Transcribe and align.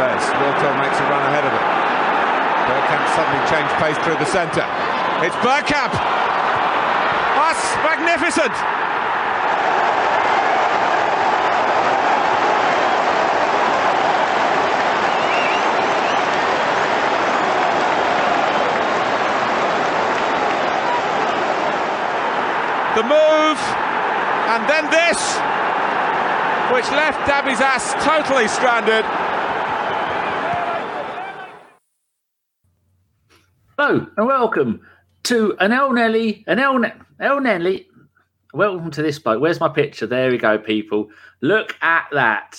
Pires. 0.00 0.24
Wiltord 0.40 0.80
makes 0.80 0.96
a 0.96 1.04
run 1.12 1.20
ahead 1.28 1.44
of 1.44 1.52
it. 1.52 1.60
Bergkamp 2.64 3.04
suddenly 3.12 3.44
changed 3.52 3.74
pace 3.76 3.98
through 4.00 4.16
the 4.16 4.24
centre. 4.24 4.64
It's 5.20 5.36
Bergkamp! 5.44 5.92
That's 7.36 7.60
magnificent! 7.84 8.54
The 22.96 23.02
move, 23.04 23.60
and 24.48 24.66
then 24.66 24.88
this, 24.88 25.20
which 26.72 26.88
left 26.90 27.20
Dabizas 27.28 28.02
totally 28.02 28.48
stranded. 28.48 29.04
Hello 33.90 34.06
and 34.18 34.26
welcome 34.28 34.80
to 35.24 35.56
an 35.58 35.72
El 35.72 35.92
Nelly, 35.92 36.44
an 36.46 36.60
El, 36.60 36.78
ne- 36.78 36.92
El 37.18 37.40
Nelly. 37.40 37.88
Welcome 38.54 38.92
to 38.92 39.02
this 39.02 39.18
boat. 39.18 39.40
Where's 39.40 39.58
my 39.58 39.68
picture? 39.68 40.06
There 40.06 40.30
we 40.30 40.38
go, 40.38 40.58
people. 40.58 41.08
Look 41.40 41.74
at 41.82 42.06
that, 42.12 42.56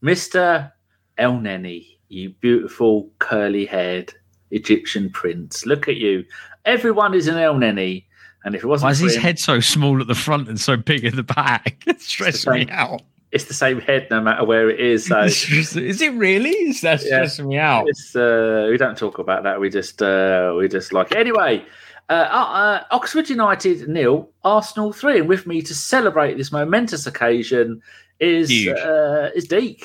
Mister 0.00 0.72
Elneny, 1.18 1.98
you 2.08 2.30
beautiful 2.40 3.10
curly 3.18 3.66
haired 3.66 4.14
Egyptian 4.50 5.10
prince. 5.10 5.66
Look 5.66 5.88
at 5.88 5.96
you. 5.96 6.24
Everyone 6.64 7.12
is 7.12 7.28
an 7.28 7.34
Elneny, 7.34 8.06
and 8.46 8.54
if 8.54 8.64
it 8.64 8.66
wasn't 8.66 8.86
Why 8.86 8.92
is 8.92 9.00
his 9.00 9.16
him- 9.16 9.20
head 9.20 9.38
so 9.38 9.60
small 9.60 10.00
at 10.00 10.06
the 10.06 10.14
front 10.14 10.48
and 10.48 10.58
so 10.58 10.78
big 10.78 11.04
at 11.04 11.14
the 11.14 11.22
back? 11.22 11.82
It 11.86 12.00
stresses 12.00 12.46
me 12.46 12.66
out. 12.70 13.02
It's 13.32 13.44
the 13.44 13.54
same 13.54 13.80
head 13.80 14.08
no 14.10 14.20
matter 14.20 14.44
where 14.44 14.68
it 14.70 14.78
is. 14.78 15.06
So 15.06 15.20
is 15.24 16.02
it 16.02 16.12
really? 16.14 16.50
Is 16.50 16.82
that 16.82 17.00
Yeah. 17.02 17.06
stressing 17.24 17.48
me 17.48 17.56
out? 17.58 17.88
Uh, 18.14 18.68
we 18.70 18.76
don't 18.76 18.96
talk 18.96 19.18
about 19.18 19.42
that. 19.44 19.58
We 19.60 19.70
just 19.70 20.02
uh, 20.02 20.54
we 20.58 20.68
just 20.68 20.92
like 20.92 21.10
it. 21.12 21.16
anyway. 21.18 21.64
Uh, 22.10 22.12
uh, 22.12 22.84
Oxford 22.90 23.30
United 23.30 23.88
nil, 23.88 24.28
Arsenal 24.44 24.92
three, 24.92 25.20
and 25.20 25.28
with 25.28 25.46
me 25.46 25.62
to 25.62 25.74
celebrate 25.74 26.36
this 26.36 26.52
momentous 26.52 27.06
occasion 27.06 27.80
is 28.20 28.50
uh, 28.68 29.30
is 29.34 29.48
Deac. 29.48 29.84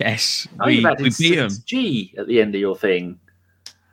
Yes, 0.00 0.46
Oh, 0.60 0.66
we, 0.66 0.86
beat 1.18 1.34
him. 1.34 1.50
G 1.66 2.14
at 2.18 2.28
the 2.28 2.40
end 2.40 2.54
of 2.54 2.60
your 2.60 2.76
thing. 2.76 3.18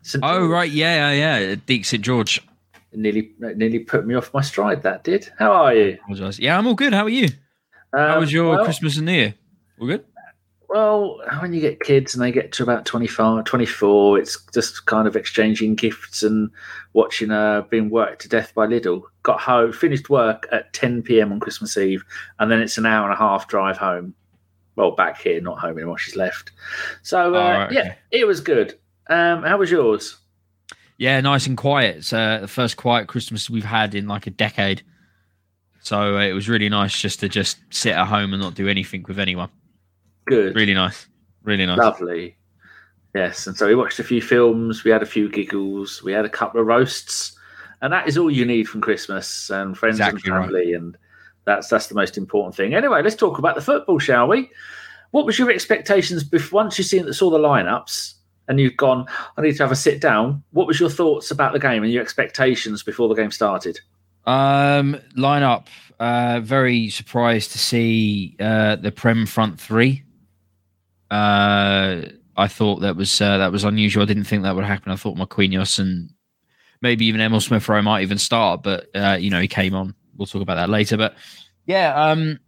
St. 0.03 0.23
Oh 0.23 0.37
George. 0.39 0.49
right, 0.51 0.71
yeah, 0.71 1.11
yeah, 1.11 1.39
yeah. 1.39 1.55
Deac 1.55 1.83
St 1.85 2.01
George. 2.05 2.39
nearly 2.93 3.31
nearly 3.39 3.79
put 3.79 4.05
me 4.05 4.13
off 4.15 4.31
my 4.33 4.41
stride. 4.41 4.83
That 4.83 5.03
did. 5.03 5.27
How 5.39 5.51
are 5.51 5.73
you? 5.75 5.97
Yeah, 6.37 6.57
I'm 6.57 6.67
all 6.67 6.75
good. 6.75 6.93
How 6.93 7.03
are 7.05 7.09
you? 7.09 7.27
How 7.95 8.15
Um, 8.15 8.19
was 8.19 8.33
your 8.33 8.55
well, 8.55 8.65
Christmas 8.65 8.97
and 8.97 9.05
New 9.05 9.13
Year? 9.13 9.33
All 9.79 9.87
good. 9.87 10.05
Well, 10.67 11.21
when 11.39 11.53
you 11.53 11.61
get 11.61 11.79
kids 11.79 12.15
and 12.15 12.23
they 12.23 12.31
get 12.31 12.51
to 12.53 12.63
about 12.63 12.85
25, 12.85 13.45
24, 13.45 14.19
it's 14.19 14.43
just 14.53 14.85
kind 14.87 15.07
of 15.07 15.15
exchanging 15.15 15.75
gifts 15.75 16.21
and 16.23 16.49
watching 16.93 17.31
uh, 17.31 17.61
being 17.69 17.89
worked 17.89 18.23
to 18.23 18.29
death 18.29 18.53
by 18.55 18.65
Lidl. 18.67 19.03
Got 19.23 19.39
home, 19.39 19.71
finished 19.71 20.09
work 20.09 20.47
at 20.51 20.73
10 20.73 21.03
p.m. 21.03 21.31
on 21.31 21.39
Christmas 21.39 21.77
Eve, 21.77 22.03
and 22.39 22.51
then 22.51 22.59
it's 22.61 22.77
an 22.77 22.85
hour 22.85 23.05
and 23.05 23.13
a 23.13 23.17
half 23.17 23.47
drive 23.47 23.77
home. 23.77 24.15
Well, 24.75 24.91
back 24.91 25.21
here, 25.21 25.39
not 25.39 25.59
home 25.59 25.77
anymore. 25.77 25.97
She's 25.97 26.17
left. 26.17 26.51
So, 27.03 27.35
uh, 27.35 27.37
Oh, 27.37 27.41
right, 27.51 27.71
yeah, 27.71 27.81
okay. 27.81 27.95
it 28.11 28.25
was 28.27 28.41
good. 28.41 28.77
Um, 29.07 29.43
how 29.43 29.57
was 29.57 29.71
yours? 29.71 30.17
Yeah, 30.97 31.21
nice 31.21 31.45
and 31.47 31.55
quiet. 31.55 31.97
It's 31.97 32.11
uh, 32.11 32.39
the 32.41 32.47
first 32.47 32.75
quiet 32.75 33.07
Christmas 33.07 33.49
we've 33.49 33.63
had 33.63 33.95
in 33.95 34.07
like 34.07 34.27
a 34.27 34.31
decade. 34.31 34.81
So 35.85 36.17
uh, 36.17 36.21
it 36.21 36.33
was 36.33 36.49
really 36.49 36.67
nice 36.67 36.99
just 36.99 37.19
to 37.19 37.29
just 37.29 37.59
sit 37.69 37.93
at 37.93 38.07
home 38.07 38.33
and 38.33 38.41
not 38.41 38.55
do 38.55 38.67
anything 38.67 39.05
with 39.07 39.19
anyone. 39.19 39.49
Good. 40.25 40.55
Really 40.55 40.73
nice. 40.73 41.05
Really 41.43 41.63
nice. 41.63 41.77
Lovely. 41.77 42.35
Yes, 43.13 43.45
and 43.45 43.55
so 43.55 43.67
we 43.67 43.75
watched 43.75 43.99
a 43.99 44.03
few 44.03 44.19
films. 44.19 44.83
We 44.83 44.89
had 44.89 45.03
a 45.03 45.05
few 45.05 45.29
giggles. 45.29 46.01
We 46.01 46.11
had 46.11 46.25
a 46.25 46.29
couple 46.29 46.59
of 46.59 46.65
roasts, 46.65 47.37
and 47.83 47.93
that 47.93 48.07
is 48.07 48.17
all 48.17 48.31
you 48.31 48.45
need 48.45 48.67
from 48.67 48.81
Christmas 48.81 49.51
and 49.51 49.77
friends 49.77 49.99
Exactly 49.99 50.23
and 50.25 50.35
right. 50.35 50.45
family, 50.45 50.73
and 50.73 50.97
that's 51.45 51.67
that's 51.67 51.85
the 51.85 51.93
most 51.93 52.17
important 52.17 52.55
thing. 52.55 52.73
Anyway, 52.73 53.03
let's 53.03 53.15
talk 53.15 53.37
about 53.37 53.53
the 53.53 53.61
football, 53.61 53.99
shall 53.99 54.27
we? 54.27 54.49
What 55.11 55.27
was 55.27 55.37
your 55.37 55.51
expectations 55.51 56.23
before 56.23 56.63
once 56.63 56.79
you 56.79 56.83
seen 56.83 57.13
saw 57.13 57.29
the 57.29 57.37
lineups 57.37 58.15
and 58.47 58.59
you've 58.59 58.75
gone? 58.75 59.05
I 59.37 59.43
need 59.43 59.55
to 59.57 59.63
have 59.63 59.71
a 59.71 59.75
sit 59.75 60.01
down. 60.01 60.43
What 60.51 60.65
was 60.65 60.79
your 60.79 60.89
thoughts 60.89 61.29
about 61.29 61.53
the 61.53 61.59
game 61.59 61.83
and 61.83 61.93
your 61.93 62.01
expectations 62.01 62.81
before 62.81 63.07
the 63.07 63.13
game 63.13 63.31
started? 63.31 63.79
Um, 64.25 64.97
lineup. 65.17 65.67
Uh, 65.99 66.41
very 66.41 66.89
surprised 66.89 67.51
to 67.53 67.57
see 67.57 68.35
uh, 68.39 68.75
the 68.75 68.91
Prem 68.91 69.25
front 69.25 69.59
three. 69.59 70.03
Uh, 71.09 72.01
I 72.35 72.47
thought 72.47 72.81
that 72.81 72.95
was 72.95 73.21
uh, 73.21 73.37
that 73.37 73.51
was 73.51 73.63
unusual. 73.63 74.03
I 74.03 74.05
didn't 74.05 74.25
think 74.25 74.43
that 74.43 74.55
would 74.55 74.65
happen. 74.65 74.91
I 74.91 74.97
thought 74.97 75.15
Marquinhos 75.15 75.79
and 75.79 76.09
maybe 76.81 77.05
even 77.05 77.21
Emile 77.21 77.39
Smith 77.39 77.67
Rowe 77.69 77.81
might 77.81 78.01
even 78.01 78.17
start, 78.17 78.63
but 78.63 78.87
uh, 78.93 79.17
you 79.19 79.29
know 79.29 79.39
he 79.39 79.47
came 79.47 79.73
on. 79.73 79.95
We'll 80.17 80.25
talk 80.25 80.41
about 80.41 80.55
that 80.55 80.69
later. 80.69 80.97
But 80.97 81.15
yeah, 81.65 81.93
um, 81.93 82.39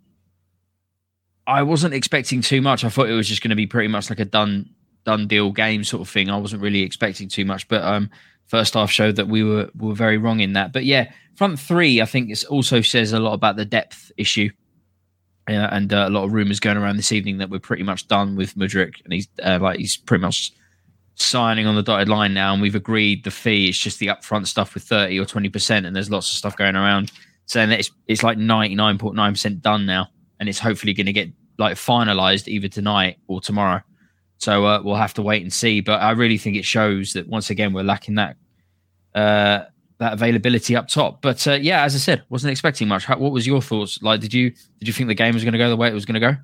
I 1.45 1.63
wasn't 1.63 1.94
expecting 1.94 2.41
too 2.41 2.61
much. 2.61 2.83
I 2.83 2.89
thought 2.89 3.09
it 3.09 3.13
was 3.13 3.27
just 3.27 3.41
going 3.41 3.49
to 3.51 3.55
be 3.55 3.67
pretty 3.67 3.88
much 3.88 4.09
like 4.09 4.19
a 4.19 4.25
done 4.25 4.69
done 5.05 5.27
deal 5.27 5.51
game 5.51 5.85
sort 5.85 6.01
of 6.01 6.09
thing. 6.09 6.29
I 6.29 6.38
wasn't 6.38 6.61
really 6.61 6.81
expecting 6.81 7.29
too 7.29 7.45
much, 7.45 7.67
but 7.69 7.81
um, 7.83 8.09
first 8.47 8.74
half 8.74 8.90
showed 8.91 9.16
that 9.18 9.28
we 9.28 9.44
were 9.44 9.69
were 9.78 9.94
very 9.94 10.18
wrong 10.18 10.40
in 10.40 10.53
that. 10.53 10.74
But 10.74 10.85
yeah, 10.85 11.12
front 11.35 11.59
three, 11.59 12.02
I 12.02 12.06
think 12.06 12.30
it 12.30 12.44
also 12.46 12.81
says 12.81 13.13
a 13.13 13.19
lot 13.19 13.34
about 13.34 13.56
the 13.56 13.66
depth 13.66 14.12
issue. 14.18 14.50
And 15.50 15.94
uh, 15.94 16.08
a 16.08 16.09
lot 16.09 16.25
of 16.25 16.34
rumors 16.34 16.59
going 16.59 16.75
around 16.75 16.97
this 16.97 17.13
evening 17.13 17.38
that 17.38 17.50
we're 17.50 17.59
pretty 17.59 17.84
much 17.84 18.09
done 18.09 18.36
with 18.36 18.56
Mudrik, 18.56 19.02
and 19.06 19.13
he's 19.13 19.30
uh, 19.41 19.57
like 19.62 19.80
he's 19.80 19.96
pretty 19.96 20.22
much 20.22 20.52
signing 21.16 21.66
on 21.66 21.75
the 21.75 21.81
dotted 21.81 22.09
line 22.09 22.34
now, 22.34 22.52
and 22.52 22.62
we've 22.62 22.75
agreed 22.75 23.24
the 23.24 23.31
fee. 23.31 23.69
It's 23.69 23.78
just 23.78 24.00
the 24.00 24.07
upfront 24.07 24.47
stuff 24.47 24.74
with 24.74 24.84
thirty 24.84 25.18
or 25.18 25.25
twenty 25.25 25.47
percent, 25.47 25.86
and 25.86 25.96
there's 25.96 26.12
lots 26.12 26.30
of 26.30 26.38
stuff 26.38 26.57
going 26.57 26.75
around 26.75 27.13
saying 27.46 27.69
that 27.69 27.80
it's 27.80 27.91
it's 28.07 28.24
like 28.24 28.38
ninety 28.38 28.75
nine 28.75 28.97
point 28.97 29.16
nine 29.16 29.31
percent 29.31 29.62
done 29.62 29.86
now, 29.86 30.09
and 30.41 30.50
it's 30.50 30.59
hopefully 30.59 30.94
going 30.94 31.06
to 31.06 31.13
get 31.13 31.30
like 31.57 31.78
finalized 31.78 32.50
either 32.50 32.68
tonight 32.68 33.18
or 33.28 33.40
tomorrow. 33.40 33.81
So 34.38 34.66
uh, 34.66 34.81
we'll 34.84 34.96
have 34.96 35.14
to 35.16 35.22
wait 35.22 35.42
and 35.42 35.52
see. 35.52 35.81
But 35.81 36.02
I 36.02 36.12
really 36.12 36.38
think 36.38 36.56
it 36.56 36.66
shows 36.66 37.14
that 37.14 37.28
once 37.28 37.50
again 37.50 37.74
we're 37.74 37.84
lacking 37.84 38.16
that 38.16 38.36
uh, 39.16 39.66
that 40.00 40.14
availability 40.14 40.75
up 40.75 40.88
top. 40.88 41.22
But 41.22 41.48
uh, 41.48 41.53
yeah, 41.53 41.84
as 41.84 41.96
I 41.96 41.98
said, 41.98 42.24
wasn't 42.30 42.52
expecting 42.52 42.88
much. 42.88 43.06
How, 43.06 43.18
what 43.18 43.31
was 43.31 43.48
your 43.48 43.62
thoughts? 43.62 44.02
Like, 44.02 44.20
did 44.22 44.34
you 44.34 44.52
did 44.80 44.88
you 44.88 44.94
think 44.94 45.08
the 45.08 45.16
game 45.16 45.34
was 45.34 45.44
going 45.44 45.53
to 45.53 45.58
go 45.58 45.70
the 45.70 45.78
way 45.78 45.88
it 45.90 45.94
was 45.94 46.06
going 46.06 46.20
to 46.22 46.31
go? 46.31 46.38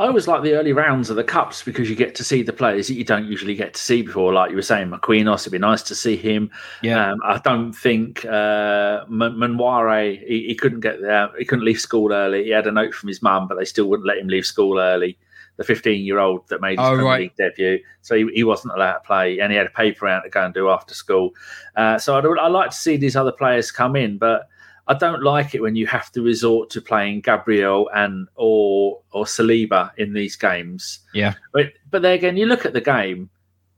I 0.00 0.06
always 0.06 0.28
like 0.28 0.44
the 0.44 0.52
early 0.54 0.72
rounds 0.72 1.10
of 1.10 1.16
the 1.16 1.24
cups 1.24 1.60
because 1.64 1.90
you 1.90 1.96
get 1.96 2.14
to 2.14 2.22
see 2.22 2.44
the 2.44 2.52
players 2.52 2.86
that 2.86 2.94
you 2.94 3.02
don't 3.02 3.26
usually 3.26 3.56
get 3.56 3.74
to 3.74 3.82
see 3.82 4.02
before. 4.02 4.32
Like 4.32 4.50
you 4.50 4.54
were 4.54 4.62
saying, 4.62 4.90
Marquinhos, 4.90 5.40
it'd 5.40 5.50
be 5.50 5.58
nice 5.58 5.82
to 5.82 5.96
see 5.96 6.14
him. 6.14 6.52
Yeah, 6.84 7.10
Um, 7.10 7.18
I 7.24 7.38
don't 7.38 7.72
think 7.72 8.24
uh, 8.24 9.04
Man- 9.08 9.34
Nwaneri 9.34 10.24
he, 10.24 10.46
he 10.46 10.54
couldn't 10.54 10.80
get 10.80 11.00
there. 11.00 11.30
He 11.36 11.44
couldn't 11.44 11.64
leave 11.64 11.80
school 11.80 12.12
early. 12.12 12.44
He 12.44 12.50
had 12.50 12.68
a 12.68 12.70
note 12.70 12.94
from 12.94 13.08
his 13.08 13.22
mum, 13.22 13.48
but 13.48 13.58
they 13.58 13.64
still 13.64 13.86
wouldn't 13.86 14.06
let 14.06 14.18
him 14.18 14.28
leave 14.28 14.46
school 14.46 14.78
early. 14.78 15.18
The 15.58 15.64
15 15.64 16.04
year 16.04 16.18
old 16.18 16.48
that 16.48 16.60
made 16.60 16.78
his 16.78 16.86
Oh, 16.86 16.94
Premier 16.94 17.04
right. 17.04 17.20
League 17.22 17.36
debut, 17.36 17.80
so 18.00 18.14
he, 18.16 18.30
he 18.32 18.44
wasn't 18.44 18.74
allowed 18.74 18.94
to 18.94 19.00
play, 19.00 19.40
and 19.40 19.52
he 19.52 19.58
had 19.58 19.66
a 19.66 19.70
paper 19.70 20.06
out 20.06 20.22
to 20.22 20.30
go 20.30 20.44
and 20.44 20.54
do 20.54 20.70
after 20.70 20.94
school. 20.94 21.32
Uh, 21.76 21.98
so 21.98 22.16
I'd, 22.16 22.24
I 22.24 22.46
like 22.46 22.70
to 22.70 22.76
see 22.76 22.96
these 22.96 23.16
other 23.16 23.32
players 23.32 23.70
come 23.70 23.96
in, 23.96 24.18
but 24.18 24.48
I 24.86 24.94
don't 24.94 25.22
like 25.22 25.54
it 25.54 25.60
when 25.60 25.76
you 25.76 25.86
have 25.88 26.10
to 26.12 26.22
resort 26.22 26.70
to 26.70 26.80
playing 26.80 27.20
Gabriel 27.20 27.90
and 27.94 28.28
or 28.36 29.00
or 29.10 29.24
Saliba 29.24 29.90
in 29.98 30.14
these 30.14 30.36
games. 30.36 31.00
Yeah. 31.12 31.34
but 31.52 31.72
but 31.90 32.02
then 32.02 32.12
again, 32.12 32.36
you 32.36 32.46
look 32.46 32.64
at 32.64 32.72
the 32.72 32.80
game 32.80 33.28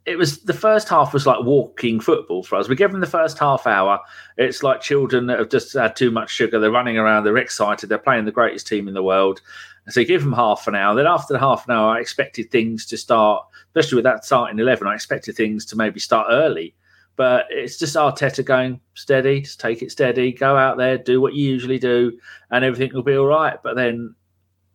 it 0.06 0.16
was 0.16 0.38
the 0.42 0.54
first 0.54 0.88
half 0.88 1.12
was 1.12 1.26
like 1.26 1.44
walking 1.44 2.00
football 2.00 2.42
for 2.42 2.56
us. 2.56 2.68
We 2.68 2.74
give 2.74 2.90
them 2.90 3.00
the 3.00 3.06
first 3.06 3.38
half 3.38 3.66
hour. 3.66 4.00
It's 4.38 4.62
like 4.62 4.80
children 4.80 5.26
that 5.26 5.38
have 5.38 5.50
just 5.50 5.74
had 5.74 5.94
too 5.94 6.10
much 6.10 6.30
sugar. 6.30 6.58
They're 6.58 6.70
running 6.70 6.96
around. 6.96 7.24
They're 7.24 7.36
excited. 7.36 7.88
They're 7.88 7.98
playing 7.98 8.24
the 8.24 8.32
greatest 8.32 8.66
team 8.66 8.88
in 8.88 8.94
the 8.94 9.02
world. 9.02 9.40
And 9.86 9.94
so 9.94 10.04
give 10.04 10.22
them 10.22 10.32
half 10.32 10.66
an 10.68 10.74
hour. 10.74 10.94
Then 10.94 11.06
after 11.06 11.32
the 11.32 11.38
half 11.40 11.66
an 11.66 11.74
hour, 11.74 11.96
I 11.96 12.00
expected 12.00 12.50
things 12.50 12.86
to 12.86 12.96
start, 12.96 13.44
especially 13.68 13.96
with 13.96 14.04
that 14.04 14.24
starting 14.24 14.58
eleven. 14.58 14.86
I 14.86 14.94
expected 14.94 15.36
things 15.36 15.64
to 15.66 15.76
maybe 15.76 16.00
start 16.00 16.28
early. 16.30 16.74
But 17.16 17.46
it's 17.50 17.78
just 17.78 17.96
Arteta 17.96 18.44
going 18.44 18.80
steady, 18.94 19.42
just 19.42 19.60
take 19.60 19.82
it 19.82 19.90
steady, 19.90 20.32
go 20.32 20.56
out 20.56 20.78
there, 20.78 20.96
do 20.96 21.20
what 21.20 21.34
you 21.34 21.44
usually 21.50 21.78
do, 21.78 22.18
and 22.50 22.64
everything 22.64 22.94
will 22.94 23.02
be 23.02 23.16
all 23.16 23.26
right. 23.26 23.58
But 23.62 23.76
then 23.76 24.14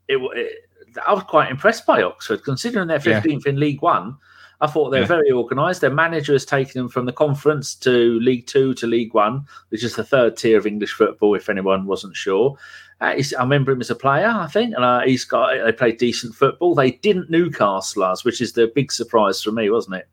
it, 0.07 0.17
it 0.35 0.69
I 1.07 1.13
was 1.13 1.23
quite 1.23 1.49
impressed 1.49 1.85
by 1.85 2.03
Oxford, 2.03 2.43
considering 2.43 2.87
they're 2.87 3.01
Yeah. 3.03 3.21
15th 3.21 3.47
in 3.47 3.59
League 3.59 3.81
One. 3.81 4.17
I 4.61 4.67
thought 4.67 4.89
they're 4.91 5.01
Yeah. 5.01 5.07
very 5.07 5.31
organised. 5.31 5.81
Their 5.81 5.89
manager 5.89 6.33
has 6.33 6.45
taken 6.45 6.79
them 6.79 6.87
from 6.89 7.05
the 7.05 7.11
conference 7.11 7.75
to 7.75 8.19
League 8.21 8.47
Two 8.47 8.73
to 8.75 8.87
League 8.87 9.13
One, 9.13 9.45
which 9.69 9.83
is 9.83 9.95
the 9.95 10.03
third 10.03 10.37
tier 10.37 10.57
of 10.57 10.65
English 10.67 10.93
football. 10.93 11.35
If 11.35 11.49
anyone 11.49 11.85
wasn't 11.85 12.15
sure, 12.15 12.57
I 13.05 13.41
remember 13.43 13.71
him 13.71 13.81
as 13.81 13.89
a 13.89 13.95
player, 13.95 14.27
I 14.27 14.47
think, 14.47 14.75
and 14.75 14.83
uh, 14.83 15.01
he's 15.01 15.25
got 15.25 15.53
they 15.63 15.71
played 15.71 15.97
decent 15.97 16.35
football. 16.35 16.75
They 16.75 16.91
didn't 16.91 17.29
Newcastle 17.29 18.03
us, 18.03 18.25
which 18.25 18.41
is 18.41 18.53
the 18.53 18.71
big 18.73 18.91
surprise 18.91 19.41
for 19.41 19.51
me, 19.51 19.69
wasn't 19.69 19.95
it? 19.95 20.07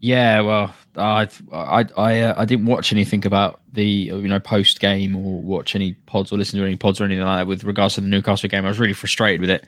Yeah, 0.00 0.40
well, 0.42 0.74
I 0.96 1.28
I 1.52 1.86
I, 1.96 2.20
uh, 2.20 2.34
I 2.36 2.44
didn't 2.44 2.66
watch 2.66 2.92
anything 2.92 3.24
about 3.24 3.60
the 3.72 3.84
you 3.84 4.28
know 4.28 4.40
post 4.40 4.80
game 4.80 5.16
or 5.16 5.40
watch 5.40 5.74
any 5.74 5.94
pods 6.06 6.30
or 6.32 6.36
listen 6.38 6.58
to 6.58 6.66
any 6.66 6.76
pods 6.76 7.00
or 7.00 7.04
anything 7.04 7.24
like 7.24 7.40
that 7.40 7.46
with 7.46 7.64
regards 7.64 7.94
to 7.94 8.00
the 8.00 8.08
Newcastle 8.08 8.48
game. 8.48 8.64
I 8.64 8.68
was 8.68 8.78
really 8.78 8.92
frustrated 8.92 9.40
with 9.40 9.50
it. 9.50 9.64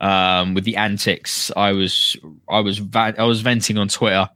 um, 0.00 0.54
with 0.54 0.64
the 0.64 0.76
antics. 0.76 1.50
I 1.56 1.72
was 1.72 2.16
I 2.48 2.60
was 2.60 2.78
va- 2.78 3.14
I 3.18 3.24
was 3.24 3.40
venting 3.40 3.78
on 3.78 3.88
Twitter 3.88 4.28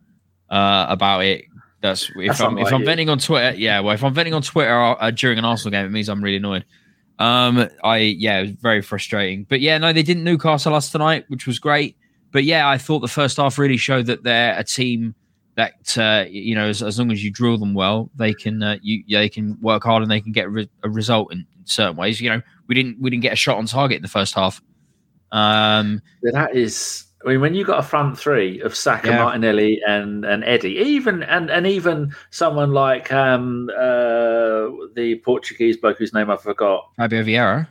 uh, 0.48 0.86
about 0.88 1.24
it. 1.24 1.44
That's 1.82 2.10
if 2.16 2.28
That's 2.28 2.40
I'm 2.40 2.58
if 2.58 2.72
I'm 2.72 2.84
venting 2.84 3.08
on 3.08 3.18
Twitter. 3.18 3.56
Yeah, 3.56 3.80
well, 3.80 3.94
if 3.94 4.04
I'm 4.04 4.14
venting 4.14 4.34
on 4.34 4.42
Twitter 4.42 4.74
uh, 4.78 5.10
during 5.10 5.38
an 5.38 5.44
Arsenal 5.44 5.70
game, 5.70 5.86
it 5.86 5.90
means 5.90 6.08
I'm 6.08 6.22
really 6.22 6.36
annoyed. 6.36 6.64
Um, 7.20 7.68
I 7.84 7.98
yeah, 7.98 8.38
it 8.38 8.42
was 8.42 8.50
very 8.52 8.82
frustrating. 8.82 9.44
But 9.44 9.60
yeah, 9.60 9.78
no, 9.78 9.92
they 9.92 10.02
didn't 10.02 10.24
Newcastle 10.24 10.74
us 10.74 10.90
tonight, 10.90 11.26
which 11.28 11.46
was 11.46 11.58
great. 11.58 11.96
But 12.32 12.44
yeah, 12.44 12.68
I 12.68 12.78
thought 12.78 13.00
the 13.00 13.08
first 13.08 13.36
half 13.36 13.58
really 13.58 13.76
showed 13.76 14.06
that 14.06 14.22
they're 14.22 14.58
a 14.58 14.64
team 14.64 15.14
that 15.56 15.98
uh, 15.98 16.24
you 16.30 16.54
know, 16.54 16.66
as, 16.66 16.82
as 16.82 16.98
long 16.98 17.12
as 17.12 17.22
you 17.22 17.30
drill 17.30 17.58
them 17.58 17.74
well, 17.74 18.10
they 18.14 18.32
can 18.32 18.62
uh, 18.62 18.78
you 18.80 19.04
yeah, 19.06 19.20
they 19.20 19.28
can 19.28 19.60
work 19.60 19.84
hard 19.84 20.02
and 20.02 20.10
they 20.10 20.20
can 20.20 20.32
get 20.32 20.50
re- 20.50 20.70
a 20.82 20.88
result 20.88 21.32
in, 21.32 21.40
in 21.58 21.66
certain 21.66 21.96
ways. 21.96 22.20
You 22.20 22.30
know, 22.30 22.42
we 22.66 22.74
didn't 22.74 22.98
we 23.00 23.10
didn't 23.10 23.22
get 23.22 23.34
a 23.34 23.36
shot 23.36 23.58
on 23.58 23.66
target 23.66 23.96
in 23.96 24.02
the 24.02 24.08
first 24.08 24.34
half. 24.34 24.62
Um, 25.30 26.00
That 26.22 26.56
is, 26.56 27.04
I 27.24 27.28
mean, 27.28 27.40
when 27.42 27.54
you 27.54 27.64
got 27.66 27.78
a 27.78 27.82
front 27.82 28.18
three 28.18 28.60
of 28.62 28.74
Saka, 28.74 29.08
Yeah. 29.08 29.22
Martinelli, 29.24 29.80
and 29.86 30.24
and 30.24 30.42
Eddie, 30.44 30.76
even 30.78 31.22
and 31.24 31.50
and 31.50 31.66
even 31.66 32.14
someone 32.30 32.72
like 32.72 33.12
um 33.12 33.68
uh 33.76 34.70
the 34.94 35.20
Portuguese 35.24 35.76
bloke 35.76 35.98
whose 35.98 36.14
name 36.14 36.30
I 36.30 36.36
forgot, 36.36 36.88
Fabio 36.96 37.22
Vieira. 37.22 37.68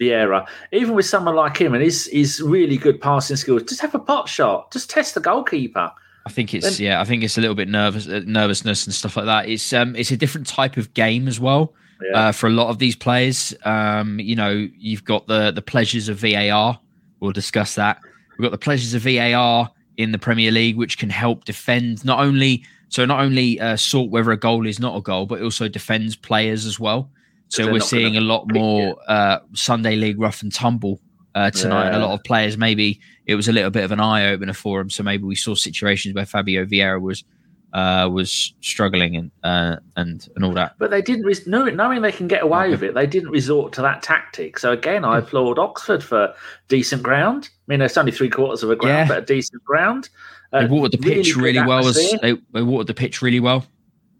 Vieira, 0.00 0.46
even 0.72 0.94
with 0.94 1.06
someone 1.06 1.34
like 1.34 1.56
him 1.56 1.74
and 1.74 1.82
his 1.82 2.06
his 2.06 2.40
really 2.42 2.76
good 2.76 3.00
passing 3.00 3.36
skills, 3.36 3.62
just 3.64 3.80
have 3.80 3.94
a 3.94 3.98
pot 3.98 4.28
shot, 4.28 4.72
just 4.72 4.90
test 4.90 5.14
the 5.14 5.20
goalkeeper. 5.20 5.90
I 6.26 6.30
think 6.30 6.52
it's 6.54 6.76
Then- 6.78 6.86
yeah. 6.86 7.00
I 7.00 7.04
think 7.04 7.22
it's 7.22 7.38
a 7.38 7.40
little 7.40 7.56
bit 7.56 7.68
nervous, 7.68 8.06
uh, 8.06 8.20
nervousness 8.26 8.86
and 8.86 8.94
stuff 8.94 9.16
like 9.16 9.24
that. 9.26 9.48
It's 9.48 9.72
um, 9.72 9.96
it's 9.96 10.10
a 10.10 10.16
different 10.16 10.46
type 10.46 10.76
of 10.76 10.92
game 10.94 11.26
as 11.28 11.40
well 11.40 11.72
Yeah. 12.02 12.28
uh, 12.28 12.32
for 12.32 12.46
a 12.46 12.50
lot 12.50 12.68
of 12.68 12.78
these 12.78 12.96
players. 12.96 13.54
Um, 13.64 14.20
you 14.20 14.36
know, 14.36 14.68
you've 14.78 15.04
got 15.04 15.26
the 15.26 15.50
the 15.50 15.62
pleasures 15.62 16.08
of 16.10 16.18
VAR. 16.18 16.78
We'll 17.20 17.32
discuss 17.32 17.74
that. 17.76 17.98
We've 18.40 18.46
got 18.46 18.52
the 18.52 18.64
pleasures 18.64 18.94
of 18.94 19.02
VAR 19.02 19.70
in 19.98 20.12
the 20.12 20.18
Premier 20.18 20.50
League, 20.50 20.78
which 20.78 20.96
can 20.96 21.10
help 21.10 21.44
defend 21.44 22.02
not 22.06 22.20
only 22.20 22.64
so 22.88 23.04
not 23.04 23.20
only 23.20 23.60
uh, 23.60 23.76
sort 23.76 24.10
whether 24.10 24.30
a 24.30 24.38
goal 24.38 24.66
is 24.66 24.80
not 24.80 24.96
a 24.96 25.02
goal, 25.02 25.26
but 25.26 25.42
also 25.42 25.68
defends 25.68 26.16
players 26.16 26.64
as 26.64 26.80
well. 26.80 27.10
So 27.48 27.70
we're 27.70 27.80
seeing 27.80 28.16
a 28.16 28.20
lot 28.22 28.50
more 28.50 28.96
uh, 29.08 29.40
Sunday 29.52 29.96
League 29.96 30.18
rough 30.18 30.40
and 30.40 30.50
tumble 30.50 31.00
uh, 31.34 31.50
tonight. 31.50 31.88
And 31.88 31.96
a 31.96 32.06
lot 32.06 32.14
of 32.14 32.24
players 32.24 32.56
maybe 32.56 32.98
it 33.26 33.34
was 33.34 33.46
a 33.46 33.52
little 33.52 33.70
bit 33.70 33.84
of 33.84 33.92
an 33.92 34.00
eye 34.00 34.30
opener 34.30 34.54
for 34.54 34.78
them. 34.78 34.88
So 34.88 35.02
maybe 35.02 35.24
we 35.24 35.34
saw 35.34 35.54
situations 35.54 36.14
where 36.14 36.24
Fabio 36.24 36.64
Vieira 36.64 36.98
was 36.98 37.24
uh, 37.72 38.08
was 38.12 38.52
struggling 38.60 39.16
and 39.16 39.30
uh, 39.44 39.76
and 39.96 40.28
and 40.34 40.44
all 40.44 40.52
that. 40.54 40.74
But 40.78 40.90
they 40.90 41.02
didn't, 41.02 41.24
res- 41.24 41.46
knowing, 41.46 41.76
knowing 41.76 42.02
they 42.02 42.12
can 42.12 42.26
get 42.28 42.42
away 42.42 42.70
with 42.70 42.82
it, 42.82 42.94
they 42.94 43.06
didn't 43.06 43.30
resort 43.30 43.72
to 43.74 43.82
that 43.82 44.02
tactic. 44.02 44.58
So 44.58 44.72
again, 44.72 45.04
I 45.04 45.18
applaud 45.18 45.58
Oxford 45.58 46.02
for 46.02 46.34
decent 46.68 47.02
ground. 47.02 47.48
I 47.52 47.72
mean, 47.72 47.80
it's 47.80 47.96
only 47.96 48.12
three 48.12 48.30
quarters 48.30 48.62
of 48.62 48.70
a 48.70 48.76
ground, 48.76 49.08
Yeah. 49.08 49.14
but 49.14 49.22
a 49.22 49.26
decent 49.26 49.62
ground. 49.64 50.08
They 50.52 50.58
Uh, 50.64 50.68
watered 50.68 50.92
the 50.92 50.98
pitch 50.98 51.34
good 51.34 51.42
really, 51.42 51.62
well. 51.64 51.86
As 51.86 51.96
atmosphere. 51.96 52.18
they, 52.22 52.58
they 52.58 52.62
watered 52.62 52.88
the 52.88 52.94
pitch 52.94 53.22
really 53.22 53.40
well. 53.40 53.64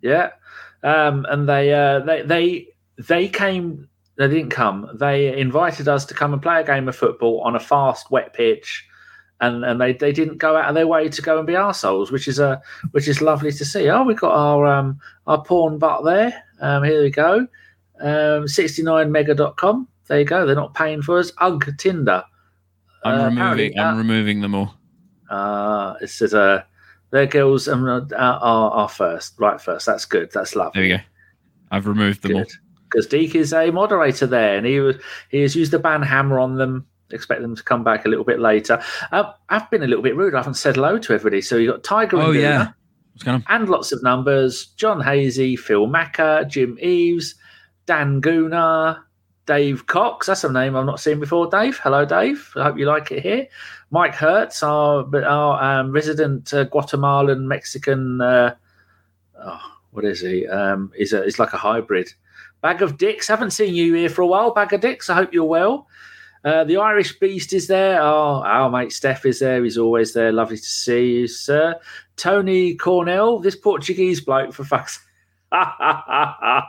Yeah, 0.02 0.30
um, 0.84 1.26
and 1.28 1.48
they 1.48 1.72
uh, 1.74 2.00
they 2.00 2.22
they 2.22 2.68
they 2.98 3.28
came. 3.28 3.88
They 4.16 4.28
didn't 4.28 4.50
come. 4.50 4.88
They 4.94 5.36
invited 5.38 5.88
us 5.88 6.04
to 6.04 6.14
come 6.14 6.32
and 6.34 6.42
play 6.42 6.60
a 6.60 6.64
game 6.64 6.88
of 6.88 6.94
football 6.94 7.40
on 7.40 7.56
a 7.56 7.60
fast, 7.60 8.10
wet 8.10 8.34
pitch, 8.34 8.86
and 9.40 9.64
and 9.64 9.80
they, 9.80 9.92
they 9.92 10.12
didn't 10.12 10.38
go 10.38 10.56
out 10.56 10.68
of 10.68 10.74
their 10.74 10.86
way 10.86 11.08
to 11.08 11.22
go 11.22 11.38
and 11.38 11.46
be 11.46 11.54
arseholes, 11.54 12.10
which 12.12 12.28
is 12.28 12.38
a 12.38 12.60
which 12.92 13.08
is 13.08 13.20
lovely 13.22 13.52
to 13.52 13.64
see. 13.64 13.88
Oh, 13.88 14.02
we 14.02 14.14
got 14.14 14.32
our 14.32 14.66
um 14.66 15.00
our 15.26 15.42
porn 15.42 15.78
butt 15.78 16.04
there. 16.04 16.42
Um, 16.60 16.84
here 16.84 17.02
we 17.02 17.10
go. 17.10 17.46
Um, 18.00 18.46
69mega.com. 18.46 19.88
There 20.08 20.18
you 20.18 20.24
go. 20.24 20.46
They're 20.46 20.54
not 20.56 20.74
paying 20.74 21.02
for 21.02 21.18
us. 21.18 21.32
Ugh, 21.38 21.64
Tinder. 21.78 22.24
I'm 23.04 23.20
Uh, 23.20 23.24
removing. 23.26 23.78
I'm 23.78 23.94
uh, 23.94 23.98
removing 23.98 24.40
them 24.40 24.54
all. 24.54 24.74
uh, 25.30 25.94
it 26.00 26.08
says 26.10 26.34
uh, 26.34 26.62
their 27.10 27.26
girls 27.26 27.68
um, 27.68 27.86
uh, 27.88 28.00
are, 28.16 28.70
are 28.72 28.88
first, 28.88 29.34
right 29.38 29.60
first. 29.60 29.86
That's 29.86 30.04
good. 30.04 30.30
That's 30.32 30.54
lovely. 30.54 30.80
There 30.88 30.90
we 30.90 30.96
go. 30.96 31.02
I've 31.70 31.86
removed 31.86 32.22
them 32.22 32.36
all. 32.36 32.44
Because 32.90 33.06
Deac 33.06 33.34
is 33.36 33.52
a 33.52 33.70
moderator 33.70 34.26
there, 34.26 34.56
and 34.56 34.66
he 34.66 34.80
was 34.80 34.96
he 35.30 35.40
has 35.42 35.54
used 35.54 35.70
the 35.72 35.78
ban 35.78 36.02
hammer 36.02 36.40
on 36.40 36.56
them. 36.56 36.86
Expect 37.12 37.42
them 37.42 37.56
to 37.56 37.62
come 37.62 37.84
back 37.84 38.06
a 38.06 38.08
little 38.08 38.24
bit 38.24 38.40
later. 38.40 38.82
Uh, 39.12 39.32
I've 39.48 39.70
been 39.70 39.82
a 39.82 39.86
little 39.86 40.02
bit 40.02 40.16
rude. 40.16 40.34
I 40.34 40.38
haven't 40.38 40.54
said 40.54 40.76
hello 40.76 40.98
to 40.98 41.12
everybody. 41.14 41.40
So 41.40 41.56
you've 41.56 41.72
got 41.72 41.84
Tiger 41.84 42.16
and 42.16 42.26
Oh 42.26 42.32
Guna, 42.32 42.42
yeah. 42.42 42.68
What's 43.12 43.22
going 43.24 43.34
on? 43.36 43.44
and 43.48 43.68
lots 43.68 43.92
of 43.92 44.02
numbers. 44.02 44.66
John 44.76 45.00
Hazy, 45.00 45.56
Phil 45.56 45.86
Macker, 45.86 46.44
Jim 46.48 46.78
Eves, 46.80 47.34
Dan 47.86 48.20
Guna, 48.20 49.04
Dave 49.46 49.86
Cox. 49.86 50.26
That's 50.28 50.44
a 50.44 50.52
name 50.52 50.76
I've 50.76 50.86
not 50.86 51.00
seen 51.00 51.18
before. 51.20 51.48
Dave, 51.48 51.78
hello, 51.78 52.04
Dave. 52.04 52.52
I 52.56 52.64
hope 52.64 52.78
you 52.78 52.86
like 52.86 53.10
it 53.10 53.22
here. 53.22 53.46
Mike 53.90 54.14
Hertz, 54.14 54.62
our 54.62 55.04
our 55.24 55.80
um, 55.80 55.90
resident 55.90 56.54
uh, 56.54 56.64
Guatemalan 56.64 57.48
Mexican. 57.48 58.20
Uh, 58.20 58.54
oh, 59.42 59.60
what 59.90 60.04
is 60.04 60.20
he? 60.20 60.46
Um, 60.46 60.92
he's 60.96 61.12
a, 61.12 61.24
he's 61.24 61.38
like 61.38 61.52
a 61.52 61.56
hybrid. 61.58 62.12
Bag 62.62 62.82
of 62.82 62.98
dicks. 62.98 63.26
Haven't 63.26 63.50
seen 63.50 63.74
you 63.74 63.94
here 63.94 64.08
for 64.08 64.22
a 64.22 64.26
while. 64.26 64.52
Bag 64.52 64.72
of 64.72 64.80
dicks. 64.80 65.10
I 65.10 65.14
hope 65.14 65.32
you're 65.32 65.44
well. 65.44 65.88
Uh, 66.44 66.64
the 66.64 66.78
Irish 66.78 67.18
Beast 67.18 67.52
is 67.52 67.66
there. 67.66 68.00
Oh, 68.00 68.42
our 68.44 68.70
mate 68.70 68.92
Steph 68.92 69.26
is 69.26 69.40
there. 69.40 69.62
He's 69.62 69.76
always 69.76 70.14
there. 70.14 70.32
Lovely 70.32 70.56
to 70.56 70.62
see 70.62 71.12
you, 71.12 71.28
sir. 71.28 71.78
Tony 72.16 72.74
Cornell, 72.74 73.38
this 73.38 73.56
Portuguese 73.56 74.20
bloke, 74.20 74.52
for 74.52 74.64
fuck's 74.64 75.00
I 75.52 76.64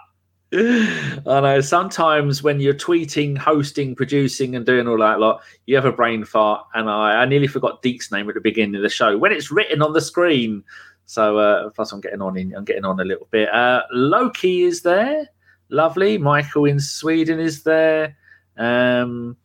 know 1.25 1.61
sometimes 1.61 2.43
when 2.43 2.59
you're 2.59 2.73
tweeting, 2.73 3.37
hosting, 3.37 3.95
producing, 3.95 4.55
and 4.55 4.65
doing 4.65 4.87
all 4.87 4.97
that 4.97 5.19
lot, 5.19 5.41
you 5.65 5.75
have 5.75 5.85
a 5.85 5.93
brain 5.93 6.25
fart. 6.25 6.65
And 6.73 6.89
I, 6.89 7.21
I 7.21 7.25
nearly 7.25 7.47
forgot 7.47 7.81
Deac's 7.81 8.11
name 8.11 8.27
at 8.27 8.35
the 8.35 8.41
beginning 8.41 8.75
of 8.75 8.81
the 8.81 8.89
show 8.89 9.17
when 9.17 9.31
it's 9.31 9.51
written 9.51 9.81
on 9.81 9.93
the 9.93 10.01
screen. 10.01 10.63
So 11.05 11.37
uh, 11.37 11.69
plus, 11.69 11.91
I'm 11.91 12.01
getting 12.01 12.21
on. 12.21 12.37
In, 12.37 12.55
I'm 12.55 12.65
getting 12.65 12.85
on 12.85 12.99
a 12.99 13.05
little 13.05 13.27
bit. 13.31 13.53
Uh, 13.53 13.83
Loki 13.91 14.63
is 14.63 14.81
there, 14.81 15.29
lovely. 15.69 16.17
Michael 16.17 16.65
in 16.65 16.79
Sweden 16.79 17.39
is 17.39 17.63
there. 17.63 18.17
Um, 18.57 19.37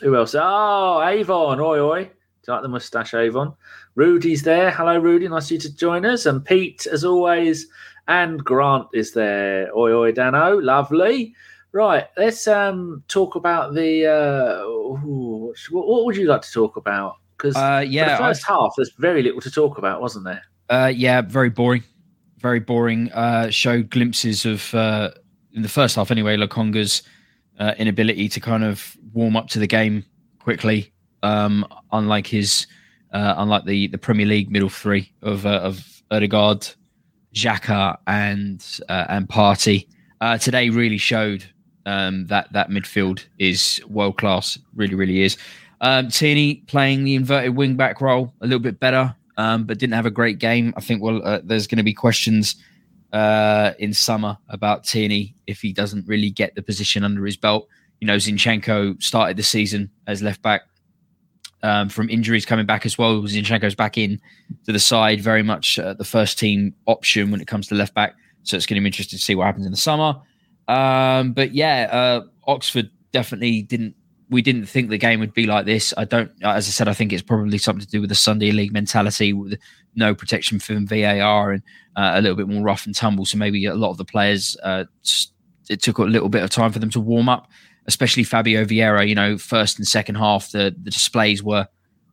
who 0.00 0.16
else? 0.16 0.34
Oh, 0.38 1.02
Avon. 1.02 1.60
Oi, 1.60 1.78
oi. 1.80 2.04
Do 2.04 2.10
you 2.46 2.52
like 2.54 2.62
the 2.62 2.68
mustache, 2.68 3.14
Avon? 3.14 3.54
Rudy's 3.94 4.42
there. 4.42 4.70
Hello, 4.70 4.98
Rudy. 4.98 5.28
Nice 5.28 5.50
you 5.50 5.58
to 5.58 5.74
join 5.74 6.04
us. 6.04 6.26
And 6.26 6.44
Pete, 6.44 6.86
as 6.86 7.04
always. 7.04 7.66
And 8.06 8.42
Grant 8.42 8.86
is 8.94 9.12
there. 9.12 9.70
Oi, 9.76 9.92
oi, 9.92 10.12
Dano. 10.12 10.58
Lovely. 10.60 11.34
Right. 11.72 12.06
Let's 12.16 12.46
um 12.48 13.02
talk 13.08 13.34
about 13.34 13.74
the. 13.74 14.06
Uh, 14.06 14.62
ooh, 14.64 15.52
what, 15.70 15.86
what 15.86 16.04
would 16.06 16.16
you 16.16 16.26
like 16.26 16.42
to 16.42 16.52
talk 16.52 16.76
about? 16.76 17.16
Because 17.36 17.54
Uh, 17.56 17.80
for 17.80 17.84
yeah. 17.84 18.16
the 18.16 18.24
I- 18.24 18.28
first 18.28 18.46
half, 18.46 18.72
there's 18.76 18.92
very 18.98 19.22
little 19.22 19.40
to 19.42 19.50
talk 19.50 19.78
about, 19.78 20.00
wasn't 20.00 20.24
there? 20.24 20.42
Uh, 20.70 20.92
yeah, 20.94 21.20
very 21.20 21.50
boring. 21.50 21.82
Very 22.38 22.60
boring. 22.60 23.10
Uh, 23.12 23.50
showed 23.50 23.90
glimpses 23.90 24.46
of, 24.46 24.72
uh, 24.74 25.10
in 25.52 25.62
the 25.62 25.68
first 25.68 25.96
half 25.96 26.10
anyway, 26.10 26.36
Lokonga's 26.36 27.02
uh, 27.58 27.74
inability 27.78 28.28
to 28.28 28.40
kind 28.40 28.64
of 28.64 28.96
warm 29.12 29.36
up 29.36 29.48
to 29.48 29.58
the 29.58 29.66
game 29.66 30.04
quickly. 30.38 30.92
Um, 31.22 31.66
unlike 31.92 32.26
his, 32.26 32.66
uh, 33.12 33.34
unlike 33.36 33.64
the, 33.64 33.88
the 33.88 33.98
Premier 33.98 34.26
League 34.26 34.50
middle 34.50 34.68
three 34.68 35.12
of 35.22 35.46
uh, 35.46 35.60
of 35.60 36.02
Odegaard, 36.10 36.68
Xhaka, 37.34 37.98
and 38.06 38.64
uh, 38.88 39.06
and 39.08 39.28
Partey. 39.28 39.88
Uh, 40.20 40.38
today 40.38 40.70
really 40.70 40.98
showed 40.98 41.44
um, 41.86 42.26
that 42.26 42.52
that 42.52 42.70
midfield 42.70 43.24
is 43.38 43.80
world 43.88 44.18
class. 44.18 44.58
Really, 44.74 44.94
really 44.94 45.22
is. 45.22 45.36
Um, 45.80 46.08
Tierney 46.08 46.56
playing 46.66 47.04
the 47.04 47.14
inverted 47.14 47.56
wing 47.56 47.76
back 47.76 48.00
role 48.00 48.32
a 48.40 48.46
little 48.46 48.58
bit 48.58 48.80
better, 48.80 49.14
um, 49.36 49.64
but 49.64 49.78
didn't 49.78 49.94
have 49.94 50.06
a 50.06 50.10
great 50.10 50.38
game. 50.38 50.74
I 50.76 50.80
think 50.80 51.02
well, 51.02 51.20
uh, 51.24 51.40
there's 51.42 51.66
going 51.66 51.78
to 51.78 51.84
be 51.84 51.94
questions 51.94 52.56
uh, 53.12 53.72
in 53.78 53.92
summer 53.92 54.36
about 54.48 54.84
Tierney 54.84 55.34
if 55.46 55.60
he 55.60 55.72
doesn't 55.72 56.06
really 56.06 56.30
get 56.30 56.54
the 56.54 56.62
position 56.62 57.04
under 57.04 57.24
his 57.24 57.36
belt. 57.36 57.68
You 58.00 58.06
know, 58.06 58.16
Zinchenko 58.16 59.02
started 59.02 59.36
the 59.36 59.42
season 59.42 59.90
as 60.06 60.22
left 60.22 60.42
back 60.42 60.62
um, 61.62 61.88
from 61.88 62.08
injuries 62.10 62.46
coming 62.46 62.66
back 62.66 62.86
as 62.86 62.96
well. 62.96 63.20
Zinchenko's 63.22 63.74
back 63.74 63.98
in 63.98 64.20
to 64.66 64.72
the 64.72 64.78
side, 64.78 65.20
very 65.20 65.42
much 65.42 65.78
uh, 65.78 65.94
the 65.94 66.04
first 66.04 66.38
team 66.38 66.74
option 66.86 67.30
when 67.30 67.40
it 67.40 67.46
comes 67.46 67.66
to 67.68 67.74
left 67.74 67.94
back. 67.94 68.14
So 68.44 68.56
it's 68.56 68.66
going 68.66 68.76
to 68.76 68.80
be 68.80 68.86
interesting 68.86 69.18
to 69.18 69.24
see 69.24 69.34
what 69.34 69.46
happens 69.46 69.66
in 69.66 69.72
the 69.72 69.78
summer. 69.78 70.20
Um, 70.68 71.32
but 71.32 71.52
yeah, 71.52 71.88
uh, 71.90 72.20
Oxford 72.46 72.90
definitely 73.12 73.62
didn't. 73.62 73.94
We 74.30 74.42
didn't 74.42 74.66
think 74.66 74.90
the 74.90 74.98
game 74.98 75.20
would 75.20 75.32
be 75.32 75.46
like 75.46 75.64
this. 75.64 75.94
I 75.96 76.04
don't. 76.04 76.30
As 76.42 76.68
I 76.68 76.70
said, 76.70 76.86
I 76.86 76.92
think 76.92 77.12
it's 77.12 77.22
probably 77.22 77.56
something 77.56 77.84
to 77.84 77.90
do 77.90 78.02
with 78.02 78.10
the 78.10 78.14
Sunday 78.14 78.50
League 78.50 78.72
mentality, 78.72 79.32
with 79.32 79.58
no 79.98 80.14
protection 80.14 80.58
from 80.58 80.86
VAR 80.86 81.52
and 81.52 81.62
uh, 81.96 82.12
a 82.14 82.20
little 82.22 82.36
bit 82.36 82.48
more 82.48 82.62
rough 82.62 82.86
and 82.86 82.94
tumble. 82.94 83.26
So 83.26 83.36
maybe 83.36 83.66
a 83.66 83.74
lot 83.74 83.90
of 83.90 83.98
the 83.98 84.04
players, 84.04 84.56
uh, 84.62 84.84
it 85.68 85.82
took 85.82 85.98
a 85.98 86.04
little 86.04 86.28
bit 86.28 86.42
of 86.42 86.50
time 86.50 86.72
for 86.72 86.78
them 86.78 86.90
to 86.90 87.00
warm 87.00 87.28
up, 87.28 87.50
especially 87.86 88.24
Fabio 88.24 88.64
Vieira. 88.64 89.06
You 89.06 89.14
know, 89.14 89.36
first 89.36 89.78
and 89.78 89.86
second 89.86 90.14
half, 90.14 90.50
the 90.52 90.74
the 90.82 90.90
displays 90.90 91.42
were 91.42 91.66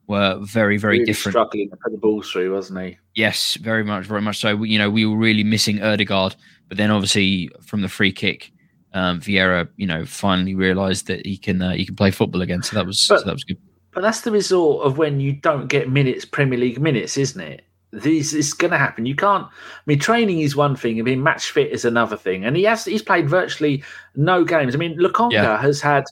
were 0.08 0.38
very 0.42 0.77
very 0.77 1.00
Really 1.00 1.06
different. 1.06 1.34
Struggling 1.34 1.70
to 1.70 1.77
put 1.77 1.92
the 1.92 1.98
balls 1.98 2.30
through, 2.30 2.54
wasn't 2.54 2.82
he? 2.82 2.98
Yes, 3.15 3.56
very 3.56 3.84
much, 3.84 4.06
very 4.06 4.22
much 4.22 4.38
so. 4.39 4.63
You 4.63 4.77
know, 4.77 4.89
we 4.89 5.06
were 5.06 5.18
really 5.18 5.44
missing 5.44 5.82
Odegaard, 5.82 6.36
but 6.68 6.77
then 6.77 6.92
obviously 6.92 7.50
from 7.62 7.82
the 7.82 7.89
free 7.89 8.12
kick, 8.12 8.51
um, 8.94 9.20
Vieira, 9.22 9.68
you 9.77 9.88
know, 9.88 10.06
finally 10.06 10.54
realised 10.56 11.08
that 11.08 11.25
he 11.25 11.38
can 11.38 11.62
uh, 11.62 11.72
he 11.74 11.86
can 11.86 11.96
play 11.96 12.12
football 12.12 12.42
again. 12.42 12.62
So 12.63 12.75
that 12.75 12.86
was 12.86 13.06
But- 13.08 13.20
so 13.20 13.25
that 13.25 13.34
was 13.34 13.44
good. 13.44 13.58
But 13.94 14.01
that's 14.01 14.22
the 14.22 14.32
result 14.32 14.84
of 14.86 14.98
when 14.98 15.22
you 15.22 15.32
don't 15.32 15.68
get 15.68 15.89
minutes, 15.89 16.25
Premier 16.25 16.60
League 16.60 16.82
minutes, 16.82 17.15
isn't 17.15 17.39
it? 17.39 17.63
This 17.96 18.34
is 18.34 18.54
going 18.54 18.72
to 18.72 18.78
happen. 18.78 19.06
You 19.06 19.16
can't. 19.16 19.46
I 19.46 19.82
mean, 19.86 20.00
training 20.00 20.42
is 20.42 20.56
one 20.56 20.75
thing. 20.75 21.00
I 21.00 21.04
mean, 21.04 21.24
match 21.24 21.52
fit 21.52 21.72
is 21.72 21.86
another 21.86 22.18
thing. 22.18 22.44
And 22.44 22.58
he 22.58 22.64
has. 22.64 22.86
He's 22.86 23.02
played 23.02 23.30
virtually 23.30 23.84
no 24.16 24.44
games. 24.44 24.75
I 24.75 24.78
mean, 24.78 24.98
Lokonga 24.98 25.32
yeah. 25.32 25.62
has 25.62 25.82
had 25.82 26.04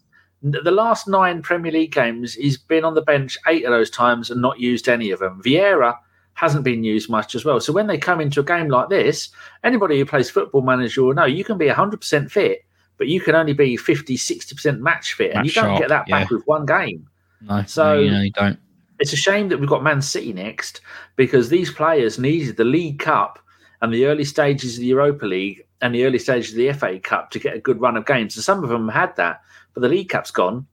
the 0.41 0.71
last 0.71 1.07
nine 1.07 1.41
Premier 1.41 1.71
League 1.71 1.93
games. 1.93 2.33
He's 2.33 2.57
been 2.57 2.85
on 2.85 2.95
the 2.95 3.01
bench 3.01 3.37
eight 3.47 3.65
of 3.65 3.71
those 3.71 3.89
times 3.89 4.29
and 4.29 4.41
not 4.41 4.59
used 4.59 4.87
any 4.87 5.11
of 5.11 5.19
them. 5.19 5.41
Vieira 5.43 5.97
hasn't 6.35 6.63
been 6.63 6.83
used 6.83 7.09
much 7.09 7.35
as 7.35 7.45
well. 7.45 7.59
So 7.59 7.71
when 7.71 7.87
they 7.87 7.97
come 7.97 8.19
into 8.19 8.39
a 8.39 8.43
game 8.43 8.67
like 8.67 8.89
this, 8.89 9.29
anybody 9.63 9.99
who 9.99 10.05
plays 10.05 10.29
football 10.29 10.61
manager 10.61 11.03
will 11.03 11.13
know 11.13 11.25
you 11.25 11.43
can 11.43 11.57
be 11.57 11.67
100% 11.67 12.31
fit, 12.31 12.65
but 12.97 13.07
you 13.07 13.21
can 13.21 13.35
only 13.35 13.53
be 13.53 13.77
50, 13.77 14.17
60% 14.17 14.79
match 14.79 15.13
fit. 15.13 15.31
And 15.31 15.45
match 15.45 15.45
you 15.45 15.61
don't 15.61 15.77
get 15.77 15.89
that 15.89 16.07
back 16.07 16.29
yeah. 16.29 16.35
with 16.35 16.45
one 16.47 16.65
game. 16.65 17.07
No, 17.41 17.63
so 17.65 18.03
no, 18.03 18.21
you 18.21 18.31
don't. 18.31 18.59
It's 19.03 19.11
a 19.11 19.17
shame 19.17 19.49
that 19.49 19.59
we've 19.59 19.67
got 19.67 19.83
Man 19.83 20.01
City 20.01 20.31
next 20.31 20.79
because 21.17 21.49
these 21.49 21.69
players 21.69 22.17
needed 22.17 22.55
the 22.55 22.63
League 22.63 22.99
Cup 22.99 23.37
and 23.81 23.93
the 23.93 24.05
early 24.05 24.23
stages 24.23 24.75
of 24.75 24.79
the 24.79 24.85
Europa 24.85 25.25
League 25.25 25.65
and 25.81 25.93
the 25.93 26.05
early 26.05 26.19
stages 26.19 26.51
of 26.51 26.55
the 26.55 26.71
FA 26.71 26.99
Cup 26.99 27.29
to 27.31 27.37
get 27.37 27.53
a 27.53 27.59
good 27.59 27.81
run 27.81 27.97
of 27.97 28.05
games. 28.05 28.37
And 28.37 28.45
some 28.45 28.63
of 28.63 28.69
them 28.69 28.87
had 28.87 29.13
that, 29.17 29.41
but 29.73 29.81
the 29.81 29.89
League 29.89 30.07
Cup's 30.07 30.31
gone, 30.31 30.65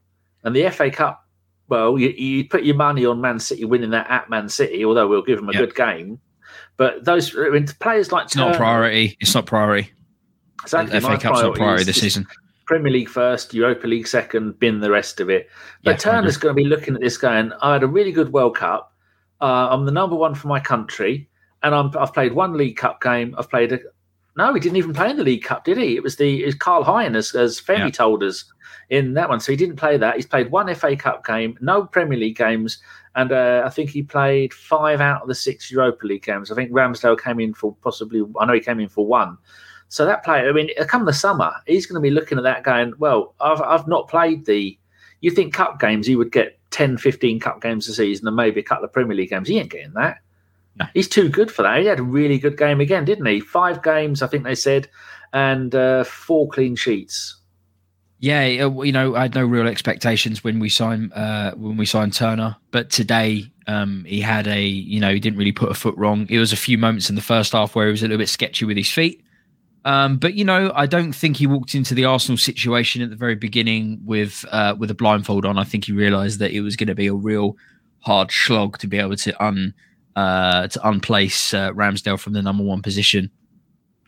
and 0.44 0.54
the 0.54 0.70
FA 0.70 0.92
Cup. 0.92 1.26
Well, 1.66 1.98
you, 1.98 2.10
you 2.10 2.48
put 2.48 2.62
your 2.62 2.76
money 2.76 3.04
on 3.04 3.20
Man 3.20 3.40
City 3.40 3.64
winning 3.64 3.90
that 3.90 4.08
at 4.08 4.30
Man 4.30 4.48
City, 4.48 4.84
although 4.84 5.08
we'll 5.08 5.22
give 5.22 5.38
them 5.38 5.48
a 5.48 5.52
yep. 5.52 5.62
good 5.62 5.74
game. 5.74 6.20
But 6.76 7.04
those 7.04 7.36
I 7.36 7.48
mean, 7.48 7.66
players 7.80 8.12
like 8.12 8.26
it's 8.26 8.34
Turner, 8.34 8.50
not 8.50 8.56
priority. 8.58 9.16
It's 9.18 9.34
not 9.34 9.46
priority. 9.46 9.90
Exactly, 10.62 11.00
FA 11.00 11.18
Cup's 11.18 11.42
not 11.42 11.56
priority 11.56 11.82
this 11.82 12.00
season. 12.00 12.28
Premier 12.70 12.92
League 12.92 13.08
first, 13.08 13.52
Europa 13.52 13.88
League 13.88 14.06
second, 14.06 14.56
bin 14.60 14.78
the 14.78 14.92
rest 14.92 15.18
of 15.18 15.28
it. 15.28 15.48
But 15.82 15.90
yeah, 15.90 16.12
Turner's 16.12 16.36
going 16.36 16.54
to 16.54 16.62
be 16.62 16.68
looking 16.68 16.94
at 16.94 17.00
this 17.00 17.16
going, 17.16 17.52
I 17.60 17.72
had 17.72 17.82
a 17.82 17.88
really 17.88 18.12
good 18.12 18.32
World 18.32 18.56
Cup. 18.56 18.94
Uh, 19.40 19.66
I'm 19.70 19.86
the 19.86 19.90
number 19.90 20.14
one 20.14 20.36
for 20.36 20.46
my 20.46 20.60
country, 20.60 21.28
and 21.64 21.74
i 21.74 21.82
have 21.98 22.14
played 22.14 22.32
one 22.32 22.56
League 22.56 22.76
Cup 22.76 23.00
game. 23.00 23.34
I've 23.36 23.50
played 23.50 23.72
a. 23.72 23.80
No, 24.36 24.54
he 24.54 24.60
didn't 24.60 24.76
even 24.76 24.92
play 24.92 25.10
in 25.10 25.16
the 25.16 25.24
League 25.24 25.42
Cup, 25.42 25.64
did 25.64 25.78
he? 25.78 25.96
It 25.96 26.04
was 26.04 26.14
the 26.14 26.44
it 26.44 26.46
was 26.46 26.54
Karl 26.54 26.84
Hein, 26.84 27.16
as, 27.16 27.34
as 27.34 27.60
Femi 27.60 27.78
yeah. 27.78 27.90
told 27.90 28.22
us 28.22 28.44
in 28.88 29.14
that 29.14 29.28
one. 29.28 29.40
So 29.40 29.50
he 29.50 29.56
didn't 29.56 29.74
play 29.74 29.96
that. 29.96 30.14
He's 30.14 30.26
played 30.26 30.52
one 30.52 30.72
FA 30.76 30.94
Cup 30.94 31.26
game, 31.26 31.58
no 31.60 31.86
Premier 31.86 32.18
League 32.18 32.36
games, 32.36 32.80
and 33.16 33.32
uh, 33.32 33.64
I 33.66 33.70
think 33.70 33.90
he 33.90 34.04
played 34.04 34.54
five 34.54 35.00
out 35.00 35.22
of 35.22 35.28
the 35.28 35.34
six 35.34 35.72
Europa 35.72 36.06
League 36.06 36.22
games. 36.22 36.52
I 36.52 36.54
think 36.54 36.70
Ramsdale 36.70 37.20
came 37.20 37.40
in 37.40 37.52
for 37.52 37.74
possibly, 37.82 38.22
I 38.38 38.46
know 38.46 38.52
he 38.52 38.60
came 38.60 38.78
in 38.78 38.88
for 38.88 39.04
one. 39.04 39.38
So 39.90 40.06
that 40.06 40.24
player, 40.24 40.48
I 40.48 40.52
mean, 40.52 40.70
come 40.86 41.04
the 41.04 41.12
summer, 41.12 41.52
he's 41.66 41.84
going 41.84 42.00
to 42.00 42.00
be 42.00 42.14
looking 42.14 42.38
at 42.38 42.44
that 42.44 42.62
going, 42.62 42.94
well, 42.98 43.34
I've, 43.40 43.60
I've 43.60 43.86
not 43.86 44.08
played 44.08 44.46
the. 44.46 44.78
You 45.20 45.30
think 45.30 45.52
cup 45.52 45.78
games, 45.78 46.06
he 46.06 46.16
would 46.16 46.32
get 46.32 46.58
10, 46.70 46.96
15 46.96 47.40
cup 47.40 47.60
games 47.60 47.88
a 47.88 47.92
season 47.92 48.26
and 48.26 48.36
maybe 48.36 48.60
a 48.60 48.62
couple 48.62 48.84
of 48.84 48.92
Premier 48.92 49.16
League 49.16 49.30
games. 49.30 49.48
He 49.48 49.58
ain't 49.58 49.70
getting 49.70 49.92
that. 49.94 50.18
No. 50.76 50.86
He's 50.94 51.08
too 51.08 51.28
good 51.28 51.50
for 51.50 51.62
that. 51.62 51.80
He 51.80 51.86
had 51.86 51.98
a 51.98 52.04
really 52.04 52.38
good 52.38 52.56
game 52.56 52.80
again, 52.80 53.04
didn't 53.04 53.26
he? 53.26 53.40
Five 53.40 53.82
games, 53.82 54.22
I 54.22 54.28
think 54.28 54.44
they 54.44 54.54
said, 54.54 54.88
and 55.32 55.74
uh, 55.74 56.04
four 56.04 56.48
clean 56.48 56.76
sheets. 56.76 57.36
Yeah, 58.20 58.44
you 58.44 58.92
know, 58.92 59.16
I 59.16 59.22
had 59.22 59.34
no 59.34 59.44
real 59.44 59.66
expectations 59.66 60.44
when 60.44 60.60
we 60.60 60.68
signed 60.68 61.12
uh, 61.14 61.52
when 61.54 61.78
we 61.78 61.86
signed 61.86 62.12
Turner, 62.12 62.54
but 62.70 62.90
today 62.90 63.50
um, 63.66 64.04
he 64.06 64.20
had 64.20 64.46
a, 64.46 64.62
you 64.62 65.00
know, 65.00 65.12
he 65.12 65.18
didn't 65.18 65.38
really 65.38 65.52
put 65.52 65.70
a 65.70 65.74
foot 65.74 65.96
wrong. 65.96 66.26
It 66.28 66.38
was 66.38 66.52
a 66.52 66.56
few 66.56 66.76
moments 66.76 67.08
in 67.08 67.16
the 67.16 67.22
first 67.22 67.52
half 67.52 67.74
where 67.74 67.86
he 67.86 67.90
was 67.90 68.02
a 68.02 68.04
little 68.04 68.18
bit 68.18 68.28
sketchy 68.28 68.66
with 68.66 68.76
his 68.76 68.90
feet, 68.90 69.24
um, 69.84 70.18
but 70.18 70.34
you 70.34 70.44
know, 70.44 70.72
I 70.74 70.86
don't 70.86 71.12
think 71.12 71.36
he 71.36 71.46
walked 71.46 71.74
into 71.74 71.94
the 71.94 72.04
Arsenal 72.04 72.36
situation 72.36 73.02
at 73.02 73.10
the 73.10 73.16
very 73.16 73.34
beginning 73.34 74.00
with 74.04 74.44
uh, 74.50 74.74
with 74.78 74.90
a 74.90 74.94
blindfold 74.94 75.46
on. 75.46 75.58
I 75.58 75.64
think 75.64 75.86
he 75.86 75.92
realised 75.92 76.38
that 76.40 76.52
it 76.52 76.60
was 76.60 76.76
going 76.76 76.88
to 76.88 76.94
be 76.94 77.06
a 77.06 77.14
real 77.14 77.56
hard 78.00 78.30
slog 78.30 78.78
to 78.78 78.86
be 78.86 78.98
able 78.98 79.16
to 79.16 79.44
un 79.44 79.74
uh, 80.16 80.68
to 80.68 80.88
unplace 80.88 81.54
uh, 81.54 81.70
Ramsdale 81.72 82.18
from 82.18 82.34
the 82.34 82.42
number 82.42 82.62
one 82.62 82.82
position. 82.82 83.30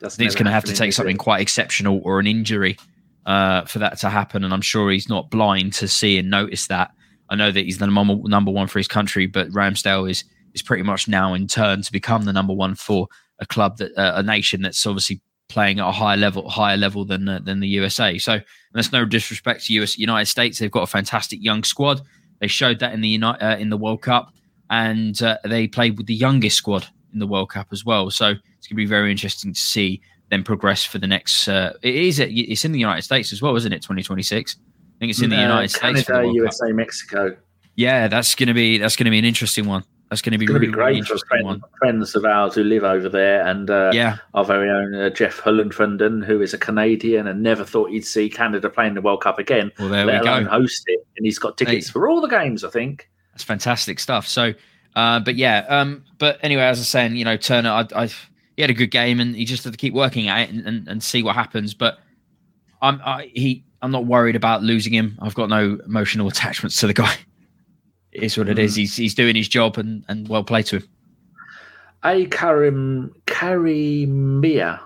That's 0.00 0.14
I 0.14 0.18
think 0.18 0.26
it's 0.26 0.34
going 0.34 0.46
to 0.46 0.52
have 0.52 0.64
to 0.64 0.74
take 0.74 0.92
something 0.92 1.16
quite 1.16 1.40
exceptional 1.40 2.02
or 2.04 2.18
an 2.18 2.26
injury 2.26 2.76
uh, 3.24 3.64
for 3.64 3.78
that 3.78 3.98
to 3.98 4.10
happen, 4.10 4.44
and 4.44 4.52
I'm 4.52 4.60
sure 4.60 4.90
he's 4.90 5.08
not 5.08 5.30
blind 5.30 5.72
to 5.74 5.88
see 5.88 6.18
and 6.18 6.28
notice 6.28 6.66
that. 6.66 6.90
I 7.30 7.34
know 7.34 7.50
that 7.50 7.64
he's 7.64 7.78
the 7.78 7.86
number 7.86 8.28
number 8.28 8.50
one 8.50 8.66
for 8.66 8.78
his 8.78 8.88
country, 8.88 9.26
but 9.26 9.48
Ramsdale 9.50 10.10
is 10.10 10.24
is 10.52 10.60
pretty 10.60 10.82
much 10.82 11.08
now 11.08 11.32
in 11.32 11.46
turn 11.46 11.80
to 11.80 11.92
become 11.92 12.26
the 12.26 12.32
number 12.32 12.52
one 12.52 12.74
for 12.74 13.08
a 13.38 13.46
club 13.46 13.78
that 13.78 13.96
uh, 13.96 14.12
a 14.16 14.22
nation 14.22 14.60
that's 14.60 14.84
obviously 14.86 15.22
playing 15.52 15.78
at 15.78 15.87
a 15.87 15.92
higher 15.92 16.16
level, 16.16 16.49
higher 16.49 16.76
level 16.76 17.04
than 17.04 17.28
uh, 17.28 17.40
than 17.44 17.61
the 17.61 17.68
USA. 17.68 18.18
So 18.18 18.40
that's 18.73 18.92
no 18.92 19.04
disrespect 19.04 19.66
to 19.66 19.75
US 19.75 19.99
United 19.99 20.26
States. 20.26 20.59
They've 20.59 20.71
got 20.71 20.82
a 20.82 20.87
fantastic 20.88 21.42
young 21.42 21.62
squad. 21.62 22.02
They 22.40 22.49
showed 22.49 22.80
that 22.80 22.92
in 22.92 23.00
the 23.02 23.09
United, 23.09 23.44
uh, 23.44 23.56
in 23.56 23.71
the 23.71 23.76
World 23.76 24.02
Cup, 24.02 24.32
and 24.71 25.21
uh, 25.23 25.38
they 25.44 25.68
played 25.68 25.97
with 25.97 26.06
the 26.06 26.14
youngest 26.14 26.56
squad 26.56 26.87
in 27.12 27.18
the 27.18 27.26
World 27.26 27.50
Cup 27.50 27.68
as 27.71 27.85
well. 27.85 28.11
So 28.11 28.30
it's 28.30 28.66
going 28.66 28.71
to 28.71 28.75
be 28.75 28.87
very 28.87 29.11
interesting 29.11 29.52
to 29.52 29.61
see 29.61 30.00
them 30.30 30.42
progress 30.42 30.85
for 30.85 30.99
the 30.99 31.06
next. 31.06 31.47
Uh, 31.47 31.75
it 31.82 31.94
is 31.94 32.18
it's 32.18 32.64
in 32.64 32.73
the 32.73 32.80
United 32.80 33.02
States 33.02 33.32
as 33.32 33.42
well, 33.42 33.54
isn't 33.54 33.73
it? 33.73 33.82
Twenty 33.82 34.02
twenty 34.02 34.23
six. 34.23 34.56
I 34.59 34.99
think 34.99 35.11
it's 35.11 35.23
in 35.23 35.30
the 35.30 35.37
United 35.37 35.73
Canada, 35.75 35.99
States. 35.99 36.09
Canada, 36.09 36.32
USA, 36.35 36.66
Cup. 36.66 36.76
Mexico. 36.76 37.37
Yeah, 37.75 38.09
that's 38.09 38.35
going 38.35 38.49
to 38.49 38.54
be 38.54 38.78
that's 38.78 38.97
going 38.97 39.04
to 39.06 39.11
be 39.11 39.18
an 39.18 39.25
interesting 39.25 39.66
one. 39.66 39.85
That's 40.12 40.21
going 40.21 40.33
to 40.33 40.38
be 40.38 40.47
really, 40.47 40.66
be 40.66 40.73
great 40.73 41.09
really 41.09 41.19
for 41.19 41.26
friend, 41.26 41.64
friends 41.78 42.14
of 42.14 42.26
ours 42.26 42.54
who 42.54 42.64
live 42.64 42.85
over 42.85 43.09
there, 43.09 43.47
and 43.47 43.71
uh, 43.71 43.92
yeah, 43.95 44.19
our 44.35 44.45
very 44.45 44.69
own 44.69 44.95
uh, 44.95 45.09
Jeff 45.09 45.40
Hullenfrenden, 45.40 46.23
who 46.23 46.42
is 46.42 46.52
a 46.52 46.59
Canadian 46.59 47.26
and 47.26 47.42
never 47.42 47.64
thought 47.64 47.88
he'd 47.88 48.04
see 48.04 48.28
Canada 48.28 48.69
playing 48.69 48.92
the 48.92 49.00
World 49.00 49.23
Cup 49.23 49.38
again. 49.38 49.73
Well, 49.78 49.88
there 49.88 50.04
let 50.04 50.21
we 50.21 50.26
go. 50.26 50.45
Host 50.45 50.83
it, 50.85 51.07
and 51.16 51.25
he's 51.25 51.38
got 51.38 51.57
tickets 51.57 51.87
hey. 51.87 51.92
for 51.92 52.11
all 52.11 52.21
the 52.21 52.28
games. 52.28 52.62
I 52.62 52.69
think 52.69 53.09
that's 53.33 53.42
fantastic 53.42 53.99
stuff. 53.99 54.28
So, 54.28 54.52
uh, 54.95 55.21
but 55.21 55.37
yeah, 55.37 55.64
um, 55.71 56.04
but 56.19 56.38
anyway, 56.42 56.64
as 56.64 56.76
I 56.76 56.81
was 56.83 56.88
saying, 56.88 57.16
you 57.16 57.25
know, 57.25 57.38
Turner, 57.38 57.71
I, 57.71 57.87
I, 57.97 58.07
he 58.54 58.61
had 58.61 58.69
a 58.69 58.75
good 58.75 58.90
game, 58.90 59.19
and 59.19 59.35
he 59.35 59.47
just 59.47 59.64
had 59.64 59.73
to 59.73 59.78
keep 59.78 59.95
working 59.95 60.28
at 60.28 60.40
it 60.40 60.50
and, 60.50 60.66
and, 60.66 60.88
and 60.88 61.02
see 61.02 61.23
what 61.23 61.37
happens. 61.37 61.73
But 61.73 62.00
I'm 62.83 63.00
I, 63.02 63.31
he, 63.33 63.64
I'm 63.81 63.92
not 63.92 64.04
worried 64.04 64.37
about 64.37 64.62
losing 64.62 64.92
him. 64.92 65.19
I've 65.23 65.35
got 65.35 65.49
no 65.49 65.78
emotional 65.87 66.28
attachments 66.28 66.78
to 66.81 66.87
the 66.87 66.92
guy 66.92 67.16
it 68.12 68.23
is 68.23 68.38
what 68.38 68.49
it 68.49 68.59
mm. 68.59 68.62
is. 68.62 68.75
He's 68.75 68.97
he's 68.97 69.14
doing 69.14 69.35
his 69.35 69.49
job 69.49 69.78
and 69.78 70.04
and 70.09 70.28
well 70.28 70.45
played 70.45 70.66
to 70.66 70.76
him. 70.76 70.88
A 72.04 72.26
Karim 72.26 73.14
Karimia, 73.26 74.81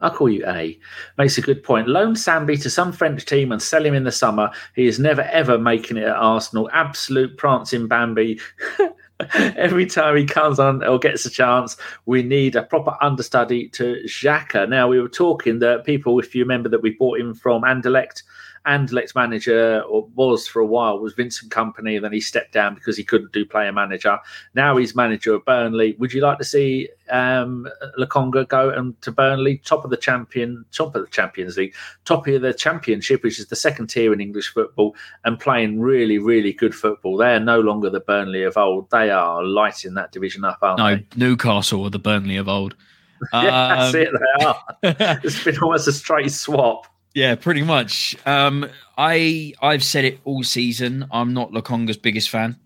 I'll 0.00 0.10
call 0.10 0.28
you 0.28 0.46
A, 0.46 0.78
makes 1.16 1.38
a 1.38 1.40
good 1.40 1.62
point. 1.62 1.88
Loan 1.88 2.14
Sambi 2.14 2.60
to 2.62 2.70
some 2.70 2.92
French 2.92 3.24
team 3.24 3.52
and 3.52 3.62
sell 3.62 3.84
him 3.84 3.94
in 3.94 4.04
the 4.04 4.12
summer. 4.12 4.50
He 4.74 4.86
is 4.86 4.98
never 4.98 5.22
ever 5.22 5.58
making 5.58 5.96
it 5.96 6.04
at 6.04 6.16
Arsenal. 6.16 6.70
Absolute 6.72 7.36
prancing 7.36 7.88
Bambi. 7.88 8.38
Every 9.34 9.86
time 9.86 10.16
he 10.16 10.24
comes 10.24 10.60
on 10.60 10.84
or 10.84 10.98
gets 10.98 11.26
a 11.26 11.30
chance, 11.30 11.76
we 12.06 12.22
need 12.22 12.54
a 12.54 12.62
proper 12.62 12.96
understudy 13.00 13.68
to 13.70 14.00
Xhaka. 14.06 14.68
Now, 14.68 14.86
we 14.86 15.00
were 15.00 15.08
talking 15.08 15.58
that 15.58 15.84
people, 15.84 16.20
if 16.20 16.36
you 16.36 16.44
remember, 16.44 16.68
that 16.68 16.82
we 16.82 16.90
bought 16.90 17.18
him 17.18 17.34
from 17.34 17.62
Anderlecht 17.62 18.22
Anderlecht's 18.68 19.14
manager 19.14 19.82
or 19.88 20.06
was 20.14 20.46
for 20.46 20.60
a 20.60 20.66
while 20.66 20.98
was 20.98 21.14
Vincent 21.14 21.50
Kompany. 21.50 22.00
Then 22.00 22.12
he 22.12 22.20
stepped 22.20 22.52
down 22.52 22.74
because 22.74 22.96
he 22.96 23.04
couldn't 23.04 23.32
do 23.32 23.44
player 23.46 23.72
manager. 23.72 24.18
Now 24.54 24.76
he's 24.76 24.94
manager 24.94 25.34
of 25.34 25.44
Burnley. 25.44 25.96
Would 25.98 26.12
you 26.12 26.20
like 26.20 26.38
to 26.38 26.44
see 26.44 26.88
um, 27.10 27.66
Lokonga 27.98 28.46
go 28.46 28.70
and 28.70 29.00
to 29.02 29.10
Burnley, 29.10 29.58
top 29.64 29.84
of 29.84 29.90
the 29.90 29.96
champion, 29.96 30.64
top 30.72 30.94
of 30.94 31.02
the 31.02 31.10
Champions 31.10 31.56
League, 31.56 31.74
top 32.04 32.28
of 32.28 32.42
the 32.42 32.52
Championship, 32.52 33.22
which 33.22 33.38
is 33.38 33.48
the 33.48 33.56
second 33.56 33.88
tier 33.88 34.12
in 34.12 34.20
English 34.20 34.52
football, 34.52 34.94
and 35.24 35.40
playing 35.40 35.80
really, 35.80 36.18
really 36.18 36.52
good 36.52 36.74
football? 36.74 37.16
They 37.16 37.34
are 37.34 37.40
no 37.40 37.60
longer 37.60 37.88
the 37.88 38.00
Burnley 38.00 38.42
of 38.42 38.56
old. 38.56 38.90
They 38.90 39.10
are 39.10 39.42
lighting 39.42 39.94
that 39.94 40.12
division 40.12 40.44
up, 40.44 40.58
aren't 40.60 40.78
no, 40.78 40.96
they? 40.96 41.06
Newcastle 41.16 41.82
or 41.82 41.90
the 41.90 41.98
Burnley 41.98 42.36
of 42.36 42.48
old. 42.48 42.76
yeah, 43.32 43.38
um, 43.38 43.78
that's 43.78 43.94
it. 43.94 44.08
They 44.12 44.44
are. 44.44 44.64
it's 45.24 45.42
been 45.42 45.58
almost 45.58 45.88
a 45.88 45.92
straight 45.92 46.30
swap. 46.30 46.86
Yeah, 47.18 47.34
pretty 47.34 47.62
much. 47.62 48.14
Um, 48.26 48.64
I 48.96 49.52
I've 49.60 49.82
said 49.82 50.04
it 50.04 50.20
all 50.22 50.44
season. 50.44 51.04
I'm 51.10 51.34
not 51.34 51.50
Lokonga's 51.50 51.96
biggest 51.96 52.30
fan. 52.30 52.56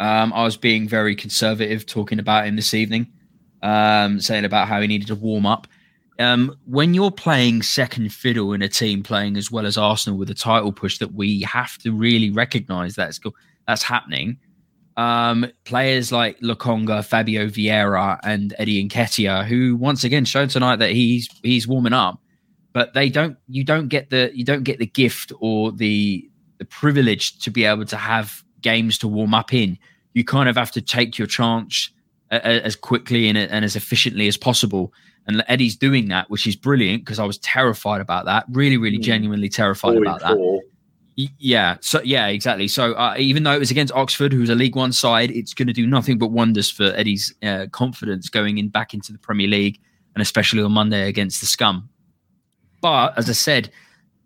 Um, 0.00 0.32
I 0.32 0.42
was 0.42 0.56
being 0.56 0.88
very 0.88 1.14
conservative 1.14 1.86
talking 1.86 2.18
about 2.18 2.48
him 2.48 2.56
this 2.56 2.74
evening, 2.74 3.12
um, 3.62 4.18
saying 4.18 4.44
about 4.44 4.66
how 4.66 4.80
he 4.80 4.88
needed 4.88 5.06
to 5.06 5.14
warm 5.14 5.46
up. 5.46 5.68
Um, 6.18 6.56
when 6.66 6.94
you're 6.94 7.12
playing 7.12 7.62
second 7.62 8.12
fiddle 8.12 8.54
in 8.54 8.62
a 8.62 8.68
team 8.68 9.04
playing 9.04 9.36
as 9.36 9.52
well 9.52 9.66
as 9.66 9.78
Arsenal 9.78 10.18
with 10.18 10.30
a 10.30 10.34
title 10.34 10.72
push 10.72 10.98
that 10.98 11.14
we 11.14 11.42
have 11.42 11.78
to 11.78 11.92
really 11.92 12.30
recognise 12.30 12.96
that's 12.96 13.20
that's 13.68 13.84
happening. 13.84 14.36
Um, 14.96 15.46
players 15.62 16.10
like 16.10 16.40
Lokonga, 16.40 17.04
Fabio 17.04 17.46
Vieira, 17.46 18.18
and 18.24 18.52
Eddie 18.58 18.84
Nketiah, 18.88 19.46
who 19.46 19.76
once 19.76 20.02
again 20.02 20.24
showed 20.24 20.50
tonight 20.50 20.80
that 20.80 20.90
he's 20.90 21.28
he's 21.44 21.68
warming 21.68 21.92
up 21.92 22.18
but 22.72 22.94
they 22.94 23.08
don't 23.08 23.36
you 23.48 23.64
don't 23.64 23.88
get 23.88 24.10
the 24.10 24.30
you 24.34 24.44
don't 24.44 24.64
get 24.64 24.78
the 24.78 24.86
gift 24.86 25.32
or 25.40 25.72
the 25.72 26.28
the 26.58 26.64
privilege 26.64 27.38
to 27.40 27.50
be 27.50 27.64
able 27.64 27.84
to 27.84 27.96
have 27.96 28.42
games 28.60 28.98
to 28.98 29.08
warm 29.08 29.34
up 29.34 29.52
in 29.52 29.78
you 30.14 30.24
kind 30.24 30.48
of 30.48 30.56
have 30.56 30.70
to 30.70 30.80
take 30.80 31.18
your 31.18 31.26
chance 31.26 31.90
as 32.30 32.76
quickly 32.76 33.28
and, 33.28 33.36
and 33.36 33.64
as 33.64 33.76
efficiently 33.76 34.26
as 34.26 34.36
possible 34.36 34.92
and 35.26 35.44
eddie's 35.48 35.76
doing 35.76 36.08
that 36.08 36.30
which 36.30 36.46
is 36.46 36.56
brilliant 36.56 37.04
because 37.04 37.18
i 37.18 37.24
was 37.24 37.38
terrified 37.38 38.00
about 38.00 38.24
that 38.24 38.44
really 38.50 38.76
really 38.76 38.98
mm. 38.98 39.02
genuinely 39.02 39.48
terrified 39.48 39.96
about 39.96 40.20
that 40.20 40.36
Yeah. 41.38 41.76
So 41.80 42.00
yeah, 42.02 42.28
exactly. 42.28 42.68
So 42.68 42.94
uh, 42.94 43.14
even 43.18 43.42
though 43.42 43.52
it 43.52 43.58
was 43.58 43.70
against 43.70 43.92
Oxford, 43.92 44.32
who's 44.32 44.48
a 44.48 44.54
League 44.54 44.76
One 44.76 44.92
side, 44.92 45.30
it's 45.30 45.52
going 45.52 45.66
to 45.66 45.72
do 45.74 45.86
nothing 45.86 46.18
but 46.18 46.28
wonders 46.28 46.70
for 46.70 46.84
Eddie's 46.84 47.34
uh, 47.42 47.66
confidence 47.70 48.28
going 48.28 48.58
in 48.58 48.68
back 48.68 48.94
into 48.94 49.12
the 49.12 49.18
Premier 49.18 49.46
League, 49.46 49.78
and 50.14 50.22
especially 50.22 50.62
on 50.62 50.72
Monday 50.72 51.08
against 51.08 51.40
the 51.40 51.46
Scum. 51.46 51.88
But 52.82 53.16
as 53.16 53.30
I 53.30 53.32
said, 53.32 53.70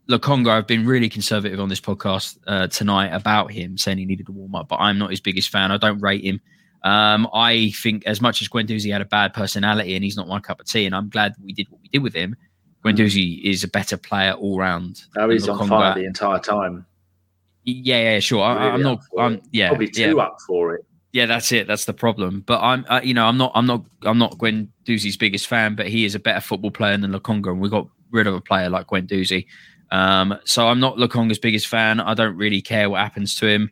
Lokonga, 0.08 0.50
I've 0.50 0.66
been 0.66 0.86
really 0.86 1.08
conservative 1.08 1.60
on 1.60 1.68
this 1.68 1.80
podcast 1.80 2.38
uh, 2.48 2.66
tonight 2.66 3.08
about 3.08 3.52
him, 3.52 3.78
saying 3.78 3.98
he 3.98 4.04
needed 4.04 4.26
to 4.26 4.32
warm 4.32 4.56
up. 4.56 4.68
But 4.68 4.80
I'm 4.80 4.98
not 4.98 5.10
his 5.10 5.20
biggest 5.20 5.50
fan. 5.50 5.70
I 5.70 5.76
don't 5.76 6.00
rate 6.00 6.24
him. 6.24 6.40
Um, 6.82 7.28
I 7.34 7.70
think 7.70 8.06
as 8.06 8.20
much 8.20 8.40
as 8.42 8.48
Guendouzi 8.48 8.92
had 8.92 9.00
a 9.00 9.06
bad 9.06 9.34
personality 9.34 9.94
and 9.94 10.04
he's 10.04 10.16
not 10.16 10.28
my 10.28 10.40
cup 10.40 10.60
of 10.60 10.66
tea, 10.66 10.86
and 10.86 10.94
I'm 10.94 11.08
glad 11.08 11.34
we 11.42 11.52
did 11.52 11.68
what 11.70 11.80
we 11.82 11.88
did 11.88 12.02
with 12.02 12.14
him. 12.14 12.36
Guendouzi 12.84 13.42
is 13.42 13.64
a 13.64 13.68
better 13.68 13.96
player 13.96 14.32
all 14.32 14.58
round. 14.58 15.04
Oh, 15.16 15.28
he's 15.28 15.48
on 15.48 15.68
fire 15.68 15.94
the 15.94 16.04
entire 16.04 16.38
time. 16.38 16.86
Yeah, 17.64 18.12
yeah, 18.12 18.20
sure. 18.20 18.44
I, 18.44 18.74
am 18.74 18.82
not. 18.82 19.00
I'm 19.18 19.42
yeah, 19.50 19.68
probably 19.68 19.88
too 19.88 20.16
yeah. 20.16 20.22
up 20.22 20.38
for 20.46 20.76
it. 20.76 20.86
Yeah, 21.12 21.26
that's 21.26 21.50
it. 21.50 21.66
That's 21.66 21.86
the 21.86 21.94
problem. 21.94 22.44
But 22.46 22.60
I'm, 22.60 22.86
uh, 22.88 23.00
you 23.02 23.12
know, 23.12 23.26
I'm 23.26 23.36
not, 23.36 23.50
I'm 23.56 23.66
not, 23.66 23.84
I'm 24.02 24.18
not 24.18 24.38
Guendouzi's 24.38 25.16
biggest 25.16 25.48
fan. 25.48 25.74
But 25.74 25.88
he 25.88 26.04
is 26.04 26.14
a 26.14 26.20
better 26.20 26.40
football 26.40 26.70
player 26.70 26.96
than 26.96 27.10
Lokonga, 27.10 27.48
and 27.48 27.60
we 27.60 27.68
got 27.68 27.88
rid 28.16 28.26
of 28.26 28.34
a 28.34 28.40
player 28.40 28.68
like 28.68 28.88
Guendouzi. 28.88 29.46
Um, 29.90 30.36
so 30.44 30.66
I'm 30.66 30.80
not 30.80 30.96
Lokonga's 30.96 31.38
biggest 31.38 31.68
fan. 31.68 32.00
I 32.00 32.14
don't 32.14 32.36
really 32.36 32.60
care 32.60 32.90
what 32.90 33.00
happens 33.00 33.36
to 33.36 33.46
him. 33.46 33.70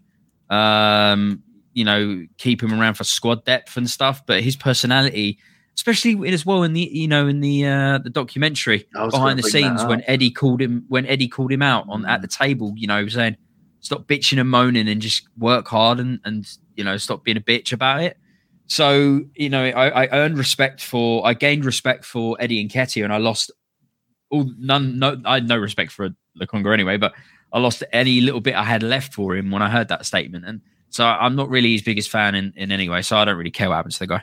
Um, 0.50 1.42
you 1.72 1.84
know, 1.84 2.24
keep 2.38 2.62
him 2.62 2.78
around 2.78 2.94
for 2.94 3.04
squad 3.04 3.44
depth 3.44 3.76
and 3.76 3.90
stuff. 3.90 4.24
But 4.24 4.42
his 4.42 4.54
personality, 4.54 5.38
especially 5.74 6.28
as 6.32 6.46
well 6.46 6.62
in 6.62 6.72
the 6.72 6.88
you 6.92 7.08
know 7.08 7.26
in 7.26 7.40
the 7.40 7.66
uh, 7.66 7.98
the 7.98 8.10
documentary 8.10 8.86
behind 8.92 9.38
the 9.38 9.42
scenes 9.42 9.84
when 9.84 10.02
Eddie 10.06 10.30
called 10.30 10.62
him 10.62 10.84
when 10.88 11.04
Eddie 11.06 11.28
called 11.28 11.50
him 11.50 11.62
out 11.62 11.86
on 11.88 12.06
at 12.06 12.22
the 12.22 12.28
table, 12.28 12.72
you 12.76 12.86
know, 12.86 13.08
saying 13.08 13.36
stop 13.80 14.06
bitching 14.06 14.40
and 14.40 14.48
moaning 14.48 14.88
and 14.88 15.02
just 15.02 15.28
work 15.36 15.66
hard 15.66 15.98
and 15.98 16.20
and 16.24 16.46
you 16.76 16.84
know 16.84 16.96
stop 16.96 17.24
being 17.24 17.36
a 17.36 17.40
bitch 17.40 17.72
about 17.72 18.02
it. 18.02 18.16
So 18.66 19.22
you 19.34 19.50
know, 19.50 19.64
I, 19.64 20.04
I 20.04 20.08
earned 20.12 20.38
respect 20.38 20.80
for 20.82 21.26
I 21.26 21.34
gained 21.34 21.64
respect 21.64 22.04
for 22.04 22.36
Eddie 22.38 22.66
Nketiah, 22.66 23.04
and 23.04 23.12
I 23.12 23.18
lost 23.18 23.50
all 24.34 24.50
none 24.58 24.98
no 24.98 25.20
I 25.24 25.34
had 25.34 25.48
no 25.48 25.56
respect 25.56 25.92
for 25.92 26.10
Lokonga 26.40 26.72
anyway, 26.72 26.96
but 26.96 27.12
I 27.52 27.58
lost 27.58 27.82
any 27.92 28.20
little 28.20 28.40
bit 28.40 28.54
I 28.54 28.64
had 28.64 28.82
left 28.82 29.14
for 29.14 29.36
him 29.36 29.50
when 29.50 29.62
I 29.62 29.70
heard 29.70 29.88
that 29.88 30.04
statement 30.06 30.44
and. 30.44 30.60
So 30.90 31.04
I'm 31.04 31.34
not 31.34 31.50
really 31.50 31.72
his 31.72 31.82
biggest 31.82 32.08
fan 32.08 32.36
in, 32.36 32.52
in 32.54 32.70
any 32.70 32.88
way. 32.88 33.02
So 33.02 33.16
I 33.16 33.24
don't 33.24 33.36
really 33.36 33.50
care 33.50 33.68
what 33.68 33.74
happens 33.74 33.98
to 33.98 34.06
the 34.06 34.06
guy. 34.06 34.22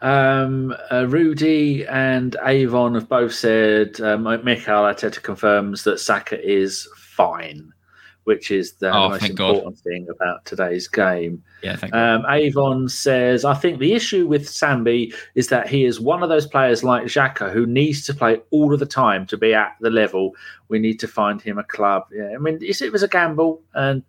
Um, 0.00 0.76
uh, 0.92 1.06
Rudy 1.08 1.84
and 1.86 2.36
Avon 2.44 2.94
have 2.94 3.08
both 3.08 3.34
said 3.34 4.00
uh, 4.00 4.16
Mikel 4.16 4.84
Arteta 4.84 5.20
confirms 5.20 5.82
that 5.82 5.98
Saka 5.98 6.40
is 6.40 6.86
fine, 6.96 7.72
which 8.24 8.50
is 8.50 8.72
the 8.74 8.90
oh, 8.90 9.10
most 9.10 9.28
important 9.28 9.76
God. 9.76 9.78
thing 9.78 10.06
about 10.10 10.44
today's 10.44 10.88
game. 10.88 11.42
Yeah, 11.62 11.76
thank 11.76 11.94
um, 11.94 12.24
Avon 12.28 12.88
says, 12.88 13.44
I 13.44 13.54
think 13.54 13.78
the 13.78 13.92
issue 13.92 14.26
with 14.26 14.46
Sambi 14.46 15.14
is 15.34 15.48
that 15.48 15.68
he 15.68 15.84
is 15.84 16.00
one 16.00 16.22
of 16.22 16.28
those 16.28 16.46
players 16.46 16.82
like 16.82 17.04
Xhaka 17.04 17.52
who 17.52 17.66
needs 17.66 18.04
to 18.06 18.14
play 18.14 18.40
all 18.50 18.72
of 18.72 18.80
the 18.80 18.86
time 18.86 19.26
to 19.26 19.36
be 19.36 19.54
at 19.54 19.76
the 19.80 19.90
level. 19.90 20.34
We 20.68 20.78
need 20.78 20.98
to 21.00 21.08
find 21.08 21.40
him 21.40 21.58
a 21.58 21.64
club. 21.64 22.06
Yeah, 22.12 22.32
I 22.34 22.38
mean, 22.38 22.58
it 22.60 22.92
was 22.92 23.02
a 23.02 23.08
gamble, 23.08 23.62
and 23.74 24.02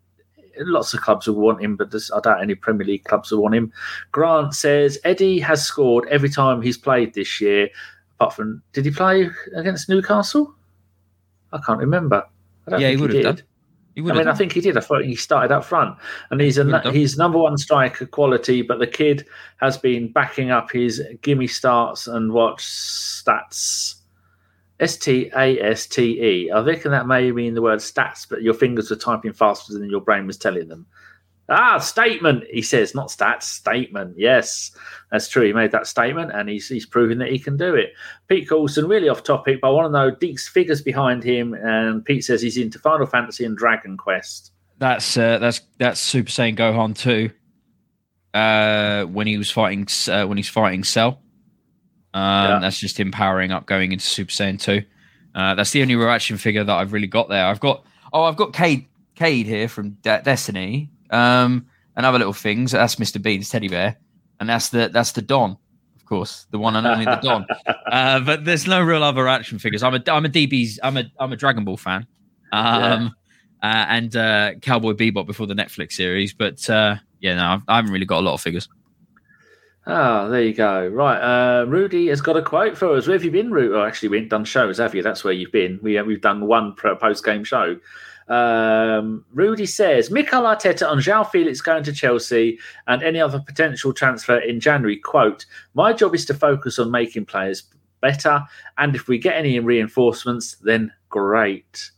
lots 0.60 0.93
of 0.93 1.01
clubs 1.01 1.27
will 1.27 1.36
want 1.36 1.62
him, 1.62 1.75
but 1.75 1.93
I 2.13 2.19
doubt 2.22 2.41
any 2.41 2.55
Premier 2.55 2.88
League 2.88 3.03
clubs 3.03 3.31
will 3.31 3.41
want 3.41 3.55
him. 3.55 3.72
Grant 4.12 4.53
says 4.53 4.98
Eddie 5.03 5.39
has 5.39 5.65
scored 5.65 6.07
every 6.07 6.29
time 6.29 6.62
he's 6.62 6.77
played 6.77 7.13
this 7.13 7.41
year. 7.41 7.69
Apart 8.17 8.34
from, 8.34 8.62
did 8.72 8.86
he 8.86 8.91
play 8.91 9.29
against 9.55 9.89
Newcastle? 9.89 10.53
I 11.51 11.60
can't 11.65 11.79
remember. 11.79 12.25
yeah, 12.69 12.89
he 12.89 12.98
would 12.98 13.13
have 13.13 13.24
done. 13.24 13.41
I 13.98 14.02
mean, 14.02 14.16
done. 14.16 14.28
I 14.28 14.34
think 14.34 14.52
he 14.52 14.62
did. 14.62 14.78
I 14.78 14.82
thought 14.82 15.06
he 15.06 15.16
started 15.16 15.54
up 15.54 15.64
front, 15.64 15.98
and 16.30 16.42
he's 16.42 16.58
a 16.58 16.92
he's 16.92 17.18
number 17.18 17.38
one 17.38 17.58
striker 17.58 18.06
quality. 18.06 18.62
But 18.62 18.80
the 18.80 18.88
kid 18.88 19.25
has 19.58 19.78
been 19.78 20.12
backing 20.12 20.52
up 20.52 20.72
his 20.72 21.02
gimme 21.22 21.48
starts 21.48 22.08
and 22.08 22.34
watch 22.34 22.64
stats 22.64 23.96
S 24.79 24.98
T 24.98 25.31
A 25.36 25.60
S 25.62 25.88
T 25.88 26.22
E. 26.22 26.51
I 26.51 26.60
reckon 26.60 26.92
that 26.92 27.08
may 27.08 27.31
mean 27.31 27.53
the 27.53 27.62
word 27.62 27.79
stats, 27.79 28.27
but 28.27 28.42
your 28.42 28.53
fingers 28.53 28.90
were 28.90 28.96
typing 28.98 29.34
faster 29.34 29.74
than 29.74 29.90
your 29.90 30.01
brain 30.01 30.27
was 30.27 30.38
telling 30.38 30.68
them. 30.68 30.86
Ah, 31.48 31.77
statement, 31.77 32.44
he 32.50 32.64
says, 32.64 32.96
not 32.96 33.10
stats, 33.10 33.44
statement. 33.44 34.16
Yes, 34.18 34.72
that's 35.12 35.27
true. 35.27 35.46
He 35.46 35.53
made 35.53 35.72
that 35.72 35.86
statement 35.86 36.31
and 36.34 36.50
he's, 36.50 36.68
he's 36.68 36.88
proving 36.88 37.20
that 37.20 37.29
he 37.29 37.38
can 37.38 37.55
do 37.55 37.75
it. 37.75 37.94
Pete 38.27 38.50
Coulson, 38.50 38.88
really 38.88 39.10
off 39.10 39.22
topic, 39.22 39.60
but 39.62 39.68
I 39.68 39.72
want 39.72 39.86
to 39.86 39.92
know 39.92 40.10
Deac's 40.10 40.48
figures 40.48 40.81
behind 40.81 41.24
him. 41.24 41.53
And 41.53 42.03
Pete 42.03 42.25
says 42.25 42.42
he's 42.42 42.58
into 42.58 42.79
Final 42.79 43.05
Fantasy 43.05 43.46
and 43.46 43.55
Dragon 43.55 43.96
Quest. 43.96 44.53
That's 44.77 45.16
uh, 45.18 45.38
that's 45.38 45.62
that's 45.77 46.01
Super 46.01 46.29
Saiyan 46.29 46.58
Gohan 46.58 46.98
2. 46.98 47.29
Uh, 48.34 49.05
when 49.05 49.27
he 49.27 49.38
was 49.38 49.50
fighting, 49.50 49.88
uh, 50.12 50.25
when 50.25 50.38
he's 50.38 50.50
fighting 50.50 50.84
Cell. 50.84 51.22
Um, 52.14 52.24
yeah. 52.24 52.60
That's 52.60 52.79
just 52.79 53.00
him 53.00 53.12
powering 53.12 53.51
up 53.51 53.68
going 53.68 53.92
into 53.92 54.05
Super 54.05 54.31
Saiyan 54.31 54.60
2. 54.60 54.81
Uh, 55.36 55.53
that's 55.53 55.72
the 55.72 55.81
only 55.81 55.96
real 55.96 56.10
action 56.10 56.38
figure 56.38 56.64
that 56.64 56.74
I've 56.74 56.92
really 56.92 57.08
got 57.08 57.29
there. 57.29 57.46
I've 57.46 57.60
got, 57.60 57.86
oh, 58.12 58.24
I've 58.24 58.38
got 58.38 58.53
Cayde, 58.53 58.88
Cayde 59.16 59.46
here 59.46 59.68
from 59.68 59.92
De- 60.01 60.22
Destiny 60.24 60.90
um, 61.09 61.68
and 61.96 62.05
other 62.05 62.18
little 62.18 62.33
things. 62.33 62.72
That's 62.72 62.96
Mr. 62.96 63.22
Bean's 63.22 63.50
teddy 63.50 63.68
bear. 63.68 63.98
And 64.39 64.50
that's 64.50 64.70
the 64.70 64.89
that's 64.91 65.13
the 65.13 65.22
Don, 65.22 65.57
of 65.96 66.05
course, 66.05 66.48
the 66.51 66.59
one 66.59 66.75
and 66.75 66.85
only 66.85 67.05
the 67.05 67.15
Don. 67.18 67.46
Uh, 67.85 68.20
but 68.20 68.44
there's 68.44 68.68
no 68.68 68.81
real 68.81 69.03
other 69.03 69.27
action 69.27 69.57
figures. 69.57 69.81
I'm 69.81 69.94
a 69.94 70.03
I'm 70.07 70.25
a 70.25 70.29
DB's 70.29 70.79
I'm 70.83 70.98
a 70.98 71.05
I'm 71.18 71.31
a 71.31 71.37
Dragon 71.37 71.63
Ball 71.63 71.77
fan, 71.77 72.05
um, 72.51 73.15
yeah. 73.63 73.70
uh, 73.70 73.85
and 73.87 74.15
uh, 74.15 74.51
Cowboy 74.61 74.94
Bebop 74.94 75.25
before 75.27 75.48
the 75.48 75.53
Netflix 75.53 75.94
series. 75.94 76.33
But 76.33 76.68
uh, 76.70 76.96
yeah, 77.22 77.35
no, 77.35 77.61
I 77.70 77.75
haven't 77.77 77.91
really 77.91 78.07
got 78.07 78.20
a 78.20 78.25
lot 78.25 78.33
of 78.33 78.41
figures. 78.41 78.68
Ah, 79.87 80.27
there 80.27 80.41
you 80.41 80.53
go. 80.53 80.87
Right, 80.87 81.20
uh, 81.20 81.65
Rudy 81.65 82.07
has 82.07 82.20
got 82.20 82.35
a 82.35 82.41
quote 82.41 82.75
for 82.75 82.98
us. 82.98 83.07
Where 83.07 83.15
have 83.15 83.24
you 83.24 83.31
been, 83.31 83.51
Rudy? 83.51 83.74
Oh, 83.74 83.85
actually, 83.85 84.09
we 84.09 84.18
haven't 84.18 84.29
done 84.29 84.46
shows, 84.46 84.79
have 84.79 84.96
you? 84.96 85.03
That's 85.03 85.24
where 85.24 85.33
you've 85.33 85.51
been. 85.51 85.79
We 85.81 86.01
we've 86.01 86.22
done 86.22 86.48
one 86.48 86.75
post 86.75 87.24
game 87.24 87.44
show. 87.44 87.79
Um, 88.27 89.24
Rudy 89.33 89.68
says 89.68 90.09
Mikel 90.09 90.44
Arteta 90.44 90.92
and 90.92 91.01
João 91.01 91.29
Felix 91.29 91.61
going 91.61 91.83
to 91.83 91.94
Chelsea 91.94 92.57
and 92.88 93.03
any 93.03 93.22
other 93.22 93.40
potential 93.40 93.94
transfer 93.94 94.38
in 94.38 94.59
January. 94.59 94.98
Quote: 94.98 95.46
My 95.74 95.94
job 95.94 96.16
is 96.16 96.25
to 96.25 96.33
focus 96.33 96.79
on 96.79 96.90
making 96.90 97.25
players 97.25 97.64
better, 98.01 98.44
and 98.77 98.96
if 98.96 99.07
we 99.07 99.20
get 99.20 99.35
any 99.35 99.59
reinforcements, 99.59 100.55
then 100.55 100.92
great. 101.09 101.92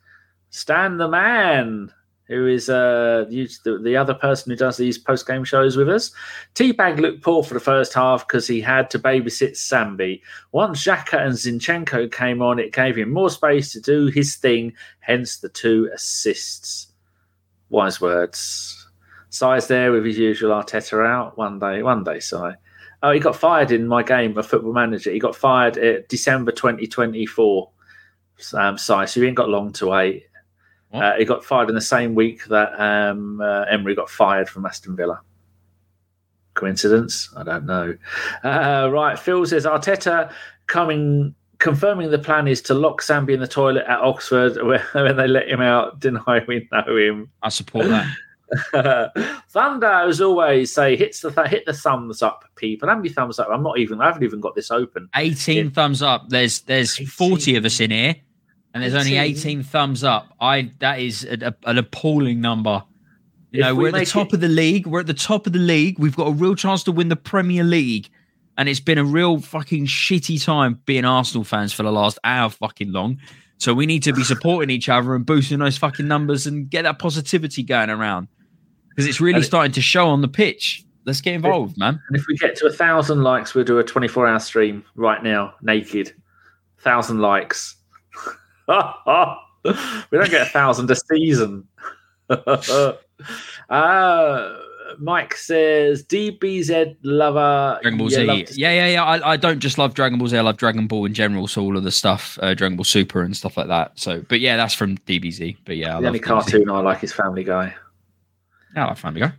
Stan 0.50 0.98
the 0.98 1.08
man 1.08 1.94
who 2.28 2.46
is 2.48 2.70
uh, 2.70 3.26
the, 3.30 3.80
the 3.82 3.96
other 3.96 4.14
person 4.14 4.52
who 4.52 4.56
does 4.56 4.78
these 4.78 4.98
post 4.98 5.26
game 5.26 5.44
shows 5.44 5.78
with 5.78 5.90
us. 5.90 6.12
Teabag 6.56 7.00
looked 7.00 7.24
poor 7.24 7.44
for 7.44 7.54
the 7.54 7.60
first 7.60 7.94
half 7.94 8.28
because 8.28 8.48
he 8.48 8.60
had 8.60 8.90
to 8.90 9.00
babysit 9.00 9.52
Sambi. 9.52 10.22
Once 10.52 10.84
Xhaka 10.84 11.26
and 11.26 11.34
Zinchenko 11.34 12.12
came 12.12 12.42
on, 12.42 12.60
it 12.60 12.74
gave 12.74 12.98
him 12.98 13.12
more 13.12 13.30
space 13.30 13.72
to 13.74 13.82
do 13.82 14.08
his 14.08 14.36
thing, 14.36 14.74
hence 15.00 15.38
the 15.38 15.50
two 15.50 15.90
assists. 15.94 16.88
Wise 17.70 18.02
words. 18.02 18.88
Si's 19.30 19.68
there 19.68 19.92
with 19.92 20.06
his 20.06 20.18
usual 20.18 20.52
Arteta 20.52 21.06
out. 21.06 21.38
One 21.38 21.60
day, 21.60 21.84
one 21.84 22.04
day, 22.04 22.20
Si. 22.20 22.38
Oh, 23.04 23.12
he 23.12 23.20
got 23.20 23.36
fired 23.36 23.72
in 23.72 23.88
my 23.88 24.02
game, 24.02 24.38
a 24.38 24.44
football 24.44 24.74
manager. 24.74 25.12
He 25.12 25.20
got 25.20 25.36
fired 25.36 25.78
at 25.78 26.10
December 26.10 26.52
2024. 26.52 27.70
Um, 28.54 28.78
so 28.78 29.00
he 29.06 29.26
ain't 29.26 29.36
got 29.36 29.50
long 29.50 29.72
to 29.74 29.88
wait. 29.88 30.27
Uh, 30.94 31.14
he 31.18 31.26
got 31.26 31.44
fired 31.44 31.70
in 31.70 31.76
the 31.76 31.82
same 31.82 32.16
week 32.16 32.46
that 32.46 32.80
um, 32.80 33.42
uh, 33.42 33.64
Emery 33.64 33.96
got 33.96 34.10
fired 34.10 34.50
from 34.50 34.66
Aston 34.66 34.96
Villa. 34.96 35.22
Coincidence? 36.54 37.30
I 37.36 37.44
don't 37.44 37.66
know. 37.66 37.96
Uh, 38.44 38.90
right, 38.92 39.20
Phil 39.20 39.46
says 39.46 39.66
Arteta 39.66 40.32
coming 40.68 41.36
confirming 41.60 42.12
the 42.12 42.20
plan 42.20 42.48
is 42.48 42.62
to 42.62 42.74
lock 42.74 43.02
Sambi 43.02 43.34
in 43.34 43.40
the 43.40 43.48
toilet 43.48 43.86
at 43.88 44.00
Oxford 44.00 44.58
when 44.94 45.18
they 45.18 45.28
let 45.28 45.50
him 45.50 45.62
out. 45.62 46.00
Deny 46.00 46.44
we 46.48 46.68
know 46.72 46.96
him. 46.96 47.32
I 47.42 47.50
support 47.50 47.88
that. 47.88 48.08
Thunder, 49.50 49.86
as 49.88 50.22
always, 50.22 50.74
say 50.74 50.96
hits 50.96 51.20
the 51.20 51.32
th- 51.32 51.48
hit 51.48 51.66
the 51.66 51.74
thumbs 51.74 52.22
up, 52.22 52.46
people. 52.56 52.88
How 52.88 52.96
many 52.96 53.10
thumbs 53.10 53.40
up? 53.40 53.50
I'm 53.52 53.62
not 53.62 53.78
even. 53.78 54.00
I 54.00 54.06
haven't 54.06 54.24
even 54.24 54.40
got 54.40 54.56
this 54.56 54.72
open. 54.72 55.10
18 55.16 55.72
thumbs 55.72 56.02
up. 56.02 56.30
There's 56.30 56.62
there's 56.62 56.94
18. 56.94 57.08
40 57.08 57.56
of 57.58 57.66
us 57.66 57.80
in 57.82 57.92
here 57.92 58.16
and 58.84 58.94
there's 58.94 59.06
18. 59.06 59.18
only 59.18 59.30
18 59.30 59.64
thumbs 59.64 60.04
up. 60.04 60.34
I 60.40 60.72
that 60.80 61.00
is 61.00 61.24
a, 61.24 61.48
a, 61.48 61.70
an 61.70 61.78
appalling 61.78 62.42
number. 62.42 62.84
You 63.52 63.62
if 63.62 63.66
know, 63.66 63.76
we 63.76 63.86
are 63.86 63.88
at 63.90 63.94
the 63.94 64.06
top 64.06 64.28
it... 64.28 64.34
of 64.34 64.42
the 64.42 64.48
league. 64.48 64.88
We're 64.88 65.02
at 65.02 65.08
the 65.08 65.14
top 65.14 65.48
of 65.48 65.54
the 65.54 65.60
league. 65.60 66.00
We've 66.00 66.16
got 66.16 66.28
a 66.28 66.32
real 66.32 66.56
chance 66.56 66.84
to 66.84 66.92
win 66.92 67.10
the 67.10 67.16
Premier 67.16 67.64
League. 67.64 68.10
And 68.58 68.68
it's 68.68 68.80
been 68.80 68.98
a 68.98 69.04
real 69.04 69.40
fucking 69.40 69.86
shitty 69.86 70.44
time 70.44 70.82
being 70.86 71.06
Arsenal 71.06 71.44
fans 71.44 71.74
for 71.74 71.84
the 71.84 71.92
last 71.92 72.18
hour 72.24 72.50
fucking 72.50 72.92
long. 72.92 73.20
So 73.60 73.74
we 73.74 73.86
need 73.86 74.04
to 74.04 74.14
be 74.14 74.24
supporting 74.24 74.70
each 74.70 74.90
other 74.90 75.16
and 75.16 75.26
boosting 75.26 75.60
those 75.60 75.78
fucking 75.78 76.08
numbers 76.08 76.48
and 76.48 76.70
get 76.70 76.84
that 76.84 77.00
positivity 77.00 77.64
going 77.64 77.90
around. 77.90 78.28
Because 78.90 79.08
it's 79.08 79.22
really 79.22 79.44
starting 79.44 79.74
to 79.74 79.82
show 79.82 80.08
on 80.08 80.22
the 80.22 80.28
pitch. 80.28 80.84
Let's 81.06 81.22
get 81.22 81.36
involved, 81.36 81.78
man. 81.78 82.02
And 82.10 82.18
if 82.18 82.26
we 82.28 82.36
get 82.36 82.58
to 82.58 82.66
a 82.68 82.72
thousand 82.72 83.24
likes, 83.24 83.54
we'll 83.54 83.64
do 83.64 83.80
a 83.80 83.84
24 83.84 84.28
hour 84.28 84.40
stream 84.40 84.84
right 84.96 85.24
now, 85.24 85.54
naked. 85.62 86.14
Thousand 86.80 87.20
likes. 87.20 87.77
we 89.64 90.18
don't 90.18 90.30
get 90.30 90.42
a 90.42 90.50
thousand 90.50 90.92
a 90.92 90.96
season. 90.96 91.68
uh, 92.30 92.94
Mike 95.00 95.36
says 95.36 96.04
DBZ 96.04 96.98
lover. 97.04 97.80
Dragon 97.82 97.98
Ball 97.98 98.10
Z. 98.10 98.46
Yeah, 98.52 98.72
yeah, 98.72 98.88
yeah. 98.88 99.04
I, 99.04 99.32
I 99.32 99.38
don't 99.38 99.60
just 99.60 99.78
love 99.78 99.94
Dragon 99.94 100.20
Ball 100.20 100.28
Z. 100.28 100.38
I 100.38 100.42
love 100.42 100.58
Dragon 100.58 100.88
Ball 100.88 101.06
in 101.06 101.14
general. 101.14 101.48
So 101.48 101.62
all 101.62 101.78
of 101.78 101.84
the 101.84 101.92
stuff, 101.92 102.38
uh, 102.42 102.54
Dragon 102.54 102.76
Ball 102.76 102.84
Super 102.84 103.22
and 103.22 103.36
stuff 103.36 103.56
like 103.56 103.68
that. 103.68 103.98
So, 103.98 104.22
but 104.28 104.42
yeah, 104.42 104.58
that's 104.58 104.74
from 104.74 104.98
DBZ. 105.00 105.58
But 105.66 105.78
yeah, 105.78 105.98
I 105.98 106.02
The 106.02 106.08
only 106.08 106.20
DBZ. 106.20 106.24
cartoon 106.24 106.70
I 106.70 106.80
like 106.80 107.04
is 107.04 107.14
Family 107.14 107.44
Guy. 107.44 107.74
Yeah, 108.76 108.86
I 108.86 108.88
like 108.90 108.98
Family 108.98 109.22
Guy. 109.22 109.32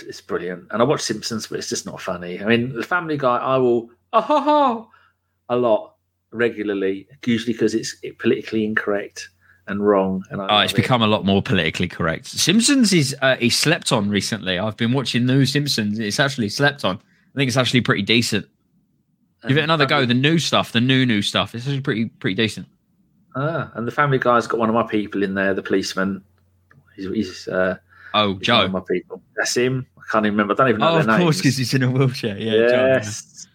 It's 0.00 0.20
brilliant, 0.20 0.68
and 0.70 0.80
I 0.80 0.84
watch 0.84 1.00
Simpsons, 1.00 1.48
but 1.48 1.58
it's 1.58 1.68
just 1.68 1.84
not 1.84 2.00
funny. 2.00 2.40
I 2.40 2.44
mean, 2.44 2.72
the 2.72 2.84
Family 2.84 3.16
Guy, 3.16 3.36
I 3.36 3.56
will 3.56 3.90
oh, 4.12 4.20
ho, 4.20 4.40
ho, 4.40 4.90
a 5.48 5.56
lot 5.56 5.94
regularly, 6.32 7.06
usually 7.24 7.52
because 7.52 7.74
it's 7.74 7.96
politically 8.18 8.64
incorrect 8.64 9.28
and 9.66 9.86
wrong. 9.86 10.22
And 10.30 10.40
I 10.42 10.46
Oh, 10.48 10.60
it's 10.64 10.72
it. 10.72 10.76
become 10.76 11.02
a 11.02 11.06
lot 11.06 11.24
more 11.24 11.42
politically 11.42 11.88
correct. 11.88 12.26
Simpsons 12.26 12.92
is 12.92 13.14
uh, 13.22 13.36
he 13.36 13.50
slept 13.50 13.92
on 13.92 14.08
recently. 14.10 14.58
I've 14.58 14.76
been 14.76 14.92
watching 14.92 15.26
new 15.26 15.44
Simpsons. 15.46 15.98
It's 15.98 16.20
actually 16.20 16.48
slept 16.48 16.84
on. 16.84 16.96
I 16.96 17.36
think 17.38 17.48
it's 17.48 17.56
actually 17.56 17.82
pretty 17.82 18.02
decent. 18.02 18.46
Give 19.46 19.56
it 19.56 19.60
And 19.60 19.70
another 19.70 19.86
go. 19.86 20.04
The 20.04 20.14
new 20.14 20.38
stuff, 20.38 20.72
the 20.72 20.80
new 20.80 21.06
new 21.06 21.22
stuff. 21.22 21.54
It's 21.54 21.64
actually 21.66 21.80
pretty 21.82 22.06
pretty 22.06 22.34
decent. 22.34 22.66
Ah, 23.36 23.70
and 23.74 23.86
the 23.86 23.92
Family 23.92 24.18
Guy's 24.18 24.46
got 24.48 24.58
one 24.58 24.68
of 24.68 24.74
my 24.74 24.82
people 24.82 25.22
in 25.22 25.34
there, 25.34 25.54
the 25.54 25.62
policeman. 25.62 26.24
He's, 26.96 27.06
he's, 27.14 27.48
uh, 27.48 27.76
Oh, 28.14 28.28
he's 28.30 28.34
one 28.36 28.42
Joe. 28.42 28.64
of 28.64 28.72
my 28.72 28.80
people. 28.90 29.22
That's 29.36 29.54
him. 29.56 29.86
I 29.96 30.02
can't 30.10 30.24
even 30.26 30.36
remember. 30.36 30.54
I 30.54 30.56
don't 30.56 30.68
even 30.70 30.80
know 30.80 30.88
Oh, 30.94 30.98
of 30.98 31.06
their 31.06 31.18
course, 31.18 31.36
because 31.36 31.56
he's 31.58 31.72
in 31.74 31.82
a 31.84 31.90
wheelchair. 31.90 32.36
Yeah, 32.38 32.52
Joe, 32.52 32.66
yeah. 32.68 32.86
yes, 32.94 33.46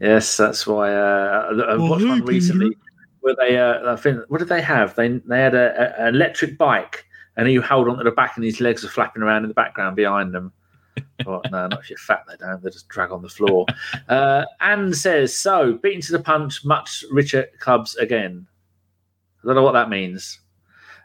yes, 0.00 0.36
that's 0.36 0.66
why. 0.66 0.94
Uh, 0.94 1.48
I 1.68 1.72
Oh, 1.74 1.86
watched 1.90 2.06
one 2.06 2.24
recently 2.24 2.76
where 3.20 3.34
they, 3.36 3.58
uh, 3.58 3.92
I 3.92 3.96
think, 3.96 4.20
what 4.28 4.38
did 4.38 4.48
they 4.48 4.62
have? 4.62 4.94
They 4.94 5.08
they 5.08 5.40
had 5.40 5.54
a, 5.54 5.98
a, 6.02 6.06
an 6.06 6.14
electric 6.14 6.56
bike, 6.58 7.04
and 7.36 7.48
he 7.48 7.56
held 7.56 7.88
onto 7.88 8.04
the 8.04 8.10
back, 8.10 8.36
and 8.36 8.44
his 8.44 8.60
legs 8.60 8.82
were 8.82 8.88
flapping 8.88 9.22
around 9.22 9.42
in 9.44 9.48
the 9.48 9.54
background 9.54 9.96
behind 9.96 10.34
them. 10.34 10.52
oh, 11.26 11.42
no, 11.50 11.66
not 11.66 11.80
if 11.80 11.90
you're 11.90 11.98
fat, 11.98 12.24
they 12.28 12.36
don't. 12.36 12.62
They 12.62 12.70
just 12.70 12.88
drag 12.88 13.10
on 13.10 13.22
the 13.22 13.28
floor. 13.28 13.66
Uh, 14.08 14.44
Anne 14.60 14.94
says, 14.94 15.36
"So 15.36 15.74
beaten 15.74 16.00
to 16.02 16.12
the 16.12 16.20
punch, 16.22 16.64
much 16.64 17.04
richer 17.10 17.46
clubs 17.58 17.96
again." 17.96 18.46
I 19.42 19.46
don't 19.46 19.56
know 19.56 19.62
what 19.62 19.72
that 19.72 19.90
means. 19.90 20.40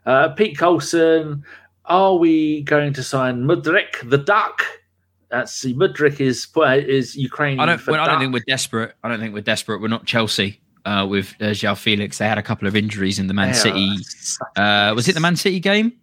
Uh, 0.05 0.29
Pete 0.29 0.57
Colson, 0.57 1.43
are 1.85 2.15
we 2.15 2.63
going 2.63 2.93
to 2.93 3.03
sign 3.03 3.43
Mudrik 3.43 4.09
the 4.09 4.17
Duck? 4.17 4.63
That's 5.31 5.63
Mudrik 5.63 6.19
is 6.19 6.45
is 6.87 7.15
Ukrainian. 7.15 7.61
I 7.61 7.65
don't. 7.65 7.87
Well, 7.87 8.01
I 8.01 8.05
don't 8.07 8.19
think 8.19 8.33
we're 8.33 8.43
desperate. 8.45 8.93
I 9.03 9.07
don't 9.09 9.19
think 9.19 9.33
we're 9.33 9.41
desperate. 9.41 9.81
We're 9.81 9.87
not 9.87 10.05
Chelsea 10.05 10.59
uh, 10.85 11.07
with 11.09 11.33
uh, 11.39 11.45
João 11.45 11.77
Felix. 11.77 12.17
They 12.17 12.27
had 12.27 12.37
a 12.37 12.43
couple 12.43 12.67
of 12.67 12.75
injuries 12.75 13.17
in 13.17 13.27
the 13.27 13.33
Man 13.33 13.49
are 13.49 13.53
City. 13.53 13.89
Uh, 14.57 14.91
was 14.93 15.07
it 15.07 15.13
the 15.13 15.21
Man 15.21 15.37
City 15.37 15.61
game? 15.61 15.93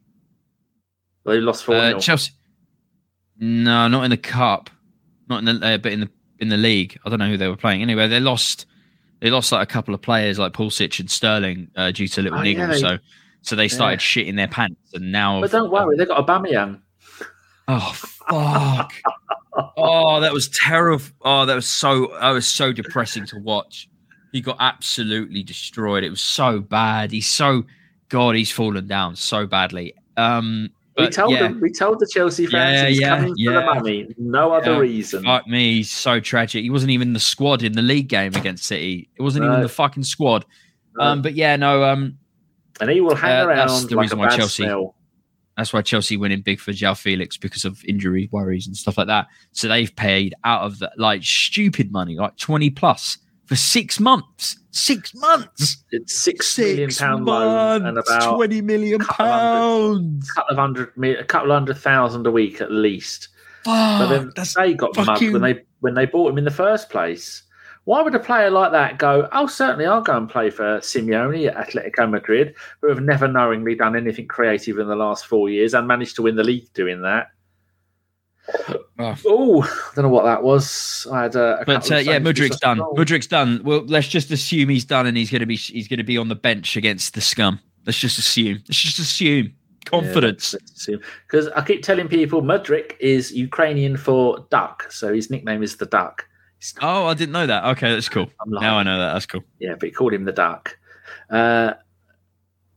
They 1.27 1.41
lost 1.41 1.65
four 1.65 1.77
Uh, 1.77 1.99
Chelsea. 2.01 2.33
No, 3.39 3.87
not 3.87 4.05
in 4.05 4.11
the 4.11 4.17
cup. 4.17 4.71
Not 5.29 5.47
in 5.47 5.61
the, 5.61 5.67
uh, 5.67 5.77
but 5.79 5.93
in 5.93 6.01
the 6.01 6.11
in 6.39 6.49
the 6.49 6.57
league. 6.57 6.99
I 7.05 7.11
don't 7.11 7.19
know 7.19 7.29
who 7.29 7.37
they 7.37 7.49
were 7.49 7.57
playing. 7.57 7.83
Anyway, 7.83 8.09
they 8.09 8.21
lost. 8.21 8.65
They 9.21 9.31
lost 9.31 9.53
like 9.53 9.63
a 9.63 9.71
couple 9.71 9.93
of 9.95 10.01
players, 10.01 10.39
like 10.39 10.53
Pulisic 10.53 11.01
and 11.01 11.11
Sterling, 11.11 11.69
uh, 11.77 11.91
due 11.91 12.09
to 12.09 12.23
little 12.23 12.39
Oh, 12.39 12.43
yeah, 12.43 12.67
niggles. 12.67 12.73
they- 12.73 12.79
so, 12.79 12.99
so 13.43 13.57
they 13.57 13.69
started 13.69 13.99
shitting 13.99 14.37
their 14.37 14.49
pants, 14.49 14.95
and 14.95 15.13
now. 15.13 15.41
But 15.41 15.51
don't 15.51 15.71
worry, 15.71 15.97
they 15.97 16.07
got 16.07 16.25
Aubameyang. 16.27 16.81
Oh 17.69 17.93
fuck! 17.95 18.93
oh, 19.77 20.21
that 20.21 20.33
was 20.33 20.49
terrible. 20.49 21.05
Oh, 21.23 21.45
that 21.47 21.55
was 21.55 21.67
so. 21.67 22.13
I 22.15 22.31
was 22.31 22.47
so 22.47 22.73
depressing 22.73 23.27
to 23.27 23.39
watch. 23.39 23.89
He 24.33 24.41
got 24.41 24.57
absolutely 24.61 25.43
destroyed. 25.43 26.05
It 26.05 26.11
was 26.11 26.21
so 26.21 26.61
bad. 26.61 27.13
He's 27.13 27.29
so. 27.29 27.65
God, 28.09 28.37
he's 28.37 28.51
fallen 28.51 28.87
down 28.87 29.17
so 29.17 29.47
badly. 29.47 29.95
Um, 30.17 30.71
we 30.99 31.09
told 31.09 31.33
yeah. 31.33 31.43
them. 31.43 31.61
We 31.61 31.71
told 31.71 32.01
the 32.01 32.09
Chelsea 32.13 32.47
fans 32.47 32.83
Yeah, 32.83 32.89
he's 32.89 33.01
yeah, 33.01 33.17
coming 33.17 33.35
for 33.37 33.53
the 33.53 33.61
money. 33.61 34.15
No 34.19 34.53
other 34.53 34.81
reason. 34.81 35.23
Fuck 35.23 35.47
me, 35.47 35.77
he's 35.77 35.91
so 35.91 36.19
tragic. 36.19 36.63
He 36.63 36.71
wasn't 36.71 36.91
even 36.91 37.13
the 37.13 37.21
squad 37.21 37.63
in 37.63 37.73
the 37.73 37.83
league 37.83 38.09
game 38.09 38.35
against 38.35 38.65
City. 38.65 39.09
It 39.17 39.23
wasn't 39.23 39.45
even 39.45 39.61
the 39.61 39.69
fucking 39.69 40.03
squad. 40.03 40.45
No. 40.97 41.05
Um, 41.05 41.23
but 41.23 41.35
yeah, 41.35 41.55
no. 41.57 41.85
Um, 41.85 42.19
and 42.81 42.91
he 42.91 43.01
will 43.01 43.15
hang 43.15 43.43
uh, 43.43 43.47
around 43.47 43.69
that's 43.69 43.85
the 43.85 43.95
like 43.95 44.05
reason 44.05 44.19
a 44.19 44.21
why 44.23 44.29
bad 44.29 44.39
Chelsea- 44.39 44.65
smell. 44.65 44.95
That's 45.59 45.73
why 45.73 45.83
Chelsea 45.83 46.17
went 46.17 46.33
in 46.33 46.41
big 46.41 46.61
for 46.61 46.71
João 46.71 46.97
Felix 46.97 47.37
because 47.37 47.65
of 47.65 47.85
injury 47.85 48.29
worries 48.31 48.67
and 48.67 48.77
stuff 48.77 48.97
like 48.97 49.09
that. 49.09 49.27
So 49.53 49.67
they've 49.67 49.95
paid 49.95 50.35
out 50.45 50.63
of 50.63 50.79
the 50.79 50.91
like 50.97 51.25
stupid 51.25 51.91
money, 51.91 52.15
like 52.15 52.37
twenty 52.37 52.71
plus 52.71 53.19
for 53.47 53.57
six 53.57 53.99
months. 53.99 54.57
Six 54.71 55.13
months. 55.15 55.85
It's 55.91 56.17
six 56.17 56.57
million 56.57 56.91
pound 56.91 57.25
loan 57.25 57.87
and 57.87 57.99
about 57.99 58.37
twenty 58.37 58.61
million 58.61 59.01
couple 59.01 59.27
of 59.27 59.31
pounds. 59.31 60.31
a 60.31 60.35
couple 60.35 60.53
of 60.53 60.59
hundred, 60.59 61.19
a 61.19 61.25
couple 61.25 61.51
of 61.51 61.55
hundred 61.57 61.79
thousand 61.79 62.27
a 62.27 62.31
week 62.31 62.61
at 62.61 62.71
least. 62.71 63.29
But 63.65 64.07
then 64.07 64.27
Fuck, 64.27 64.35
that's 64.37 64.55
they 64.55 64.75
got 64.75 64.97
mugged 64.97 65.33
when 65.33 65.43
they 65.43 65.65
when 65.81 65.95
they 65.95 66.07
bought 66.07 66.31
him 66.31 66.39
in 66.39 66.45
the 66.45 66.51
first 66.53 66.89
place. 66.89 67.43
Why 67.89 68.03
would 68.03 68.15
a 68.15 68.19
player 68.19 68.51
like 68.51 68.73
that 68.73 68.99
go? 68.99 69.31
Oh, 69.33 69.47
certainly, 69.47 69.87
I'll 69.87 70.03
go 70.03 70.15
and 70.15 70.29
play 70.29 70.51
for 70.51 70.77
Simeone 70.81 71.49
at 71.49 71.71
Atletico 71.71 72.11
Madrid, 72.11 72.55
who 72.83 72.91
have 72.91 73.01
never 73.01 73.27
knowingly 73.27 73.75
done 73.77 73.97
anything 73.97 74.29
creative 74.29 74.79
in 74.79 74.89
the 74.89 74.95
last 74.95 75.25
four 75.25 75.49
years 75.49 75.73
and 75.73 75.89
managed 75.89 76.15
to 76.17 76.23
win 76.23 76.37
the 76.37 76.45
league 76.45 76.71
doing 76.75 77.01
that. 77.01 77.29
Oh, 78.99 79.17
Oh, 79.25 79.63
I 79.63 79.95
don't 79.95 80.05
know 80.05 80.11
what 80.11 80.27
that 80.27 80.43
was. 80.43 81.07
I 81.11 81.23
had 81.23 81.35
a, 81.35 81.63
a 81.63 81.65
But 81.65 81.91
uh, 81.91 81.97
yeah, 81.97 82.19
Mudrik's 82.19 82.59
done. 82.59 82.77
Mudrik's 82.79 83.27
done. 83.27 83.63
Well, 83.65 83.87
let's 83.87 84.09
just 84.09 84.31
assume 84.31 84.69
he's 84.69 84.85
done, 84.85 85.07
and 85.07 85.17
he's 85.17 85.31
going 85.31 85.41
to 85.41 85.47
be 85.47 85.57
he's 85.57 85.89
going 85.89 85.97
to 85.97 86.05
be 86.05 86.19
on 86.19 86.29
the 86.29 86.37
bench 86.37 86.77
against 86.77 87.15
the 87.15 87.23
scum. 87.23 87.59
Let's 87.87 87.99
just 87.99 88.19
assume. 88.19 88.59
Let's 88.69 88.83
just 88.83 88.99
assume. 88.99 89.55
Confidence. 89.87 90.55
Because 91.27 91.49
I 91.49 91.65
keep 91.65 91.83
telling 91.83 92.09
people 92.09 92.43
Mudrik 92.43 92.97
is 93.01 93.33
Ukrainian 93.33 93.97
for 93.97 94.47
duck, 94.51 94.93
so 94.93 95.15
his 95.15 95.31
nickname 95.31 95.63
is 95.63 95.77
the 95.77 95.87
Duck. 95.87 96.28
Oh, 96.81 97.07
I 97.07 97.15
didn't 97.15 97.33
know 97.33 97.47
that. 97.47 97.65
Okay, 97.77 97.93
that's 97.93 98.09
cool. 98.09 98.31
Now 98.47 98.79
I 98.79 98.83
know 98.83 98.99
that. 98.99 99.13
That's 99.13 99.27
cool. 99.27 99.45
Yeah, 99.59 99.75
but 99.75 99.89
he 99.89 99.91
called 99.91 100.13
him 100.13 100.25
the 100.25 100.33
Duck. 100.33 100.77
Uh, 101.31 101.75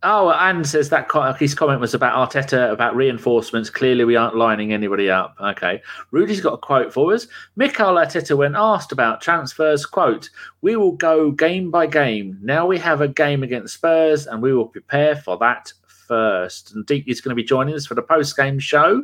oh, 0.04 0.32
Anne 0.32 0.64
says 0.64 0.90
that 0.90 1.10
co- 1.10 1.34
his 1.34 1.56
comment 1.56 1.82
was 1.82 1.94
about 1.94 2.32
Arteta, 2.32 2.72
about 2.72 2.96
reinforcements. 2.96 3.70
Clearly, 3.70 4.04
we 4.04 4.16
aren't 4.16 4.36
lining 4.36 4.72
anybody 4.72 5.10
up. 5.10 5.36
Okay. 5.40 5.82
Rudy's 6.12 6.42
got 6.42 6.54
a 6.54 6.58
quote 6.58 6.94
for 6.94 7.14
us. 7.14 7.28
Mikel 7.56 7.96
Arteta, 7.96 8.38
when 8.38 8.56
asked 8.56 8.92
about 8.92 9.22
transfers, 9.22 9.86
quote, 9.86 10.30
We 10.62 10.76
will 10.76 10.94
go 10.94 11.32
game 11.32 11.72
by 11.72 11.88
game. 11.88 12.38
Now 12.42 12.68
we 12.68 12.78
have 12.78 13.02
a 13.02 13.08
game 13.08 13.42
against 13.42 13.76
Spurs, 13.76 14.28
and 14.28 14.42
we 14.42 14.54
will 14.54 14.68
prepare 14.68 15.16
for 15.16 15.38
that 15.40 15.74
first. 15.88 16.74
And 16.74 16.86
Deac 16.86 17.08
is 17.08 17.22
going 17.22 17.30
to 17.30 17.42
be 17.42 17.44
joining 17.44 17.74
us 17.74 17.86
for 17.86 17.96
the 17.96 18.02
post 18.02 18.36
game 18.38 18.60
show. 18.60 19.04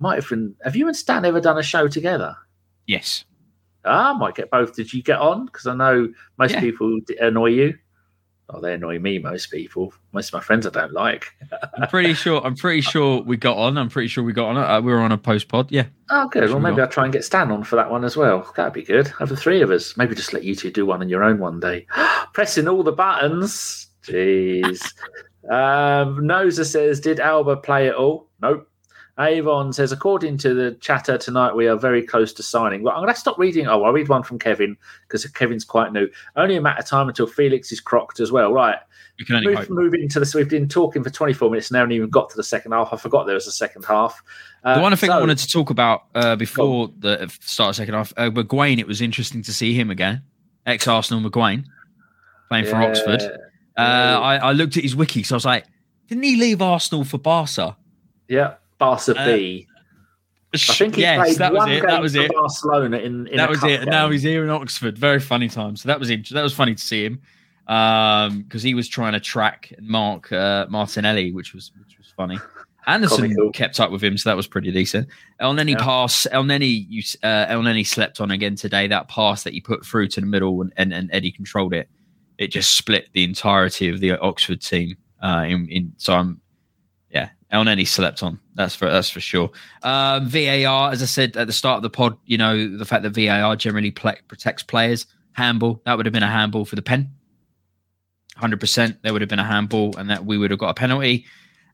Might 0.00 0.16
have 0.16 0.28
been, 0.28 0.54
have 0.64 0.76
you 0.76 0.86
and 0.86 0.96
Stan 0.96 1.24
ever 1.24 1.40
done 1.40 1.58
a 1.58 1.62
show 1.62 1.88
together? 1.88 2.36
Yes. 2.86 3.24
Ah, 3.88 4.14
might 4.14 4.34
get 4.34 4.50
both. 4.50 4.74
Did 4.76 4.92
you 4.92 5.02
get 5.02 5.18
on? 5.18 5.46
Because 5.46 5.66
I 5.66 5.74
know 5.74 6.08
most 6.38 6.52
Yeah. 6.54 6.60
people 6.60 6.98
d- 7.06 7.16
annoy 7.20 7.46
you. 7.50 7.74
Oh, 8.50 8.60
they 8.62 8.72
annoy 8.72 8.98
me. 8.98 9.18
Most 9.18 9.50
people, 9.50 9.92
most 10.12 10.28
of 10.28 10.32
my 10.34 10.40
friends, 10.40 10.66
I 10.66 10.70
don't 10.70 10.94
like. 10.94 11.34
I'm 11.76 11.86
pretty 11.88 12.14
sure. 12.14 12.40
I'm 12.42 12.56
pretty 12.56 12.80
sure 12.80 13.20
we 13.22 13.36
got 13.36 13.58
on. 13.58 13.76
I'm 13.76 13.90
pretty 13.90 14.08
sure 14.08 14.24
we 14.24 14.32
got 14.32 14.48
on. 14.48 14.56
Uh, 14.56 14.80
we 14.80 14.90
were 14.90 15.00
on 15.00 15.12
a 15.12 15.18
post 15.18 15.48
pod. 15.48 15.70
Yeah. 15.70 15.84
Oh, 16.10 16.28
good. 16.28 16.44
Well, 16.44 16.52
Sure. 16.52 16.60
maybe 16.60 16.80
I'll 16.80 16.88
try 16.88 17.04
and 17.04 17.12
get 17.12 17.24
Stan 17.24 17.50
on 17.50 17.62
for 17.62 17.76
that 17.76 17.90
one 17.90 18.04
as 18.04 18.16
well. 18.16 18.50
That'd 18.56 18.72
be 18.72 18.82
good. 18.84 19.08
Have 19.18 19.28
the 19.28 19.36
three 19.36 19.60
of 19.60 19.70
us. 19.70 19.96
Maybe 19.98 20.14
just 20.14 20.32
let 20.32 20.44
you 20.44 20.54
two 20.54 20.70
do 20.70 20.86
one 20.86 21.02
on 21.02 21.08
your 21.10 21.24
own 21.24 21.38
one 21.40 21.60
day. 21.60 21.86
Pressing 22.32 22.68
all 22.68 22.82
the 22.82 22.92
buttons. 22.92 23.88
Jeez. 24.02 24.80
um, 25.50 26.18
Noza 26.20 26.64
says, 26.64 27.00
"Did 27.00 27.20
Alba 27.20 27.56
play 27.58 27.88
it 27.88 27.94
all?" 27.94 28.28
Nope. 28.40 28.67
Avon 29.18 29.72
says, 29.72 29.90
according 29.92 30.38
to 30.38 30.54
the 30.54 30.72
chatter 30.80 31.18
tonight, 31.18 31.54
we 31.56 31.66
are 31.66 31.76
very 31.76 32.02
close 32.02 32.32
to 32.34 32.42
signing. 32.42 32.82
Well, 32.82 32.94
I'm 32.94 33.02
going 33.02 33.12
to 33.12 33.18
stop 33.18 33.38
reading. 33.38 33.66
Oh, 33.66 33.82
I'll 33.82 33.92
read 33.92 34.08
one 34.08 34.22
from 34.22 34.38
Kevin 34.38 34.76
because 35.06 35.26
Kevin's 35.26 35.64
quite 35.64 35.92
new. 35.92 36.08
Only 36.36 36.56
a 36.56 36.60
matter 36.60 36.80
of 36.80 36.86
time 36.86 37.08
until 37.08 37.26
Felix 37.26 37.72
is 37.72 37.80
crocked 37.80 38.20
as 38.20 38.30
well. 38.30 38.52
Right. 38.52 38.76
We 39.18 39.24
can 39.24 39.34
only 39.36 39.48
Move, 39.48 39.58
hope. 39.58 39.70
moving 39.70 40.08
to 40.10 40.20
the. 40.20 40.26
So 40.26 40.38
we've 40.38 40.48
been 40.48 40.68
talking 40.68 41.02
for 41.02 41.10
24 41.10 41.50
minutes 41.50 41.72
now 41.72 41.82
and 41.82 41.90
even 41.92 42.08
got 42.10 42.30
to 42.30 42.36
the 42.36 42.44
second 42.44 42.70
half. 42.70 42.90
I 42.92 42.96
forgot 42.96 43.26
there 43.26 43.34
was 43.34 43.48
a 43.48 43.52
second 43.52 43.84
half. 43.84 44.22
Uh, 44.62 44.76
The 44.76 44.80
one 44.82 44.94
thing 44.94 45.10
I 45.10 45.14
so- 45.14 45.20
wanted 45.20 45.38
to 45.38 45.48
talk 45.48 45.70
about 45.70 46.04
uh, 46.14 46.36
before 46.36 46.90
the 47.00 47.28
start 47.40 47.70
of 47.70 47.76
second 47.76 47.94
half, 47.94 48.12
uh, 48.16 48.30
McGuane. 48.30 48.78
It 48.78 48.86
was 48.86 49.00
interesting 49.00 49.42
to 49.42 49.52
see 49.52 49.74
him 49.74 49.90
again, 49.90 50.22
ex 50.66 50.86
Arsenal 50.86 51.28
McGuane, 51.28 51.64
playing 52.48 52.66
for 52.66 52.76
Oxford. 52.76 53.22
Uh, 53.76 53.80
I, 53.80 54.36
I 54.36 54.52
looked 54.52 54.76
at 54.76 54.84
his 54.84 54.94
wiki, 54.94 55.24
so 55.24 55.34
I 55.34 55.38
was 55.38 55.44
like, 55.44 55.64
didn't 56.08 56.22
he 56.24 56.36
leave 56.36 56.62
Arsenal 56.62 57.04
for 57.04 57.18
Barca? 57.18 57.76
Yeah, 58.28 58.54
Barca 58.78 59.18
Uh, 59.18 59.26
B. 59.26 59.66
I 60.54 60.56
think 60.56 60.94
he 60.94 61.02
yes, 61.02 61.18
played 61.18 61.36
that 61.38 61.52
was 61.52 61.58
one 61.58 61.70
it. 61.70 61.80
game 61.80 61.90
That 61.90 62.00
was 62.00 62.14
for 62.16 62.22
it. 62.22 62.32
Barcelona 62.32 62.96
in, 62.98 63.26
in 63.26 63.36
that 63.36 63.50
was 63.50 63.62
it. 63.64 63.82
And 63.82 63.90
now 63.90 64.08
he's 64.08 64.22
here 64.22 64.42
in 64.44 64.48
Oxford. 64.50 64.96
Very 64.96 65.20
funny 65.20 65.48
time. 65.48 65.76
So 65.76 65.88
that 65.88 66.00
was 66.00 66.08
int- 66.08 66.30
that 66.30 66.42
was 66.42 66.54
funny 66.54 66.74
to 66.74 66.80
see 66.82 67.04
him 67.04 67.20
because 67.66 68.62
he 68.62 68.72
was 68.74 68.88
trying 68.88 69.12
to 69.12 69.20
track 69.20 69.72
mark 69.80 70.32
uh, 70.32 70.66
Martinelli, 70.70 71.32
which 71.32 71.52
was 71.52 71.72
which 71.78 71.98
was 71.98 72.10
funny. 72.16 72.38
Anderson 72.86 73.24
Comical. 73.24 73.52
kept 73.52 73.78
up 73.80 73.90
with 73.90 74.02
him, 74.02 74.16
so 74.16 74.30
that 74.30 74.36
was 74.36 74.46
pretty 74.46 74.72
decent. 74.72 75.08
Elneny 75.42 75.72
Yeah. 75.72 75.84
pass. 75.84 76.26
Elneny, 76.32 76.86
you, 76.88 77.02
uh, 77.22 77.44
Elneny 77.48 77.86
slept 77.86 78.18
on 78.18 78.30
again 78.30 78.54
today. 78.56 78.86
That 78.86 79.08
pass 79.08 79.42
that 79.42 79.52
he 79.52 79.60
put 79.60 79.84
through 79.84 80.08
to 80.08 80.20
the 80.22 80.26
middle 80.26 80.62
and, 80.62 80.72
and, 80.78 80.94
and 80.94 81.10
Eddie 81.12 81.30
controlled 81.30 81.74
it. 81.74 81.90
It 82.38 82.46
just 82.46 82.74
split 82.76 83.10
the 83.12 83.24
entirety 83.24 83.90
of 83.90 84.00
the 84.00 84.12
Oxford 84.18 84.62
team. 84.62 84.96
Uh, 85.22 85.44
in, 85.46 85.68
in 85.68 85.92
so 85.98 86.14
I'm, 86.14 86.40
yeah, 87.50 87.58
Elneny 87.58 87.86
slept 87.86 88.22
on. 88.22 88.38
That's 88.54 88.74
for 88.74 88.90
that's 88.90 89.10
for 89.10 89.20
sure. 89.20 89.50
Um, 89.82 90.28
VAR, 90.28 90.92
as 90.92 91.02
I 91.02 91.06
said 91.06 91.36
at 91.36 91.46
the 91.46 91.52
start 91.52 91.76
of 91.76 91.82
the 91.82 91.90
pod, 91.90 92.16
you 92.26 92.38
know 92.38 92.76
the 92.76 92.84
fact 92.84 93.02
that 93.02 93.10
VAR 93.10 93.56
generally 93.56 93.90
protects 93.90 94.62
players. 94.62 95.06
Handball 95.32 95.80
that 95.84 95.96
would 95.96 96.04
have 96.04 96.12
been 96.12 96.22
a 96.24 96.30
handball 96.30 96.64
for 96.64 96.76
the 96.76 96.82
pen. 96.82 97.12
Hundred 98.36 98.60
percent, 98.60 98.98
there 99.02 99.12
would 99.12 99.22
have 99.22 99.28
been 99.28 99.38
a 99.38 99.44
handball, 99.44 99.96
and 99.96 100.10
that 100.10 100.24
we 100.24 100.36
would 100.38 100.50
have 100.50 100.60
got 100.60 100.70
a 100.70 100.74
penalty. 100.74 101.26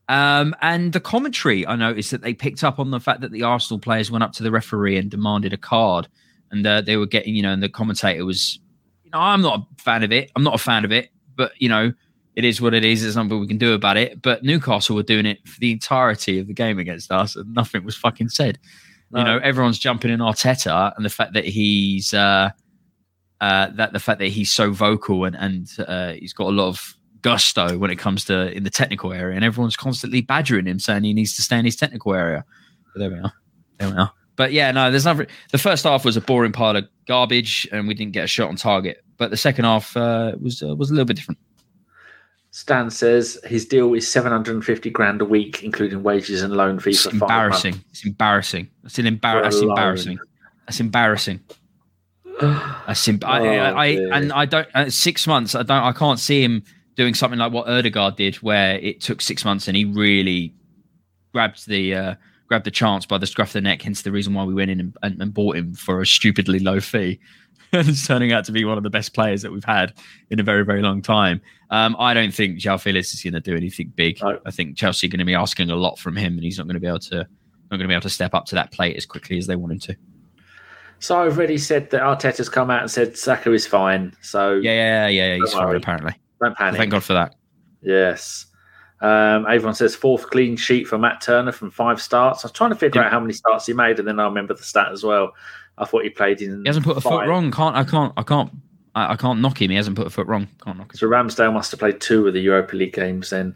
Um, 0.07 0.55
and 0.61 0.93
the 0.93 0.99
commentary, 0.99 1.65
I 1.65 1.75
noticed 1.75 2.11
that 2.11 2.21
they 2.21 2.33
picked 2.33 2.63
up 2.63 2.79
on 2.79 2.91
the 2.91 2.99
fact 2.99 3.21
that 3.21 3.31
the 3.31 3.43
Arsenal 3.43 3.79
players 3.79 4.11
went 4.11 4.23
up 4.23 4.33
to 4.33 4.43
the 4.43 4.51
referee 4.51 4.97
and 4.97 5.09
demanded 5.09 5.51
a 5.51 5.57
card, 5.57 6.07
and 6.51 6.65
uh, 6.65 6.81
they 6.81 6.95
were 6.97 7.07
getting, 7.07 7.35
you 7.35 7.41
know, 7.41 7.51
and 7.51 7.63
the 7.63 7.69
commentator 7.69 8.23
was, 8.23 8.59
you 9.03 9.11
know, 9.11 9.19
I'm 9.19 9.41
not 9.41 9.59
a 9.59 9.81
fan 9.81 10.03
of 10.03 10.11
it. 10.11 10.31
I'm 10.35 10.43
not 10.43 10.55
a 10.55 10.59
fan 10.59 10.85
of 10.85 10.91
it, 10.91 11.09
but 11.35 11.53
you 11.59 11.69
know, 11.69 11.91
it 12.35 12.43
is 12.43 12.61
what 12.61 12.73
it 12.73 12.83
is. 12.83 13.01
There's 13.01 13.15
nothing 13.15 13.39
we 13.39 13.47
can 13.47 13.57
do 13.57 13.73
about 13.73 13.97
it. 13.97 14.21
But 14.21 14.43
Newcastle 14.43 14.95
were 14.95 15.03
doing 15.03 15.25
it 15.25 15.47
for 15.47 15.59
the 15.59 15.71
entirety 15.71 16.39
of 16.39 16.47
the 16.47 16.53
game 16.53 16.79
against 16.79 17.11
us, 17.11 17.35
and 17.35 17.53
nothing 17.53 17.83
was 17.83 17.95
fucking 17.95 18.29
said. 18.29 18.59
No. 19.11 19.19
You 19.19 19.25
know, 19.25 19.37
everyone's 19.37 19.79
jumping 19.79 20.11
in 20.11 20.19
Arteta, 20.19 20.93
and 20.95 21.05
the 21.05 21.09
fact 21.09 21.33
that 21.33 21.45
he's 21.45 22.13
uh, 22.13 22.49
uh, 23.41 23.67
that 23.75 23.93
the 23.93 23.99
fact 23.99 24.19
that 24.19 24.27
he's 24.27 24.51
so 24.51 24.71
vocal 24.71 25.25
and 25.25 25.35
and 25.35 25.69
uh, 25.87 26.13
he's 26.13 26.33
got 26.33 26.47
a 26.47 26.55
lot 26.55 26.67
of 26.67 26.95
gusto 27.21 27.77
when 27.77 27.89
it 27.89 27.95
comes 27.95 28.25
to 28.25 28.51
in 28.51 28.63
the 28.63 28.69
technical 28.69 29.13
area, 29.13 29.35
and 29.35 29.45
everyone's 29.45 29.77
constantly 29.77 30.21
badgering 30.21 30.65
him, 30.65 30.79
saying 30.79 31.03
he 31.03 31.13
needs 31.13 31.35
to 31.35 31.41
stay 31.41 31.57
in 31.57 31.65
his 31.65 31.75
technical 31.75 32.13
area. 32.13 32.43
But 32.93 32.99
there 32.99 33.09
we 33.09 33.17
are. 33.17 33.33
There 33.79 33.89
we 33.89 33.97
are. 33.97 34.11
But 34.35 34.51
yeah, 34.51 34.71
no, 34.71 34.91
there's 34.91 35.05
nothing. 35.05 35.27
The 35.51 35.57
first 35.57 35.85
half 35.85 36.03
was 36.03 36.17
a 36.17 36.21
boring 36.21 36.51
pile 36.51 36.75
of 36.75 36.87
garbage, 37.07 37.67
and 37.71 37.87
we 37.87 37.93
didn't 37.93 38.11
get 38.11 38.25
a 38.25 38.27
shot 38.27 38.49
on 38.49 38.57
target. 38.57 39.03
But 39.17 39.31
the 39.31 39.37
second 39.37 39.63
half 39.65 39.95
uh, 39.95 40.33
was 40.41 40.61
uh, 40.61 40.75
was 40.75 40.89
a 40.89 40.93
little 40.93 41.05
bit 41.05 41.15
different. 41.15 41.39
Stan 42.55 42.89
says 42.89 43.37
his 43.43 43.65
deal 43.65 43.93
is 43.95 44.09
750 44.09 44.89
grand 44.91 45.21
a 45.21 45.25
week, 45.25 45.61
including 45.61 46.03
wages 46.03 46.41
and 46.41 46.55
loan 46.55 46.79
fees. 46.79 47.05
It's 47.05 47.13
embarrassing. 47.13 47.83
It's 47.89 48.05
embarrassing. 48.05 48.69
It's 48.85 48.97
an 48.97 49.07
embar- 49.07 49.43
That's 49.43 49.59
embarrassing. 49.59 50.19
That's 50.65 50.79
embarrassing. 50.79 51.41
That's 52.39 53.05
em- 53.09 53.19
oh, 53.23 53.27
I, 53.27 53.57
I, 53.57 53.71
I 53.73 53.85
and 54.13 54.31
I 54.31 54.45
don't 54.45 54.69
uh, 54.73 54.89
six 54.89 55.27
months. 55.27 55.53
I 55.53 55.63
don't. 55.63 55.83
I 55.83 55.91
can't 55.91 56.17
see 56.17 56.41
him 56.41 56.63
doing 56.95 57.13
something 57.13 57.37
like 57.37 57.51
what 57.51 57.67
Odegaard 57.67 58.15
did, 58.15 58.35
where 58.35 58.79
it 58.79 59.01
took 59.01 59.19
six 59.19 59.43
months 59.43 59.67
and 59.67 59.75
he 59.75 59.83
really 59.83 60.55
grabbed 61.33 61.67
the 61.67 61.93
uh, 61.93 62.15
grabbed 62.47 62.65
the 62.65 62.71
chance 62.71 63.05
by 63.05 63.17
the 63.17 63.27
scruff 63.27 63.49
of 63.49 63.53
the 63.53 63.61
neck. 63.61 63.81
Hence 63.81 64.03
the 64.03 64.13
reason 64.13 64.33
why 64.33 64.45
we 64.45 64.53
went 64.53 64.71
in 64.71 64.79
and, 64.79 64.97
and, 65.03 65.21
and 65.21 65.33
bought 65.33 65.57
him 65.57 65.73
for 65.73 65.99
a 65.99 66.07
stupidly 66.07 66.59
low 66.59 66.79
fee. 66.79 67.19
And 67.79 67.89
it's 67.89 68.05
turning 68.05 68.31
out 68.31 68.45
to 68.45 68.51
be 68.51 68.65
one 68.65 68.77
of 68.77 68.83
the 68.83 68.89
best 68.89 69.13
players 69.13 69.41
that 69.41 69.51
we've 69.51 69.63
had 69.63 69.93
in 70.29 70.39
a 70.39 70.43
very, 70.43 70.63
very 70.63 70.81
long 70.81 71.01
time. 71.01 71.41
Um, 71.69 71.95
I 71.99 72.13
don't 72.13 72.33
think 72.33 72.57
João 72.59 72.79
Felix 72.79 73.13
is 73.13 73.21
going 73.21 73.33
to 73.33 73.39
do 73.39 73.55
anything 73.55 73.91
big. 73.95 74.21
No. 74.21 74.39
I 74.45 74.51
think 74.51 74.77
Chelsea 74.77 75.07
are 75.07 75.09
going 75.09 75.19
to 75.19 75.25
be 75.25 75.35
asking 75.35 75.69
a 75.69 75.75
lot 75.75 75.99
from 75.99 76.15
him, 76.15 76.33
and 76.33 76.43
he's 76.43 76.57
not 76.57 76.67
going 76.67 76.75
to 76.75 76.79
be 76.79 76.87
able 76.87 76.99
to 76.99 77.17
not 77.17 77.77
going 77.77 77.81
to 77.81 77.87
be 77.87 77.93
able 77.93 78.01
to 78.01 78.09
step 78.09 78.33
up 78.33 78.45
to 78.45 78.55
that 78.55 78.71
plate 78.71 78.95
as 78.95 79.05
quickly 79.05 79.37
as 79.37 79.47
they 79.47 79.55
want 79.55 79.73
him 79.73 79.79
to. 79.79 79.95
So 80.99 81.19
I've 81.19 81.37
already 81.37 81.57
said 81.57 81.89
that 81.89 82.01
Arteta's 82.01 82.49
come 82.49 82.69
out 82.69 82.81
and 82.81 82.91
said 82.91 83.17
Saka 83.17 83.51
is 83.51 83.67
fine. 83.67 84.15
So 84.21 84.53
yeah, 84.55 84.71
yeah, 84.71 85.07
yeah, 85.07 85.25
yeah 85.33 85.35
he's 85.37 85.53
fine 85.53 85.75
apparently. 85.75 86.13
Don't 86.41 86.55
panic. 86.55 86.77
Thank 86.77 86.91
God 86.91 87.03
for 87.03 87.13
that. 87.13 87.35
Yes. 87.81 88.45
Um, 89.01 89.45
Avon 89.47 89.75
says 89.75 89.95
fourth 89.95 90.29
clean 90.29 90.55
sheet 90.55 90.87
for 90.87 90.97
Matt 90.97 91.21
Turner 91.21 91.51
from 91.51 91.69
five 91.69 92.01
starts. 92.01 92.43
I 92.43 92.47
was 92.47 92.53
trying 92.53 92.71
to 92.71 92.75
figure 92.75 93.01
yeah. 93.01 93.07
out 93.07 93.13
how 93.13 93.19
many 93.19 93.33
starts 93.33 93.65
he 93.65 93.73
made, 93.73 93.99
and 93.99 94.07
then 94.07 94.19
I 94.19 94.23
remember 94.23 94.53
the 94.53 94.63
stat 94.63 94.91
as 94.91 95.03
well. 95.03 95.33
I 95.77 95.85
thought 95.85 96.03
he 96.03 96.09
played 96.09 96.41
in. 96.41 96.61
He 96.63 96.69
hasn't 96.69 96.85
put 96.85 96.97
a 96.97 97.01
five. 97.01 97.11
foot 97.11 97.27
wrong. 97.27 97.51
Can't 97.51 97.75
I? 97.75 97.83
Can't 97.83 98.13
I? 98.17 98.23
Can't. 98.23 98.51
I, 98.95 99.13
I, 99.13 99.15
can't 99.17 99.41
knock 99.41 99.61
him. 99.61 99.71
He 99.71 99.75
hasn't 99.75 99.97
put 99.97 100.07
a 100.07 100.09
foot 100.09 100.25
wrong. 100.27 100.47
Can't 100.63 100.77
knock 100.77 100.93
him. 100.93 100.97
So 100.97 101.07
Ramsdale 101.07 101.51
must 101.51 101.71
have 101.71 101.81
played 101.81 101.99
two 101.99 102.27
of 102.27 102.33
the 102.33 102.39
Europa 102.39 102.75
League 102.75 102.93
games 102.93 103.29
then. 103.29 103.53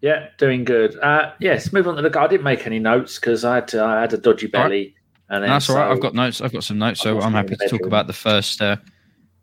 Yeah, 0.00 0.28
doing 0.36 0.64
good. 0.64 0.98
Uh, 0.98 1.32
yes, 1.38 1.72
move 1.72 1.86
on 1.86 1.96
to 1.96 2.02
the. 2.02 2.20
I 2.20 2.26
didn't 2.26 2.42
make 2.42 2.66
any 2.66 2.80
notes 2.80 3.18
because 3.18 3.44
I 3.44 3.56
had 3.56 3.68
to, 3.68 3.84
I 3.84 4.00
had 4.00 4.12
a 4.12 4.18
dodgy 4.18 4.48
belly. 4.48 4.94
Right. 5.30 5.42
And 5.42 5.44
that's 5.44 5.70
all 5.70 5.76
right. 5.76 5.88
I've 5.88 6.00
got 6.00 6.14
notes. 6.14 6.40
I've 6.40 6.52
got 6.52 6.64
some 6.64 6.78
notes, 6.78 7.00
so 7.00 7.20
I'm 7.20 7.32
happy 7.32 7.54
to 7.54 7.68
talk 7.68 7.86
about 7.86 8.08
the 8.08 8.12
first. 8.12 8.60
Uh, 8.60 8.76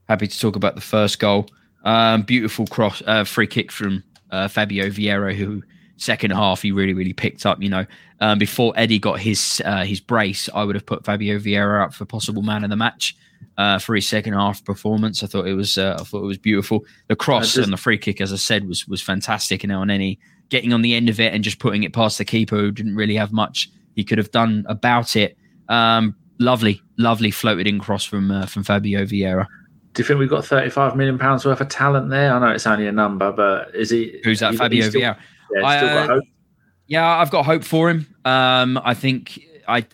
happy 0.09 0.27
to 0.27 0.39
talk 0.39 0.57
about 0.57 0.75
the 0.75 0.81
first 0.81 1.19
goal. 1.19 1.47
Um, 1.85 2.23
beautiful 2.23 2.67
cross, 2.67 3.01
uh, 3.07 3.23
free 3.23 3.47
kick 3.47 3.71
from 3.71 4.03
uh, 4.31 4.49
Fabio 4.49 4.87
Vieira, 4.87 5.33
who 5.33 5.63
second 5.97 6.31
half 6.31 6.61
he 6.61 6.71
really 6.71 6.93
really 6.93 7.13
picked 7.13 7.45
up. 7.45 7.61
You 7.61 7.69
know, 7.69 7.85
um, 8.19 8.39
before 8.39 8.73
Eddie 8.75 8.99
got 8.99 9.19
his 9.19 9.61
uh, 9.65 9.83
his 9.83 9.99
brace, 9.99 10.49
I 10.53 10.63
would 10.63 10.75
have 10.75 10.85
put 10.85 11.05
Fabio 11.05 11.37
Vieira 11.39 11.83
up 11.83 11.93
for 11.93 12.05
possible 12.05 12.41
man 12.41 12.63
of 12.63 12.69
the 12.69 12.75
match 12.75 13.15
uh, 13.57 13.79
for 13.79 13.95
his 13.95 14.07
second 14.07 14.33
half 14.33 14.63
performance. 14.63 15.23
I 15.23 15.27
thought 15.27 15.47
it 15.47 15.53
was 15.53 15.77
uh, 15.77 15.97
I 15.99 16.03
thought 16.03 16.23
it 16.23 16.27
was 16.27 16.37
beautiful. 16.37 16.85
The 17.07 17.15
cross 17.15 17.53
just, 17.53 17.57
and 17.57 17.73
the 17.73 17.77
free 17.77 17.97
kick, 17.97 18.21
as 18.21 18.31
I 18.31 18.37
said, 18.37 18.67
was 18.67 18.87
was 18.87 19.01
fantastic. 19.01 19.63
And 19.63 19.73
on 19.73 19.89
any 19.89 20.19
getting 20.49 20.73
on 20.73 20.81
the 20.81 20.95
end 20.95 21.09
of 21.09 21.19
it 21.19 21.33
and 21.33 21.43
just 21.43 21.59
putting 21.59 21.83
it 21.83 21.93
past 21.93 22.17
the 22.17 22.25
keeper, 22.25 22.55
who 22.57 22.71
didn't 22.71 22.95
really 22.95 23.15
have 23.15 23.33
much 23.33 23.69
he 23.97 24.03
could 24.03 24.19
have 24.19 24.31
done 24.31 24.63
about 24.69 25.15
it. 25.15 25.37
Um, 25.67 26.15
lovely, 26.39 26.81
lovely 26.97 27.31
floated 27.31 27.67
in 27.67 27.79
cross 27.79 28.05
from 28.05 28.31
uh, 28.31 28.45
from 28.45 28.63
Fabio 28.63 29.03
Vieira. 29.05 29.47
Do 29.93 30.03
you 30.03 30.07
think 30.07 30.19
we've 30.19 30.29
got 30.29 30.45
35 30.45 30.95
million 30.95 31.17
pounds 31.17 31.43
worth 31.43 31.59
of 31.59 31.69
talent 31.69 32.11
there? 32.11 32.31
I 32.31 32.39
know 32.39 32.49
it's 32.49 32.67
only 32.67 32.85
a 32.85 32.91
number, 32.91 33.31
but 33.31 33.73
is 33.73 33.89
he? 33.89 34.21
Who's 34.23 34.39
that? 34.41 34.53
Fabio 34.53 34.87
still, 34.87 35.01
Vieira. 35.01 35.17
Yeah, 35.53 35.65
I, 35.65 35.77
uh, 35.77 36.21
yeah, 36.87 37.17
I've 37.17 37.31
got 37.31 37.45
hope 37.45 37.63
for 37.63 37.89
him. 37.89 38.07
Um, 38.25 38.79
I 38.83 38.93
think 38.93 39.39
I, 39.67 39.85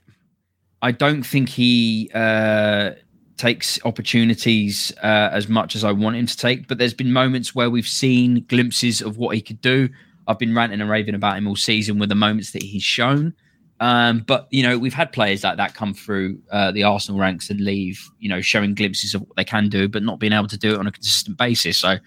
I 0.81 0.91
don't 0.91 1.23
think 1.23 1.49
he 1.49 2.09
uh, 2.13 2.91
takes 3.37 3.79
opportunities 3.85 4.91
uh, 5.03 5.29
as 5.31 5.47
much 5.49 5.75
as 5.75 5.83
I 5.83 5.91
want 5.91 6.15
him 6.15 6.27
to 6.27 6.37
take. 6.37 6.67
But 6.67 6.77
there's 6.77 6.93
been 6.93 7.11
moments 7.11 7.55
where 7.55 7.69
we've 7.69 7.87
seen 7.87 8.45
glimpses 8.47 9.01
of 9.01 9.17
what 9.17 9.35
he 9.35 9.41
could 9.41 9.61
do. 9.61 9.89
I've 10.27 10.39
been 10.39 10.55
ranting 10.55 10.79
and 10.79 10.89
raving 10.89 11.15
about 11.15 11.37
him 11.37 11.47
all 11.47 11.55
season 11.55 11.99
with 11.99 12.09
the 12.09 12.15
moments 12.15 12.51
that 12.51 12.63
he's 12.63 12.83
shown. 12.83 13.33
Um, 13.79 14.23
but 14.25 14.47
you 14.49 14.63
know, 14.63 14.77
we've 14.77 14.93
had 14.93 15.11
players 15.11 15.43
like 15.43 15.57
that 15.57 15.73
come 15.73 15.93
through 15.93 16.39
uh, 16.51 16.71
the 16.71 16.83
Arsenal 16.83 17.19
ranks 17.19 17.49
and 17.49 17.59
leave, 17.59 17.99
you 18.19 18.29
know, 18.29 18.39
showing 18.39 18.75
glimpses 18.75 19.13
of 19.13 19.21
what 19.21 19.35
they 19.35 19.43
can 19.43 19.67
do, 19.67 19.89
but 19.89 20.03
not 20.03 20.19
being 20.19 20.31
able 20.31 20.47
to 20.47 20.57
do 20.57 20.73
it 20.73 20.79
on 20.79 20.87
a 20.87 20.91
consistent 20.91 21.37
basis. 21.37 21.77
So 21.77 21.97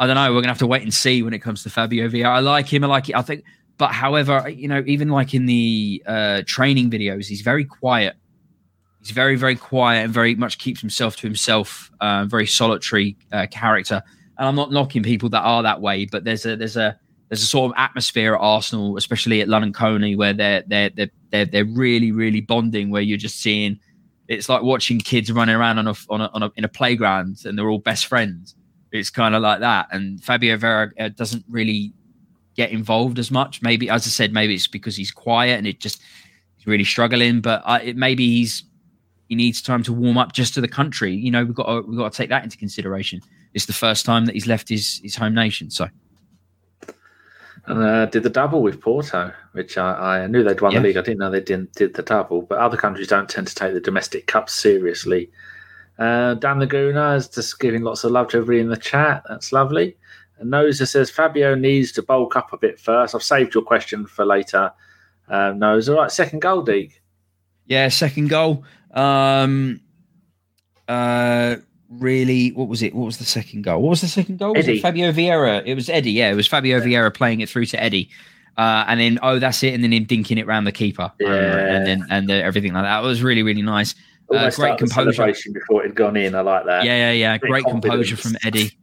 I 0.00 0.06
don't 0.06 0.14
know. 0.14 0.32
We're 0.32 0.40
gonna 0.40 0.48
have 0.48 0.58
to 0.58 0.66
wait 0.66 0.80
and 0.82 0.92
see 0.92 1.22
when 1.22 1.34
it 1.34 1.40
comes 1.40 1.62
to 1.62 1.70
Fabio 1.70 2.08
Vieira. 2.08 2.24
I 2.24 2.38
like 2.38 2.66
him. 2.66 2.82
I 2.82 2.86
like 2.86 3.10
it. 3.10 3.14
I 3.16 3.20
think, 3.20 3.44
but 3.76 3.92
however, 3.92 4.48
you 4.48 4.66
know, 4.66 4.82
even 4.86 5.10
like 5.10 5.34
in 5.34 5.44
the 5.44 6.02
uh, 6.06 6.42
training 6.46 6.90
videos, 6.90 7.26
he's 7.26 7.42
very 7.42 7.66
quiet. 7.66 8.16
He's 9.00 9.10
very, 9.10 9.36
very 9.36 9.56
quiet 9.56 10.04
and 10.04 10.12
very 10.12 10.34
much 10.34 10.56
keeps 10.58 10.80
himself 10.80 11.16
to 11.16 11.26
himself. 11.26 11.90
Uh, 12.00 12.24
very 12.24 12.46
solitary 12.46 13.18
uh, 13.30 13.46
character. 13.50 14.02
And 14.38 14.48
I'm 14.48 14.54
not 14.56 14.72
knocking 14.72 15.02
people 15.02 15.28
that 15.30 15.42
are 15.42 15.62
that 15.62 15.82
way, 15.82 16.06
but 16.06 16.24
there's 16.24 16.46
a 16.46 16.56
there's 16.56 16.78
a 16.78 16.98
there's 17.28 17.42
a 17.42 17.46
sort 17.46 17.70
of 17.70 17.74
atmosphere 17.76 18.34
at 18.34 18.40
Arsenal, 18.40 18.96
especially 18.96 19.42
at 19.42 19.48
London 19.48 19.72
Colney, 19.72 20.16
where 20.16 20.32
they're 20.32 20.64
they're 20.66 20.90
they're 20.90 21.10
they're, 21.30 21.44
they're 21.44 21.64
really 21.66 22.10
really 22.10 22.40
bonding. 22.40 22.88
Where 22.88 23.02
you're 23.02 23.18
just 23.18 23.42
seeing, 23.42 23.78
it's 24.28 24.48
like 24.48 24.62
watching 24.62 24.98
kids 24.98 25.30
running 25.30 25.56
around 25.56 25.78
on 25.78 25.88
a 25.88 25.94
on 26.08 26.22
a, 26.22 26.30
on 26.32 26.42
a 26.42 26.50
in 26.56 26.64
a 26.64 26.68
playground, 26.68 27.42
and 27.44 27.58
they're 27.58 27.68
all 27.68 27.78
best 27.78 28.06
friends. 28.06 28.56
It's 28.92 29.10
kind 29.10 29.34
of 29.34 29.42
like 29.42 29.60
that. 29.60 29.88
And 29.92 30.22
Fabio 30.22 30.56
Vieira 30.56 30.90
uh, 30.98 31.08
doesn't 31.10 31.44
really 31.48 31.92
get 32.56 32.70
involved 32.70 33.18
as 33.18 33.30
much. 33.30 33.62
Maybe, 33.62 33.88
as 33.88 34.06
I 34.06 34.10
said, 34.10 34.32
maybe 34.32 34.54
it's 34.54 34.66
because 34.66 34.96
he's 34.96 35.10
quiet 35.10 35.58
and 35.58 35.66
it 35.66 35.80
just 35.80 36.02
he's 36.56 36.66
really 36.66 36.84
struggling. 36.84 37.40
But 37.40 37.62
I, 37.64 37.80
it, 37.80 37.96
maybe 37.96 38.26
he's 38.26 38.64
he 39.28 39.36
needs 39.36 39.62
time 39.62 39.82
to 39.84 39.92
warm 39.92 40.18
up 40.18 40.32
just 40.32 40.54
to 40.54 40.60
the 40.60 40.68
country. 40.68 41.14
You 41.14 41.30
know, 41.30 41.44
we've 41.44 41.54
got 41.54 41.66
to, 41.66 41.82
we've 41.82 41.98
got 41.98 42.12
to 42.12 42.16
take 42.16 42.30
that 42.30 42.42
into 42.42 42.56
consideration. 42.56 43.20
It's 43.54 43.66
the 43.66 43.72
first 43.72 44.04
time 44.04 44.26
that 44.26 44.34
he's 44.34 44.46
left 44.46 44.68
his 44.68 45.00
his 45.02 45.16
home 45.16 45.34
nation, 45.34 45.70
so 45.70 45.88
and 47.66 47.82
uh, 47.82 48.06
did 48.06 48.22
the 48.22 48.30
double 48.30 48.62
with 48.62 48.80
Porto, 48.80 49.32
which 49.52 49.76
I, 49.76 50.22
I 50.22 50.26
knew 50.26 50.42
they'd 50.42 50.60
won 50.60 50.72
yeah. 50.72 50.80
the 50.80 50.88
league. 50.88 50.96
I 50.96 51.02
didn't 51.02 51.18
know 51.18 51.30
they 51.30 51.40
didn't 51.40 51.72
did 51.74 51.94
the 51.94 52.02
double, 52.02 52.42
but 52.42 52.58
other 52.58 52.76
countries 52.76 53.08
don't 53.08 53.28
tend 53.28 53.46
to 53.48 53.54
take 53.54 53.74
the 53.74 53.80
domestic 53.80 54.26
cups 54.26 54.54
seriously. 54.54 55.30
Uh, 56.00 56.34
Dan 56.34 56.58
Laguna 56.58 57.14
is 57.14 57.28
just 57.28 57.60
giving 57.60 57.82
lots 57.82 58.04
of 58.04 58.10
love 58.10 58.28
to 58.28 58.38
everybody 58.38 58.60
in 58.60 58.70
the 58.70 58.76
chat. 58.76 59.22
That's 59.28 59.52
lovely. 59.52 59.96
And 60.38 60.50
Noza 60.50 60.88
says 60.88 61.10
Fabio 61.10 61.54
needs 61.54 61.92
to 61.92 62.02
bulk 62.02 62.34
up 62.36 62.54
a 62.54 62.56
bit 62.56 62.80
first. 62.80 63.14
I've 63.14 63.22
saved 63.22 63.54
your 63.54 63.62
question 63.62 64.06
for 64.06 64.24
later. 64.24 64.72
Um, 65.28 65.60
Noza, 65.60 65.90
all 65.90 66.00
right, 66.00 66.10
second 66.10 66.40
goal, 66.40 66.64
Deac. 66.64 66.92
Yeah, 67.66 67.88
second 67.88 68.30
goal. 68.30 68.64
Um, 68.92 69.80
uh, 70.88 71.56
really 71.90 72.52
what 72.52 72.68
was 72.68 72.82
it 72.82 72.94
what 72.94 73.04
was 73.04 73.18
the 73.18 73.24
second 73.24 73.62
goal 73.62 73.82
what 73.82 73.90
was 73.90 74.00
the 74.00 74.06
second 74.06 74.38
goal 74.38 74.54
was 74.54 74.68
it 74.68 74.80
fabio 74.80 75.10
vieira 75.10 75.60
it 75.66 75.74
was 75.74 75.88
eddie 75.88 76.12
yeah 76.12 76.30
it 76.30 76.36
was 76.36 76.46
fabio 76.46 76.76
yeah. 76.78 76.84
vieira 76.84 77.12
playing 77.12 77.40
it 77.40 77.48
through 77.48 77.66
to 77.66 77.82
eddie 77.82 78.08
uh, 78.56 78.84
and 78.86 79.00
then 79.00 79.18
oh 79.24 79.40
that's 79.40 79.60
it 79.64 79.74
and 79.74 79.82
then 79.82 79.92
him 79.92 80.06
dinking 80.06 80.38
it 80.38 80.46
around 80.46 80.64
the 80.64 80.72
keeper 80.72 81.10
yeah. 81.18 81.74
and 81.74 81.86
then 81.86 82.06
and 82.08 82.30
everything 82.30 82.72
like 82.72 82.84
that 82.84 83.02
it 83.02 83.06
was 83.06 83.24
really 83.24 83.42
really 83.42 83.62
nice 83.62 83.96
uh, 84.32 84.50
great 84.50 84.78
composure 84.78 85.32
before 85.52 85.82
it 85.82 85.88
had 85.88 85.94
gone 85.94 86.16
in 86.16 86.34
i 86.34 86.40
like 86.40 86.64
that 86.66 86.84
yeah 86.84 87.10
yeah 87.10 87.12
yeah 87.12 87.38
great 87.38 87.64
composure 87.64 88.16
from 88.16 88.36
eddie 88.44 88.76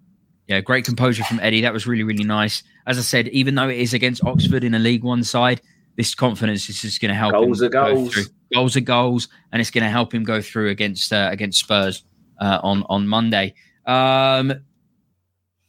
yeah 0.48 0.60
great 0.62 0.86
composure 0.86 1.24
from 1.24 1.40
eddie 1.40 1.62
that 1.62 1.74
was 1.74 1.88
really 1.88 2.04
really 2.04 2.24
nice 2.24 2.64
as 2.86 2.98
i 2.98 3.02
said 3.02 3.28
even 3.30 3.56
though 3.56 3.70
it 3.70 3.78
is 3.78 3.94
against 3.94 4.24
oxford 4.24 4.64
in 4.64 4.74
a 4.74 4.80
league 4.80 5.04
one 5.04 5.24
side 5.24 5.62
this 5.98 6.14
confidence 6.14 6.70
is 6.70 6.82
just 6.82 7.02
going 7.02 7.10
to 7.10 7.16
help 7.16 7.34
goals 7.34 7.62
him 7.62 7.68
are 7.68 7.70
goals. 7.70 8.14
through. 8.14 8.24
goals 8.54 8.78
are 8.78 8.82
goals 8.82 9.28
and 9.52 9.60
it's 9.60 9.72
going 9.72 9.84
to 9.84 9.90
help 9.90 10.14
him 10.14 10.24
go 10.24 10.42
through 10.42 10.70
against 10.70 11.12
uh, 11.12 11.28
against 11.32 11.60
spurs 11.60 12.04
uh, 12.40 12.60
on 12.64 12.84
on 12.88 13.08
Monday. 13.08 13.54
Um, 13.86 14.54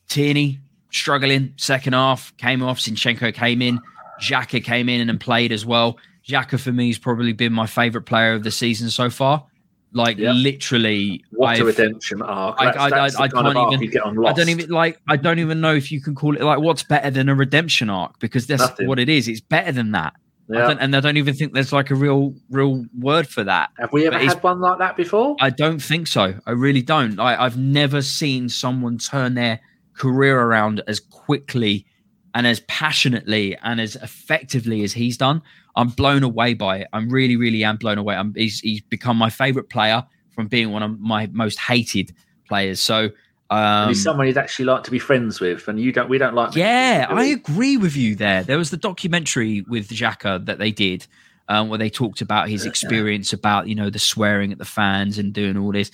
Tierney, 0.09 0.61
struggling 0.91 1.55
second 1.57 1.95
half. 1.95 2.37
Came 2.37 2.63
off. 2.63 2.79
Zinchenko 2.79 3.35
came 3.35 3.63
in. 3.63 3.81
Xhaka 4.21 4.63
came 4.63 4.89
in 4.89 5.09
and 5.09 5.21
played 5.21 5.51
as 5.51 5.65
well. 5.65 5.99
Xhaka 6.29 6.61
for 6.61 6.73
me 6.73 6.89
has 6.89 6.99
probably 6.99 7.33
been 7.33 7.53
my 7.53 7.67
favourite 7.67 8.07
player 8.07 8.35
of 8.35 8.43
the 8.43 8.51
season 8.51 8.91
so 8.91 9.09
far. 9.11 9.47
Like 9.93 10.19
Yep. 10.19 10.35
literally, 10.37 11.25
What 11.31 11.47
a 11.47 11.51
I've- 11.53 11.63
redemption 11.63 12.21
arc. 12.21 12.57
I- 12.59 12.65
That's, 12.67 12.77
I- 12.79 12.91
that's 12.91 13.17
I- 13.17 13.23
I 13.23 13.25
of 13.27 13.33
can't 13.33 13.73
even- 13.83 13.91
get 13.91 14.03
on 14.03 14.27
I 14.27 14.33
don't 14.35 14.49
even 14.51 14.69
like. 14.71 15.01
I 15.09 15.17
don't 15.17 15.39
even 15.39 15.61
know 15.63 15.75
if 15.75 15.91
you 15.91 16.01
can 16.03 16.15
call 16.15 16.37
it 16.37 16.43
like 16.43 16.59
what's 16.61 16.83
better 16.83 17.11
than 17.11 17.29
a 17.31 17.35
redemption 17.35 17.89
arc 17.89 18.19
because 18.19 18.47
that's 18.47 18.61
Nothing. 18.63 18.87
what 18.87 18.99
it 18.99 19.09
is. 19.09 19.29
It's 19.29 19.41
better 19.41 19.73
than 19.73 19.93
that. 19.93 20.13
Yeah. 20.51 20.67
don't, 20.69 20.79
and 20.79 20.97
I 20.97 21.01
don't 21.01 21.19
even 21.19 21.35
think 21.35 21.53
there's 21.53 21.75
like 21.75 21.91
a 21.91 21.95
real, 21.95 22.35
real 22.51 22.85
word 22.99 23.29
for 23.29 23.45
that. 23.45 23.69
Have 23.79 23.93
we 23.93 24.07
ever 24.07 24.19
but 24.19 24.25
had 24.27 24.43
one 24.43 24.61
like 24.61 24.79
that 24.79 24.97
before? 24.97 25.37
I 25.41 25.51
don't 25.51 25.79
think 25.81 26.07
so. 26.07 26.35
I 26.47 26.53
really 26.53 26.81
don't. 26.81 27.19
I, 27.21 27.43
I've 27.45 27.59
never 27.59 28.01
seen 28.01 28.49
someone 28.49 28.97
turn 28.97 29.35
their 29.35 29.61
career 29.95 30.41
around 30.41 30.81
as 30.87 31.01
quickly 31.01 31.85
and 32.35 32.47
as 32.47 32.61
passionately 32.61 33.57
and 33.63 33.81
as 33.81 33.97
effectively 33.97 34.83
as 34.85 34.93
he's 34.93 35.17
done. 35.17 35.43
I'm 35.77 35.89
blown 35.89 36.23
away 36.25 36.55
by 36.55 36.79
it. 36.79 36.89
I'm 36.93 37.09
really, 37.09 37.37
really 37.37 37.63
am 37.63 37.77
blown 37.77 37.99
away. 37.99 38.17
I'm, 38.17 38.35
he's, 38.35 38.61
he's 38.61 38.81
become 38.81 39.17
my 39.17 39.31
favorite 39.31 39.71
player 39.71 40.05
from 40.35 40.49
being 40.49 40.73
one 40.73 40.83
of 40.83 40.99
my 40.99 41.29
most 41.33 41.59
hated 41.59 42.13
players. 42.49 42.81
So, 42.81 43.11
um, 43.51 43.89
he's 43.89 44.03
someone 44.03 44.27
you'd 44.27 44.37
actually 44.37 44.67
like 44.67 44.83
to 44.85 44.91
be 44.91 44.99
friends 44.99 45.41
with, 45.41 45.69
and 45.69 45.81
you 45.81 45.91
don't. 45.91 46.09
We 46.09 46.19
don't 46.19 46.35
like. 46.35 46.55
yeah, 46.55 47.07
I 47.09 47.25
agree 47.27 47.77
with 47.79 47.97
you 47.97 48.15
there. 48.15 48.43
There 48.43 48.59
was 48.59 48.71
the 48.71 48.77
documentary 48.77 49.63
with 49.63 49.89
Xhaka 49.89 50.45
that 50.45 50.59
they 50.59 50.71
did, 50.71 51.07
um, 51.49 51.71
where 51.71 51.79
they 51.79 51.89
talked 51.89 52.21
about 52.21 52.51
his 52.51 52.67
experience 52.67 53.33
about 53.33 53.67
you 53.67 53.75
know 53.75 53.89
the 53.89 53.99
swearing 53.99 54.53
at 54.53 54.59
the 54.59 54.67
fans 54.67 55.17
and 55.17 55.33
doing 55.33 55.57
all 55.57 55.73
this. 55.73 55.91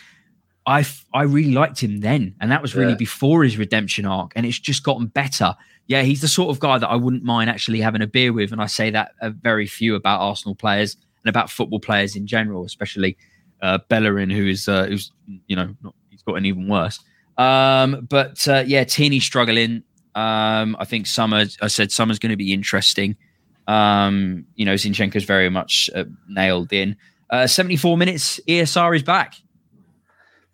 I 0.67 0.85
I 1.13 1.23
really 1.23 1.53
liked 1.53 1.81
him 1.81 2.01
then, 2.01 2.35
and 2.41 2.51
that 2.51 2.61
was 2.61 2.75
really 2.75 2.93
Yeah. 2.93 2.97
before 2.97 3.45
his 3.45 3.57
redemption 3.57 4.05
arc, 4.05 4.33
and 4.35 4.45
it's 4.45 4.59
just 4.59 4.83
gotten 4.83 5.07
better. 5.07 5.55
Yeah, 5.87 6.03
he's 6.03 6.21
the 6.21 6.29
sort 6.29 6.51
of 6.51 6.61
guy 6.61 6.79
that 6.79 6.89
I 6.89 6.97
wouldn't 6.97 7.25
mind 7.25 7.51
actually 7.51 7.81
having 7.81 8.03
a 8.03 8.07
beer 8.07 8.33
with, 8.33 8.53
and 8.53 8.61
I 8.61 8.67
say 8.67 8.91
that 8.91 9.13
uh, 9.21 9.31
very 9.31 9.67
few 9.67 9.95
about 9.95 10.21
Arsenal 10.21 10.55
players 10.55 10.97
and 11.23 11.29
about 11.29 11.51
football 11.51 11.81
players 11.81 12.17
in 12.17 12.27
general, 12.27 12.65
especially 12.65 13.17
uh, 13.63 13.79
Bellerin, 13.89 14.31
who 14.31 14.47
is 14.47 14.69
uh, 14.69 14.87
who's 14.87 15.13
you 15.47 15.57
know 15.57 15.75
not, 15.83 15.95
he's 16.11 16.23
gotten 16.23 16.47
even 16.47 16.69
worse. 16.69 17.01
Um, 17.37 18.07
but 18.09 18.47
uh, 18.49 18.65
yeah, 18.67 18.85
Tierney 18.85 19.21
struggling. 19.21 19.83
Um, 20.15 20.77
I 20.79 20.85
think 20.85 21.07
Summer. 21.07 21.45
I 21.61 21.67
said 21.67 21.93
Summer's 21.93 22.19
going 22.19 22.31
to 22.31 22.37
be 22.37 22.53
interesting. 22.53 23.17
Um, 23.67 24.47
you 24.55 24.65
know, 24.65 24.75
Zinchenko's 24.75 25.25
very 25.25 25.51
much 25.51 25.91
uh, 25.95 26.05
nailed 26.29 26.73
in. 26.73 26.97
Uh, 27.31 27.47
74 27.47 27.97
minutes. 27.97 28.39
ESR 28.47 28.97
is 28.97 29.03
back. 29.03 29.35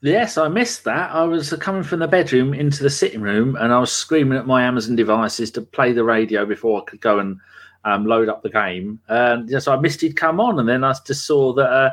Yes, 0.02 0.38
I 0.38 0.48
missed 0.48 0.84
that. 0.84 1.10
I 1.10 1.24
was 1.24 1.52
coming 1.60 1.82
from 1.82 1.98
the 1.98 2.08
bedroom 2.08 2.54
into 2.54 2.82
the 2.82 2.88
sitting 2.88 3.20
room, 3.20 3.56
and 3.56 3.72
I 3.72 3.78
was 3.78 3.92
screaming 3.92 4.38
at 4.38 4.46
my 4.46 4.62
Amazon 4.62 4.96
devices 4.96 5.50
to 5.52 5.60
play 5.60 5.92
the 5.92 6.04
radio 6.04 6.46
before 6.46 6.80
I 6.80 6.84
could 6.90 7.00
go 7.02 7.18
and 7.18 7.38
um, 7.84 8.06
load 8.06 8.28
up 8.30 8.42
the 8.42 8.48
game. 8.48 9.00
And 9.08 9.48
yes, 9.50 9.68
I 9.68 9.76
missed 9.76 10.00
he'd 10.00 10.16
come 10.16 10.40
on, 10.40 10.58
and 10.58 10.68
then 10.68 10.84
I 10.84 10.94
just 11.06 11.26
saw 11.26 11.52
that, 11.52 11.70
uh, 11.70 11.90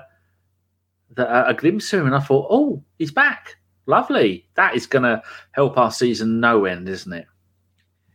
that 1.15 1.28
uh, 1.28 1.46
a 1.48 1.54
glimpse 1.54 1.91
of 1.91 2.02
him, 2.02 2.06
and 2.08 2.15
I 2.15 2.20
thought, 2.20 2.48
"Oh, 2.50 2.82
he's 2.98 3.12
back! 3.12 3.58
Lovely! 3.88 4.48
That 4.56 4.76
is 4.76 4.86
going 4.86 5.04
to 5.04 5.22
help 5.52 5.78
our 5.78 5.91
season 5.91 6.39
no 6.39 6.63
end, 6.63 6.88
isn't 6.88 7.12
it?" 7.12 7.26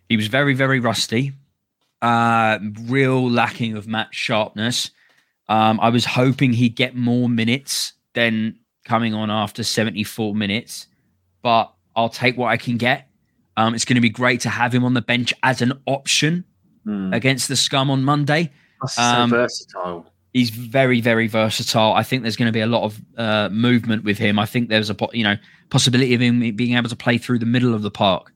He 0.08 0.16
was 0.16 0.28
very, 0.28 0.54
very 0.54 0.80
rusty. 0.80 1.32
Uh, 2.00 2.58
real 2.86 3.30
lacking 3.30 3.76
of 3.76 3.86
match 3.86 4.14
sharpness. 4.14 4.90
Um, 5.48 5.78
I 5.80 5.90
was 5.90 6.04
hoping 6.04 6.54
he'd 6.54 6.76
get 6.76 6.96
more 6.96 7.28
minutes 7.28 7.92
than 8.14 8.58
coming 8.84 9.14
on 9.14 9.30
after 9.30 9.62
74 9.62 10.34
minutes, 10.34 10.86
but 11.42 11.72
I'll 11.96 12.08
take 12.08 12.36
what 12.36 12.48
I 12.48 12.56
can 12.56 12.76
get. 12.76 13.08
Um, 13.56 13.74
it's 13.74 13.84
going 13.84 13.96
to 13.96 14.00
be 14.00 14.10
great 14.10 14.40
to 14.42 14.48
have 14.48 14.74
him 14.74 14.84
on 14.84 14.94
the 14.94 15.02
bench 15.02 15.32
as 15.42 15.62
an 15.62 15.72
option 15.86 16.44
Hmm. 16.84 17.12
against 17.12 17.46
the 17.46 17.54
scum 17.54 17.90
on 17.92 18.02
Monday. 18.02 18.50
Um, 18.98 19.30
so 19.30 19.36
versatile. 19.36 20.06
he's 20.32 20.50
very 20.50 21.00
very 21.00 21.28
versatile 21.28 21.92
i 21.92 22.02
think 22.02 22.22
there's 22.22 22.34
going 22.34 22.46
to 22.48 22.52
be 22.52 22.58
a 22.58 22.66
lot 22.66 22.82
of 22.82 23.00
uh, 23.16 23.48
movement 23.52 24.02
with 24.02 24.18
him 24.18 24.36
i 24.40 24.44
think 24.46 24.68
there's 24.68 24.90
a 24.90 24.96
you 25.12 25.22
know 25.22 25.36
possibility 25.70 26.12
of 26.14 26.20
him 26.20 26.40
being 26.56 26.76
able 26.76 26.88
to 26.88 26.96
play 26.96 27.18
through 27.18 27.38
the 27.38 27.46
middle 27.46 27.72
of 27.72 27.82
the 27.82 27.90
park 27.92 28.32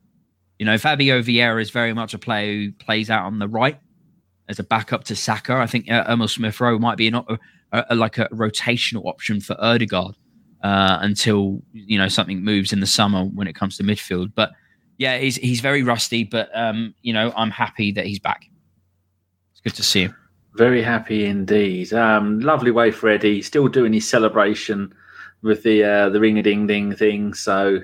you 0.60 0.64
know 0.64 0.78
fabio 0.78 1.20
vieira 1.20 1.60
is 1.60 1.70
very 1.70 1.92
much 1.92 2.14
a 2.14 2.18
player 2.18 2.52
who 2.54 2.70
plays 2.70 3.10
out 3.10 3.24
on 3.24 3.40
the 3.40 3.48
right 3.48 3.80
as 4.48 4.60
a 4.60 4.62
backup 4.62 5.02
to 5.02 5.16
Saka. 5.16 5.54
i 5.54 5.66
think 5.66 5.90
uh, 5.90 6.04
emile 6.06 6.28
smith 6.28 6.60
rowe 6.60 6.78
might 6.78 6.96
be 6.98 7.08
an, 7.08 7.16
a, 7.16 7.38
a, 7.90 7.96
like 7.96 8.16
a 8.18 8.28
rotational 8.28 9.04
option 9.06 9.40
for 9.40 9.56
Odegaard 9.58 10.14
uh, 10.66 10.98
until 11.08 11.62
you 11.72 11.98
know 11.98 12.08
something 12.08 12.42
moves 12.42 12.72
in 12.72 12.80
the 12.80 12.86
summer 12.86 13.22
when 13.24 13.46
it 13.46 13.54
comes 13.54 13.76
to 13.76 13.82
midfield 13.84 14.32
but 14.34 14.50
yeah 14.98 15.18
he's 15.18 15.36
he's 15.36 15.60
very 15.60 15.82
rusty 15.82 16.24
but 16.24 16.48
um 16.54 16.94
you 17.02 17.12
know 17.12 17.32
i'm 17.36 17.50
happy 17.50 17.92
that 17.92 18.06
he's 18.06 18.18
back 18.18 18.42
it's 19.52 19.60
good 19.60 19.74
to 19.74 19.82
see 19.82 20.02
him 20.06 20.14
Very 20.56 20.82
happy 20.82 21.26
indeed. 21.26 21.92
Um, 21.92 22.40
lovely 22.40 22.70
way 22.70 22.90
for 22.90 23.10
Eddie. 23.10 23.42
Still 23.42 23.68
doing 23.68 23.92
his 23.92 24.08
celebration 24.08 24.94
with 25.42 25.62
the 25.62 25.84
uh, 25.84 26.08
the 26.08 26.18
ring 26.18 26.38
a 26.38 26.42
ding 26.42 26.66
ding 26.66 26.96
thing. 26.96 27.34
So 27.34 27.80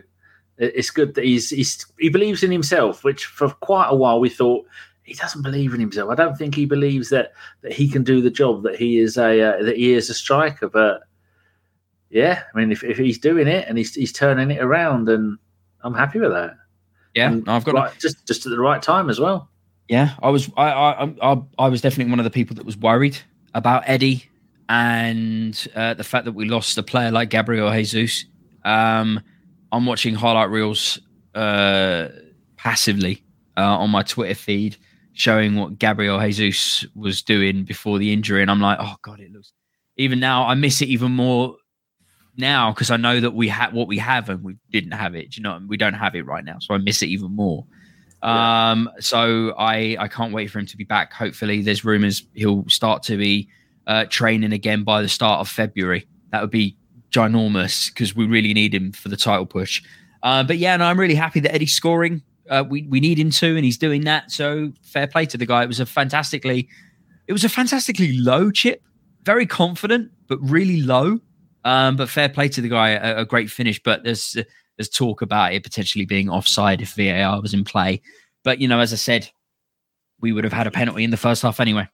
it's 0.56 0.90
good 0.90 1.14
that 1.14 1.24
he's 1.24 1.50
he's 1.50 1.84
he 1.98 2.08
believes 2.08 2.42
in 2.42 2.50
himself, 2.50 3.04
which 3.04 3.26
for 3.26 3.50
quite 3.60 3.88
a 3.90 3.94
while 3.94 4.20
we 4.20 4.30
thought 4.30 4.64
he 5.02 5.12
doesn't 5.12 5.42
believe 5.42 5.74
in 5.74 5.80
himself. 5.80 6.10
I 6.10 6.14
don't 6.14 6.38
think 6.38 6.54
he 6.54 6.64
believes 6.64 7.10
that 7.10 7.32
that 7.60 7.72
he 7.72 7.88
can 7.88 8.04
do 8.04 8.22
the 8.22 8.30
job 8.30 8.62
that 8.62 8.76
he 8.76 8.98
is 8.98 9.18
a 9.18 9.32
uh, 9.48 9.62
that 9.62 9.76
he 9.76 9.92
is 9.92 10.08
a 10.08 10.14
striker. 10.14 10.68
But 10.70 11.02
yeah, 12.12 12.42
I 12.54 12.58
mean, 12.58 12.70
if, 12.70 12.84
if 12.84 12.98
he's 12.98 13.18
doing 13.18 13.48
it 13.48 13.66
and 13.66 13.78
he's 13.78 13.94
he's 13.94 14.12
turning 14.12 14.50
it 14.50 14.62
around, 14.62 15.08
and 15.08 15.38
I'm 15.82 15.94
happy 15.94 16.18
with 16.20 16.32
that. 16.32 16.56
yeah 17.14 17.32
And 17.32 17.48
i've 17.48 17.64
got 17.64 17.74
right, 17.74 17.98
just 17.98 18.26
just 18.26 18.44
at 18.44 18.50
the 18.50 18.60
right 18.60 18.82
time 18.82 19.08
as 19.08 19.18
well. 19.18 19.48
Yeah, 19.88 20.10
I 20.22 20.28
was 20.28 20.50
I, 20.56 20.70
I 20.70 21.14
I 21.22 21.42
I 21.58 21.68
was 21.68 21.80
definitely 21.80 22.10
one 22.10 22.20
of 22.20 22.24
the 22.24 22.30
people 22.30 22.54
that 22.56 22.66
was 22.66 22.76
worried 22.76 23.18
about 23.54 23.84
Eddie 23.86 24.28
and 24.68 25.66
uh, 25.74 25.94
the 25.94 26.04
fact 26.04 26.26
that 26.26 26.32
we 26.32 26.44
lost 26.44 26.76
a 26.78 26.82
player 26.82 27.10
like 27.10 27.30
Gabriel 27.30 27.72
Jesus. 27.72 28.26
Um, 28.64 29.20
I'm 29.72 29.86
watching 29.86 30.14
highlight 30.14 30.50
reels 30.50 31.00
uh, 31.34 32.08
passively 32.56 33.24
uh, 33.56 33.78
on 33.78 33.90
my 33.90 34.02
Twitter 34.02 34.34
feed, 34.34 34.76
showing 35.14 35.56
what 35.56 35.78
Gabriel 35.78 36.20
Jesus 36.20 36.84
was 36.94 37.22
doing 37.22 37.64
before 37.64 37.98
the 37.98 38.12
injury, 38.12 38.42
and 38.42 38.50
I'm 38.50 38.60
like, 38.60 38.78
oh 38.80 38.96
god, 39.00 39.20
it 39.20 39.32
looks. 39.32 39.52
Even 39.96 40.20
now, 40.20 40.46
I 40.46 40.54
miss 40.54 40.80
it 40.80 40.88
even 40.88 41.12
more 41.12 41.56
now 42.36 42.72
because 42.72 42.90
I 42.90 42.96
know 42.96 43.20
that 43.20 43.32
we 43.32 43.48
had 43.48 43.72
what 43.72 43.88
we 43.88 43.98
have 43.98 44.28
and 44.28 44.42
we 44.42 44.56
didn't 44.70 44.92
have 44.92 45.14
it. 45.14 45.30
Do 45.30 45.40
You 45.40 45.42
know, 45.42 45.60
we 45.66 45.76
don't 45.76 45.94
have 45.94 46.14
it 46.14 46.26
right 46.26 46.44
now, 46.44 46.58
so 46.60 46.74
I 46.74 46.78
miss 46.78 47.02
it 47.02 47.08
even 47.08 47.34
more. 47.34 47.64
Um, 48.22 48.88
so 49.00 49.54
I 49.58 49.96
I 49.98 50.08
can't 50.08 50.32
wait 50.32 50.50
for 50.50 50.58
him 50.58 50.66
to 50.66 50.76
be 50.76 50.84
back. 50.84 51.12
Hopefully, 51.12 51.62
there's 51.62 51.84
rumors 51.84 52.24
he'll 52.34 52.64
start 52.68 53.02
to 53.04 53.16
be 53.16 53.48
uh, 53.86 54.04
training 54.08 54.52
again 54.52 54.84
by 54.84 55.02
the 55.02 55.08
start 55.08 55.40
of 55.40 55.48
February. 55.48 56.06
That 56.30 56.40
would 56.40 56.50
be 56.50 56.76
ginormous 57.10 57.92
because 57.92 58.16
we 58.16 58.26
really 58.26 58.54
need 58.54 58.74
him 58.74 58.92
for 58.92 59.08
the 59.08 59.16
title 59.16 59.46
push. 59.46 59.82
Uh, 60.22 60.44
but 60.44 60.58
yeah, 60.58 60.76
no, 60.76 60.84
I'm 60.84 60.98
really 60.98 61.14
happy 61.14 61.40
that 61.40 61.54
Eddie's 61.54 61.74
scoring. 61.74 62.22
Uh, 62.48 62.64
we 62.68 62.82
we 62.82 63.00
need 63.00 63.18
him 63.18 63.30
to, 63.30 63.56
and 63.56 63.64
he's 63.64 63.78
doing 63.78 64.02
that. 64.04 64.30
So 64.30 64.72
fair 64.82 65.06
play 65.06 65.26
to 65.26 65.36
the 65.36 65.46
guy. 65.46 65.64
It 65.64 65.68
was 65.68 65.80
a 65.80 65.86
fantastically, 65.86 66.68
it 67.26 67.32
was 67.32 67.44
a 67.44 67.48
fantastically 67.48 68.16
low 68.18 68.50
chip, 68.50 68.82
very 69.24 69.46
confident, 69.46 70.10
but 70.28 70.38
really 70.40 70.82
low. 70.82 71.20
Um, 71.64 71.96
but 71.96 72.08
fair 72.08 72.28
play 72.28 72.48
to 72.48 72.60
the 72.60 72.68
guy, 72.68 72.90
a, 72.90 73.18
a 73.18 73.24
great 73.24 73.50
finish. 73.50 73.82
But 73.82 74.04
there's 74.04 74.36
there's 74.76 74.88
talk 74.88 75.22
about 75.22 75.52
it 75.52 75.62
potentially 75.62 76.04
being 76.04 76.28
offside 76.28 76.80
if 76.80 76.94
VAR 76.94 77.40
was 77.40 77.54
in 77.54 77.64
play. 77.64 78.02
But 78.42 78.58
you 78.60 78.68
know, 78.68 78.80
as 78.80 78.92
I 78.92 78.96
said, 78.96 79.30
we 80.20 80.32
would 80.32 80.44
have 80.44 80.52
had 80.52 80.66
a 80.66 80.70
penalty 80.70 81.04
in 81.04 81.10
the 81.10 81.16
first 81.16 81.42
half 81.42 81.60
anyway. 81.60 81.88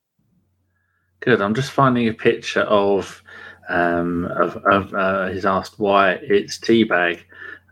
Good. 1.21 1.43
I'm 1.43 1.55
just 1.55 1.73
finding 1.73 2.09
a 2.09 2.15
picture 2.15 2.63
of 2.63 3.23
um, 3.69 4.27
of, 4.27 4.57
of 4.65 4.95
uh, 4.95 5.29
he's 5.29 5.45
asked 5.45 5.79
why 5.79 6.13
it's 6.23 6.59
teabag, 6.59 7.21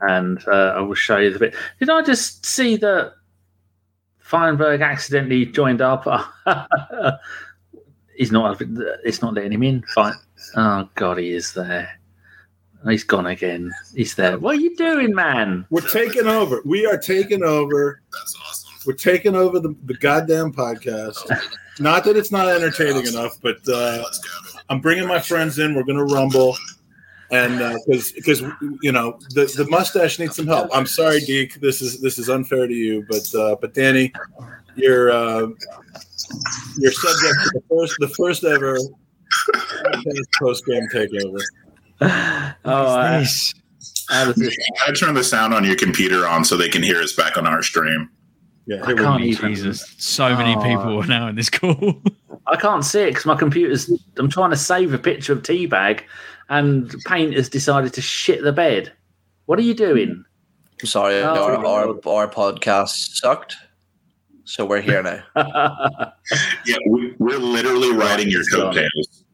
and 0.00 0.42
uh, 0.48 0.74
I 0.76 0.80
will 0.80 0.94
show 0.94 1.18
you 1.18 1.32
the 1.32 1.38
bit. 1.38 1.54
Did 1.78 1.90
I 1.90 2.02
just 2.02 2.44
see 2.44 2.76
that 2.76 3.12
Feinberg 4.18 4.80
accidentally 4.82 5.46
joined 5.46 5.80
up? 5.80 6.04
he's 8.16 8.32
not. 8.32 8.60
It's 9.04 9.22
not 9.22 9.34
letting 9.34 9.52
him 9.52 9.62
in. 9.62 9.82
Fine. 9.94 10.14
Oh 10.54 10.88
God, 10.94 11.18
he 11.18 11.30
is 11.32 11.52
there. 11.52 11.98
He's 12.88 13.04
gone 13.04 13.26
again. 13.26 13.74
He's 13.94 14.14
there. 14.14 14.38
What 14.38 14.56
are 14.56 14.60
you 14.60 14.76
doing, 14.76 15.14
man? 15.14 15.66
We're 15.70 15.80
taking 15.80 16.26
over. 16.26 16.62
We 16.64 16.86
are 16.86 16.98
taking 16.98 17.42
over. 17.42 18.00
That's 18.12 18.36
awesome. 18.46 18.70
We're 18.86 18.92
taking 18.94 19.34
over 19.34 19.58
the, 19.58 19.74
the 19.84 19.94
goddamn 19.94 20.52
podcast. 20.52 21.28
Not 21.80 22.04
that 22.04 22.16
it's 22.16 22.30
not 22.30 22.48
entertaining 22.48 23.06
enough, 23.06 23.38
but 23.42 23.56
uh, 23.68 24.02
Let's 24.02 24.18
go. 24.18 24.60
I'm 24.68 24.80
bringing 24.80 25.06
my 25.06 25.18
friends 25.18 25.58
in. 25.58 25.74
We're 25.74 25.84
going 25.84 25.98
to 25.98 26.14
rumble, 26.14 26.56
and 27.30 27.58
because 27.86 28.12
because 28.12 28.40
you 28.82 28.92
know 28.92 29.18
the, 29.30 29.52
the 29.56 29.66
mustache 29.68 30.18
needs 30.18 30.36
some 30.36 30.46
help. 30.46 30.70
I'm 30.72 30.86
sorry, 30.86 31.20
Deac. 31.20 31.54
This 31.60 31.82
is 31.82 32.00
this 32.00 32.18
is 32.18 32.28
unfair 32.28 32.66
to 32.66 32.74
you, 32.74 33.04
but 33.08 33.34
uh, 33.34 33.56
but 33.60 33.74
Danny, 33.74 34.12
you're 34.74 35.10
uh, 35.10 35.48
you're 36.78 36.92
subject 36.92 37.34
to 37.44 37.50
the 37.54 37.62
first 37.68 37.94
the 37.98 38.08
first 38.08 38.44
ever 38.44 38.78
post 40.40 40.64
game 40.66 40.86
takeover. 40.92 41.40
Oh, 42.64 42.88
how 42.90 43.20
does? 43.20 43.54
I 44.10 44.92
turn 44.92 45.14
the 45.14 45.24
sound 45.24 45.54
on 45.54 45.64
your 45.64 45.76
computer 45.76 46.26
on 46.26 46.44
so 46.44 46.56
they 46.56 46.68
can 46.68 46.82
hear 46.82 47.00
us 47.00 47.12
back 47.14 47.36
on 47.38 47.46
our 47.46 47.62
stream. 47.62 48.10
Yeah, 48.66 48.82
I 48.84 48.92
can't 48.94 49.22
even. 49.22 49.54
Jesus, 49.54 49.94
so 49.98 50.36
many 50.36 50.54
Oh. 50.56 50.60
people 50.62 51.02
are 51.02 51.06
now 51.06 51.28
in 51.28 51.36
this 51.36 51.48
call. 51.50 52.02
I 52.46 52.56
can't 52.56 52.84
see 52.84 53.00
it 53.02 53.10
because 53.10 53.24
my 53.26 53.34
computer's. 53.36 53.90
I'm 54.18 54.28
trying 54.28 54.50
to 54.50 54.56
save 54.56 54.92
a 54.92 54.98
picture 54.98 55.32
of 55.32 55.42
Teabag, 55.42 56.02
and 56.48 56.94
Paint 57.06 57.34
has 57.34 57.48
decided 57.48 57.94
to 57.94 58.00
shit 58.02 58.42
the 58.42 58.52
bed. 58.52 58.92
What 59.46 59.58
are 59.58 59.62
you 59.62 59.74
doing? 59.74 60.24
I'm 60.80 60.86
sorry, 60.86 61.14
Oh, 61.22 61.34
our, 61.34 61.64
our, 61.64 61.88
our 62.06 62.28
podcast 62.28 62.90
sucked. 63.16 63.56
So 64.44 64.66
we're 64.66 64.82
here 64.82 65.02
now. 65.02 65.22
Yeah, 66.66 66.76
we, 66.88 67.14
we're 67.18 67.38
literally 67.38 67.92
riding 67.92 68.28
your 68.28 68.42
coattails. 68.52 69.24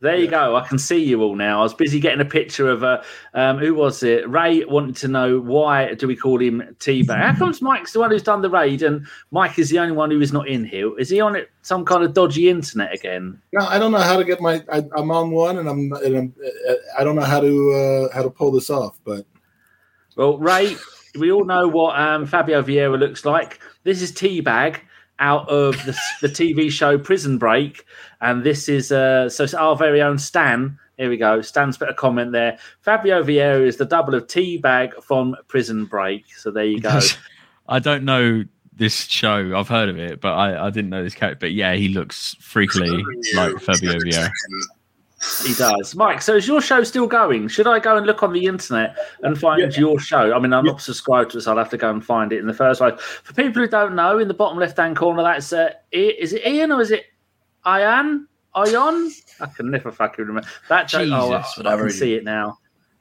There 0.00 0.16
you 0.16 0.28
go. 0.28 0.54
I 0.54 0.64
can 0.64 0.78
see 0.78 1.02
you 1.02 1.22
all 1.22 1.34
now. 1.34 1.58
I 1.58 1.62
was 1.64 1.74
busy 1.74 1.98
getting 1.98 2.20
a 2.20 2.24
picture 2.24 2.68
of 2.68 2.84
uh, 2.84 3.02
um, 3.34 3.58
who 3.58 3.74
was 3.74 4.04
it? 4.04 4.28
Ray 4.28 4.64
wanted 4.64 4.94
to 4.96 5.08
know 5.08 5.40
why 5.40 5.94
do 5.94 6.06
we 6.06 6.14
call 6.14 6.40
him 6.40 6.62
Teabag? 6.78 7.18
How 7.18 7.34
comes 7.38 7.60
Mike's 7.60 7.92
the 7.92 7.98
one 7.98 8.12
who's 8.12 8.22
done 8.22 8.40
the 8.40 8.50
raid 8.50 8.82
and 8.82 9.04
Mike 9.32 9.58
is 9.58 9.70
the 9.70 9.80
only 9.80 9.96
one 9.96 10.12
who 10.12 10.20
is 10.20 10.32
not 10.32 10.46
in 10.46 10.64
here? 10.64 10.96
Is 11.00 11.10
he 11.10 11.20
on 11.20 11.34
it 11.34 11.50
some 11.62 11.84
kind 11.84 12.04
of 12.04 12.14
dodgy 12.14 12.48
internet 12.48 12.94
again? 12.94 13.42
No, 13.52 13.66
I 13.66 13.80
don't 13.80 13.90
know 13.90 13.98
how 13.98 14.16
to 14.16 14.24
get 14.24 14.40
my. 14.40 14.62
I, 14.70 14.84
I'm 14.96 15.10
on 15.10 15.32
one, 15.32 15.58
and 15.58 15.68
I'm. 15.68 15.92
And 15.92 16.16
I'm 16.16 16.34
I 16.96 17.02
don't 17.02 17.16
know 17.16 17.22
how 17.22 17.40
to 17.40 17.72
uh, 17.72 18.14
how 18.14 18.22
to 18.22 18.30
pull 18.30 18.52
this 18.52 18.70
off, 18.70 19.00
but 19.04 19.26
Well, 20.14 20.38
Ray, 20.38 20.76
we 21.18 21.32
all 21.32 21.44
know 21.44 21.66
what 21.66 21.98
um, 21.98 22.24
Fabio 22.24 22.62
Vieira 22.62 22.96
looks 22.98 23.24
like. 23.24 23.58
This 23.82 24.00
is 24.00 24.12
Teabag 24.12 24.80
out 25.18 25.48
of 25.48 25.74
the, 25.84 25.96
the 26.20 26.28
TV 26.28 26.70
show 26.70 26.98
Prison 26.98 27.38
Break, 27.38 27.84
and 28.20 28.44
this 28.44 28.68
is 28.68 28.92
uh, 28.92 29.28
so 29.28 29.44
it's 29.44 29.54
our 29.54 29.76
very 29.76 30.02
own 30.02 30.18
Stan. 30.18 30.78
Here 30.96 31.08
we 31.08 31.16
go. 31.16 31.42
Stan's 31.42 31.76
put 31.76 31.88
a 31.88 31.94
comment 31.94 32.32
there. 32.32 32.58
Fabio 32.80 33.22
Vieira 33.22 33.64
is 33.64 33.76
the 33.76 33.84
double 33.84 34.14
of 34.14 34.26
Teabag 34.26 35.02
from 35.02 35.36
Prison 35.46 35.84
Break. 35.84 36.24
So 36.36 36.50
there 36.50 36.64
you 36.64 36.80
go. 36.80 37.00
I 37.68 37.78
don't 37.78 38.04
know 38.04 38.44
this 38.74 39.04
show. 39.04 39.56
I've 39.56 39.68
heard 39.68 39.88
of 39.88 39.98
it, 39.98 40.20
but 40.20 40.32
I, 40.32 40.66
I 40.66 40.70
didn't 40.70 40.90
know 40.90 41.04
this 41.04 41.14
character. 41.14 41.40
But 41.40 41.52
yeah, 41.52 41.74
he 41.74 41.88
looks 41.88 42.34
freakily 42.40 43.02
like 43.34 43.60
Fabio 43.60 43.92
Vieira. 43.92 44.30
He 45.44 45.52
does. 45.54 45.96
Mike, 45.96 46.22
so 46.22 46.36
is 46.36 46.46
your 46.46 46.60
show 46.60 46.84
still 46.84 47.06
going? 47.08 47.48
Should 47.48 47.66
I 47.66 47.80
go 47.80 47.96
and 47.96 48.06
look 48.06 48.22
on 48.22 48.32
the 48.32 48.46
internet 48.46 48.96
and 49.22 49.36
find 49.38 49.74
your 49.76 49.98
show? 49.98 50.32
I 50.32 50.38
mean, 50.38 50.52
I'm 50.52 50.64
not 50.64 50.80
subscribed 50.80 51.32
to 51.32 51.38
it, 51.38 51.40
so 51.40 51.50
I'll 51.50 51.58
have 51.58 51.70
to 51.70 51.76
go 51.76 51.90
and 51.90 52.04
find 52.04 52.32
it 52.32 52.38
in 52.38 52.46
the 52.46 52.54
first 52.54 52.78
place. 52.80 53.00
For 53.00 53.34
people 53.34 53.60
who 53.62 53.68
don't 53.68 53.96
know, 53.96 54.18
in 54.18 54.28
the 54.28 54.34
bottom 54.34 54.58
left 54.58 54.76
hand 54.76 54.96
corner, 54.96 55.22
that's 55.24 55.52
uh, 55.52 55.70
I- 55.92 55.96
is 55.96 56.32
it 56.34 56.46
Ian 56.46 56.70
or 56.70 56.80
is 56.80 56.92
it 56.92 57.06
Ian? 57.66 58.28
Ion? 58.54 59.10
I 59.40 59.46
can 59.46 59.70
never 59.70 59.90
fucking 59.90 60.24
remember. 60.24 60.48
That 60.68 60.86
joke, 60.88 61.08
oh, 61.12 61.32
I- 61.32 61.38
Jesus, 61.42 61.58
I, 61.66 61.76
can 61.76 61.84
you- 61.86 61.90
see 61.90 62.14
it 62.14 62.22
now. 62.24 62.58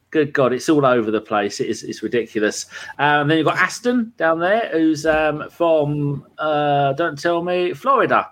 Good 0.10 0.32
God, 0.34 0.54
it's 0.54 0.70
all 0.70 0.86
over 0.86 1.12
the 1.12 1.22
place. 1.22 1.60
It 1.60 1.68
is, 1.68 1.84
it's 1.84 2.02
ridiculous. 2.02 2.66
Um, 2.98 3.28
then 3.28 3.38
you've 3.38 3.46
got 3.46 3.58
Aston 3.58 4.14
down 4.18 4.40
there, 4.40 4.70
who's 4.72 5.06
um, 5.06 5.50
from, 5.50 6.26
uh, 6.40 6.94
don't 6.94 7.20
tell 7.20 7.44
me, 7.44 7.74
Florida 7.74 8.30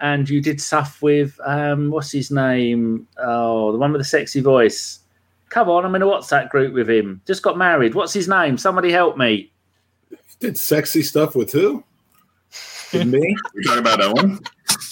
and 0.00 0.28
you 0.28 0.40
did 0.40 0.60
stuff 0.60 1.02
with 1.02 1.38
um, 1.44 1.90
what's 1.90 2.12
his 2.12 2.30
name? 2.30 3.06
Oh, 3.18 3.72
the 3.72 3.78
one 3.78 3.92
with 3.92 4.00
the 4.00 4.04
sexy 4.04 4.40
voice. 4.40 5.00
Come 5.48 5.68
on, 5.68 5.84
I'm 5.84 5.94
in 5.94 6.02
a 6.02 6.06
WhatsApp 6.06 6.50
group 6.50 6.74
with 6.74 6.90
him. 6.90 7.20
Just 7.26 7.42
got 7.42 7.56
married. 7.56 7.94
What's 7.94 8.12
his 8.12 8.28
name? 8.28 8.58
Somebody 8.58 8.90
help 8.90 9.16
me. 9.16 9.52
did 10.40 10.58
sexy 10.58 11.02
stuff 11.02 11.36
with 11.36 11.52
who? 11.52 11.84
With 12.92 13.06
me? 13.06 13.36
You're 13.54 13.62
talking 13.64 13.78
about 13.78 14.02
Owen? 14.02 14.40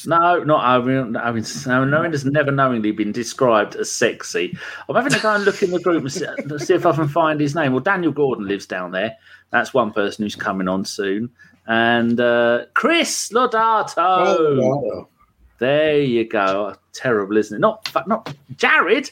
No, 0.07 0.45
not 0.45 0.77
Owen. 0.77 1.17
Owen, 1.17 1.95
Owen 1.95 2.13
has 2.13 2.25
never 2.25 2.51
knowingly 2.51 2.93
been 2.93 3.13
described 3.13 3.75
as 3.77 3.91
sexy. 3.91 4.57
I'm 4.89 4.95
having 4.95 5.13
to 5.13 5.21
go 5.21 5.35
and 5.35 5.45
look 5.45 5.63
in 5.63 5.71
the 5.71 5.81
group 5.81 6.03
and 6.03 6.13
see, 6.13 6.27
see 6.59 6.75
if 6.75 6.87
I 6.87 6.95
can 6.95 7.09
find 7.09 7.41
his 7.41 7.55
name. 7.55 7.73
Well, 7.73 7.81
Daniel 7.81 8.13
Gordon 8.13 8.47
lives 8.47 8.67
down 8.67 8.93
there. 8.93 9.17
That's 9.51 9.75
one 9.75 9.93
person 9.93 10.25
who's 10.25 10.37
coming 10.37 10.69
on 10.69 10.85
soon. 10.85 11.31
And 11.67 12.21
uh, 12.21 12.67
Chris 12.75 13.31
Lodato. 13.31 13.95
Oh, 13.99 15.09
There 15.59 16.01
you 16.01 16.29
go. 16.29 16.75
Terrible, 16.93 17.37
isn't 17.37 17.57
it? 17.57 17.61
Not 17.61 17.89
not 18.07 18.35
Jared. 18.57 19.11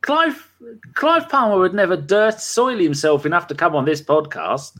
Clive 0.00 0.50
Clive 0.94 1.28
Palmer 1.28 1.58
would 1.58 1.74
never 1.74 1.96
dirt 1.96 2.40
soil 2.40 2.78
himself 2.78 3.26
enough 3.26 3.46
to 3.48 3.54
come 3.54 3.76
on 3.76 3.84
this 3.84 4.00
podcast. 4.00 4.78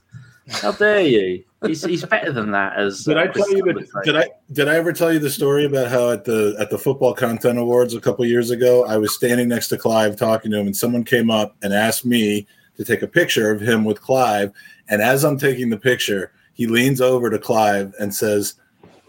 How 0.49 0.71
dare 0.71 1.01
you? 1.01 1.43
He's, 1.65 1.83
he's 1.83 2.03
better 2.03 2.31
than 2.31 2.51
that. 2.51 2.77
As 2.77 3.03
Did 3.03 3.17
uh, 3.17 3.21
I 3.21 3.27
tell 3.27 3.51
you 3.51 3.61
Chris 3.61 3.75
that? 3.75 3.93
would 3.93 4.05
say. 4.05 4.11
Did 4.11 4.15
I 4.15 4.29
did 4.51 4.67
I 4.67 4.75
ever 4.75 4.91
tell 4.91 5.13
you 5.13 5.19
the 5.19 5.29
story 5.29 5.65
about 5.65 5.89
how 5.89 6.09
at 6.09 6.25
the 6.25 6.55
at 6.59 6.71
the 6.71 6.77
football 6.79 7.13
content 7.13 7.59
awards 7.59 7.93
a 7.93 8.01
couple 8.01 8.25
years 8.25 8.49
ago, 8.49 8.85
I 8.85 8.97
was 8.97 9.13
standing 9.13 9.47
next 9.47 9.67
to 9.67 9.77
Clive 9.77 10.15
talking 10.15 10.49
to 10.51 10.57
him, 10.57 10.65
and 10.65 10.75
someone 10.75 11.03
came 11.03 11.29
up 11.29 11.55
and 11.61 11.73
asked 11.73 12.05
me 12.05 12.47
to 12.77 12.83
take 12.83 13.03
a 13.03 13.07
picture 13.07 13.51
of 13.51 13.61
him 13.61 13.85
with 13.85 14.01
Clive. 14.01 14.51
And 14.89 15.01
as 15.01 15.23
I'm 15.23 15.37
taking 15.37 15.69
the 15.69 15.77
picture, 15.77 16.31
he 16.53 16.67
leans 16.67 17.01
over 17.01 17.29
to 17.29 17.39
Clive 17.39 17.93
and 17.99 18.13
says, 18.13 18.55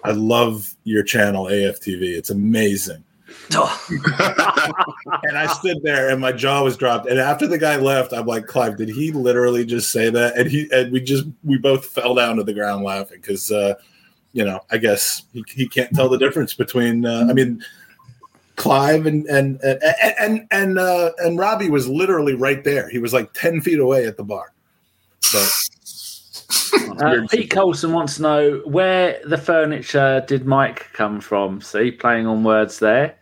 "I 0.05 0.13
love 0.13 0.75
your 0.85 1.03
channel, 1.03 1.47
AFTV. 1.47 2.17
It's 2.17 2.31
amazing." 2.31 3.05
And 5.25 5.37
I 5.37 5.47
stood 5.47 5.83
there 5.83 6.11
and 6.11 6.21
my 6.21 6.33
jaw 6.33 6.63
was 6.63 6.77
dropped. 6.77 7.09
And 7.09 7.19
after 7.19 7.47
the 7.47 7.59
guy 7.59 7.77
left, 7.77 8.13
I'm 8.13 8.27
like, 8.27 8.47
Clive, 8.47 8.77
did 8.77 8.89
he 8.89 9.11
literally 9.11 9.65
just 9.65 9.91
say 9.91 10.11
that? 10.11 10.37
And 10.39 10.51
he 10.51 10.69
and 10.73 10.93
we 10.93 11.01
just 11.01 11.25
we 11.45 11.59
both 11.59 11.87
fell 11.87 12.15
down 12.15 12.37
to 12.37 12.45
the 12.45 12.55
ground 12.55 12.85
laughing 12.85 13.19
because 13.21 13.51
uh, 13.51 13.75
you 14.33 14.45
know, 14.45 14.61
I 14.71 14.79
guess 14.79 15.25
he, 15.33 15.45
he 15.49 15.69
can't 15.69 15.95
tell 15.95 16.09
the 16.09 16.19
difference 16.19 16.55
between 16.55 17.05
uh, 17.05 17.27
I 17.29 17.33
mean 17.33 17.63
Clive 18.57 19.07
and 19.07 19.27
and 19.27 19.61
and 19.63 19.83
and 20.21 20.47
and, 20.51 20.79
uh, 20.79 21.13
and 21.19 21.39
Robbie 21.39 21.71
was 21.71 21.89
literally 21.89 22.35
right 22.35 22.63
there. 22.63 22.89
He 22.89 22.99
was 22.99 23.13
like 23.13 23.33
10 23.33 23.61
feet 23.61 23.81
away 23.81 24.07
at 24.07 24.17
the 24.17 24.25
bar. 24.25 24.53
But 25.33 25.51
Uh, 27.03 27.27
Pete 27.29 27.51
Colson 27.51 27.93
wants 27.93 28.17
to 28.17 28.23
know 28.23 28.63
where 28.65 29.21
the 29.25 29.37
furniture 29.37 30.25
did 30.29 30.47
Mike 30.47 30.89
come 30.93 31.21
from? 31.21 31.61
See, 31.61 31.91
playing 31.91 32.27
on 32.27 32.45
words 32.45 32.79
there, 32.79 33.17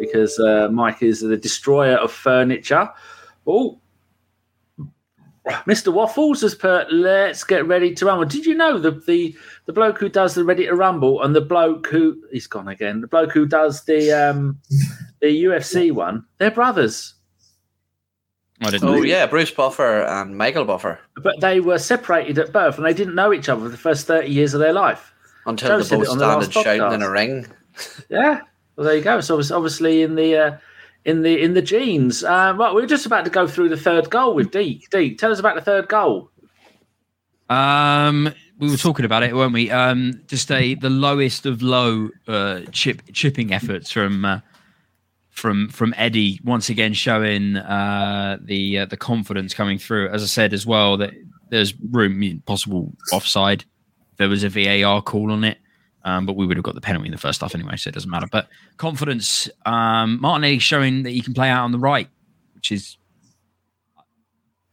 because 0.00 0.38
uh, 0.38 0.68
Mike 0.72 1.02
is 1.02 1.20
the 1.20 1.36
destroyer 1.36 1.96
of 1.96 2.10
furniture. 2.10 2.88
Oh, 3.46 3.80
Mr. 5.66 5.92
Waffles 5.92 6.40
has 6.42 6.54
put, 6.54 6.92
"Let's 6.92 7.44
get 7.44 7.66
ready 7.66 7.94
to 7.94 8.06
rumble." 8.06 8.26
Did 8.26 8.46
you 8.46 8.54
know 8.54 8.78
the 8.78 8.92
the 9.06 9.36
the 9.66 9.72
bloke 9.72 9.98
who 9.98 10.08
does 10.08 10.34
the 10.34 10.44
Ready 10.44 10.66
to 10.66 10.74
Rumble 10.74 11.22
and 11.22 11.34
the 11.34 11.40
bloke 11.40 11.86
who 11.88 12.22
he's 12.30 12.46
gone 12.46 12.68
again? 12.68 13.00
The 13.00 13.06
bloke 13.06 13.32
who 13.32 13.46
does 13.46 13.84
the 13.84 14.12
um 14.12 14.58
the 15.20 15.44
UFC 15.44 15.92
one, 15.92 16.24
they're 16.38 16.50
brothers. 16.50 17.14
I 18.60 18.70
didn't 18.70 18.88
Oh 18.88 18.96
know. 18.96 19.02
yeah, 19.02 19.26
Bruce 19.26 19.50
Buffer 19.52 20.02
and 20.02 20.36
Michael 20.36 20.64
Buffer 20.64 20.98
But 21.22 21.40
they 21.40 21.60
were 21.60 21.78
separated 21.78 22.38
at 22.38 22.52
birth 22.52 22.76
and 22.76 22.84
they 22.84 22.92
didn't 22.94 23.14
know 23.14 23.32
each 23.32 23.48
other 23.48 23.62
for 23.62 23.68
the 23.68 23.76
first 23.76 24.06
30 24.06 24.28
years 24.28 24.52
of 24.54 24.60
their 24.60 24.72
life. 24.72 25.12
until 25.46 25.68
Joe 25.68 25.82
they 25.84 25.96
both 25.96 26.08
on 26.10 26.18
the 26.18 26.42
started 26.42 26.52
shouting 26.52 26.92
in 26.94 27.02
a 27.02 27.10
ring. 27.10 27.46
Yeah. 28.08 28.40
Well, 28.76 28.86
there 28.86 28.96
you 28.96 29.02
go. 29.02 29.20
So 29.20 29.38
it's 29.38 29.50
obviously 29.52 30.02
in 30.02 30.14
the 30.16 30.36
uh, 30.36 30.56
in 31.04 31.22
the 31.22 31.40
in 31.40 31.54
the 31.54 31.62
genes. 31.62 32.24
Uh, 32.24 32.54
right, 32.58 32.74
we're 32.74 32.86
just 32.86 33.06
about 33.06 33.24
to 33.24 33.30
go 33.30 33.46
through 33.46 33.68
the 33.68 33.76
third 33.76 34.10
goal 34.10 34.34
with 34.34 34.50
Deac. 34.50 34.88
Deac, 34.90 35.18
tell 35.18 35.30
us 35.30 35.38
about 35.38 35.54
the 35.54 35.60
third 35.60 35.88
goal. 35.88 36.30
Um, 37.50 38.32
we 38.58 38.70
were 38.70 38.76
talking 38.76 39.04
about 39.04 39.22
it, 39.22 39.34
weren't 39.34 39.52
we? 39.52 39.70
Um, 39.70 40.20
just 40.26 40.50
a 40.50 40.74
the 40.74 40.90
lowest 40.90 41.46
of 41.46 41.62
low 41.62 42.08
uh, 42.26 42.62
chip 42.72 43.02
chipping 43.12 43.52
efforts 43.52 43.90
from 43.92 44.24
uh, 44.24 44.40
from 45.38 45.68
from 45.68 45.94
Eddie 45.96 46.40
once 46.44 46.68
again 46.68 46.92
showing 46.92 47.56
uh, 47.56 48.38
the 48.42 48.80
uh, 48.80 48.86
the 48.86 48.96
confidence 48.96 49.54
coming 49.54 49.78
through. 49.78 50.08
As 50.08 50.22
I 50.22 50.26
said 50.26 50.52
as 50.52 50.66
well, 50.66 50.96
that 50.98 51.12
there's 51.50 51.74
room 51.90 52.42
possible 52.46 52.92
offside. 53.12 53.64
There 54.16 54.28
was 54.28 54.44
a 54.44 54.48
VAR 54.48 55.00
call 55.00 55.30
on 55.30 55.44
it, 55.44 55.58
um, 56.04 56.26
but 56.26 56.36
we 56.36 56.46
would 56.46 56.56
have 56.56 56.64
got 56.64 56.74
the 56.74 56.80
penalty 56.80 57.06
in 57.06 57.12
the 57.12 57.18
first 57.18 57.40
half 57.40 57.54
anyway, 57.54 57.76
so 57.76 57.88
it 57.88 57.94
doesn't 57.94 58.10
matter. 58.10 58.26
But 58.30 58.48
confidence, 58.76 59.48
um, 59.64 60.20
Martinelli 60.20 60.58
showing 60.58 61.04
that 61.04 61.10
he 61.10 61.20
can 61.20 61.34
play 61.34 61.48
out 61.48 61.64
on 61.64 61.72
the 61.72 61.78
right, 61.78 62.08
which 62.54 62.72
is 62.72 62.96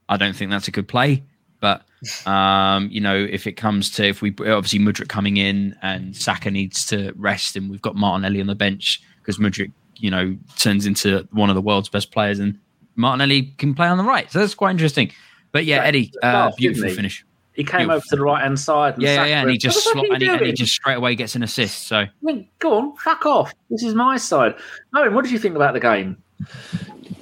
I 0.09 0.17
don't 0.17 0.35
think 0.35 0.51
that's 0.51 0.67
a 0.67 0.71
good 0.71 0.87
play, 0.87 1.23
but 1.59 1.85
um, 2.25 2.89
you 2.91 3.01
know, 3.01 3.15
if 3.15 3.47
it 3.47 3.53
comes 3.53 3.89
to 3.91 4.05
if 4.05 4.21
we 4.21 4.29
obviously 4.31 4.79
Mudryk 4.79 5.09
coming 5.09 5.37
in 5.37 5.75
and 5.81 6.15
Saka 6.15 6.51
needs 6.51 6.85
to 6.87 7.13
rest, 7.15 7.55
and 7.55 7.69
we've 7.69 7.81
got 7.81 7.95
Martinelli 7.95 8.41
on 8.41 8.47
the 8.47 8.55
bench 8.55 9.01
because 9.19 9.37
Mudryk, 9.37 9.71
you 9.97 10.11
know, 10.11 10.35
turns 10.57 10.85
into 10.85 11.27
one 11.31 11.49
of 11.49 11.55
the 11.55 11.61
world's 11.61 11.89
best 11.89 12.11
players, 12.11 12.39
and 12.39 12.57
Martinelli 12.95 13.53
can 13.57 13.73
play 13.73 13.87
on 13.87 13.97
the 13.97 14.03
right, 14.03 14.31
so 14.31 14.39
that's 14.39 14.55
quite 14.55 14.71
interesting. 14.71 15.11
But 15.51 15.65
yeah, 15.65 15.83
Eddie, 15.83 16.11
uh, 16.21 16.51
beautiful 16.57 16.89
finish. 16.89 17.25
He 17.53 17.63
came 17.63 17.87
Beautiful. 17.87 17.95
over 17.95 18.05
to 18.09 18.15
the 18.17 18.21
right 18.21 18.43
hand 18.43 18.59
side. 18.59 18.95
And 18.95 19.03
Yeah, 19.03 19.13
yeah, 19.15 19.25
yeah, 19.25 19.41
and 19.41 19.49
he 19.49 19.57
just 19.57 19.85
What 19.85 19.93
slot, 19.93 20.05
and, 20.11 20.21
he, 20.21 20.27
and 20.27 20.45
he 20.45 20.51
just 20.51 20.73
straight 20.73 20.95
away 20.97 21.15
gets 21.15 21.35
an 21.35 21.43
assist. 21.43 21.87
So 21.87 21.99
I 21.99 22.09
mean, 22.21 22.49
go 22.59 22.77
on, 22.77 22.95
fuck 22.97 23.25
off. 23.25 23.53
This 23.69 23.81
is 23.81 23.95
my 23.95 24.17
side. 24.17 24.55
Eoin, 24.93 25.13
what 25.13 25.23
did 25.23 25.31
you 25.31 25.39
think 25.39 25.55
about 25.55 25.73
the 25.73 25.79
game? 25.79 26.17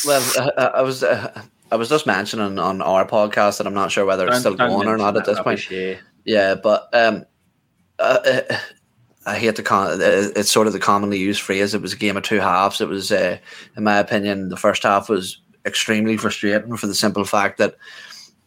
Well, 0.07 0.23
uh, 0.39 0.71
I 0.75 0.83
was 0.83 1.03
uh, 1.03 1.43
I 1.73 1.77
was 1.77 1.89
just 1.89 2.07
mentioning 2.07 2.59
on 2.59 2.83
our 2.83 3.07
podcast 3.07 3.59
that 3.59 3.67
I'm 3.67 3.75
not 3.75 3.91
sure 3.91 4.05
whether 4.05 4.27
it's 4.27 4.41
still 4.41 4.55
Don't- 4.55 4.69
don't 4.71 4.79
going 4.81 4.89
or 4.89 4.99
not 4.99 5.17
at 5.17 5.25
this 5.25 5.37
point. 5.41 5.71
rubbish 5.71 5.99
Yeah, 6.25 6.55
but 6.55 6.89
um, 6.93 7.25
uh, 7.99 8.19
uh, 8.25 8.59
I 9.27 9.39
hate 9.39 9.57
the 9.57 9.63
con. 9.63 9.99
It's 10.01 10.53
sort 10.53 10.67
of 10.67 10.73
the 10.73 10.79
commonly 10.79 11.19
used 11.19 11.41
phrase. 11.41 11.75
It 11.75 11.83
was 11.83 11.93
a 11.93 11.97
game 11.97 12.17
of 12.17 12.25
two 12.25 12.41
halves. 12.41 12.81
It 12.81 12.89
was, 12.89 13.11
uh, 13.11 13.39
in 13.77 13.85
my 13.85 13.99
opinion, 13.99 14.51
the 14.51 14.57
first 14.57 14.83
half 14.83 15.09
was 15.09 15.41
extremely 15.65 16.17
frustrating 16.17 16.77
for 16.77 16.87
the 16.87 16.95
simple 16.95 17.25
fact 17.25 17.59
that 17.59 17.77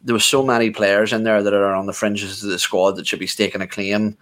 there 0.03 0.13
were 0.13 0.19
so 0.19 0.43
many 0.43 0.69
players 0.69 1.11
in 1.11 1.23
there 1.23 1.41
that 1.41 1.53
are 1.53 1.73
on 1.73 1.88
the 1.88 1.93
fringes 1.93 2.43
of 2.43 2.49
the 2.49 2.59
squad 2.59 2.91
that 2.91 3.07
should 3.07 3.19
be 3.19 3.28
staking 3.28 3.61
a 3.61 3.67
claim 3.67 4.17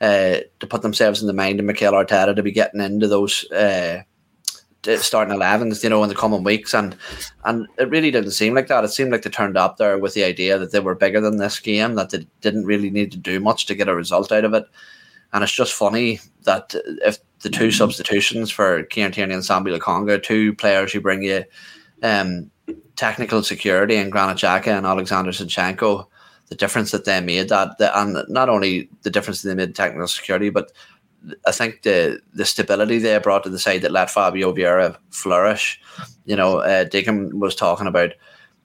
uh, 0.00 0.38
to 0.58 0.66
put 0.66 0.82
themselves 0.82 1.20
in 1.20 1.26
the 1.26 1.32
mind 1.32 1.60
of 1.60 1.66
Mikel 1.66 1.92
Arteta 1.92 2.34
to 2.34 2.42
be 2.42 2.50
getting 2.50 2.80
into 2.80 3.06
those 3.06 3.50
uh, 3.52 4.02
starting 4.96 5.34
11s, 5.34 5.84
you 5.84 5.90
know, 5.90 6.02
in 6.02 6.08
the 6.08 6.14
coming 6.14 6.42
weeks. 6.42 6.74
And 6.74 6.96
and 7.44 7.66
it 7.78 7.88
really 7.88 8.10
didn't 8.10 8.32
seem 8.32 8.54
like 8.54 8.68
that. 8.68 8.84
It 8.84 8.88
seemed 8.88 9.12
like 9.12 9.22
they 9.22 9.30
turned 9.30 9.56
up 9.56 9.76
there 9.76 9.98
with 9.98 10.14
the 10.14 10.24
idea 10.24 10.58
that 10.58 10.72
they 10.72 10.80
were 10.80 10.94
bigger 10.94 11.20
than 11.20 11.36
this 11.36 11.60
game, 11.60 11.94
that 11.94 12.10
they 12.10 12.26
didn't 12.40 12.66
really 12.66 12.90
need 12.90 13.12
to 13.12 13.18
do 13.18 13.38
much 13.40 13.66
to 13.66 13.74
get 13.74 13.88
a 13.88 13.94
result 13.94 14.32
out 14.32 14.44
of 14.44 14.54
it. 14.54 14.64
And 15.32 15.42
it's 15.44 15.52
just 15.52 15.72
funny 15.72 16.20
that 16.44 16.74
if 17.04 17.18
the 17.40 17.50
two 17.50 17.70
substitutions 17.70 18.50
for 18.50 18.82
Kieran 18.84 19.12
Tierney 19.12 19.34
and 19.34 19.42
Sambi 19.42 19.76
Lokonga, 19.76 20.22
two 20.22 20.54
players 20.54 20.92
who 20.92 21.00
bring 21.00 21.22
you 21.22 21.44
um, 22.02 22.50
technical 22.96 23.42
security 23.42 23.96
and 23.96 24.12
Granit 24.12 24.38
Xhaka 24.38 24.76
and 24.76 24.86
Alexander 24.86 25.30
Zinchenko, 25.30 26.06
the 26.48 26.56
difference 26.56 26.90
that 26.90 27.04
they 27.04 27.20
made 27.20 27.48
that, 27.48 27.78
the, 27.78 27.98
and 27.98 28.24
not 28.28 28.48
only 28.48 28.88
the 29.02 29.10
difference 29.10 29.42
they 29.42 29.54
made 29.54 29.74
technical 29.74 30.08
security, 30.08 30.50
but 30.50 30.72
I 31.46 31.52
think 31.52 31.82
the 31.82 32.20
the 32.32 32.44
stability 32.44 32.98
they 32.98 33.16
brought 33.18 33.44
to 33.44 33.50
the 33.50 33.58
side 33.58 33.82
that 33.82 33.92
let 33.92 34.10
Fabio 34.10 34.54
Vieira 34.54 34.96
flourish. 35.10 35.80
You 36.24 36.36
know, 36.36 36.58
uh, 36.58 36.84
Deacon 36.84 37.38
was 37.38 37.54
talking 37.54 37.86
about 37.86 38.12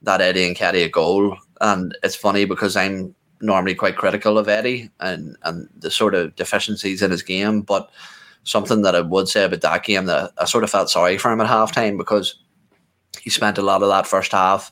that 0.04 0.22
Eddie 0.22 0.54
Nketiah 0.54 0.92
goal, 0.92 1.38
and 1.62 1.98
it's 2.02 2.16
funny 2.16 2.46
because 2.46 2.76
I'm 2.76 3.14
normally 3.42 3.76
quite 3.76 3.98
critical 3.98 4.38
of 4.38 4.48
Eddie 4.48 4.90
and 5.00 5.38
and 5.44 5.70
the 5.78 5.92
sort 5.92 6.16
of 6.16 6.36
deficiencies 6.36 7.02
in 7.02 7.12
his 7.12 7.24
game, 7.24 7.62
but 7.62 7.90
something 8.44 8.84
that 8.84 8.96
I 8.96 9.02
would 9.02 9.28
say 9.28 9.44
about 9.44 9.62
that 9.62 9.84
game 9.84 10.06
that 10.06 10.32
I 10.38 10.46
sort 10.46 10.64
of 10.64 10.70
felt 10.70 10.90
sorry 10.90 11.18
for 11.18 11.32
him 11.32 11.42
at 11.42 11.48
halftime 11.48 11.98
because 11.98 12.40
he 13.20 13.30
spent 13.30 13.58
a 13.58 13.64
lot 13.64 13.82
of 13.82 13.90
that 13.90 14.08
first 14.08 14.32
half 14.32 14.72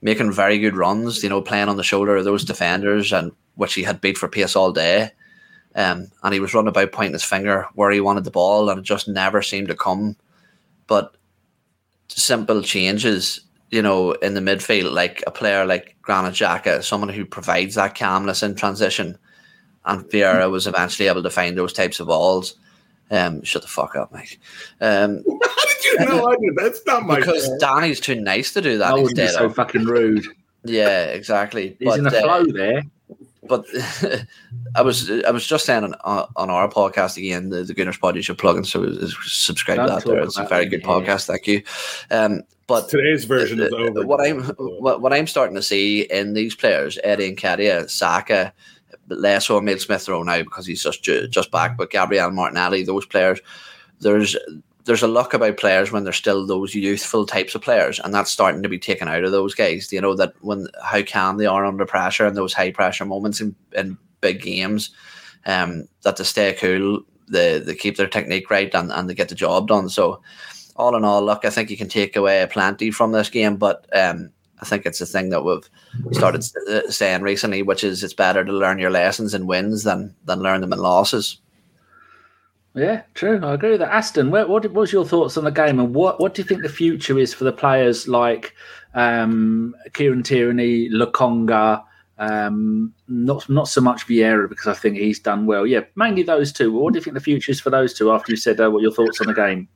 making 0.00 0.32
very 0.32 0.58
good 0.58 0.76
runs, 0.76 1.22
you 1.22 1.28
know, 1.28 1.40
playing 1.40 1.68
on 1.68 1.76
the 1.76 1.82
shoulder 1.82 2.16
of 2.16 2.24
those 2.24 2.44
defenders 2.44 3.12
and 3.12 3.32
which 3.56 3.74
he 3.74 3.82
had 3.82 4.00
beat 4.00 4.18
for 4.18 4.28
pace 4.28 4.54
all 4.54 4.72
day. 4.72 5.10
Um, 5.74 6.08
and 6.22 6.34
he 6.34 6.40
was 6.40 6.54
running 6.54 6.68
about 6.68 6.92
pointing 6.92 7.14
his 7.14 7.24
finger 7.24 7.66
where 7.74 7.90
he 7.90 8.00
wanted 8.00 8.24
the 8.24 8.30
ball, 8.30 8.70
and 8.70 8.78
it 8.78 8.84
just 8.84 9.08
never 9.08 9.42
seemed 9.42 9.68
to 9.68 9.74
come. 9.74 10.16
But 10.86 11.16
simple 12.08 12.62
changes, 12.62 13.40
you 13.70 13.82
know, 13.82 14.12
in 14.12 14.34
the 14.34 14.40
midfield, 14.40 14.92
like 14.92 15.22
a 15.26 15.30
player 15.30 15.64
like 15.64 15.96
Granit 16.02 16.34
Xhaka, 16.34 16.82
someone 16.82 17.08
who 17.08 17.24
provides 17.24 17.74
that 17.74 17.94
calmness 17.94 18.42
in 18.42 18.54
transition, 18.54 19.18
and 19.86 20.04
Vieira 20.10 20.50
was 20.50 20.66
eventually 20.66 21.08
able 21.08 21.22
to 21.22 21.30
find 21.30 21.56
those 21.58 21.72
types 21.72 22.00
of 22.00 22.06
balls. 22.06 22.54
Um, 23.10 23.42
shut 23.42 23.62
the 23.62 23.68
fuck 23.68 23.96
up, 23.96 24.12
Mike. 24.12 24.38
Um, 24.80 25.22
How 25.42 25.64
did 25.66 25.84
you 25.84 25.98
know 26.06 26.26
I 26.26 26.36
did? 26.36 26.56
That's 26.56 26.80
not 26.86 27.04
my 27.04 27.16
because 27.16 27.46
fault. 27.46 27.60
Danny's 27.60 28.00
too 28.00 28.14
nice 28.20 28.52
to 28.54 28.62
do 28.62 28.78
that 28.78 28.92
I 28.92 28.94
would 28.94 29.14
be 29.14 29.26
so 29.28 29.50
fucking 29.50 29.84
rude. 29.84 30.24
Yeah, 30.64 31.04
exactly. 31.06 31.76
He's 31.78 31.96
in 31.96 32.06
a 32.06 32.10
But, 32.10 32.24
uh, 32.24 32.42
flow 32.42 32.52
there. 32.52 32.82
but 33.46 33.66
I 34.74 34.80
was 34.80 35.10
I 35.10 35.30
was 35.30 35.46
just 35.46 35.66
saying 35.66 35.84
on, 35.84 36.26
on 36.36 36.48
our 36.50 36.68
podcast 36.70 37.18
again, 37.18 37.50
the, 37.50 37.62
the 37.64 37.74
Gunners 37.74 37.98
Pod 37.98 38.16
you 38.16 38.22
should 38.22 38.38
plug 38.38 38.56
in, 38.56 38.64
so 38.64 38.90
subscribe 39.26 39.76
Don't 39.76 39.88
to 39.88 39.94
that. 39.96 40.04
There, 40.06 40.22
it's 40.22 40.38
a 40.38 40.46
very 40.46 40.64
good 40.66 40.82
podcast. 40.82 41.26
Thank 41.26 41.46
you. 41.46 41.62
Um, 42.10 42.42
but 42.66 42.88
Today's 42.88 43.24
version 43.24 43.60
is 43.60 43.72
uh, 43.72 43.76
over. 43.76 44.06
What 44.06 44.26
I'm 44.26 44.44
what, 44.56 45.00
what 45.00 45.12
I'm 45.12 45.26
starting 45.26 45.56
to 45.56 45.62
see 45.62 46.02
in 46.02 46.34
these 46.34 46.54
players, 46.54 46.98
Eddie 47.04 47.34
Nketiah, 47.34 47.90
Saka, 47.90 48.52
less 49.08 49.46
so 49.46 49.58
Emile 49.58 49.78
Smith 49.78 50.08
Rowe 50.08 50.22
now 50.22 50.42
because 50.42 50.66
he's 50.66 50.82
just 50.82 51.02
just 51.02 51.50
back, 51.50 51.76
but 51.76 51.90
Gabriel 51.90 52.30
Martinelli, 52.30 52.82
those 52.82 53.06
players, 53.06 53.40
there's 54.00 54.36
there's 54.84 55.02
a 55.02 55.08
look 55.08 55.32
about 55.32 55.56
players 55.56 55.90
when 55.90 56.04
they're 56.04 56.12
still 56.12 56.46
those 56.46 56.74
youthful 56.74 57.24
types 57.26 57.54
of 57.54 57.62
players, 57.62 57.98
and 58.00 58.12
that's 58.12 58.30
starting 58.30 58.62
to 58.62 58.68
be 58.68 58.78
taken 58.78 59.08
out 59.08 59.24
of 59.24 59.32
those 59.32 59.54
guys. 59.54 59.92
You 59.92 60.00
know 60.00 60.14
that 60.14 60.32
when 60.40 60.66
how 60.82 61.02
calm 61.02 61.38
they 61.38 61.46
are 61.46 61.64
under 61.64 61.86
pressure 61.86 62.26
and 62.26 62.36
those 62.36 62.52
high 62.52 62.70
pressure 62.70 63.04
moments 63.04 63.40
in, 63.40 63.54
in 63.72 63.96
big 64.20 64.42
games, 64.42 64.90
um, 65.46 65.88
that 66.02 66.16
they 66.16 66.24
stay 66.24 66.52
cool, 66.54 67.02
they 67.28 67.58
they 67.58 67.74
keep 67.74 67.96
their 67.96 68.08
technique 68.08 68.50
right, 68.50 68.74
and, 68.74 68.92
and 68.92 69.08
they 69.08 69.14
get 69.14 69.28
the 69.28 69.34
job 69.34 69.68
done. 69.68 69.88
So, 69.88 70.20
all 70.76 70.96
in 70.96 71.04
all, 71.04 71.22
look, 71.22 71.44
I 71.44 71.50
think 71.50 71.70
you 71.70 71.76
can 71.76 71.88
take 71.88 72.16
away 72.16 72.46
plenty 72.50 72.90
from 72.90 73.12
this 73.12 73.28
game, 73.28 73.56
but 73.56 73.86
um, 73.92 74.30
I 74.60 74.64
think 74.64 74.86
it's 74.86 75.00
a 75.00 75.06
thing 75.06 75.30
that 75.30 75.44
we've 75.44 75.68
started 76.12 76.44
uh, 76.68 76.90
saying 76.90 77.22
recently, 77.22 77.62
which 77.62 77.84
is 77.84 78.02
it's 78.02 78.14
better 78.14 78.44
to 78.44 78.52
learn 78.52 78.78
your 78.78 78.90
lessons 78.90 79.34
in 79.34 79.46
wins 79.46 79.84
than 79.84 80.14
than 80.24 80.40
learn 80.40 80.60
them 80.60 80.72
in 80.72 80.78
losses. 80.78 81.38
Yeah, 82.74 83.02
true. 83.14 83.40
I 83.44 83.54
agree 83.54 83.70
with 83.70 83.80
that. 83.80 83.92
Aston, 83.92 84.32
what, 84.32 84.48
what, 84.48 84.68
was 84.72 84.92
your 84.92 85.04
thoughts 85.04 85.36
on 85.36 85.44
the 85.44 85.50
game, 85.50 85.78
and 85.78 85.94
what, 85.94 86.18
what 86.18 86.34
do 86.34 86.42
you 86.42 86.48
think 86.48 86.62
the 86.62 86.68
future 86.68 87.16
is 87.20 87.32
for 87.32 87.44
the 87.44 87.52
players 87.52 88.08
like 88.08 88.52
um, 88.94 89.76
Kieran 89.92 90.24
Tierney, 90.24 90.90
Lokonga, 90.90 91.84
um, 92.18 92.92
not 93.06 93.48
not 93.48 93.68
so 93.68 93.80
much 93.80 94.06
Vieira 94.06 94.48
because 94.48 94.66
I 94.66 94.74
think 94.74 94.96
he's 94.96 95.20
done 95.20 95.46
well. 95.46 95.66
Yeah, 95.66 95.80
mainly 95.94 96.22
those 96.22 96.52
two. 96.52 96.72
What 96.72 96.92
do 96.92 96.98
you 96.98 97.02
think 97.02 97.14
the 97.14 97.20
future 97.20 97.52
is 97.52 97.60
for 97.60 97.70
those 97.70 97.94
two? 97.94 98.10
After 98.10 98.32
you 98.32 98.36
said 98.36 98.60
uh, 98.60 98.70
what 98.70 98.82
your 98.82 98.92
thoughts 98.92 99.20
on 99.20 99.28
the 99.28 99.34
game? 99.34 99.68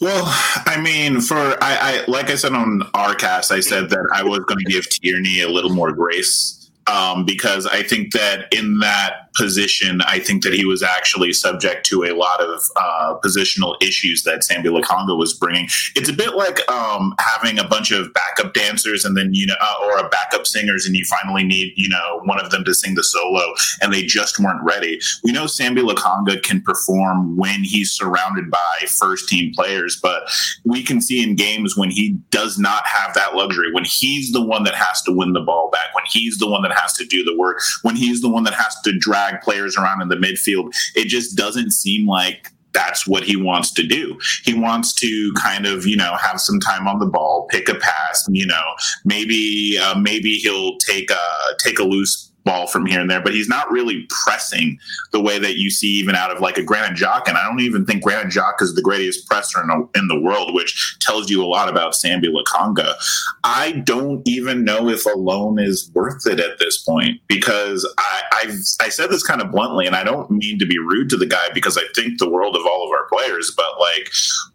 Well, 0.00 0.24
I 0.66 0.80
mean, 0.80 1.20
for 1.20 1.36
I, 1.36 2.02
I 2.02 2.04
like 2.08 2.30
I 2.30 2.34
said 2.34 2.52
on 2.52 2.82
our 2.94 3.14
cast, 3.14 3.52
I 3.52 3.60
said 3.60 3.90
that 3.90 4.10
I 4.14 4.22
was 4.22 4.40
going 4.40 4.58
to 4.58 4.64
give 4.64 4.84
Tierney 4.90 5.40
a 5.40 5.48
little 5.48 5.72
more 5.72 5.92
grace 5.92 6.63
um, 6.86 7.24
because 7.24 7.66
I 7.66 7.82
think 7.82 8.12
that 8.12 8.52
in 8.52 8.78
that 8.80 9.32
position, 9.34 10.00
I 10.02 10.20
think 10.20 10.42
that 10.44 10.52
he 10.52 10.64
was 10.64 10.82
actually 10.82 11.32
subject 11.32 11.86
to 11.86 12.04
a 12.04 12.14
lot 12.14 12.40
of 12.40 12.60
uh, 12.76 13.14
positional 13.24 13.74
issues 13.82 14.22
that 14.22 14.40
Sambi 14.40 14.66
Lokonga 14.66 15.18
was 15.18 15.34
bringing. 15.34 15.68
It's 15.96 16.08
a 16.08 16.12
bit 16.12 16.36
like 16.36 16.68
um, 16.70 17.14
having 17.18 17.58
a 17.58 17.66
bunch 17.66 17.90
of 17.90 18.12
backup 18.12 18.54
dancers 18.54 19.04
and 19.04 19.16
then 19.16 19.30
you 19.32 19.46
know, 19.46 19.56
uh, 19.60 19.74
or 19.84 19.98
a 19.98 20.08
backup 20.08 20.46
singers, 20.46 20.86
and 20.86 20.94
you 20.94 21.04
finally 21.04 21.44
need 21.44 21.72
you 21.76 21.88
know 21.88 22.20
one 22.24 22.40
of 22.40 22.50
them 22.50 22.64
to 22.64 22.74
sing 22.74 22.94
the 22.94 23.02
solo, 23.02 23.54
and 23.82 23.92
they 23.92 24.02
just 24.02 24.38
weren't 24.38 24.62
ready. 24.62 25.00
We 25.22 25.32
know 25.32 25.44
Sambi 25.44 25.78
Lokonga 25.78 26.42
can 26.42 26.60
perform 26.62 27.36
when 27.36 27.64
he's 27.64 27.90
surrounded 27.90 28.50
by 28.50 28.86
first 28.88 29.28
team 29.28 29.52
players, 29.54 29.98
but 30.00 30.28
we 30.64 30.82
can 30.82 31.00
see 31.00 31.22
in 31.22 31.34
games 31.34 31.76
when 31.76 31.90
he 31.90 32.12
does 32.30 32.58
not 32.58 32.86
have 32.86 33.14
that 33.14 33.34
luxury, 33.34 33.72
when 33.72 33.84
he's 33.84 34.32
the 34.32 34.44
one 34.44 34.64
that 34.64 34.74
has 34.74 35.02
to 35.02 35.12
win 35.12 35.32
the 35.32 35.40
ball 35.40 35.70
back, 35.70 35.94
when 35.94 36.04
he's 36.08 36.38
the 36.38 36.48
one 36.48 36.62
that 36.62 36.73
has 36.74 36.92
to 36.94 37.04
do 37.04 37.24
the 37.24 37.36
work, 37.36 37.60
when 37.82 37.96
he's 37.96 38.20
the 38.20 38.28
one 38.28 38.44
that 38.44 38.54
has 38.54 38.76
to 38.82 38.96
drag 38.98 39.40
players 39.40 39.76
around 39.76 40.02
in 40.02 40.08
the 40.08 40.16
midfield, 40.16 40.74
it 40.94 41.06
just 41.08 41.36
doesn't 41.36 41.72
seem 41.72 42.06
like 42.06 42.50
that's 42.72 43.06
what 43.06 43.22
he 43.22 43.36
wants 43.36 43.72
to 43.72 43.86
do. 43.86 44.18
He 44.44 44.52
wants 44.52 44.92
to 44.94 45.32
kind 45.40 45.64
of, 45.64 45.86
you 45.86 45.96
know, 45.96 46.16
have 46.16 46.40
some 46.40 46.58
time 46.60 46.86
on 46.88 46.98
the 46.98 47.06
ball, 47.06 47.46
pick 47.50 47.68
a 47.68 47.74
pass, 47.76 48.26
you 48.28 48.46
know, 48.46 48.64
maybe 49.04 49.78
uh, 49.80 49.98
maybe 49.98 50.36
he'll 50.36 50.76
take 50.78 51.10
a 51.10 51.26
take 51.58 51.78
a 51.78 51.84
loose 51.84 52.32
ball 52.44 52.66
from 52.66 52.86
here 52.86 53.00
and 53.00 53.10
there, 53.10 53.22
but 53.22 53.34
he's 53.34 53.48
not 53.48 53.70
really 53.70 54.06
pressing 54.24 54.78
the 55.12 55.20
way 55.20 55.38
that 55.38 55.56
you 55.56 55.70
see 55.70 55.88
even 55.88 56.14
out 56.14 56.30
of 56.30 56.40
like 56.40 56.58
a 56.58 56.62
Granit 56.62 56.98
Xhaka. 56.98 57.28
And 57.28 57.38
I 57.38 57.46
don't 57.46 57.60
even 57.60 57.86
think 57.86 58.02
Granit 58.02 58.32
Xhaka 58.32 58.62
is 58.62 58.74
the 58.74 58.82
greatest 58.82 59.26
presser 59.28 59.60
in 59.62 59.68
the, 59.68 59.88
in 59.98 60.08
the 60.08 60.20
world, 60.20 60.54
which 60.54 60.96
tells 61.00 61.30
you 61.30 61.42
a 61.42 61.46
lot 61.46 61.68
about 61.68 61.92
Sambi 61.92 62.26
Lokonga. 62.26 62.94
I 63.42 63.72
don't 63.84 64.26
even 64.28 64.64
know 64.64 64.88
if 64.88 65.06
a 65.06 65.10
loan 65.10 65.58
is 65.58 65.90
worth 65.94 66.26
it 66.26 66.40
at 66.40 66.58
this 66.58 66.78
point 66.78 67.20
because 67.28 67.90
I, 67.98 68.22
I've 68.32 68.54
I 68.80 68.88
said 68.88 69.10
this 69.10 69.22
kind 69.22 69.40
of 69.40 69.50
bluntly, 69.50 69.86
and 69.86 69.96
I 69.96 70.04
don't 70.04 70.30
mean 70.30 70.58
to 70.58 70.66
be 70.66 70.78
rude 70.78 71.08
to 71.10 71.16
the 71.16 71.26
guy 71.26 71.48
because 71.54 71.78
I 71.78 71.84
think 71.94 72.18
the 72.18 72.28
world 72.28 72.56
of 72.56 72.66
all 72.66 72.84
of 72.84 72.90
our 72.90 73.06
players, 73.08 73.52
but 73.56 73.80
like 73.80 74.10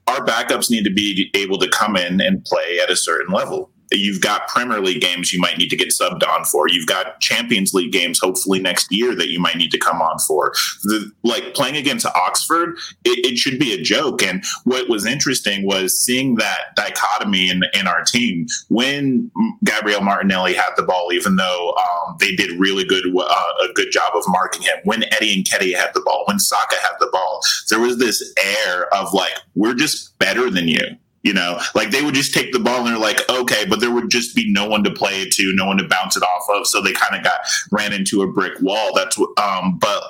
our 0.07 0.25
backups 0.25 0.69
need 0.69 0.83
to 0.83 0.93
be 0.93 1.31
able 1.35 1.57
to 1.59 1.69
come 1.69 1.95
in 1.95 2.21
and 2.21 2.43
play 2.45 2.79
at 2.81 2.89
a 2.89 2.95
certain 2.95 3.33
level. 3.33 3.71
You've 3.91 4.21
got 4.21 4.47
Premier 4.47 4.79
League 4.79 5.01
games 5.01 5.33
you 5.33 5.39
might 5.39 5.57
need 5.57 5.69
to 5.69 5.75
get 5.75 5.89
subbed 5.89 6.27
on 6.27 6.45
for. 6.45 6.67
You've 6.67 6.87
got 6.87 7.19
Champions 7.19 7.73
League 7.73 7.91
games 7.91 8.19
hopefully 8.19 8.59
next 8.59 8.91
year 8.91 9.15
that 9.15 9.29
you 9.29 9.39
might 9.39 9.57
need 9.57 9.71
to 9.71 9.79
come 9.79 10.01
on 10.01 10.19
for. 10.19 10.53
The, 10.83 11.11
like 11.23 11.53
playing 11.53 11.77
against 11.77 12.05
Oxford, 12.05 12.77
it, 13.03 13.25
it 13.25 13.37
should 13.37 13.59
be 13.59 13.73
a 13.73 13.81
joke. 13.81 14.21
And 14.23 14.43
what 14.63 14.89
was 14.89 15.05
interesting 15.05 15.65
was 15.65 15.99
seeing 15.99 16.35
that 16.35 16.75
dichotomy 16.75 17.49
in, 17.49 17.63
in 17.73 17.87
our 17.87 18.03
team 18.03 18.47
when 18.69 19.31
Gabriel 19.63 20.01
Martinelli 20.01 20.53
had 20.53 20.71
the 20.75 20.83
ball, 20.83 21.11
even 21.11 21.35
though 21.35 21.75
um, 21.75 22.15
they 22.19 22.35
did 22.35 22.59
really 22.59 22.85
good 22.85 23.05
uh, 23.17 23.53
a 23.69 23.73
good 23.73 23.91
job 23.91 24.13
of 24.15 24.23
marking 24.27 24.61
him. 24.61 24.77
When 24.83 25.03
Eddie 25.13 25.43
Nketiah 25.43 25.75
had 25.75 25.93
the 25.93 26.01
ball, 26.01 26.23
when 26.27 26.39
Saka 26.39 26.75
had 26.81 26.95
the 26.99 27.09
ball, 27.11 27.41
there 27.69 27.79
was 27.79 27.97
this 27.97 28.33
air 28.41 28.93
of 28.93 29.13
like 29.13 29.33
we're 29.55 29.73
just 29.73 30.17
better 30.19 30.49
than 30.49 30.67
you. 30.67 30.97
You 31.21 31.33
know, 31.33 31.59
like 31.75 31.91
they 31.91 32.01
would 32.01 32.15
just 32.15 32.33
take 32.33 32.53
the 32.53 32.59
ball 32.59 32.77
and 32.77 32.87
they're 32.87 32.97
like, 32.97 33.29
okay, 33.29 33.65
but 33.65 33.81
there 33.81 33.91
would 33.91 34.09
just 34.09 34.35
be 34.35 34.49
no 34.51 34.67
one 34.67 34.85
to 34.85 34.91
play 34.91 35.21
it 35.21 35.33
to, 35.33 35.53
no 35.53 35.65
one 35.65 35.77
to 35.77 35.87
bounce 35.87 36.15
it 36.15 36.23
off 36.23 36.47
of. 36.49 36.65
So 36.65 36.81
they 36.81 36.93
kind 36.93 37.15
of 37.15 37.23
got 37.23 37.39
ran 37.71 37.91
into 37.91 38.21
a 38.21 38.31
brick 38.31 38.53
wall. 38.61 38.91
That's 38.95 39.17
what, 39.17 39.37
um, 39.37 39.77
but 39.79 40.01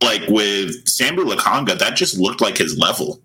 like 0.00 0.22
with 0.28 0.84
Sambi 0.84 1.28
Lokonga, 1.28 1.76
that 1.78 1.96
just 1.96 2.18
looked 2.18 2.40
like 2.40 2.56
his 2.56 2.78
level. 2.78 3.20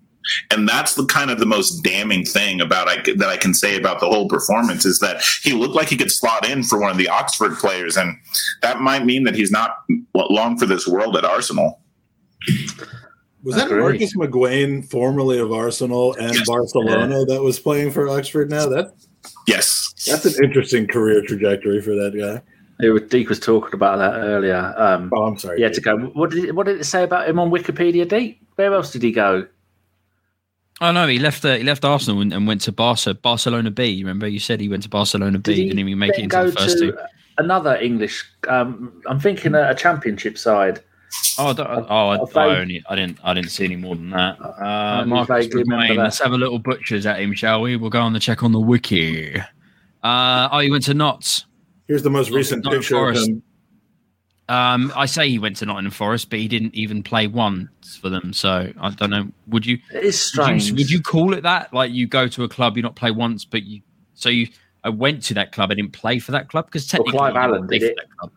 And 0.52 0.68
that's 0.68 0.96
the 0.96 1.06
kind 1.06 1.32
of 1.32 1.40
the 1.40 1.46
most 1.46 1.82
damning 1.84 2.26
thing 2.26 2.62
about 2.62 2.88
I, 2.88 2.98
that 3.16 3.30
I 3.30 3.38
can 3.38 3.54
say 3.54 3.76
about 3.76 4.00
the 4.00 4.08
whole 4.08 4.28
performance 4.28 4.86
is 4.86 5.00
that 5.00 5.24
he 5.42 5.54
looked 5.54 5.76
like 5.76 5.90
he 5.90 5.98
could 5.98 6.12
slot 6.12 6.48
in 6.48 6.64
for 6.64 6.80
one 6.80 6.92
of 6.92 6.98
the 6.98 7.10
Oxford 7.10 7.58
players, 7.58 7.98
and 7.98 8.16
that 8.62 8.80
might 8.80 9.06
mean 9.06 9.24
that 9.24 9.36
he's 9.36 9.52
not 9.52 9.78
long 10.14 10.58
for 10.58 10.66
this 10.66 10.88
world 10.88 11.18
at 11.18 11.26
Arsenal. 11.26 11.82
Was 13.44 13.56
that 13.56 13.68
Agreed. 13.68 13.82
Marcus 13.82 14.16
McGuane, 14.16 14.90
formerly 14.90 15.40
of 15.40 15.52
Arsenal 15.54 16.14
and 16.16 16.36
Yes. 16.36 16.46
Barcelona, 16.48 17.24
that 17.26 17.42
was 17.42 17.60
playing 17.60 17.92
for 17.92 18.10
Oxford 18.10 18.50
now? 18.50 18.68
That 18.68 18.94
Yes, 19.48 19.94
that's 20.08 20.26
an 20.26 20.44
interesting 20.44 20.88
career 20.88 21.22
trajectory 21.26 21.82
for 21.82 21.92
that 21.96 22.14
guy. 22.18 22.42
It 22.86 22.90
was, 22.92 23.02
Deac 23.04 23.28
was 23.28 23.40
talking 23.40 23.74
about 23.74 23.98
that 23.98 24.16
earlier. 24.20 24.74
Um, 24.78 25.10
Oh, 25.14 25.24
I'm 25.24 25.38
sorry. 25.38 25.58
he 25.58 25.64
had 25.64 25.74
to 25.74 25.82
go. 25.82 25.98
What 25.98 26.32
did 26.32 26.46
it, 26.46 26.56
what 26.56 26.66
did 26.66 26.80
it 26.80 26.86
say 26.86 27.04
about 27.04 27.28
him 27.30 27.40
on 27.40 27.50
Wikipedia, 27.50 28.06
Deac? 28.06 28.38
Where 28.56 28.74
else 28.74 28.92
did 28.92 29.04
he 29.04 29.12
go? 29.12 29.48
Oh 30.82 30.92
no, 30.94 31.08
he 31.08 31.20
left. 31.20 31.44
Uh, 31.44 31.56
he 31.56 31.64
left 31.64 31.84
Arsenal 31.84 32.22
and, 32.22 32.32
and 32.34 32.48
went 32.48 32.62
to 32.62 32.72
Barca, 32.72 33.14
Barcelona 33.14 33.70
B. 33.72 34.02
Remember, 34.02 34.28
you 34.28 34.40
said 34.40 34.62
he 34.62 34.70
went 34.70 34.84
to 34.84 34.90
Barcelona 34.90 35.38
B. 35.40 35.54
Did 35.56 35.64
didn't 35.64 35.80
even 35.80 36.00
make 36.00 36.12
it 36.12 36.20
into 36.24 36.36
go 36.36 36.46
the 36.50 36.52
first 36.54 36.78
to 36.80 36.92
two. 36.92 36.98
Another 37.38 37.76
English. 37.78 38.26
Um, 38.48 39.02
I'm 39.06 39.20
thinking 39.20 39.56
a, 39.56 39.70
a 39.72 39.76
championship 39.76 40.38
side. 40.38 40.82
Oh, 41.38 41.48
I 41.48 41.54
don't- 41.54 41.68
oh, 41.90 42.08
I, 42.10 42.16
I 42.18 42.48
I, 42.48 42.60
only, 42.60 42.84
I 42.90 42.96
didn't. 42.96 43.18
I 43.24 43.34
didn't 43.34 43.50
see 43.52 43.66
any 43.66 43.76
more 43.76 43.96
than 43.96 44.10
that. 44.12 44.40
Uh, 44.42 45.06
Marcus 45.06 45.46
vaguely 45.48 45.64
that. 45.64 45.96
Let's 45.96 46.20
have 46.20 46.34
a 46.34 46.38
little 46.38 46.60
butchers 46.60 47.06
at 47.06 47.20
him, 47.20 47.34
shall 47.34 47.62
we? 47.62 47.76
We'll 47.78 47.90
go 47.90 48.02
on 48.02 48.14
the 48.14 48.20
check 48.20 48.44
on 48.44 48.52
the 48.52 48.60
wiki. 48.60 49.38
Uh, 50.04 50.50
oh, 50.52 50.60
he 50.60 50.70
went 50.70 50.84
to 50.86 50.94
Notts. 50.94 51.46
Here's 51.88 52.04
the 52.04 52.10
most 52.10 52.30
recent 52.30 52.64
Nottingham 52.64 52.82
picture 52.82 53.10
of 53.10 53.16
him. 53.16 53.44
Um, 54.48 54.92
I 54.96 55.06
say 55.06 55.30
he 55.30 55.38
went 55.40 55.58
to 55.58 55.66
Nottingham 55.66 55.92
Forest, 55.92 56.30
but 56.30 56.40
he 56.40 56.48
didn't 56.48 56.74
even 56.74 57.04
play 57.04 57.28
once 57.28 57.98
for 58.02 58.10
them. 58.10 58.34
So 58.34 58.72
I 58.80 58.90
don't 58.92 59.10
know. 59.10 59.28
Would 59.48 59.66
you? 59.66 59.78
It 59.94 60.04
is 60.04 60.06
Would 60.06 60.14
strange. 60.16 60.68
you, 60.70 60.76
would 60.76 60.90
you 60.90 61.02
call 61.02 61.34
it 61.34 61.44
that? 61.44 61.74
Like 61.74 61.92
you 61.92 62.08
go 62.08 62.28
to 62.28 62.44
a 62.44 62.50
club, 62.50 62.76
you 62.76 62.84
not 62.84 62.96
play 62.96 63.12
once, 63.12 63.46
but 63.46 63.64
you. 63.64 63.82
So 64.14 64.30
you. 64.30 64.48
I 64.84 64.90
went 64.90 65.24
to 65.24 65.34
that 65.36 65.52
club. 65.52 65.72
I 65.72 65.76
didn't 65.76 65.92
play 65.92 66.20
for 66.20 66.32
that 66.32 66.48
club 66.50 66.66
because 66.66 66.88
technically 66.88 67.12
Clive 67.18 67.34
you 67.34 67.40
Allen 67.40 67.68
did 67.68 67.84
it. 67.84 67.98
club. 68.18 68.32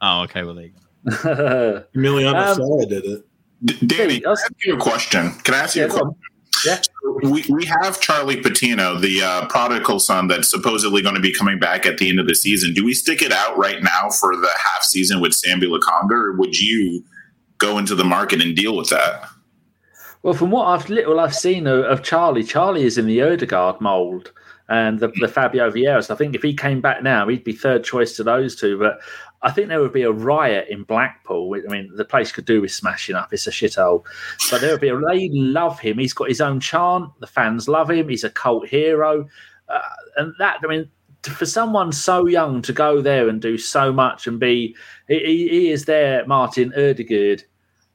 Oh, 0.00 0.22
okay. 0.22 0.42
Well, 0.44 0.54
there 0.54 0.64
you 0.66 0.70
go. 0.70 0.78
Emiliano 1.06 2.34
Um, 2.34 2.54
Sala 2.56 2.86
did 2.86 3.04
it. 3.04 3.24
D- 3.64 3.86
Danny, 3.86 4.14
Hey, 4.14 4.20
can 4.20 4.28
I 4.28 4.32
ask 4.32 4.52
you 4.64 4.74
a 4.74 4.78
question? 4.78 5.30
Can 5.44 5.54
I 5.54 5.58
ask 5.58 5.76
you 5.76 5.82
Yeah, 5.82 5.86
a 5.86 5.90
question? 5.90 6.06
on. 6.08 6.16
Yeah. 6.64 6.80
We, 7.30 7.44
we 7.48 7.64
have 7.64 8.00
Charlie 8.00 8.40
Patino, 8.40 8.96
the 8.98 9.20
uh, 9.22 9.46
prodigal 9.46 9.98
son 9.98 10.28
that's 10.28 10.48
supposedly 10.50 11.02
going 11.02 11.14
to 11.16 11.20
be 11.20 11.32
coming 11.32 11.58
back 11.58 11.86
at 11.86 11.98
the 11.98 12.08
end 12.08 12.20
of 12.20 12.26
the 12.28 12.34
season. 12.34 12.72
Do 12.74 12.84
we 12.84 12.94
stick 12.94 13.20
it 13.22 13.32
out 13.32 13.56
right 13.58 13.82
now 13.82 14.10
for 14.10 14.36
the 14.36 14.48
half 14.64 14.82
season 14.82 15.20
with 15.20 15.32
Sambi 15.32 15.62
Lokonga, 15.64 16.12
or 16.12 16.32
would 16.36 16.58
you 16.58 17.04
go 17.58 17.78
into 17.78 17.94
the 17.94 18.04
market 18.04 18.40
and 18.40 18.54
deal 18.54 18.76
with 18.76 18.90
that? 18.90 19.28
Well, 20.22 20.34
from 20.34 20.52
what 20.52 20.66
I've 20.66 20.88
little 20.88 21.18
I've 21.18 21.34
seen 21.34 21.66
of, 21.66 21.84
of 21.84 22.02
Charlie, 22.02 22.44
Charlie 22.44 22.84
is 22.84 22.96
in 22.96 23.06
the 23.06 23.22
Odegaard 23.22 23.80
mould 23.80 24.30
and 24.68 25.00
the, 25.00 25.08
the 25.20 25.26
Fabio 25.26 25.68
Vieira. 25.70 26.08
I 26.10 26.14
think 26.14 26.36
if 26.36 26.42
he 26.42 26.54
came 26.54 26.80
back 26.80 27.02
now, 27.02 27.26
he'd 27.26 27.42
be 27.42 27.52
third 27.52 27.82
choice 27.82 28.14
to 28.16 28.22
those 28.22 28.54
two. 28.54 28.78
But 28.78 29.00
I 29.42 29.50
think 29.50 29.68
there 29.68 29.80
would 29.80 29.92
be 29.92 30.02
a 30.02 30.12
riot 30.12 30.68
in 30.68 30.84
Blackpool. 30.84 31.54
I 31.54 31.70
mean, 31.70 31.90
the 31.94 32.04
place 32.04 32.30
could 32.30 32.44
do 32.44 32.60
with 32.60 32.70
smashing 32.70 33.16
up. 33.16 33.32
It's 33.32 33.46
a 33.46 33.50
shithole. 33.50 34.04
But 34.50 34.60
there 34.60 34.70
would 34.70 34.80
be 34.80 34.88
a, 34.88 34.98
they 34.98 35.28
love 35.32 35.80
him. 35.80 35.98
He's 35.98 36.12
got 36.12 36.28
his 36.28 36.40
own 36.40 36.60
chant. 36.60 37.10
The 37.18 37.26
fans 37.26 37.68
love 37.68 37.90
him. 37.90 38.08
He's 38.08 38.24
a 38.24 38.30
cult 38.30 38.68
hero. 38.68 39.28
Uh, 39.68 39.80
and 40.16 40.32
that, 40.38 40.60
I 40.62 40.66
mean, 40.68 40.88
for 41.24 41.46
someone 41.46 41.92
so 41.92 42.26
young 42.26 42.62
to 42.62 42.72
go 42.72 43.00
there 43.00 43.28
and 43.28 43.40
do 43.40 43.58
so 43.58 43.92
much 43.92 44.26
and 44.26 44.38
be, 44.38 44.76
he, 45.08 45.48
he 45.48 45.70
is 45.70 45.84
there, 45.86 46.26
Martin 46.26 46.72
Odegaard 46.76 47.44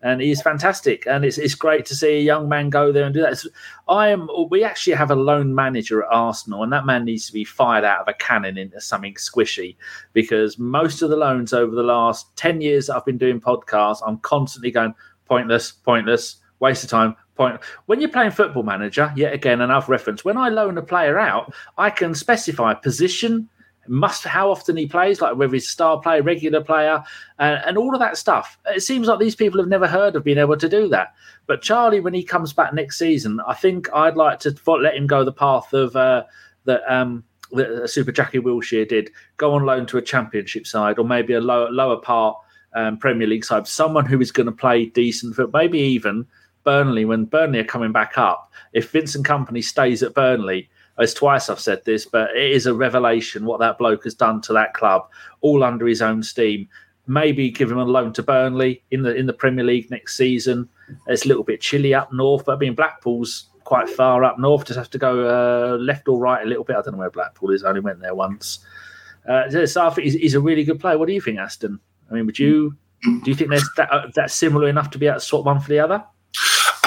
and 0.02 0.22
he's 0.22 0.42
fantastic. 0.42 1.06
And 1.08 1.26
it's 1.26 1.38
it's 1.38 1.56
great 1.56 1.86
to 1.88 1.96
see 1.96 2.18
a 2.18 2.22
young 2.22 2.48
man 2.48 2.70
go 2.70 2.92
there 2.92 3.06
and 3.06 3.14
do 3.14 3.22
that. 3.22 3.34
It's, 3.34 3.48
I 3.88 4.10
am. 4.10 4.30
We 4.50 4.64
actually 4.64 4.94
have 4.94 5.12
a 5.12 5.16
lone 5.16 5.56
manager 5.56 6.04
at 6.04 6.10
Arsenal, 6.12 6.64
and 6.64 6.72
that 6.74 6.86
man 6.86 7.06
needs 7.06 7.28
to 7.28 7.34
be 7.34 7.44
fired 7.44 7.84
out 7.84 8.02
of 8.02 8.08
a 8.08 8.14
cannon 8.14 8.58
into 8.58 8.80
something 8.80 9.16
squishy 9.16 9.76
because 10.14 10.60
most 10.60 11.02
of 11.02 11.10
the 11.10 11.18
loans 11.18 11.54
over 11.54 11.76
the 11.76 11.84
last 11.84 12.36
ten 12.36 12.62
years 12.62 12.90
I've 12.90 13.06
been 13.06 13.18
doing 13.18 13.42
podcasts, 13.42 14.02
I'm 14.06 14.18
constantly 14.20 14.72
going 14.72 14.94
pointless, 15.26 15.72
pointless, 15.72 16.38
waste 16.60 16.84
of 16.84 16.90
time. 16.90 17.16
Point. 17.36 17.62
When 17.86 18.02
you're 18.02 18.10
playing 18.10 18.32
Football 18.32 18.64
Manager, 18.64 19.14
yet 19.16 19.32
again 19.32 19.62
another 19.62 19.92
reference. 19.92 20.26
When 20.26 20.38
I 20.38 20.50
loan 20.50 20.76
a 20.80 20.82
player 20.82 21.20
out, 21.20 21.54
I 21.78 21.92
can 21.92 22.16
specify 22.16 22.74
position, 22.74 23.48
must 23.90 24.24
how 24.24 24.52
often 24.52 24.78
he 24.78 24.88
plays, 24.88 25.22
like 25.22 25.36
whether 25.36 25.54
he's 25.54 25.66
a 25.66 25.70
star 25.70 26.00
player, 26.00 26.22
regular 26.22 26.62
player, 26.62 27.04
and, 27.40 27.78
all 27.78 27.94
of 27.94 28.00
that 28.00 28.18
stuff. 28.18 28.58
It 28.68 28.82
seems 28.82 29.08
like 29.08 29.20
these 29.20 29.36
people 29.36 29.60
have 29.60 29.70
never 29.70 29.88
heard 29.88 30.16
of 30.16 30.24
being 30.24 30.38
able 30.38 30.58
to 30.58 30.70
do 30.70 30.88
that. 30.90 31.14
But 31.46 31.62
Charlie, 31.62 32.00
when 32.00 32.14
he 32.14 32.24
comes 32.24 32.54
back 32.54 32.74
next 32.74 32.98
season, 32.98 33.40
I 33.48 33.54
think 33.54 33.88
I'd 33.94 34.18
like 34.18 34.40
to 34.42 34.56
let 34.68 34.96
him 34.96 35.08
go 35.08 35.24
the 35.24 35.32
path 35.32 35.74
of 35.74 35.96
uh, 35.96 36.24
that 36.66 36.82
um, 36.92 37.24
that 37.52 37.90
Super 37.90 38.12
Jackie 38.12 38.40
Wilshere 38.40 38.88
did. 38.88 39.12
Go 39.38 39.54
on 39.54 39.66
loan 39.66 39.86
to 39.88 39.98
a 39.98 40.02
Championship 40.02 40.68
side, 40.68 41.00
or 41.00 41.06
maybe 41.06 41.34
a 41.34 41.42
lower 41.42 41.72
lower 41.72 41.98
part 41.98 42.38
um, 42.74 42.98
Premier 42.98 43.28
League 43.28 43.46
side. 43.46 43.68
Someone 43.68 44.06
who 44.06 44.20
is 44.20 44.32
going 44.32 44.48
to 44.48 44.52
play 44.52 44.86
decent, 44.86 45.36
for 45.36 45.48
maybe 45.48 45.80
even 45.80 46.26
Burnley 46.64 47.06
when 47.06 47.26
Burnley 47.26 47.60
are 47.60 47.64
coming 47.64 47.92
back 47.92 48.18
up. 48.18 48.52
If 48.74 48.92
Vincent 48.92 49.26
Kompany 49.26 49.64
stays 49.64 50.04
at 50.04 50.14
Burnley, 50.14 50.70
it's 51.00 51.14
twice 51.14 51.50
I've 51.50 51.60
said 51.60 51.86
this, 51.86 52.06
but 52.06 52.36
it 52.36 52.52
is 52.52 52.66
a 52.66 52.74
revelation 52.74 53.46
what 53.46 53.60
that 53.60 53.78
bloke 53.78 54.04
has 54.06 54.16
done 54.16 54.42
to 54.42 54.54
that 54.54 54.74
club, 54.74 55.08
all 55.42 55.64
under 55.64 55.88
his 55.88 56.02
own 56.02 56.24
steam. 56.24 56.68
Maybe 57.06 57.50
give 57.52 57.72
him 57.72 57.78
a 57.78 57.86
loan 57.86 58.14
to 58.14 58.24
Burnley 58.24 58.84
in 58.92 59.04
the 59.04 59.16
in 59.16 59.28
the 59.28 59.34
Premier 59.34 59.64
League 59.64 59.90
next 59.90 60.18
season. 60.18 60.68
It's 61.08 61.26
a 61.26 61.28
little 61.28 61.44
bit 61.44 61.62
chilly 61.62 61.94
up 61.94 62.12
north, 62.12 62.46
but 62.46 62.56
I 62.56 62.58
mean 62.58 62.76
Blackpool's 62.76 63.50
quite 63.64 63.90
far 63.90 64.24
up 64.24 64.40
north. 64.40 64.66
Just 64.66 64.78
have 64.78 64.90
to 64.90 64.98
go 64.98 65.28
uh, 65.28 65.78
left 65.78 66.08
or 66.08 66.20
right 66.20 66.44
a 66.44 66.50
little 66.50 66.64
bit. 66.64 66.76
I 66.76 66.82
don't 66.82 66.94
know 66.94 67.00
where 67.00 67.10
Blackpool 67.10 67.52
is. 67.52 67.64
I 67.64 67.70
only 67.70 67.82
went 67.82 68.00
there 68.00 68.16
once. 68.16 68.60
Uh, 69.28 69.66
so 69.66 69.86
I 69.86 69.90
think 69.90 70.06
he's, 70.06 70.14
he's 70.14 70.36
a 70.36 70.42
really 70.42 70.64
good 70.64 70.80
player. 70.80 70.98
What 70.98 71.08
do 71.08 71.14
you 71.14 71.22
think, 71.22 71.38
Aston? 71.38 71.80
I 72.10 72.14
mean, 72.14 72.26
would 72.26 72.40
you 72.40 72.78
do 73.04 73.22
you 73.26 73.36
think 73.36 73.50
there's 73.50 73.70
that, 73.78 73.92
uh, 73.92 74.08
that's 74.16 74.34
similar 74.34 74.68
enough 74.68 74.90
to 74.92 74.98
be 74.98 75.06
able 75.06 75.20
to 75.20 75.26
swap 75.26 75.46
one 75.46 75.60
for 75.60 75.70
the 75.70 75.80
other? 75.80 76.04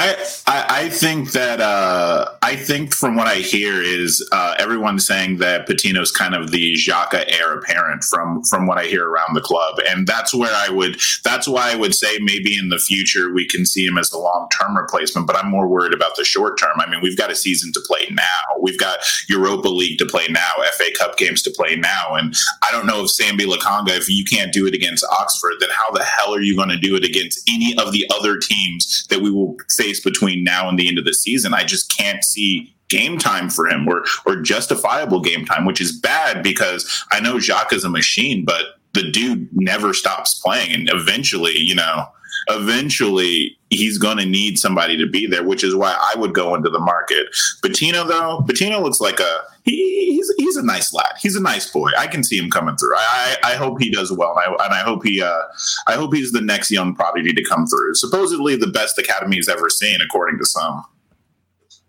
I, 0.00 0.64
I 0.68 0.88
think 0.88 1.32
that 1.32 1.60
uh, 1.60 2.24
I 2.42 2.56
think 2.56 2.94
from 2.94 3.16
what 3.16 3.26
I 3.26 3.36
hear 3.36 3.82
is 3.82 4.26
uh, 4.32 4.54
everyone's 4.58 5.06
saying 5.06 5.38
that 5.38 5.68
Patino's 5.68 6.10
kind 6.10 6.34
of 6.34 6.50
the 6.50 6.74
Xhaka 6.74 7.24
heir 7.28 7.52
apparent 7.52 8.04
from 8.04 8.42
from 8.44 8.66
what 8.66 8.78
I 8.78 8.84
hear 8.86 9.06
around 9.06 9.34
the 9.34 9.42
club, 9.42 9.78
and 9.86 10.06
that's 10.06 10.34
where 10.34 10.52
I 10.54 10.70
would 10.70 10.98
that's 11.22 11.46
why 11.46 11.70
I 11.72 11.74
would 11.74 11.94
say 11.94 12.18
maybe 12.20 12.58
in 12.58 12.70
the 12.70 12.78
future 12.78 13.32
we 13.32 13.46
can 13.46 13.66
see 13.66 13.86
him 13.86 13.98
as 13.98 14.10
a 14.12 14.18
long 14.18 14.48
term 14.58 14.76
replacement. 14.76 15.26
But 15.26 15.36
I'm 15.36 15.50
more 15.50 15.68
worried 15.68 15.92
about 15.92 16.16
the 16.16 16.24
short 16.24 16.58
term. 16.58 16.76
I 16.78 16.88
mean, 16.88 17.00
we've 17.02 17.18
got 17.18 17.30
a 17.30 17.36
season 17.36 17.72
to 17.72 17.80
play 17.80 18.08
now, 18.10 18.60
we've 18.60 18.78
got 18.78 18.98
Europa 19.28 19.68
League 19.68 19.98
to 19.98 20.06
play 20.06 20.26
now, 20.30 20.50
FA 20.78 20.86
Cup 20.98 21.18
games 21.18 21.42
to 21.42 21.50
play 21.50 21.76
now, 21.76 22.14
and 22.14 22.34
I 22.66 22.72
don't 22.72 22.86
know 22.86 23.04
if 23.04 23.10
Sambi 23.10 23.40
Lokonga, 23.40 23.90
if 23.90 24.08
you 24.08 24.24
can't 24.24 24.52
do 24.52 24.66
it 24.66 24.74
against 24.74 25.04
Oxford, 25.12 25.54
then 25.60 25.68
how 25.72 25.90
the 25.90 26.04
hell 26.04 26.34
are 26.34 26.40
you 26.40 26.56
going 26.56 26.70
to 26.70 26.78
do 26.78 26.96
it 26.96 27.04
against 27.04 27.48
any 27.48 27.76
of 27.76 27.92
the 27.92 28.10
other 28.14 28.38
teams 28.38 29.06
that 29.10 29.20
we 29.20 29.30
will 29.30 29.56
face 29.68 29.89
between 29.98 30.44
now 30.44 30.68
and 30.68 30.78
the 30.78 30.86
end 30.86 30.98
of 30.98 31.04
the 31.04 31.14
season? 31.14 31.54
I 31.54 31.64
just 31.64 31.96
can't 31.96 32.22
see 32.22 32.72
game 32.88 33.18
time 33.18 33.48
for 33.48 33.68
him 33.68 33.88
or 33.88 34.04
or 34.26 34.36
justifiable 34.36 35.20
game 35.20 35.44
time, 35.44 35.64
which 35.64 35.80
is 35.80 35.98
bad 35.98 36.42
because 36.42 37.04
I 37.10 37.20
know 37.20 37.36
Xhaka 37.36 37.72
is 37.72 37.84
a 37.84 37.90
machine, 37.90 38.44
but 38.44 38.76
the 38.92 39.10
dude 39.10 39.48
never 39.52 39.94
stops 39.94 40.40
playing, 40.44 40.72
and 40.72 40.90
eventually, 40.92 41.56
you 41.58 41.74
know, 41.74 42.06
eventually 42.48 43.56
he's 43.70 43.98
going 43.98 44.18
to 44.18 44.26
need 44.26 44.58
somebody 44.58 44.96
to 44.96 45.06
be 45.06 45.26
there, 45.26 45.44
which 45.44 45.62
is 45.62 45.74
why 45.74 45.96
I 45.98 46.18
would 46.18 46.34
go 46.34 46.54
into 46.54 46.70
the 46.70 46.78
market. 46.78 47.28
Patino, 47.62 48.04
though, 48.04 48.42
Patino 48.46 48.80
looks 48.80 49.00
like 49.00 49.20
a 49.20 49.40
he, 49.64 50.14
he's 50.14 50.32
he's 50.38 50.56
a 50.56 50.64
nice 50.64 50.92
lad. 50.92 51.14
He's 51.20 51.36
a 51.36 51.42
nice 51.42 51.70
boy. 51.70 51.90
I 51.96 52.06
can 52.06 52.24
see 52.24 52.38
him 52.38 52.50
coming 52.50 52.76
through. 52.76 52.96
I 52.96 53.36
I, 53.42 53.52
I 53.52 53.54
hope 53.56 53.80
he 53.80 53.90
does 53.90 54.12
well, 54.12 54.36
and 54.36 54.56
I, 54.60 54.64
and 54.64 54.74
I 54.74 54.80
hope 54.80 55.04
he 55.04 55.22
uh 55.22 55.42
I 55.86 55.94
hope 55.94 56.14
he's 56.14 56.32
the 56.32 56.40
next 56.40 56.70
young 56.70 56.94
prodigy 56.94 57.32
to 57.32 57.44
come 57.44 57.66
through. 57.66 57.94
Supposedly 57.94 58.56
the 58.56 58.68
best 58.68 58.98
academy's 58.98 59.48
ever 59.48 59.68
seen, 59.70 60.00
according 60.00 60.38
to 60.38 60.46
some. 60.46 60.84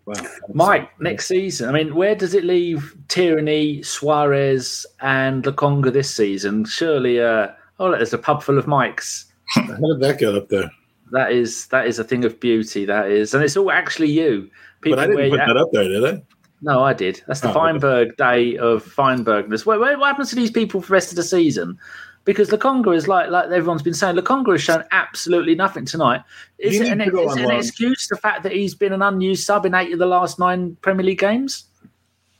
Wow. 0.04 0.14
Mike, 0.52 1.00
next 1.00 1.26
season. 1.26 1.68
I 1.68 1.72
mean, 1.72 1.94
where 1.94 2.16
does 2.16 2.34
it 2.34 2.44
leave 2.44 2.96
Tierney, 3.08 3.82
Suarez, 3.84 4.84
and 5.00 5.44
Lokonga 5.44 5.92
this 5.92 6.12
season? 6.12 6.64
Surely, 6.64 7.20
uh, 7.20 7.48
oh, 7.78 7.88
look, 7.88 7.98
there's 7.98 8.12
a 8.12 8.18
pub 8.18 8.42
full 8.42 8.58
of 8.58 8.66
Mikes. 8.66 9.31
How 9.54 9.76
did 9.76 10.00
that 10.00 10.18
get 10.18 10.34
up 10.34 10.48
there? 10.48 10.70
That 11.12 11.32
is 11.32 11.66
that 11.68 11.86
is 11.86 11.98
a 11.98 12.04
thing 12.04 12.24
of 12.24 12.40
beauty. 12.40 12.84
That 12.84 13.10
is, 13.10 13.34
and 13.34 13.44
it's 13.44 13.56
all 13.56 13.70
actually 13.70 14.10
you. 14.10 14.50
But 14.80 14.98
I 14.98 15.06
didn't 15.06 15.30
put 15.30 15.36
that 15.36 15.56
up 15.56 15.70
there, 15.72 15.84
did 15.84 16.04
I? 16.04 16.22
No, 16.62 16.82
I 16.82 16.92
did. 16.92 17.22
That's 17.26 17.40
the 17.40 17.48
Oh, 17.48 17.50
okay. 17.50 17.58
Feinberg 17.58 18.16
day 18.16 18.56
of 18.56 18.84
Feinbergness. 18.84 19.66
What, 19.66 19.80
what 19.80 19.98
happens 19.98 20.30
to 20.30 20.36
these 20.36 20.50
people 20.50 20.80
for 20.80 20.86
the 20.86 20.92
rest 20.92 21.10
of 21.10 21.16
the 21.16 21.22
season? 21.24 21.76
Because 22.24 22.50
Lokonga 22.50 22.94
is 22.94 23.08
like 23.08 23.30
like 23.30 23.50
everyone's 23.50 23.82
been 23.82 23.94
saying. 23.94 24.16
Lokonga 24.16 24.52
has 24.52 24.62
shown 24.62 24.84
absolutely 24.92 25.56
nothing 25.56 25.84
tonight. 25.84 26.22
Is 26.58 26.80
it 26.80 26.86
an, 26.86 26.98
needs 26.98 27.10
to 27.10 27.16
go 27.16 27.30
is 27.30 27.36
it 27.36 27.44
an 27.44 27.50
excuse 27.50 28.06
the 28.08 28.16
fact 28.16 28.44
that 28.44 28.52
he's 28.52 28.76
been 28.76 28.92
an 28.92 29.02
unused 29.02 29.44
sub 29.44 29.66
in 29.66 29.74
eight 29.74 29.92
of 29.92 29.98
the 29.98 30.06
last 30.06 30.38
nine 30.38 30.76
Premier 30.82 31.04
League 31.04 31.18
games? 31.18 31.64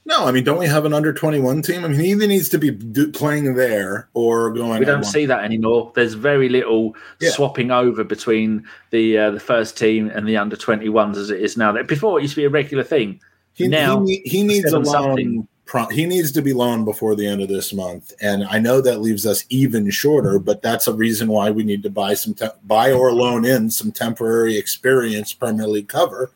No, 0.05 0.27
I 0.27 0.33
mean, 0.33 0.43
don't 0.43 0.59
we 0.59 0.67
have 0.67 0.85
an 0.85 0.93
under 0.93 1.13
21 1.13 1.63
team? 1.63 1.85
I 1.85 1.89
mean, 1.89 2.01
he 2.01 2.11
either 2.11 2.27
needs 2.27 2.49
to 2.49 2.59
be 2.59 2.73
do, 2.73 3.13
playing 3.13 3.55
there 3.55 4.09
or 4.15 4.53
going. 4.53 4.81
We 4.81 4.85
don't 4.85 5.05
see 5.05 5.27
that 5.27 5.45
anymore. 5.45 5.93
There's 5.95 6.15
very 6.15 6.49
little 6.49 6.97
Yeah. 7.21 7.31
swapping 7.31 7.71
over 7.71 8.03
between 8.03 8.67
the 8.91 9.17
uh, 9.17 9.31
the 9.31 9.41
first 9.41 9.79
team 9.79 10.11
and 10.13 10.27
the 10.27 10.37
under 10.37 10.57
21s 10.57 11.17
as 11.17 11.31
it 11.31 11.41
is 11.41 11.57
now. 11.57 11.81
Before 11.85 12.19
it 12.19 12.23
used 12.23 12.35
to 12.35 12.41
be 12.41 12.45
a 12.45 12.51
regular 12.51 12.83
thing. 12.83 13.21
He, 13.55 13.69
now, 13.69 14.05
he, 14.05 14.23
he 14.25 14.43
needs 14.43 14.73
a 14.73 14.79
loan. 14.79 15.47
Pro, 15.67 15.87
he 15.87 16.07
needs 16.07 16.33
to 16.33 16.43
be 16.43 16.53
loaned 16.53 16.85
before 16.85 17.15
the 17.15 17.27
end 17.27 17.41
of 17.41 17.49
this 17.49 17.73
month, 17.73 18.13
and 18.21 18.45
I 18.45 18.59
know 18.59 18.81
that 18.81 19.01
leaves 19.01 19.25
us 19.25 19.45
even 19.51 19.89
shorter. 19.91 20.39
But 20.41 20.63
that's 20.63 20.89
a 20.89 20.93
reason 20.93 21.29
why 21.29 21.51
we 21.51 21.63
need 21.63 21.83
to 21.85 21.91
buy 21.91 22.15
some 22.15 22.35
te- 22.35 22.49
buy 22.65 22.91
or 22.91 23.13
loan 23.13 23.45
in 23.45 23.71
some 23.71 23.93
temporary 23.93 24.57
experience 24.59 25.33
Premier 25.33 25.69
League 25.69 25.89
cover 25.89 26.33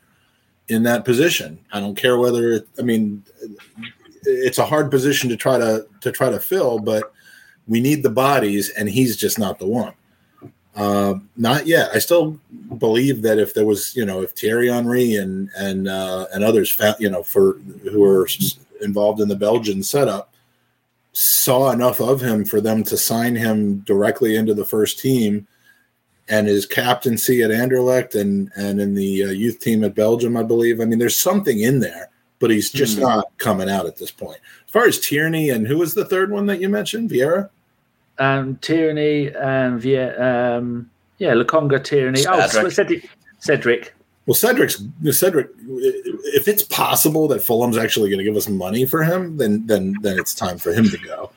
in 0.69 0.83
that 0.83 1.05
position. 1.05 1.59
I 1.71 1.79
don't 1.79 1.95
care 1.95 2.17
whether 2.17 2.51
it, 2.51 2.67
I 2.77 2.81
mean 2.81 3.23
it's 4.23 4.57
a 4.57 4.65
hard 4.65 4.91
position 4.91 5.29
to 5.29 5.37
try 5.37 5.57
to 5.57 5.87
to 6.01 6.11
try 6.11 6.29
to 6.29 6.39
fill, 6.39 6.79
but 6.79 7.13
We 7.67 7.81
need 7.81 8.01
the 8.01 8.09
bodies, 8.09 8.69
and 8.69 8.89
he's 8.89 9.17
just 9.17 9.37
not 9.37 9.59
the 9.59 9.67
one. 9.67 9.93
Uh, 10.75 11.15
not 11.35 11.67
yet. 11.67 11.89
I 11.93 11.99
still 11.99 12.39
believe 12.77 13.23
that 13.23 13.39
if 13.39 13.53
there 13.53 13.65
was, 13.65 13.95
you 13.95 14.05
know, 14.05 14.21
if 14.21 14.31
Thierry 14.31 14.69
Henry 14.69 15.15
and 15.15 15.49
and 15.57 15.87
uh, 15.87 16.27
and 16.33 16.43
others, 16.43 16.69
found, 16.69 16.95
you 16.99 17.09
know, 17.09 17.23
for 17.23 17.53
who 17.91 18.03
are 18.05 18.27
involved 18.81 19.19
in 19.19 19.27
the 19.27 19.35
Belgian 19.35 19.83
setup, 19.83 20.33
saw 21.13 21.71
enough 21.71 21.99
of 21.99 22.21
him 22.21 22.45
for 22.45 22.61
them 22.61 22.83
to 22.83 22.95
sign 22.95 23.35
him 23.35 23.79
directly 23.79 24.35
into 24.35 24.53
the 24.53 24.65
first 24.65 24.99
team, 24.99 25.47
and 26.29 26.47
his 26.47 26.65
captaincy 26.65 27.41
at 27.41 27.51
Anderlecht 27.51 28.19
and 28.19 28.51
and 28.55 28.79
in 28.79 28.95
the 28.95 29.25
uh, 29.25 29.29
youth 29.29 29.59
team 29.59 29.83
at 29.83 29.95
Belgium, 29.95 30.37
I 30.37 30.43
believe. 30.43 30.81
I 30.81 30.85
mean, 30.85 30.99
there's 30.99 31.21
something 31.21 31.59
in 31.59 31.79
there, 31.79 32.09
but 32.39 32.51
he's 32.51 32.71
just 32.71 32.97
mm-hmm. 32.97 33.07
not 33.07 33.37
coming 33.37 33.69
out 33.69 33.85
at 33.85 33.97
this 33.97 34.11
point. 34.11 34.39
As 34.65 34.71
far 34.71 34.85
as 34.85 34.99
Tierney 34.99 35.49
and 35.49 35.67
who 35.67 35.77
was 35.77 35.93
the 35.93 36.05
third 36.05 36.31
one 36.31 36.45
that 36.47 36.59
you 36.59 36.69
mentioned, 36.69 37.09
Vieira 37.09 37.49
um, 38.19 38.57
Tierney, 38.57 39.33
um, 39.35 39.79
via 39.79 40.57
um, 40.57 40.89
yeah, 41.17 41.33
Lokonga, 41.33 41.83
Tierney. 41.83 42.25
Oh, 42.27 42.47
Cedric. 42.47 42.65
Oh, 42.65 42.69
Cedric. 42.69 43.09
Cedric. 43.39 43.93
Well, 44.25 44.35
Cedric's 44.35 44.83
Cedric. 45.11 45.49
If 45.57 46.47
it's 46.47 46.63
possible 46.63 47.27
that 47.29 47.41
Fulham's 47.41 47.77
actually 47.77 48.09
going 48.09 48.19
to 48.19 48.25
give 48.25 48.35
us 48.35 48.49
money 48.49 48.85
for 48.85 49.03
him, 49.03 49.37
then 49.37 49.65
then 49.67 49.95
then 50.01 50.19
it's 50.19 50.33
time 50.33 50.57
for 50.57 50.73
him 50.73 50.89
to 50.89 50.97
go. 50.97 51.31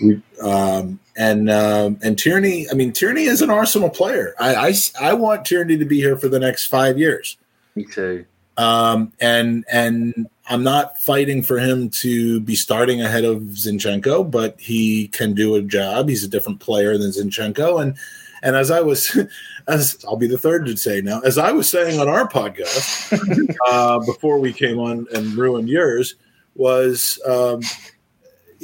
We, 0.00 0.20
um, 0.42 0.98
and 1.16 1.50
um, 1.50 1.98
and 2.02 2.18
Tierney. 2.18 2.66
I 2.70 2.74
mean, 2.74 2.92
Tierney 2.92 3.24
is 3.24 3.42
an 3.42 3.50
Arsenal 3.50 3.90
player. 3.90 4.34
I, 4.38 4.54
I 4.54 4.74
I 5.00 5.14
want 5.14 5.44
Tierney 5.44 5.76
to 5.78 5.84
be 5.84 5.96
here 5.96 6.16
for 6.16 6.28
the 6.28 6.38
next 6.38 6.66
five 6.66 6.98
years. 6.98 7.36
Me 7.74 7.84
too. 7.84 8.24
Um, 8.56 9.12
and 9.20 9.64
and 9.70 10.28
I'm 10.48 10.62
not 10.62 10.98
fighting 10.98 11.42
for 11.42 11.58
him 11.58 11.90
to 12.00 12.40
be 12.40 12.54
starting 12.54 13.00
ahead 13.00 13.24
of 13.24 13.42
Zinchenko, 13.42 14.30
but 14.30 14.60
he 14.60 15.08
can 15.08 15.34
do 15.34 15.54
a 15.54 15.62
job. 15.62 16.08
He's 16.08 16.24
a 16.24 16.28
different 16.28 16.60
player 16.60 16.96
than 16.98 17.10
Zinchenko, 17.10 17.82
and 17.82 17.96
and 18.42 18.54
as 18.54 18.70
I 18.70 18.80
was, 18.80 19.18
as 19.68 19.96
I'll 20.06 20.16
be 20.16 20.26
the 20.26 20.38
third 20.38 20.66
to 20.66 20.76
say 20.76 21.00
now, 21.00 21.20
as 21.20 21.38
I 21.38 21.50
was 21.52 21.68
saying 21.68 21.98
on 21.98 22.08
our 22.08 22.28
podcast 22.28 23.56
uh, 23.68 23.98
before 24.00 24.38
we 24.38 24.52
came 24.52 24.78
on 24.78 25.06
and 25.14 25.34
ruined 25.34 25.68
yours, 25.68 26.14
was 26.54 27.18
um, 27.26 27.60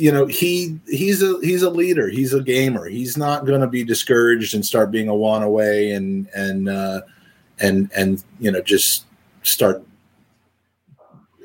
you 0.01 0.11
know 0.11 0.27
he 0.27 0.79
he's 0.87 1.23
a 1.23 1.39
he's 1.43 1.63
a 1.63 1.71
leader, 1.71 2.09
he's 2.09 2.33
a 2.33 2.43
gamer. 2.43 2.89
He's 2.89 3.17
not 3.17 3.45
going 3.45 3.61
to 3.61 3.67
be 3.67 3.85
discouraged 3.85 4.55
and 4.55 4.65
start 4.65 4.91
being 4.91 5.09
a 5.09 5.15
one 5.15 5.43
away 5.43 5.93
and 5.93 6.29
and 6.35 6.69
uh, 6.69 7.03
and 7.59 7.91
and 7.95 8.25
you 8.39 8.51
know 8.51 8.63
just 8.63 9.05
start 9.43 9.83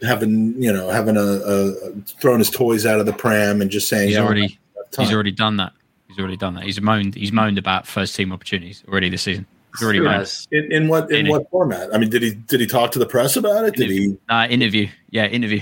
having 0.01 0.61
you 0.61 0.71
know 0.71 0.89
having 0.89 1.17
a, 1.17 1.21
a 1.21 1.91
throwing 2.21 2.39
his 2.39 2.49
toys 2.49 2.85
out 2.85 2.99
of 2.99 3.05
the 3.05 3.13
pram 3.13 3.61
and 3.61 3.69
just 3.69 3.89
saying 3.89 4.09
he's 4.09 4.17
already 4.17 4.57
he's 4.97 5.13
already 5.13 5.31
done 5.31 5.57
that. 5.57 5.73
He's 6.07 6.19
already 6.19 6.37
done 6.37 6.55
that. 6.55 6.63
He's 6.63 6.79
moaned 6.79 7.15
he's 7.15 7.31
moaned 7.31 7.57
about 7.57 7.85
first 7.85 8.15
team 8.15 8.31
opportunities 8.31 8.83
already 8.87 9.09
this 9.09 9.23
season. 9.23 9.45
He's 9.73 9.83
already 9.83 9.99
moaned. 9.99 10.47
In, 10.51 10.71
in 10.71 10.87
what 10.87 11.11
in, 11.11 11.25
in 11.25 11.31
what 11.31 11.49
format? 11.51 11.93
I 11.93 11.97
mean, 11.97 12.09
did 12.09 12.21
he 12.21 12.31
did 12.31 12.61
he 12.61 12.67
talk 12.67 12.91
to 12.91 12.99
the 12.99 13.05
press 13.05 13.35
about 13.35 13.65
it? 13.65 13.75
Did 13.75 13.91
interview. 13.91 14.09
he 14.11 14.17
uh, 14.29 14.47
interview? 14.47 14.87
Yeah, 15.09 15.25
interview. 15.25 15.61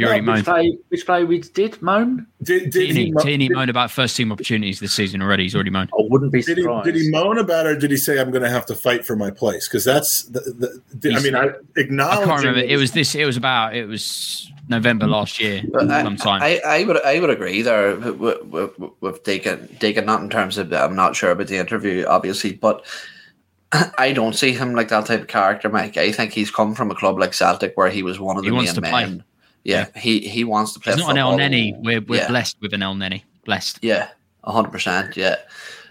You 0.00 0.06
already 0.06 0.26
which 0.26 0.44
Play, 0.44 0.78
which 0.88 1.06
player 1.06 1.26
we 1.26 1.40
did 1.40 1.80
moan? 1.82 2.26
Did, 2.42 2.70
did 2.70 2.72
Tierney, 2.72 3.04
he, 3.04 3.12
mo- 3.12 3.20
Tierney 3.20 3.48
moaned 3.50 3.70
about 3.70 3.90
first 3.90 4.16
team 4.16 4.32
opportunities 4.32 4.80
this 4.80 4.94
season 4.94 5.20
already. 5.20 5.42
He's 5.42 5.54
already 5.54 5.70
moaned. 5.70 5.90
I 5.92 6.02
wouldn't 6.08 6.32
be 6.32 6.40
surprised. 6.40 6.84
Did 6.84 6.94
he, 6.94 7.02
did 7.02 7.06
he 7.06 7.10
moan 7.10 7.38
about 7.38 7.66
it 7.66 7.68
or 7.70 7.76
did 7.78 7.90
he 7.90 7.96
say, 7.96 8.18
I'm 8.18 8.30
going 8.30 8.42
to 8.42 8.48
have 8.48 8.64
to 8.66 8.74
fight 8.74 9.04
for 9.04 9.14
my 9.14 9.30
place? 9.30 9.68
Because 9.68 9.84
that's, 9.84 10.22
the, 10.24 10.80
the, 10.94 11.14
I 11.14 11.20
mean, 11.20 11.34
I 11.34 11.50
acknowledge. 11.76 12.18
I 12.18 12.24
can't 12.24 12.40
remember. 12.44 12.60
It 12.60 12.78
was 12.78 12.92
this, 12.92 13.14
it 13.14 13.26
was 13.26 13.36
about, 13.36 13.76
it 13.76 13.86
was 13.86 14.50
November 14.68 15.06
last 15.06 15.38
year, 15.38 15.62
uh, 15.78 16.02
sometime. 16.02 16.42
I, 16.42 16.60
I, 16.66 16.84
would 16.84 17.02
I 17.04 17.20
would 17.20 17.30
agree 17.30 17.60
there 17.60 17.96
with, 17.96 18.42
with, 18.46 18.92
with 19.00 19.24
Deacon, 19.24 19.68
Deacon, 19.78 20.06
not 20.06 20.22
in 20.22 20.30
terms 20.30 20.56
of, 20.56 20.72
I'm 20.72 20.96
not 20.96 21.14
sure 21.14 21.30
about 21.30 21.48
the 21.48 21.58
interview, 21.58 22.06
obviously, 22.06 22.54
but 22.54 22.86
I 23.98 24.12
don't 24.12 24.34
see 24.34 24.52
him 24.52 24.74
like 24.74 24.88
that 24.88 25.06
type 25.06 25.20
of 25.20 25.28
character, 25.28 25.68
Mike. 25.68 25.96
I 25.96 26.10
think 26.12 26.32
he's 26.32 26.50
come 26.50 26.74
from 26.74 26.90
a 26.90 26.94
club 26.94 27.18
like 27.18 27.34
Celtic 27.34 27.76
where 27.76 27.90
he 27.90 28.02
was 28.02 28.18
one 28.18 28.36
of 28.36 28.44
the 28.44 28.50
main 28.50 28.64
men. 28.64 28.90
Play. 28.90 29.22
Yeah, 29.64 29.86
he 29.96 30.20
he 30.20 30.44
wants 30.44 30.72
to 30.74 30.80
play. 30.80 30.94
He's 30.94 31.02
not 31.02 31.16
an 31.16 31.16
Elneny. 31.16 31.74
We're 31.82 32.00
we're 32.00 32.20
yeah. 32.20 32.28
blessed 32.28 32.56
with 32.60 32.72
an 32.72 32.80
Elneny. 32.80 33.22
Blessed. 33.44 33.78
Yeah, 33.82 34.08
hundred 34.44 34.72
percent. 34.72 35.16
Yeah, 35.16 35.36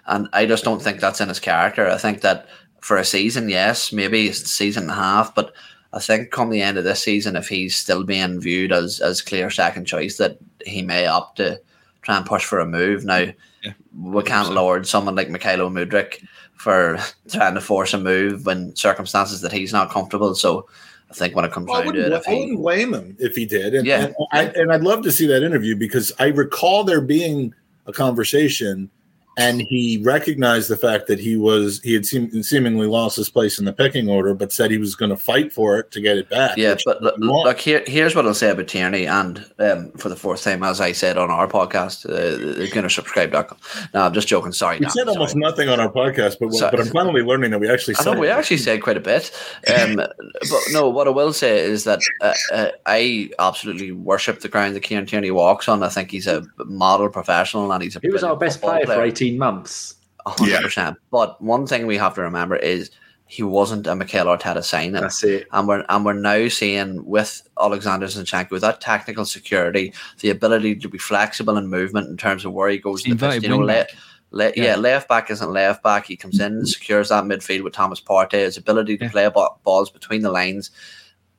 and 0.08 0.28
I 0.34 0.46
just 0.46 0.64
don't 0.64 0.82
think 0.82 1.00
that's 1.00 1.22
in 1.22 1.30
his 1.30 1.40
character. 1.40 1.88
I 1.88 1.98
think 1.98 2.22
that 2.22 2.48
for 2.82 2.98
a 2.98 3.06
season, 3.06 3.50
yes, 3.50 3.94
maybe 3.94 4.28
it's 4.28 4.42
a 4.42 4.48
season 4.48 4.84
and 4.84 4.92
a 4.92 4.96
half, 4.96 5.36
but 5.36 5.54
I 5.94 6.00
think 6.00 6.32
come 6.32 6.50
the 6.50 6.62
end 6.62 6.78
of 6.78 6.84
this 6.84 7.04
season, 7.04 7.36
if 7.36 7.48
he's 7.48 7.76
still 7.76 8.04
being 8.04 8.40
viewed 8.40 8.72
as 8.72 9.00
as 9.00 9.22
clear 9.22 9.50
second 9.50 9.86
choice, 9.86 10.18
that 10.18 10.38
he 10.66 10.82
may 10.82 11.06
opt 11.08 11.38
to 11.38 11.60
try 12.02 12.18
and 12.18 12.26
push 12.26 12.46
for 12.46 12.60
a 12.60 12.66
move. 12.66 13.06
Now 13.06 13.28
yeah, 13.64 13.74
we 14.00 14.24
can't 14.24 14.54
lord 14.54 14.88
someone 14.88 15.16
like 15.16 15.30
Mykhailo 15.30 15.70
Mudryk 15.72 16.24
for 16.54 17.00
trying 17.32 17.56
to 17.56 17.62
force 17.62 17.94
a 17.94 18.00
move 18.00 18.46
when 18.46 18.76
circumstances 18.76 19.42
that 19.42 19.52
he's 19.52 19.74
not 19.74 19.90
comfortable. 19.90 20.36
So 20.36 20.68
I 21.10 21.14
think 21.14 21.36
when 21.36 21.44
it 21.44 21.52
comes 21.52 21.68
well, 21.68 21.84
down 21.84 21.94
to 21.94 22.06
it, 22.06 22.14
I 22.28 22.34
wouldn't 22.34 22.60
blame 22.60 22.94
him 22.94 23.18
if 23.20 23.36
he 23.36 23.46
did. 23.46 23.74
And, 23.74 23.86
yeah, 23.86 24.06
and, 24.06 24.16
I, 24.32 24.44
and 24.46 24.72
I'd 24.72 24.84
love 24.84 25.02
to 25.04 25.12
see 25.12 25.26
that 25.28 25.44
interview 25.44 25.76
because 25.76 26.12
I 26.20 26.28
recall 26.28 26.84
there 26.84 27.02
being 27.02 27.54
a 27.88 27.92
conversation 27.92 28.92
and 29.40 29.62
he 29.62 30.02
recognized 30.04 30.70
the 30.70 30.76
fact 30.76 31.08
that 31.08 31.20
he 31.20 31.38
was 31.38 31.80
he 31.82 31.94
had 31.94 32.06
seem, 32.06 32.44
seemingly 32.44 32.88
lost 32.88 33.16
his 33.16 33.30
place 33.30 33.58
in 33.58 33.64
the 33.64 33.72
pecking 33.72 34.10
order, 34.10 34.34
but 34.34 34.52
said 34.52 34.70
he 34.70 34.78
was 34.78 34.96
going 34.96 35.10
to 35.10 35.18
fight 35.18 35.54
for 35.54 35.80
it 35.80 35.92
to 35.92 36.02
get 36.02 36.18
it 36.18 36.30
back. 36.30 36.58
Yeah, 36.58 36.76
but 36.86 37.02
look, 37.02 37.16
look, 37.18 37.60
here, 37.60 37.82
here's 37.88 38.16
what 38.16 38.26
I'll 38.26 38.34
say 38.34 38.50
about 38.50 38.68
Tierney, 38.68 39.08
and 39.08 39.46
um, 39.60 39.92
for 39.92 40.10
the 40.10 40.18
fourth 40.18 40.44
time, 40.44 40.62
as 40.62 40.82
I 40.82 40.92
said 40.92 41.18
on 41.18 41.32
our 41.32 41.48
podcast, 41.48 42.06
uh, 42.06 42.66
GoonerSubscribe.com. 42.68 43.58
No, 43.94 44.02
I'm 44.02 44.14
just 44.14 44.28
joking. 44.28 44.52
Sorry, 44.52 44.78
we 44.78 44.84
no, 44.84 44.90
said 44.90 45.08
almost 45.08 45.32
sorry. 45.32 45.42
nothing 45.42 45.70
on 45.70 45.80
our 45.80 45.92
podcast, 45.92 46.38
but 46.40 46.50
but 46.72 46.80
I'm 46.80 46.88
finally 46.88 47.22
learning 47.22 47.52
that 47.52 47.60
we 47.60 47.70
actually. 47.70 47.96
I 47.98 48.04
know 48.04 48.20
we 48.20 48.28
actually 48.28 48.58
said 48.58 48.82
quite 48.82 48.98
a 48.98 49.02
bit. 49.02 49.32
Um, 49.74 49.96
but 49.96 50.62
no, 50.72 50.90
what 50.90 51.08
I 51.08 51.12
will 51.12 51.32
say 51.32 51.60
is 51.60 51.86
that 51.86 52.02
uh, 52.22 52.34
uh, 52.52 52.70
I 52.86 53.30
absolutely 53.40 53.94
worship 53.94 54.42
the 54.42 54.50
ground 54.50 54.76
that 54.76 54.82
Kieran 54.82 55.06
Tierney 55.06 55.32
walks 55.32 55.70
on. 55.70 55.82
I 55.82 55.90
think 55.90 56.12
he's 56.12 56.28
a 56.28 56.44
model 56.66 57.08
professional, 57.10 57.72
and 57.72 57.82
he's 57.82 57.96
a. 57.96 58.00
He 58.02 58.10
was 58.10 58.24
our 58.24 58.36
best 58.36 58.60
player, 58.60 58.86
player 58.86 58.98
for 58.98 59.06
18 59.06 59.29
18 59.30 59.40
months. 59.40 59.96
100%. 60.26 60.76
Yeah. 60.76 60.94
But 61.12 61.42
one 61.42 61.66
thing 61.66 61.88
we 61.88 61.98
have 61.98 62.16
to 62.16 62.22
remember 62.22 62.56
is 62.56 62.92
he 63.30 63.44
wasn't 63.44 63.88
a 63.88 63.96
Mikel 63.96 64.26
Arteta 64.26 64.64
signing. 64.64 64.94
That's 64.94 65.24
it. 65.24 65.48
And 65.52 65.68
we're, 65.68 65.86
and 65.88 66.04
we're 66.04 66.14
now 66.14 66.48
seeing 66.48 67.06
with 67.06 67.48
Alexander 67.62 68.08
Zinchenko, 68.08 68.52
with 68.52 68.62
that 68.62 68.82
technical 68.82 69.24
security, 69.24 69.94
the 70.20 70.32
ability 70.32 70.76
to 70.78 70.90
be 70.90 70.98
flexible 70.98 71.58
in 71.58 71.68
movement 71.68 72.10
in 72.10 72.18
terms 72.18 72.44
of 72.44 72.54
where 72.54 72.70
he 72.70 72.80
goes. 72.80 73.06
In 73.06 73.18
the 73.18 73.30
pitch, 73.30 73.44
you 73.44 73.50
know, 73.50 73.60
le- 73.60 73.86
le- 74.32 74.52
yeah. 74.56 74.64
yeah. 74.64 74.76
left 74.76 75.08
back 75.08 75.30
isn't 75.30 75.52
left 75.52 75.84
back. 75.84 76.08
He 76.08 76.18
comes 76.18 76.40
in, 76.40 76.54
and 76.54 76.68
secures 76.68 77.10
that 77.10 77.24
midfield 77.24 77.64
with 77.64 77.74
Thomas 77.74 78.02
Partey, 78.02 78.34
his 78.34 78.58
ability 78.58 78.98
to 78.98 79.06
yeah. 79.06 79.12
play 79.12 79.30
balls 79.64 79.92
between 79.92 80.24
the 80.24 80.32
lines. 80.32 80.72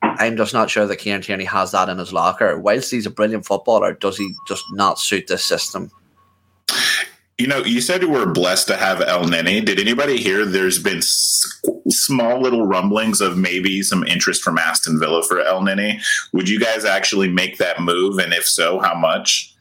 I'm 0.01 0.37
just 0.37 0.53
not 0.53 0.69
sure 0.69 0.87
that 0.87 0.95
Kieran 0.95 1.21
Tierney 1.21 1.45
has 1.45 1.71
that 1.73 1.89
in 1.89 1.97
his 1.97 2.13
locker. 2.13 2.57
Whilst 2.57 2.89
he's 2.89 3.05
a 3.05 3.11
brilliant 3.11 3.45
footballer, 3.45 3.93
does 3.93 4.17
he 4.17 4.33
just 4.47 4.63
not 4.71 4.97
suit 4.97 5.27
this 5.27 5.45
system? 5.45 5.91
You 7.41 7.47
know, 7.47 7.65
you 7.65 7.81
said 7.81 8.03
you 8.03 8.09
were 8.09 8.27
blessed 8.27 8.67
to 8.67 8.77
have 8.77 8.99
Elneny. 8.99 9.65
Did 9.65 9.79
anybody 9.79 10.17
hear 10.17 10.45
there's 10.45 10.77
been 10.77 10.99
s- 10.99 11.59
small 11.89 12.39
little 12.39 12.67
rumblings 12.67 13.19
of 13.19 13.35
maybe 13.35 13.81
some 13.81 14.03
interest 14.03 14.43
from 14.43 14.59
Aston 14.59 14.99
Villa 14.99 15.23
for 15.23 15.37
Elneny? 15.37 15.99
Would 16.33 16.47
you 16.47 16.59
guys 16.59 16.85
actually 16.85 17.29
make 17.29 17.57
that 17.57 17.81
move? 17.81 18.19
And 18.19 18.31
if 18.31 18.45
so, 18.45 18.79
how 18.79 18.93
much? 18.93 19.55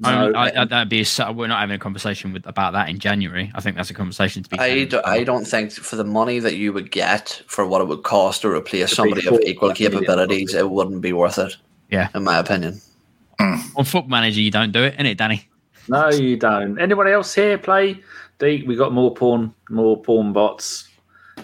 No, 0.00 0.32
I, 0.32 0.62
I, 0.62 0.64
that'd 0.64 0.88
be 0.88 1.04
a, 1.04 1.32
we're 1.32 1.46
not 1.46 1.60
having 1.60 1.76
a 1.76 1.78
conversation 1.78 2.32
with, 2.32 2.44
about 2.44 2.72
that 2.72 2.88
in 2.88 2.98
January. 2.98 3.52
I 3.54 3.60
think 3.60 3.76
that's 3.76 3.90
a 3.90 3.94
conversation 3.94 4.42
to 4.42 4.50
be. 4.50 4.58
I, 4.58 4.82
do, 4.86 5.00
I 5.04 5.22
don't 5.22 5.44
think 5.44 5.70
for 5.70 5.94
the 5.94 6.02
money 6.02 6.40
that 6.40 6.56
you 6.56 6.72
would 6.72 6.90
get 6.90 7.40
for 7.46 7.64
what 7.66 7.82
it 7.82 7.86
would 7.86 8.02
cost 8.02 8.42
to 8.42 8.48
replace 8.48 8.96
somebody 8.96 9.28
of 9.28 9.38
equal 9.42 9.72
capabilities, 9.74 10.54
it 10.54 10.68
wouldn't 10.68 11.02
be 11.02 11.12
worth 11.12 11.38
it. 11.38 11.56
Yeah, 11.88 12.08
in 12.16 12.24
my 12.24 12.38
opinion. 12.38 12.80
Mm. 13.38 13.76
On 13.76 13.84
Foot 13.84 14.08
Manager, 14.08 14.40
you 14.40 14.50
don't 14.50 14.72
do 14.72 14.82
it, 14.82 14.96
innit, 14.96 15.16
Danny? 15.16 15.46
No, 15.90 16.08
you 16.08 16.36
don't. 16.36 16.80
Anyone 16.80 17.08
else 17.08 17.34
here 17.34 17.58
play? 17.58 18.00
Deep, 18.38 18.64
we 18.66 18.76
got 18.76 18.92
more 18.92 19.12
porn, 19.12 19.52
more 19.68 20.00
porn 20.00 20.32
bots. 20.32 20.88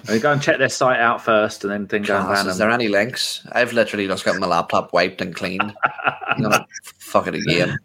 And 0.09 0.23
go 0.23 0.31
and 0.31 0.41
check 0.41 0.59
their 0.59 0.69
site 0.69 1.01
out 1.01 1.21
first, 1.21 1.65
and 1.65 1.73
then, 1.73 1.87
then 1.87 2.03
go 2.03 2.17
and 2.17 2.29
ban 2.29 2.47
Is 2.47 2.59
there 2.59 2.71
any 2.71 2.87
links? 2.87 3.45
I've 3.51 3.73
literally 3.73 4.07
just 4.07 4.25
got 4.25 4.39
my 4.39 4.47
laptop 4.47 4.93
wiped 4.93 5.21
and 5.21 5.35
cleaned. 5.35 5.75
I'm 6.29 6.49
fuck 6.85 7.27
it 7.27 7.35
again. 7.35 7.77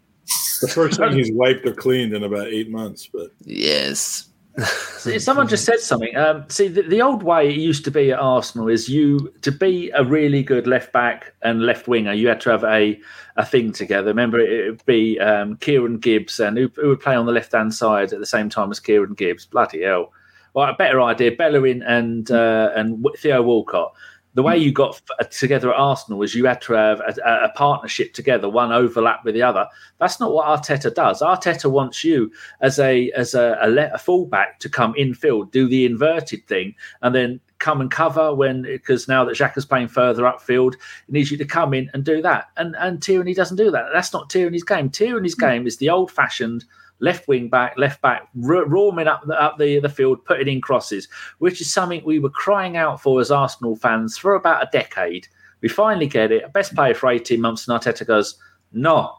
The 0.60 0.68
first 0.68 0.98
time 0.98 1.14
he's 1.14 1.32
wiped 1.32 1.66
or 1.66 1.74
cleaned 1.74 2.12
in 2.12 2.22
about 2.22 2.46
eight 2.46 2.70
months, 2.70 3.08
but 3.12 3.32
yes. 3.40 4.28
see, 4.98 5.18
someone 5.18 5.48
just 5.48 5.64
said 5.64 5.80
something. 5.80 6.14
Um, 6.14 6.44
see, 6.48 6.68
the, 6.68 6.82
the, 6.82 7.02
old 7.02 7.24
way 7.24 7.48
it 7.48 7.56
used 7.56 7.84
to 7.86 7.90
be 7.90 8.12
at 8.12 8.20
Arsenal 8.20 8.68
is 8.68 8.88
you 8.88 9.32
to 9.40 9.50
be 9.50 9.90
a 9.94 10.04
really 10.04 10.42
good 10.42 10.66
left 10.66 10.92
back 10.92 11.34
and 11.42 11.62
left 11.62 11.88
winger, 11.88 12.12
you 12.12 12.28
had 12.28 12.40
to 12.42 12.50
have 12.50 12.62
a 12.62 13.00
a 13.36 13.44
thing 13.44 13.72
together. 13.72 14.08
Remember, 14.08 14.38
it 14.38 14.70
would 14.70 14.86
be 14.86 15.18
um, 15.20 15.56
Kieran 15.56 15.98
Gibbs 15.98 16.40
and 16.40 16.56
who, 16.56 16.70
who, 16.76 16.88
would 16.88 17.00
play 17.00 17.14
on 17.14 17.26
the 17.26 17.32
left 17.32 17.52
hand 17.52 17.74
side 17.74 18.12
at 18.12 18.18
the 18.18 18.26
same 18.26 18.48
time 18.48 18.70
as 18.70 18.80
Kieran 18.80 19.14
Gibbs. 19.14 19.46
Bloody 19.46 19.82
hell! 19.82 20.12
Well, 20.54 20.68
a 20.68 20.74
better 20.74 21.00
idea: 21.00 21.32
Bellerin 21.32 21.82
and 21.82 22.30
uh, 22.30 22.70
and 22.74 23.06
Theo 23.18 23.42
Walcott. 23.42 23.92
The 24.34 24.42
way 24.42 24.56
you 24.56 24.72
got 24.72 24.98
f- 25.20 25.28
together 25.28 25.70
at 25.70 25.78
Arsenal 25.78 26.18
was 26.18 26.34
you 26.34 26.46
had 26.46 26.62
to 26.62 26.72
have 26.72 27.00
a, 27.00 27.14
a 27.44 27.48
partnership 27.50 28.14
together, 28.14 28.48
one 28.48 28.72
overlap 28.72 29.26
with 29.26 29.34
the 29.34 29.42
other. 29.42 29.66
That's 29.98 30.20
not 30.20 30.32
what 30.32 30.46
Arteta 30.46 30.94
does. 30.94 31.20
Arteta 31.20 31.70
wants 31.70 32.02
you 32.02 32.32
as 32.62 32.78
a 32.78 33.10
as 33.12 33.34
a, 33.34 33.58
a, 33.60 33.94
a 33.94 33.98
fullback 33.98 34.58
to 34.60 34.70
come 34.70 34.94
infield, 34.96 35.52
do 35.52 35.68
the 35.68 35.84
inverted 35.84 36.46
thing, 36.46 36.74
and 37.02 37.14
then 37.14 37.40
come 37.62 37.80
and 37.80 37.90
cover 37.90 38.34
when 38.34 38.62
because 38.62 39.08
now 39.08 39.24
that 39.24 39.36
Xhaka's 39.36 39.64
playing 39.64 39.88
further 39.88 40.24
upfield, 40.24 40.74
he 41.06 41.12
needs 41.12 41.30
you 41.30 41.38
to 41.38 41.44
come 41.46 41.72
in 41.72 41.90
and 41.94 42.04
do 42.04 42.20
that. 42.20 42.48
And 42.58 42.76
and 42.78 43.02
Tierney 43.02 43.32
doesn't 43.32 43.56
do 43.56 43.70
that. 43.70 43.86
That's 43.94 44.12
not 44.12 44.28
Tierney's 44.28 44.64
game. 44.64 44.90
Tierney's 44.90 45.34
hmm. 45.34 45.40
game 45.40 45.66
is 45.66 45.78
the 45.78 45.88
old 45.88 46.10
fashioned 46.10 46.64
left 47.02 47.26
wing 47.26 47.48
back, 47.48 47.76
left 47.76 48.00
back, 48.00 48.28
r- 48.48 48.64
roaming 48.64 49.08
up 49.08 49.26
the, 49.26 49.40
up 49.40 49.58
the, 49.58 49.80
the 49.80 49.88
field, 49.88 50.24
putting 50.24 50.48
in 50.48 50.60
crosses, 50.60 51.08
which 51.38 51.60
is 51.60 51.70
something 51.70 52.02
we 52.04 52.20
were 52.20 52.30
crying 52.30 52.76
out 52.76 53.02
for 53.02 53.20
as 53.20 53.30
Arsenal 53.30 53.76
fans 53.76 54.16
for 54.16 54.34
about 54.34 54.62
a 54.62 54.68
decade. 54.72 55.26
We 55.60 55.68
finally 55.68 56.06
get 56.06 56.30
it. 56.30 56.52
Best 56.52 56.74
player 56.74 56.94
for 56.94 57.10
18 57.10 57.40
months, 57.40 57.66
and 57.66 57.78
Arteta 57.78 58.06
goes, 58.06 58.36
no, 58.72 59.16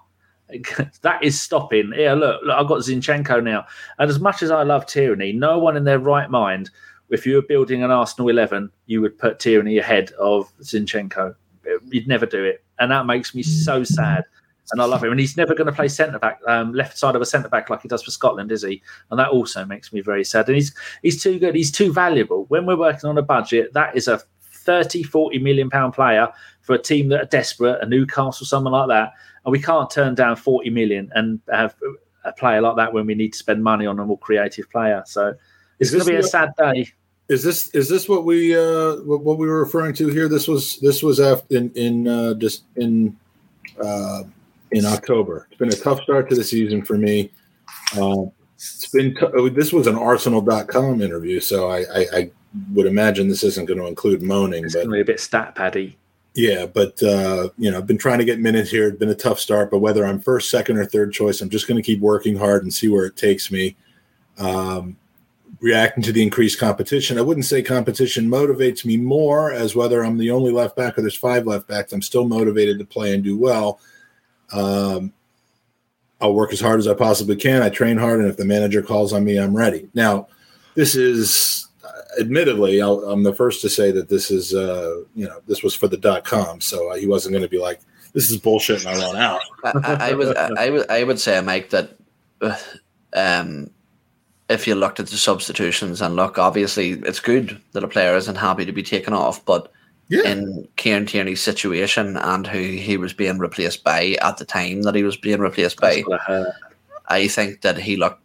that 1.01 1.23
is 1.23 1.39
stopping. 1.39 1.93
Yeah, 1.95 2.13
look, 2.13 2.41
look, 2.43 2.55
I've 2.57 2.67
got 2.67 2.79
Zinchenko 2.79 3.43
now. 3.43 3.65
And 3.99 4.09
as 4.09 4.19
much 4.19 4.41
as 4.43 4.51
I 4.51 4.63
love 4.63 4.85
Tierney, 4.85 5.33
no 5.33 5.59
one 5.59 5.77
in 5.77 5.83
their 5.83 5.99
right 5.99 6.29
mind, 6.29 6.69
if 7.13 7.25
you 7.25 7.35
were 7.35 7.41
building 7.41 7.83
an 7.83 7.91
Arsenal 7.91 8.29
11, 8.29 8.71
you 8.85 9.01
would 9.01 9.17
put 9.17 9.39
Tierney 9.39 9.77
ahead 9.77 10.11
of 10.19 10.51
Zinchenko. 10.61 11.35
You'd 11.89 12.07
never 12.07 12.25
do 12.25 12.43
it. 12.43 12.63
And 12.79 12.91
that 12.91 13.05
makes 13.05 13.35
me 13.35 13.43
so 13.43 13.83
sad 13.83 14.25
and 14.71 14.81
I 14.81 14.85
love 14.85 15.03
him. 15.03 15.11
And 15.11 15.19
he's 15.19 15.37
never 15.37 15.53
going 15.53 15.67
to 15.67 15.73
play 15.73 15.87
centre 15.87 16.19
back, 16.19 16.39
um, 16.47 16.73
left 16.73 16.97
side 16.97 17.15
of 17.15 17.21
a 17.21 17.25
centre 17.25 17.49
back 17.49 17.69
like 17.69 17.81
he 17.81 17.87
does 17.87 18.03
for 18.03 18.11
Scotland, 18.11 18.51
is 18.51 18.63
he? 18.63 18.81
And 19.11 19.19
that 19.19 19.29
also 19.29 19.65
makes 19.65 19.91
me 19.91 20.01
very 20.01 20.23
sad. 20.23 20.47
And 20.47 20.55
he's 20.55 20.73
he's 21.01 21.21
too 21.21 21.39
good. 21.39 21.55
He's 21.55 21.71
too 21.71 21.91
valuable. 21.91 22.45
When 22.45 22.65
we're 22.65 22.77
working 22.77 23.09
on 23.09 23.17
a 23.17 23.21
budget, 23.21 23.73
that 23.73 23.95
is 23.95 24.07
a 24.07 24.21
30, 24.41 25.03
40 25.03 25.39
million 25.39 25.69
pound 25.69 25.93
player 25.93 26.29
for 26.61 26.73
a 26.73 26.81
team 26.81 27.09
that 27.09 27.21
are 27.21 27.25
desperate, 27.25 27.81
a 27.81 27.85
Newcastle, 27.85 28.45
someone 28.45 28.73
like 28.73 28.87
that. 28.87 29.13
And 29.45 29.51
we 29.51 29.59
can't 29.59 29.89
turn 29.89 30.15
down 30.15 30.37
40 30.37 30.69
million 30.69 31.11
and 31.13 31.39
have 31.51 31.75
a 32.23 32.31
player 32.31 32.61
like 32.61 32.77
that 32.77 32.93
when 32.93 33.05
we 33.05 33.15
need 33.15 33.33
to 33.33 33.37
spend 33.37 33.63
money 33.63 33.85
on 33.85 33.99
a 33.99 34.05
more 34.05 34.19
creative 34.19 34.69
player. 34.69 35.03
So 35.05 35.33
it's 35.79 35.91
going 35.91 36.05
to 36.05 36.09
be 36.09 36.15
a 36.15 36.23
sad 36.23 36.51
day. 36.57 36.89
Is 37.29 37.43
this 37.43 37.69
is 37.69 37.87
this 37.87 38.09
what 38.09 38.25
we 38.25 38.55
uh 38.55 38.97
what, 38.97 39.37
we 39.37 39.47
were 39.47 39.59
referring 39.59 39.93
to 39.95 40.09
here? 40.09 40.27
This 40.27 40.47
was 40.47 40.77
this 40.79 41.01
was 41.01 41.19
after 41.19 41.55
in 41.55 41.71
in 41.71 42.07
uh, 42.07 42.33
just 42.35 42.63
in 42.75 43.17
uh, 43.81 44.23
in 44.71 44.85
October. 44.85 45.47
It's 45.49 45.57
been 45.57 45.69
a 45.69 45.75
tough 45.75 46.01
start 46.03 46.29
to 46.29 46.35
the 46.35 46.43
season 46.43 46.83
for 46.83 46.97
me. 46.97 47.31
Uh, 47.97 48.25
it's 48.55 48.89
been 48.89 49.15
t- 49.15 49.25
oh, 49.35 49.49
this 49.49 49.71
was 49.71 49.87
an 49.87 49.95
Arsenal.com 49.95 51.01
interview, 51.01 51.39
so 51.39 51.69
I, 51.69 51.79
I, 51.79 52.05
I 52.13 52.31
would 52.73 52.87
imagine 52.87 53.27
this 53.27 53.43
isn't 53.43 53.65
going 53.65 53.79
to 53.79 53.87
include 53.87 54.21
moaning. 54.21 54.65
It's 54.65 54.73
but 54.73 54.85
going 54.85 54.89
to 54.89 54.95
be 54.95 55.01
a 55.01 55.05
bit 55.05 55.19
stat 55.19 55.55
paddy. 55.55 55.97
Yeah, 56.33 56.65
but 56.65 57.01
uh, 57.03 57.49
you 57.57 57.69
know, 57.69 57.77
I've 57.77 57.87
been 57.87 57.97
trying 57.97 58.19
to 58.19 58.25
get 58.25 58.39
minutes 58.39 58.71
here. 58.71 58.87
It's 58.87 58.97
been 58.97 59.09
a 59.09 59.15
tough 59.15 59.39
start, 59.39 59.69
but 59.69 59.79
whether 59.79 60.05
I'm 60.05 60.19
first, 60.19 60.49
second, 60.49 60.77
or 60.77 60.85
third 60.85 61.13
choice, 61.13 61.41
I'm 61.41 61.49
just 61.49 61.67
going 61.67 61.77
to 61.77 61.85
keep 61.85 61.99
working 61.99 62.35
hard 62.35 62.63
and 62.63 62.73
see 62.73 62.87
where 62.87 63.05
it 63.05 63.15
takes 63.15 63.51
me. 63.51 63.75
Um, 64.39 64.97
reacting 65.63 66.03
to 66.03 66.11
the 66.11 66.21
increased 66.21 66.59
competition, 66.59 67.17
I 67.17 67.21
wouldn't 67.21 67.45
say 67.45 67.63
competition 67.63 68.29
motivates 68.29 68.83
me 68.83 68.97
more 68.97 69.53
as 69.53 69.75
whether 69.75 70.03
I'm 70.03 70.17
the 70.17 70.29
only 70.29 70.51
left 70.51 70.75
back 70.75 70.97
or 70.97 71.01
there's 71.01 71.15
five 71.15 71.47
left 71.47 71.69
backs. 71.69 71.93
I'm 71.93 72.01
still 72.01 72.27
motivated 72.27 72.77
to 72.79 72.85
play 72.85 73.13
and 73.13 73.23
do 73.23 73.37
well. 73.37 73.79
Um, 74.51 75.13
I'll 76.19 76.33
work 76.33 76.51
as 76.51 76.59
hard 76.59 76.79
as 76.79 76.87
I 76.87 76.93
possibly 76.93 77.37
can. 77.37 77.61
I 77.61 77.69
train 77.69 77.97
hard, 77.97 78.19
and 78.19 78.29
if 78.29 78.35
the 78.35 78.45
manager 78.45 78.81
calls 78.81 79.13
on 79.13 79.23
me, 79.23 79.37
I'm 79.37 79.55
ready. 79.55 79.89
Now, 79.93 80.27
this 80.75 80.95
is 80.95 81.69
admittedly, 82.19 82.81
i 82.81 82.87
am 82.87 83.23
the 83.23 83.33
first 83.33 83.61
to 83.61 83.69
say 83.69 83.91
that 83.91 84.09
this 84.09 84.31
is, 84.31 84.53
uh, 84.53 84.97
you 85.15 85.27
know, 85.27 85.39
this 85.47 85.63
was 85.63 85.73
for 85.73 85.87
the 85.87 85.97
dot 85.97 86.25
com, 86.25 86.59
so 86.59 86.93
he 86.93 87.07
wasn't 87.07 87.31
going 87.31 87.41
to 87.41 87.49
be 87.49 87.57
like, 87.57 87.79
"This 88.11 88.29
is 88.29 88.37
bullshit," 88.37 88.85
and 88.85 88.95
I 88.95 89.05
want 89.05 89.17
out. 89.17 89.41
I, 89.63 90.09
I, 90.09 90.13
would, 90.13 90.37
I 90.37 90.69
would, 90.69 90.89
I 90.89 91.03
would 91.03 91.19
say, 91.19 91.39
Mike, 91.41 91.69
that 91.71 91.97
uh, 92.41 92.57
um, 93.13 93.69
if 94.53 94.67
you 94.67 94.75
looked 94.75 94.99
at 94.99 95.07
the 95.07 95.17
substitutions 95.17 96.01
and 96.01 96.15
look, 96.15 96.37
obviously, 96.37 96.91
it's 96.91 97.19
good 97.19 97.59
that 97.73 97.83
a 97.83 97.87
player 97.87 98.15
isn't 98.15 98.35
happy 98.35 98.65
to 98.65 98.71
be 98.71 98.83
taken 98.83 99.13
off, 99.13 99.43
but 99.45 99.71
yeah. 100.09 100.23
in 100.23 100.67
Kieran 100.75 101.05
Tierney's 101.05 101.41
situation 101.41 102.17
and 102.17 102.45
who 102.45 102.59
he 102.59 102.97
was 102.97 103.13
being 103.13 103.39
replaced 103.39 103.83
by 103.83 104.15
at 104.21 104.37
the 104.37 104.45
time 104.45 104.83
that 104.83 104.95
he 104.95 105.03
was 105.03 105.17
being 105.17 105.39
replaced 105.39 105.81
by, 105.81 106.03
I 107.07 107.27
think 107.27 107.61
that 107.61 107.77
he 107.77 107.97
looked 107.97 108.21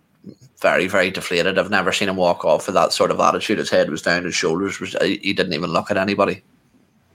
very, 0.61 0.87
very 0.89 1.11
deflated. 1.11 1.59
I've 1.59 1.70
never 1.70 1.93
seen 1.93 2.09
him 2.09 2.16
walk 2.16 2.45
off 2.45 2.66
with 2.66 2.74
that 2.74 2.93
sort 2.93 3.11
of 3.11 3.20
attitude. 3.20 3.59
His 3.59 3.70
head 3.70 3.91
was 3.91 4.03
down, 4.03 4.24
his 4.24 4.35
shoulders 4.35 4.81
was. 4.81 4.97
He 5.01 5.33
didn't 5.33 5.55
even 5.55 5.70
look 5.70 5.91
at 5.91 5.97
anybody. 5.97 6.43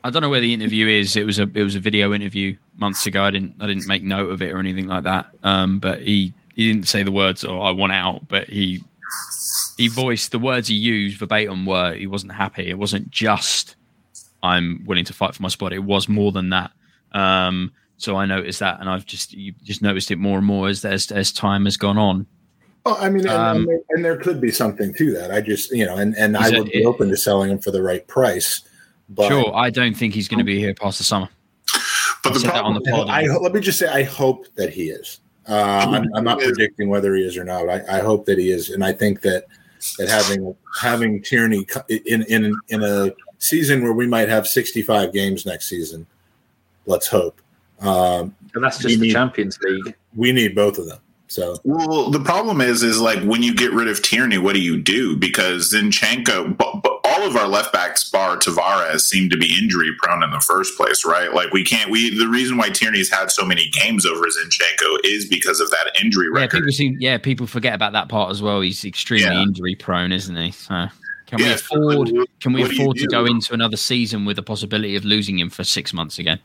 I 0.05 0.09
don't 0.09 0.21
know 0.21 0.29
where 0.29 0.41
the 0.41 0.53
interview 0.53 0.87
is. 0.87 1.15
It 1.15 1.25
was 1.25 1.39
a 1.39 1.43
it 1.43 1.63
was 1.63 1.75
a 1.75 1.79
video 1.79 2.13
interview 2.13 2.57
months 2.77 3.05
ago. 3.05 3.23
I 3.23 3.31
didn't 3.31 3.55
I 3.59 3.67
didn't 3.67 3.87
make 3.87 4.03
note 4.03 4.31
of 4.31 4.41
it 4.41 4.51
or 4.51 4.59
anything 4.59 4.87
like 4.87 5.03
that. 5.03 5.27
Um, 5.43 5.79
but 5.79 6.01
he 6.01 6.33
he 6.55 6.71
didn't 6.71 6.87
say 6.87 7.03
the 7.03 7.11
words 7.11 7.45
"oh 7.45 7.59
I 7.61 7.71
want 7.71 7.93
out," 7.93 8.27
but 8.27 8.49
he 8.49 8.83
he 9.77 9.87
voiced 9.87 10.31
the 10.31 10.39
words 10.39 10.67
he 10.67 10.75
used 10.75 11.17
verbatim 11.17 11.65
were 11.65 11.93
he 11.93 12.07
wasn't 12.07 12.33
happy. 12.33 12.69
It 12.69 12.77
wasn't 12.77 13.09
just 13.09 13.75
I'm 14.41 14.83
willing 14.85 15.05
to 15.05 15.13
fight 15.13 15.33
for 15.35 15.41
my 15.41 15.49
spot. 15.49 15.73
It 15.73 15.83
was 15.83 16.07
more 16.07 16.31
than 16.31 16.49
that. 16.49 16.71
Um, 17.13 17.71
so 17.97 18.17
I 18.17 18.25
noticed 18.25 18.59
that, 18.59 18.79
and 18.79 18.89
I've 18.89 19.05
just 19.05 19.33
you 19.33 19.53
just 19.63 19.81
noticed 19.81 20.11
it 20.11 20.17
more 20.17 20.37
and 20.37 20.45
more 20.45 20.67
as 20.67 20.83
as, 20.83 21.11
as 21.11 21.31
time 21.31 21.65
has 21.65 21.77
gone 21.77 21.97
on. 21.97 22.27
Well, 22.85 22.97
I 22.99 23.09
mean, 23.09 23.21
and, 23.21 23.29
um, 23.29 23.57
and, 23.57 23.67
there, 23.67 23.79
and, 23.91 24.05
there, 24.05 24.17
could 24.17 24.41
be 24.41 24.51
something 24.51 24.93
to 24.95 25.13
that. 25.13 25.31
I 25.31 25.39
just, 25.39 25.71
you 25.71 25.85
know, 25.85 25.95
and, 25.95 26.13
and 26.17 26.35
I 26.35 26.49
would 26.49 26.69
be 26.69 26.83
open 26.83 27.07
to 27.09 27.15
selling 27.15 27.49
him 27.49 27.59
for 27.59 27.71
the 27.71 27.81
right 27.81 28.05
price. 28.07 28.61
But 29.07 29.29
sure, 29.29 29.55
I 29.55 29.69
don't 29.69 29.95
think 29.95 30.13
he's 30.13 30.27
going 30.27 30.39
to 30.39 30.43
be 30.43 30.59
here 30.59 30.73
past 30.73 30.97
the 30.97 31.05
summer. 31.05 31.29
But 32.23 32.35
I 32.35 32.39
the 32.39 32.47
problem, 32.49 32.73
the 32.73 32.91
pod, 32.91 33.09
I, 33.09 33.23
let 33.37 33.53
me 33.53 33.61
just 33.61 33.79
say, 33.79 33.87
I 33.87 34.03
hope 34.03 34.47
that 34.55 34.71
he 34.71 34.89
is. 34.89 35.21
Uh, 35.47 35.85
I'm, 35.89 36.15
I'm, 36.15 36.23
not 36.23 36.39
predicting 36.39 36.89
whether 36.89 37.15
he 37.15 37.23
is 37.23 37.35
or 37.37 37.43
not. 37.43 37.67
I, 37.67 37.97
I, 37.97 37.99
hope 37.99 38.25
that 38.27 38.37
he 38.37 38.49
is, 38.49 38.69
and 38.69 38.83
I 38.83 38.93
think 38.93 39.21
that 39.21 39.45
that 39.97 40.07
having 40.07 40.55
having 40.79 41.21
Tierney 41.21 41.67
in 41.89 42.23
in 42.23 42.55
in 42.69 42.83
a 42.83 43.11
season 43.39 43.83
where 43.83 43.91
we 43.91 44.07
might 44.07 44.29
have 44.29 44.47
65 44.47 45.11
games 45.11 45.45
next 45.45 45.67
season. 45.67 46.07
Let's 46.85 47.07
hope. 47.07 47.41
Um, 47.81 48.35
and 48.55 48.63
that's 48.63 48.77
just 48.77 48.99
the 48.99 49.07
need, 49.07 49.13
Champions 49.13 49.59
League. 49.61 49.95
We 50.15 50.31
need 50.31 50.55
both 50.55 50.77
of 50.77 50.87
them. 50.87 50.99
So 51.27 51.57
well, 51.63 52.09
the 52.09 52.19
problem 52.19 52.61
is, 52.61 52.83
is 52.83 53.01
like 53.01 53.21
when 53.23 53.43
you 53.43 53.53
get 53.53 53.73
rid 53.73 53.87
of 53.87 54.01
Tierney, 54.01 54.37
what 54.37 54.53
do 54.53 54.61
you 54.61 54.79
do? 54.79 55.17
Because 55.17 55.73
Zinchenko, 55.73 56.55
but, 56.55 56.81
but 56.83 56.92
all 57.23 57.29
of 57.29 57.35
our 57.35 57.47
left 57.47 57.71
backs, 57.71 58.09
bar 58.09 58.37
Tavares, 58.37 59.01
seem 59.01 59.29
to 59.29 59.37
be 59.37 59.57
injury 59.57 59.89
prone 59.97 60.23
in 60.23 60.31
the 60.31 60.39
first 60.39 60.75
place, 60.77 61.05
right? 61.05 61.33
Like 61.33 61.51
we 61.53 61.63
can't. 61.63 61.89
We 61.89 62.17
the 62.17 62.27
reason 62.27 62.57
why 62.57 62.69
Tierney's 62.69 63.09
had 63.09 63.31
so 63.31 63.45
many 63.45 63.69
games 63.69 64.05
over 64.05 64.25
Zinchenko 64.25 64.97
is 65.03 65.25
because 65.27 65.59
of 65.59 65.69
that 65.71 65.91
injury 66.01 66.27
yeah, 66.33 66.41
record. 66.41 66.59
People 66.59 66.71
seem, 66.71 66.97
yeah, 66.99 67.17
people 67.17 67.47
forget 67.47 67.73
about 67.73 67.93
that 67.93 68.09
part 68.09 68.31
as 68.31 68.41
well. 68.41 68.61
He's 68.61 68.83
extremely 68.83 69.33
yeah. 69.33 69.41
injury 69.41 69.75
prone, 69.75 70.11
isn't 70.11 70.35
he? 70.35 70.51
So 70.51 70.87
can 71.27 71.39
we 71.39 71.51
afford? 71.51 72.11
Can 72.41 72.53
we 72.53 72.63
afford 72.63 72.97
to 72.97 73.07
go 73.07 73.25
into 73.25 73.53
another 73.53 73.77
season 73.77 74.25
with 74.25 74.35
the 74.35 74.43
possibility 74.43 74.95
of 74.95 75.05
losing 75.05 75.39
him 75.39 75.49
for 75.49 75.63
six 75.63 75.93
months 75.93 76.19
again? 76.19 76.39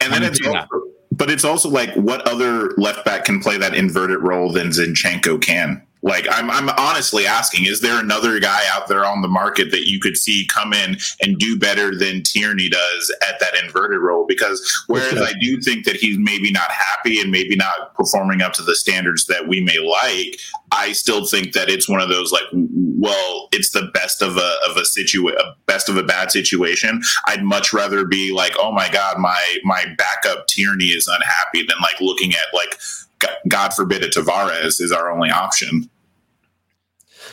And 0.00 0.12
then 0.12 0.22
it's 0.24 0.44
also, 0.46 0.68
but 1.12 1.30
it's 1.30 1.44
also 1.44 1.68
like 1.68 1.94
what 1.94 2.26
other 2.28 2.72
left 2.76 3.04
back 3.04 3.24
can 3.24 3.40
play 3.40 3.56
that 3.58 3.74
inverted 3.74 4.18
role 4.18 4.52
than 4.52 4.68
Zinchenko 4.68 5.40
can? 5.40 5.82
Like 6.02 6.26
I'm, 6.30 6.50
I'm 6.50 6.68
honestly 6.78 7.26
asking: 7.26 7.64
Is 7.66 7.80
there 7.80 7.98
another 7.98 8.38
guy 8.38 8.62
out 8.72 8.86
there 8.88 9.04
on 9.04 9.22
the 9.22 9.28
market 9.28 9.70
that 9.70 9.88
you 9.88 9.98
could 9.98 10.16
see 10.16 10.46
come 10.52 10.72
in 10.72 10.98
and 11.20 11.38
do 11.38 11.58
better 11.58 11.96
than 11.96 12.22
Tierney 12.22 12.68
does 12.68 13.14
at 13.28 13.40
that 13.40 13.54
inverted 13.62 14.00
role? 14.00 14.26
Because 14.26 14.84
whereas 14.86 15.20
I 15.20 15.32
do 15.40 15.60
think 15.60 15.84
that 15.84 15.96
he's 15.96 16.18
maybe 16.18 16.52
not 16.52 16.70
happy 16.70 17.20
and 17.20 17.30
maybe 17.30 17.56
not 17.56 17.94
performing 17.94 18.42
up 18.42 18.52
to 18.54 18.62
the 18.62 18.76
standards 18.76 19.26
that 19.26 19.48
we 19.48 19.60
may 19.60 19.78
like, 19.78 20.38
I 20.70 20.92
still 20.92 21.24
think 21.24 21.52
that 21.52 21.68
it's 21.68 21.88
one 21.88 22.00
of 22.00 22.08
those 22.08 22.30
like, 22.30 22.44
well, 22.52 23.48
it's 23.52 23.70
the 23.70 23.90
best 23.94 24.22
of 24.22 24.36
a 24.36 24.52
of 24.68 24.76
a 24.76 24.84
situation, 24.84 25.38
best 25.66 25.88
of 25.88 25.96
a 25.96 26.02
bad 26.02 26.30
situation. 26.30 27.00
I'd 27.26 27.42
much 27.42 27.72
rather 27.72 28.04
be 28.04 28.32
like, 28.32 28.52
oh 28.58 28.72
my 28.72 28.88
god, 28.90 29.18
my 29.18 29.58
my 29.64 29.84
backup 29.96 30.46
Tierney 30.46 30.86
is 30.86 31.08
unhappy 31.08 31.66
than 31.66 31.78
like 31.80 32.00
looking 32.00 32.32
at 32.32 32.54
like 32.54 32.78
God 33.48 33.72
forbid 33.74 34.02
a 34.02 34.08
Tavares 34.08 34.80
is 34.80 34.92
our 34.92 35.10
only 35.10 35.30
option. 35.30 35.88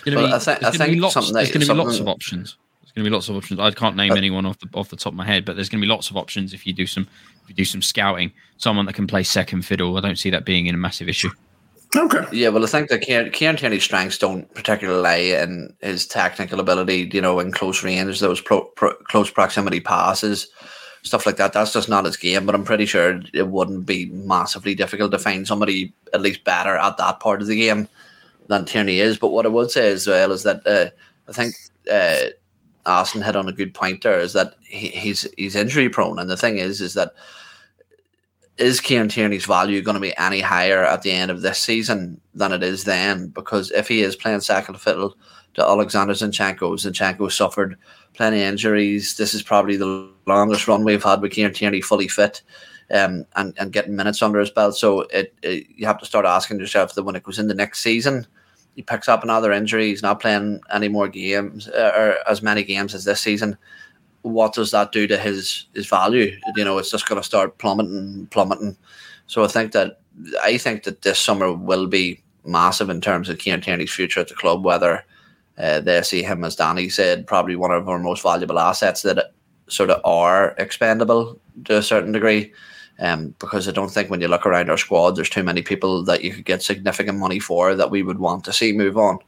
Well, 0.06 0.34
I, 0.34 0.40
th- 0.40 0.64
I 0.64 0.72
think 0.72 1.00
lots, 1.02 1.16
there's 1.16 1.52
going 1.52 1.66
to 1.66 1.68
be 1.68 1.74
lots 1.74 2.00
of 2.00 2.08
options. 2.08 2.58
There's 2.82 2.92
going 2.92 3.06
to 3.06 3.10
be 3.10 3.14
lots 3.14 3.30
of 3.30 3.36
options. 3.36 3.60
I 3.60 3.72
can't 3.72 3.96
name 3.96 4.12
uh, 4.12 4.16
anyone 4.16 4.46
off 4.46 4.60
the 4.60 4.68
off 4.74 4.90
the 4.90 4.96
top 4.96 5.14
of 5.14 5.18
my 5.18 5.26
head, 5.26 5.46
but 5.46 5.56
there's 5.56 5.70
going 5.70 5.82
to 5.82 5.86
be 5.86 5.90
lots 5.90 6.10
of 6.10 6.18
options 6.18 6.54
if 6.54 6.68
you 6.68 6.74
do 6.74 6.86
some 6.86 7.08
if 7.44 7.50
you 7.50 7.56
do 7.56 7.66
some 7.66 7.82
scouting. 7.82 8.32
Someone 8.58 8.86
that 8.86 8.94
can 8.94 9.08
play 9.08 9.24
second 9.24 9.64
fiddle. 9.64 9.98
I 9.98 10.02
don't 10.02 10.18
see 10.18 10.30
that 10.32 10.46
being 10.46 10.68
in 10.68 10.76
a 10.76 10.78
massive 10.78 11.10
issue. 11.10 11.30
Okay. 11.96 12.26
Yeah, 12.32 12.50
well, 12.50 12.64
I 12.64 12.68
think 12.68 12.90
that 12.90 13.02
Kieran, 13.02 13.30
Kieran 13.30 13.56
Tierney's 13.56 13.84
strengths 13.84 14.18
don't 14.18 14.52
particularly 14.56 15.02
lie 15.02 15.42
in 15.42 15.76
his 15.82 16.08
technical 16.08 16.60
ability. 16.60 17.10
You 17.14 17.22
know, 17.22 17.40
in 17.40 17.52
close 17.52 17.84
range, 17.84 18.20
those 18.20 18.42
pro, 18.42 18.62
pro, 18.62 18.94
close 19.10 19.30
proximity 19.30 19.80
passes, 19.80 20.48
stuff 21.04 21.26
like 21.26 21.38
that. 21.38 21.54
That's 21.54 21.74
just 21.74 21.90
not 21.90 22.06
his 22.06 22.18
game. 22.18 22.46
But 22.46 22.56
I'm 22.56 22.66
pretty 22.66 22.86
sure 22.86 23.22
it 23.34 23.48
wouldn't 23.48 23.86
be 23.86 24.08
massively 24.08 24.74
difficult 24.74 25.12
to 25.12 25.20
find 25.20 25.48
somebody 25.48 25.94
at 26.14 26.22
least 26.22 26.44
better 26.44 26.76
at 26.76 26.98
that 26.98 27.20
part 27.20 27.42
of 27.42 27.48
the 27.48 27.56
game 27.56 27.88
than 28.48 28.66
Tierney 28.66 29.00
is. 29.00 29.18
But 29.18 29.30
what 29.30 29.46
I 29.46 29.50
would 29.50 29.72
say 29.72 29.92
as 29.92 30.08
well 30.08 30.32
is 30.32 30.44
that 30.44 30.66
uh, 30.66 30.90
I 31.30 31.34
think 31.34 31.56
uh, 31.92 32.32
Aston 32.86 33.22
hit 33.22 33.36
on 33.36 33.48
a 33.48 33.54
good 33.54 33.74
point 33.74 34.02
there 34.02 34.20
is 34.20 34.34
that 34.34 34.56
he, 34.64 34.88
he's 34.88 35.28
he's 35.38 35.56
injury 35.56 35.90
prone, 35.90 36.20
and 36.20 36.30
the 36.30 36.38
thing 36.38 36.58
is, 36.58 36.82
is 36.82 36.94
that 36.96 37.14
is 38.58 38.80
Kieran 38.80 39.10
Tierney's 39.10 39.46
value 39.46 39.82
going 39.82 39.96
to 39.96 40.02
be 40.02 40.16
any 40.18 40.40
higher 40.40 40.84
at 40.84 41.02
the 41.02 41.12
end 41.12 41.32
of 41.32 41.42
this 41.42 41.60
season 41.60 42.22
than 42.36 42.52
it 42.52 42.64
is 42.64 42.84
then? 42.84 43.28
Because 43.28 43.72
if 43.72 43.88
he 43.88 44.02
is 44.02 44.16
playing 44.16 44.42
second 44.42 44.80
fiddle 44.80 45.18
to 45.56 45.64
Alexander 45.64 46.14
Zinchenko, 46.14 46.74
Zinchenko 46.74 47.32
suffered 47.32 47.78
plenty 48.14 48.42
of 48.42 48.48
injuries. 48.48 49.18
This 49.18 49.34
is 49.34 49.44
probably 49.44 49.78
the 49.78 50.10
longest 50.26 50.68
run 50.68 50.84
we've 50.84 51.04
had 51.04 51.22
with 51.22 51.32
Kieran 51.32 51.54
Tierney 51.54 51.82
fully 51.82 52.08
fit. 52.08 52.42
Um, 52.92 53.26
and, 53.38 53.56
and 53.58 53.72
getting 53.72 53.96
minutes 53.96 54.22
under 54.22 54.40
his 54.40 54.52
belt. 54.52 54.76
So 54.76 55.02
it, 55.02 55.34
it, 55.42 55.66
you 55.74 55.88
have 55.88 56.00
to 56.00 56.06
start 56.06 56.26
asking 56.26 56.60
yourself 56.60 56.94
that 56.94 57.04
when 57.04 57.16
it 57.16 57.24
goes 57.24 57.40
in 57.40 57.48
the 57.48 57.54
next 57.56 57.80
season, 57.80 58.28
he 58.76 58.82
picks 58.82 59.08
up 59.08 59.24
another 59.24 59.52
injury. 59.52 59.88
He's 59.88 60.04
not 60.04 60.20
playing 60.20 60.62
any 60.72 60.90
more 60.90 61.08
games 61.08 61.68
uh, 61.70 61.92
or 61.96 62.18
as 62.30 62.42
many 62.42 62.64
games 62.64 62.94
as 62.94 63.06
this 63.06 63.22
season. 63.22 63.58
What 64.22 64.54
does 64.54 64.72
that 64.72 64.92
do 64.92 65.08
to 65.08 65.18
his 65.18 65.68
his 65.74 65.88
value? 65.88 66.38
You 66.56 66.66
know, 66.66 66.78
it's 66.78 66.92
just 66.92 67.08
going 67.08 67.20
to 67.20 67.26
start 67.26 67.58
plummeting, 67.58 68.28
plummeting. 68.32 68.78
So 69.28 69.44
I 69.44 69.48
think 69.48 69.72
that 69.72 70.00
I 70.44 70.58
think 70.58 70.84
that 70.84 71.02
this 71.02 71.20
summer 71.20 71.52
will 71.54 71.88
be 71.88 72.22
massive 72.46 72.90
in 72.90 73.02
terms 73.02 73.30
of 73.30 73.38
Kieran 73.38 73.62
Tierney's 73.62 73.94
future 73.94 74.20
at 74.20 74.28
the 74.28 74.36
club. 74.36 74.64
Whether 74.64 75.06
uh, 75.58 75.82
they 75.82 76.02
see 76.02 76.24
him, 76.24 76.44
as 76.44 76.56
Danny 76.56 76.90
said, 76.90 77.28
probably 77.28 77.56
one 77.56 77.72
of 77.72 77.88
our 77.88 78.00
most 78.00 78.24
valuable 78.24 78.60
assets 78.60 79.04
that 79.04 79.34
sort 79.68 79.90
of 79.90 80.02
are 80.04 80.56
expendable 80.58 81.40
to 81.66 81.78
a 81.78 81.84
certain 81.84 82.12
degree 82.12 82.52
um, 83.00 83.36
because 83.40 83.68
I 83.68 83.72
don't 83.72 83.90
think 83.90 84.10
when 84.10 84.22
you 84.22 84.28
look 84.28 84.46
around 84.46 84.70
our 84.70 84.78
squad, 84.78 85.16
there's 85.16 85.30
too 85.30 85.44
many 85.44 85.62
people 85.62 86.04
that 86.06 86.24
you 86.24 86.34
could 86.34 86.46
get 86.46 86.62
significant 86.62 87.18
money 87.18 87.40
for 87.40 87.76
that 87.76 87.92
we 87.92 88.04
would 88.04 88.20
want 88.20 88.44
to 88.46 88.54
see 88.54 88.72
move 88.72 88.98
on. 88.98 89.20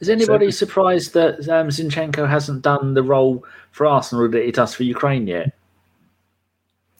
Is 0.00 0.08
anybody 0.08 0.50
so, 0.50 0.64
surprised 0.64 1.12
that 1.14 1.46
um, 1.48 1.68
Zinchenko 1.68 2.28
hasn't 2.28 2.62
done 2.62 2.94
the 2.94 3.02
role 3.02 3.44
for 3.70 3.86
Arsenal 3.86 4.28
that 4.30 4.44
he 4.44 4.50
does 4.50 4.74
for 4.74 4.82
Ukraine 4.82 5.26
yet? 5.26 5.52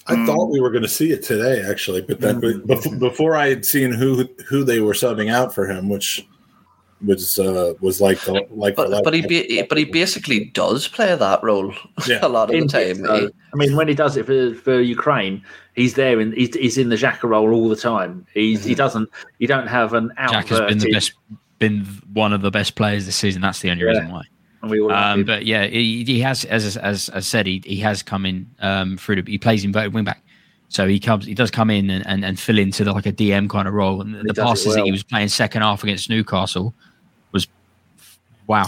I 0.06 0.16
mm. 0.16 0.26
thought 0.26 0.50
we 0.50 0.60
were 0.60 0.70
going 0.70 0.82
to 0.82 0.88
see 0.88 1.12
it 1.12 1.22
today, 1.22 1.62
actually, 1.62 2.02
but 2.02 2.20
then 2.20 2.40
mm. 2.40 2.66
before, 2.66 2.96
before 2.96 3.36
I 3.36 3.48
had 3.48 3.64
seen 3.64 3.92
who 3.92 4.28
who 4.46 4.64
they 4.64 4.80
were 4.80 4.92
subbing 4.92 5.32
out 5.32 5.54
for 5.54 5.66
him, 5.66 5.88
which 5.88 6.26
was 7.04 7.38
uh, 7.38 7.74
was 7.80 8.00
like 8.00 8.20
the, 8.20 8.46
like 8.50 8.76
but, 8.76 8.90
the 8.90 9.00
but 9.02 9.14
he 9.14 9.26
be, 9.26 9.62
but 9.68 9.78
he 9.78 9.84
basically 9.84 10.46
does 10.46 10.86
play 10.88 11.14
that 11.14 11.42
role 11.42 11.72
yeah. 12.06 12.18
a 12.22 12.28
lot 12.28 12.50
of 12.50 12.54
in 12.54 12.66
the 12.66 12.68
time. 12.68 13.30
I 13.52 13.56
mean, 13.56 13.76
when 13.76 13.88
he 13.88 13.94
does 13.94 14.16
it 14.16 14.26
for, 14.26 14.54
for 14.54 14.80
Ukraine, 14.80 15.42
he's 15.74 15.94
there 15.94 16.20
and 16.20 16.34
he's, 16.34 16.54
he's 16.54 16.78
in 16.78 16.88
the 16.88 16.96
Xhaka 16.96 17.24
role 17.24 17.52
all 17.52 17.68
the 17.68 17.76
time. 17.76 18.26
He's, 18.34 18.60
mm-hmm. 18.60 18.68
He 18.68 18.74
doesn't. 18.74 19.08
You 19.38 19.48
don't 19.48 19.66
have 19.66 19.94
an 19.94 20.12
out. 20.18 20.32
Xhaka's 20.32 20.60
been 20.60 20.78
the 20.78 20.92
best, 20.92 21.12
been 21.58 21.84
one 22.12 22.32
of 22.32 22.42
the 22.42 22.50
best 22.50 22.74
players 22.74 23.06
this 23.06 23.16
season. 23.16 23.42
That's 23.42 23.60
the 23.60 23.70
only 23.70 23.84
yeah. 23.84 23.90
reason 23.90 24.10
why. 24.10 24.24
Um, 24.62 25.24
but 25.24 25.46
yeah, 25.46 25.66
he, 25.66 26.04
he, 26.04 26.20
has, 26.20 26.44
as 26.44 26.76
as 26.76 27.08
I 27.14 27.20
said, 27.20 27.46
he, 27.46 27.62
he 27.64 27.76
has 27.78 28.02
come 28.02 28.26
in 28.26 28.50
um, 28.60 28.98
through. 28.98 29.22
The, 29.22 29.30
he 29.30 29.38
plays 29.38 29.64
inverted 29.64 29.94
wing 29.94 30.04
back, 30.04 30.22
so 30.68 30.86
he 30.86 31.00
comes, 31.00 31.24
he 31.24 31.32
does 31.32 31.50
come 31.50 31.70
in 31.70 31.88
and, 31.88 32.06
and, 32.06 32.24
and 32.26 32.38
fill 32.38 32.58
into 32.58 32.84
the, 32.84 32.92
like 32.92 33.06
a 33.06 33.12
DM 33.12 33.48
kind 33.48 33.66
of 33.66 33.72
role. 33.72 34.02
And 34.02 34.14
the 34.28 34.34
passes 34.34 34.66
well. 34.66 34.76
that 34.76 34.84
he 34.84 34.92
was 34.92 35.02
playing 35.02 35.28
second 35.28 35.62
half 35.62 35.82
against 35.82 36.10
Newcastle 36.10 36.74
Wow. 38.50 38.66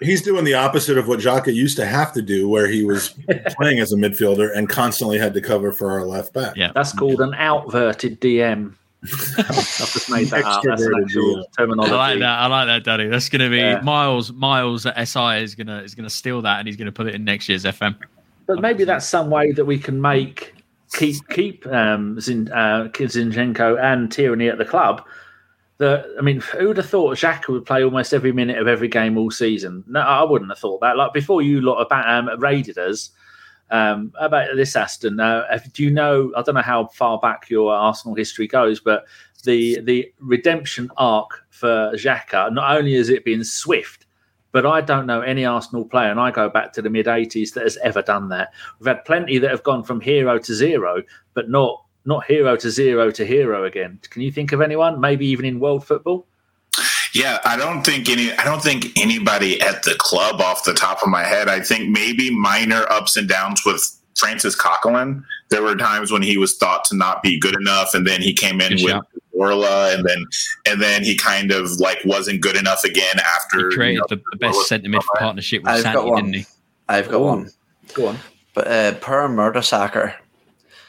He's 0.00 0.22
doing 0.22 0.44
the 0.44 0.54
opposite 0.54 0.96
of 0.96 1.08
what 1.08 1.18
Xhaka 1.18 1.52
used 1.52 1.76
to 1.78 1.86
have 1.86 2.12
to 2.12 2.22
do, 2.22 2.48
where 2.48 2.68
he 2.68 2.84
was 2.84 3.08
playing 3.58 3.80
as 3.80 3.92
a 3.92 3.96
midfielder 3.96 4.56
and 4.56 4.68
constantly 4.68 5.18
had 5.18 5.34
to 5.34 5.40
cover 5.40 5.72
for 5.72 5.90
our 5.90 6.04
left 6.04 6.32
back. 6.32 6.56
Yeah, 6.56 6.70
that's 6.72 6.92
called 6.92 7.20
an 7.20 7.34
outverted 7.34 8.20
DM. 8.20 8.74
I've 9.02 9.92
just 9.92 10.08
made 10.08 10.28
that 10.28 10.44
up. 10.44 10.62
That's 10.62 10.82
an 10.82 11.02
actual 11.02 11.44
terminology. 11.56 11.92
I 11.92 11.96
like 11.96 12.18
that. 12.20 12.38
I 12.38 12.46
like 12.46 12.66
that, 12.68 12.84
Daddy. 12.84 13.08
That's 13.08 13.28
going 13.28 13.42
to 13.42 13.50
be 13.50 13.56
yeah. 13.56 13.80
Miles. 13.80 14.32
Miles 14.32 14.86
at 14.86 14.96
SI 15.08 15.42
is 15.42 15.56
going 15.56 15.66
to 15.66 15.82
is 15.82 15.96
going 15.96 16.08
to 16.08 16.14
steal 16.14 16.40
that, 16.42 16.60
and 16.60 16.68
he's 16.68 16.76
going 16.76 16.86
to 16.86 16.92
put 16.92 17.08
it 17.08 17.16
in 17.16 17.24
next 17.24 17.48
year's 17.48 17.64
FM. 17.64 17.96
But 18.46 18.60
maybe 18.60 18.84
that's 18.84 19.06
some 19.06 19.30
way 19.30 19.50
that 19.50 19.64
we 19.64 19.80
can 19.80 20.00
make 20.00 20.54
keep 20.92 21.16
keep 21.30 21.66
um, 21.66 22.20
Zin, 22.20 22.52
uh, 22.52 22.88
Zinchenko 22.92 23.82
and 23.82 24.12
Tierney 24.12 24.48
at 24.48 24.58
the 24.58 24.64
club 24.64 25.04
that 25.78 26.06
I 26.18 26.22
mean, 26.22 26.40
who 26.40 26.68
would 26.68 26.76
have 26.76 26.88
thought 26.88 27.16
Xhaka 27.16 27.48
would 27.48 27.66
play 27.66 27.82
almost 27.82 28.14
every 28.14 28.32
minute 28.32 28.58
of 28.58 28.68
every 28.68 28.88
game 28.88 29.18
all 29.18 29.30
season? 29.30 29.84
No, 29.86 30.00
I 30.00 30.22
wouldn't 30.22 30.50
have 30.50 30.58
thought 30.58 30.80
that. 30.80 30.96
Like 30.96 31.12
before 31.12 31.42
you 31.42 31.60
lot 31.60 31.80
about 31.80 32.08
um, 32.08 32.40
raided 32.40 32.78
us 32.78 33.10
um, 33.70 34.12
about 34.18 34.54
this 34.56 34.76
Aston. 34.76 35.18
Uh, 35.20 35.58
do 35.72 35.82
you 35.82 35.90
know? 35.90 36.32
I 36.36 36.42
don't 36.42 36.54
know 36.54 36.62
how 36.62 36.86
far 36.86 37.18
back 37.18 37.50
your 37.50 37.72
Arsenal 37.72 38.14
history 38.14 38.46
goes, 38.46 38.80
but 38.80 39.04
the 39.44 39.80
the 39.80 40.12
redemption 40.20 40.90
arc 40.96 41.44
for 41.50 41.92
Xhaka 41.94 42.52
not 42.52 42.76
only 42.76 42.94
has 42.94 43.08
it 43.08 43.24
been 43.24 43.44
swift, 43.44 44.06
but 44.52 44.66
I 44.66 44.80
don't 44.80 45.06
know 45.06 45.20
any 45.20 45.44
Arsenal 45.44 45.84
player, 45.84 46.10
and 46.10 46.20
I 46.20 46.30
go 46.30 46.48
back 46.48 46.72
to 46.74 46.82
the 46.82 46.90
mid 46.90 47.06
'80s 47.06 47.52
that 47.54 47.64
has 47.64 47.76
ever 47.78 48.02
done 48.02 48.28
that. 48.28 48.52
We've 48.78 48.86
had 48.86 49.04
plenty 49.04 49.38
that 49.38 49.50
have 49.50 49.62
gone 49.62 49.82
from 49.82 50.00
hero 50.00 50.38
to 50.38 50.54
zero, 50.54 51.02
but 51.34 51.50
not 51.50 51.83
not 52.04 52.24
hero 52.26 52.56
to 52.56 52.70
zero 52.70 53.10
to 53.10 53.24
hero 53.24 53.64
again. 53.64 53.98
Can 54.10 54.22
you 54.22 54.30
think 54.30 54.52
of 54.52 54.60
anyone? 54.60 55.00
Maybe 55.00 55.26
even 55.26 55.44
in 55.44 55.60
world 55.60 55.86
football? 55.86 56.26
Yeah, 57.14 57.38
I 57.44 57.56
don't 57.56 57.84
think 57.84 58.08
any. 58.08 58.32
I 58.32 58.44
don't 58.44 58.62
think 58.62 58.86
anybody 58.98 59.60
at 59.60 59.84
the 59.84 59.94
club 59.98 60.40
off 60.40 60.64
the 60.64 60.74
top 60.74 61.02
of 61.02 61.08
my 61.08 61.22
head. 61.22 61.48
I 61.48 61.60
think 61.60 61.88
maybe 61.88 62.36
minor 62.36 62.90
ups 62.90 63.16
and 63.16 63.28
downs 63.28 63.62
with 63.64 63.82
Francis 64.16 64.56
Coquelin. 64.56 65.22
There 65.50 65.62
were 65.62 65.76
times 65.76 66.10
when 66.10 66.22
he 66.22 66.36
was 66.36 66.56
thought 66.56 66.84
to 66.86 66.96
not 66.96 67.22
be 67.22 67.38
good 67.38 67.54
enough, 67.54 67.94
and 67.94 68.04
then 68.04 68.20
he 68.20 68.32
came 68.32 68.60
in 68.60 68.76
good 68.76 68.84
with 68.84 69.04
Orla, 69.32 69.94
and 69.94 70.04
then 70.04 70.24
and 70.66 70.82
then 70.82 71.04
he 71.04 71.16
kind 71.16 71.52
of 71.52 71.70
like 71.78 71.98
wasn't 72.04 72.40
good 72.40 72.56
enough 72.56 72.82
again 72.82 73.20
after 73.20 73.70
he 73.70 73.76
created 73.76 73.94
you 73.94 73.98
know, 74.00 74.06
the, 74.08 74.22
the, 74.32 74.36
best 74.38 74.66
centre 74.66 74.88
mid 74.88 75.00
partnership 75.16 75.62
with 75.62 75.82
Santi, 75.82 76.10
didn't 76.10 76.32
he? 76.32 76.46
I've 76.88 77.08
got 77.08 77.20
one. 77.20 77.50
Go 77.94 78.08
on. 78.08 78.18
But 78.54 78.66
uh, 78.66 78.94
Per 78.94 79.28
Mertesacker 79.28 80.14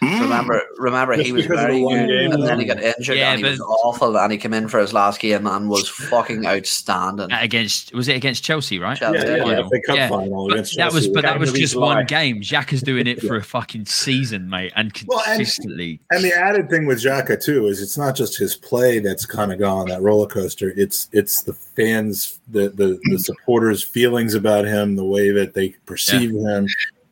Mm. 0.06 0.22
Remember, 0.22 0.62
remember, 0.78 1.16
Just 1.16 1.26
he 1.26 1.32
was 1.32 1.46
very 1.46 1.82
good, 1.82 2.08
game, 2.08 2.32
and 2.32 2.44
then 2.44 2.60
he 2.60 2.66
got 2.66 2.82
injured, 2.82 3.18
yeah, 3.18 3.32
and 3.32 3.44
he 3.44 3.50
was 3.50 3.60
awful. 3.60 4.18
And 4.18 4.32
he 4.32 4.38
came 4.38 4.54
in 4.54 4.68
for 4.68 4.80
his 4.80 4.94
last 4.94 5.20
game 5.20 5.48
and 5.48 5.70
was 5.70 5.90
fucking 5.90 6.46
outstanding. 6.46 7.32
Against 7.32 7.94
was 7.94 8.08
it 8.08 8.16
against 8.16 8.44
Chelsea, 8.44 8.78
right? 8.78 8.98
Chelsea, 8.98 9.20
yeah, 9.20 9.36
yeah, 9.38 9.70
yeah. 9.72 9.96
yeah. 9.96 10.10
Final 10.10 10.48
but 10.50 10.70
that 10.78 10.94
was, 10.94 11.08
but 11.08 11.24
that 11.24 11.40
was 11.40 11.54
just 11.54 11.76
one 11.76 12.06
game. 12.06 12.42
Xhaka's 12.42 12.82
doing 12.82 13.08
it 13.08 13.22
for 13.28 13.36
a 13.36 13.44
fucking 13.44 13.86
season, 13.86 14.50
mate, 14.50 14.74
and 14.76 14.94
consistently. 14.94 16.00
Well, 16.12 16.18
and, 16.18 16.26
and, 16.26 16.32
the 16.32 16.38
added 16.38 16.70
thing 16.70 16.86
with 16.86 17.00
Xhaka 17.00 17.42
too 17.42 17.68
is 17.68 17.82
it's 17.82 17.98
not 17.98 18.16
just 18.16 18.38
his 18.38 18.56
play 18.56 19.00
that's 19.00 19.26
kind 19.26 19.52
of 19.52 19.60
gone 19.60 19.88
that 19.88 20.02
roller 20.02 20.28
coaster. 20.28 20.74
It's 20.76 21.10
it's 21.12 21.44
the 21.44 21.54
fans, 21.54 22.40
the 22.48 22.70
the, 22.70 23.00
the 23.04 23.20
supporters' 23.20 23.84
feelings 23.84 24.34
about 24.36 24.66
him, 24.66 24.96
the 24.96 25.06
way 25.06 25.32
that 25.32 25.54
they 25.54 25.70
perceive 25.86 26.32
him. 26.32 26.68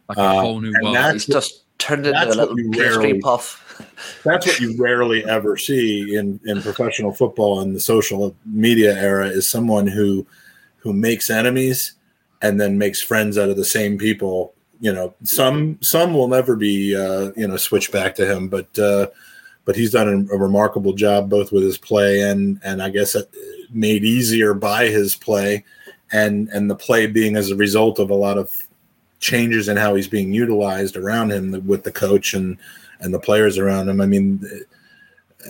Like 0.10 0.18
a 0.18 0.42
whole 0.42 0.60
new 0.60 0.74
uh, 0.84 0.92
world. 0.92 1.14
He's 1.14 1.26
just 1.26 1.63
turned 1.84 2.08
into 2.08 2.26
a 2.26 2.30
little 2.30 2.56
pastry 2.72 3.20
puff. 3.20 3.60
That's 4.24 4.46
what 4.46 4.60
you 4.60 4.76
rarely 4.78 5.26
ever 5.26 5.58
see 5.58 6.16
in, 6.16 6.40
in 6.46 6.62
professional 6.62 7.14
football 7.14 7.62
in 7.62 7.74
the 7.74 7.80
social 7.80 8.36
media 8.46 8.96
era 8.98 9.28
is 9.28 9.50
someone 9.50 9.88
who 9.88 10.26
who 10.78 10.94
makes 10.94 11.30
enemies 11.30 11.94
and 12.42 12.60
then 12.60 12.78
makes 12.78 13.02
friends 13.02 13.38
out 13.38 13.50
of 13.50 13.58
the 13.58 13.66
same 13.66 13.98
people. 13.98 14.54
You 14.80 14.94
know, 14.94 15.14
some 15.24 15.78
some 15.82 16.14
will 16.14 16.28
never 16.28 16.56
be 16.56 16.96
uh, 16.96 17.32
you 17.36 17.48
know 17.48 17.58
switch 17.58 17.92
back 17.92 18.16
to 18.16 18.26
him, 18.26 18.48
but 18.48 18.78
uh, 18.78 19.08
but 19.66 19.76
he's 19.76 19.92
done 19.92 20.28
a, 20.30 20.36
a, 20.36 20.38
remarkable 20.38 20.94
job 20.94 21.30
both 21.30 21.52
with 21.52 21.64
his 21.64 21.78
play 21.78 22.22
and 22.22 22.60
and 22.64 22.82
I 22.82 22.90
guess 22.90 23.16
made 23.72 24.04
easier 24.04 24.54
by 24.54 24.88
his 24.88 25.16
play 25.16 25.64
and 26.12 26.48
and 26.50 26.70
the 26.70 26.76
play 26.76 27.08
being 27.08 27.36
as 27.36 27.50
a 27.50 27.56
result 27.56 27.98
of 27.98 28.10
a 28.10 28.16
lot 28.16 28.38
of 28.38 28.52
changes 29.24 29.70
in 29.70 29.78
how 29.78 29.96
he's 29.96 30.08
being 30.08 30.34
utilized 30.34 30.98
around 30.98 31.32
him 31.32 31.66
with 31.66 31.84
the 31.84 31.92
coach 31.92 32.34
and 32.34 32.58
and 33.00 33.14
the 33.14 33.20
players 33.20 33.58
around 33.58 33.90
him. 33.90 34.00
I 34.00 34.06
mean, 34.06 34.40
uh, 35.46 35.50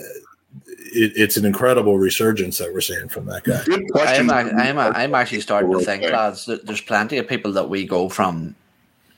it, 0.94 1.12
it's 1.16 1.36
an 1.36 1.44
incredible 1.44 1.98
resurgence 1.98 2.58
that 2.58 2.72
we're 2.72 2.80
seeing 2.80 3.08
from 3.08 3.26
that 3.26 3.44
guy. 3.44 3.62
I 3.94 4.14
am, 4.14 4.30
I 4.30 4.66
am, 4.66 4.78
I'm 4.78 5.14
actually 5.14 5.40
starting 5.40 5.70
to 5.72 5.80
think, 5.80 6.02
lads, 6.04 6.46
that 6.46 6.66
there's 6.66 6.80
plenty 6.80 7.18
of 7.18 7.28
people 7.28 7.52
that 7.52 7.68
we 7.68 7.86
go 7.86 8.08
from 8.08 8.54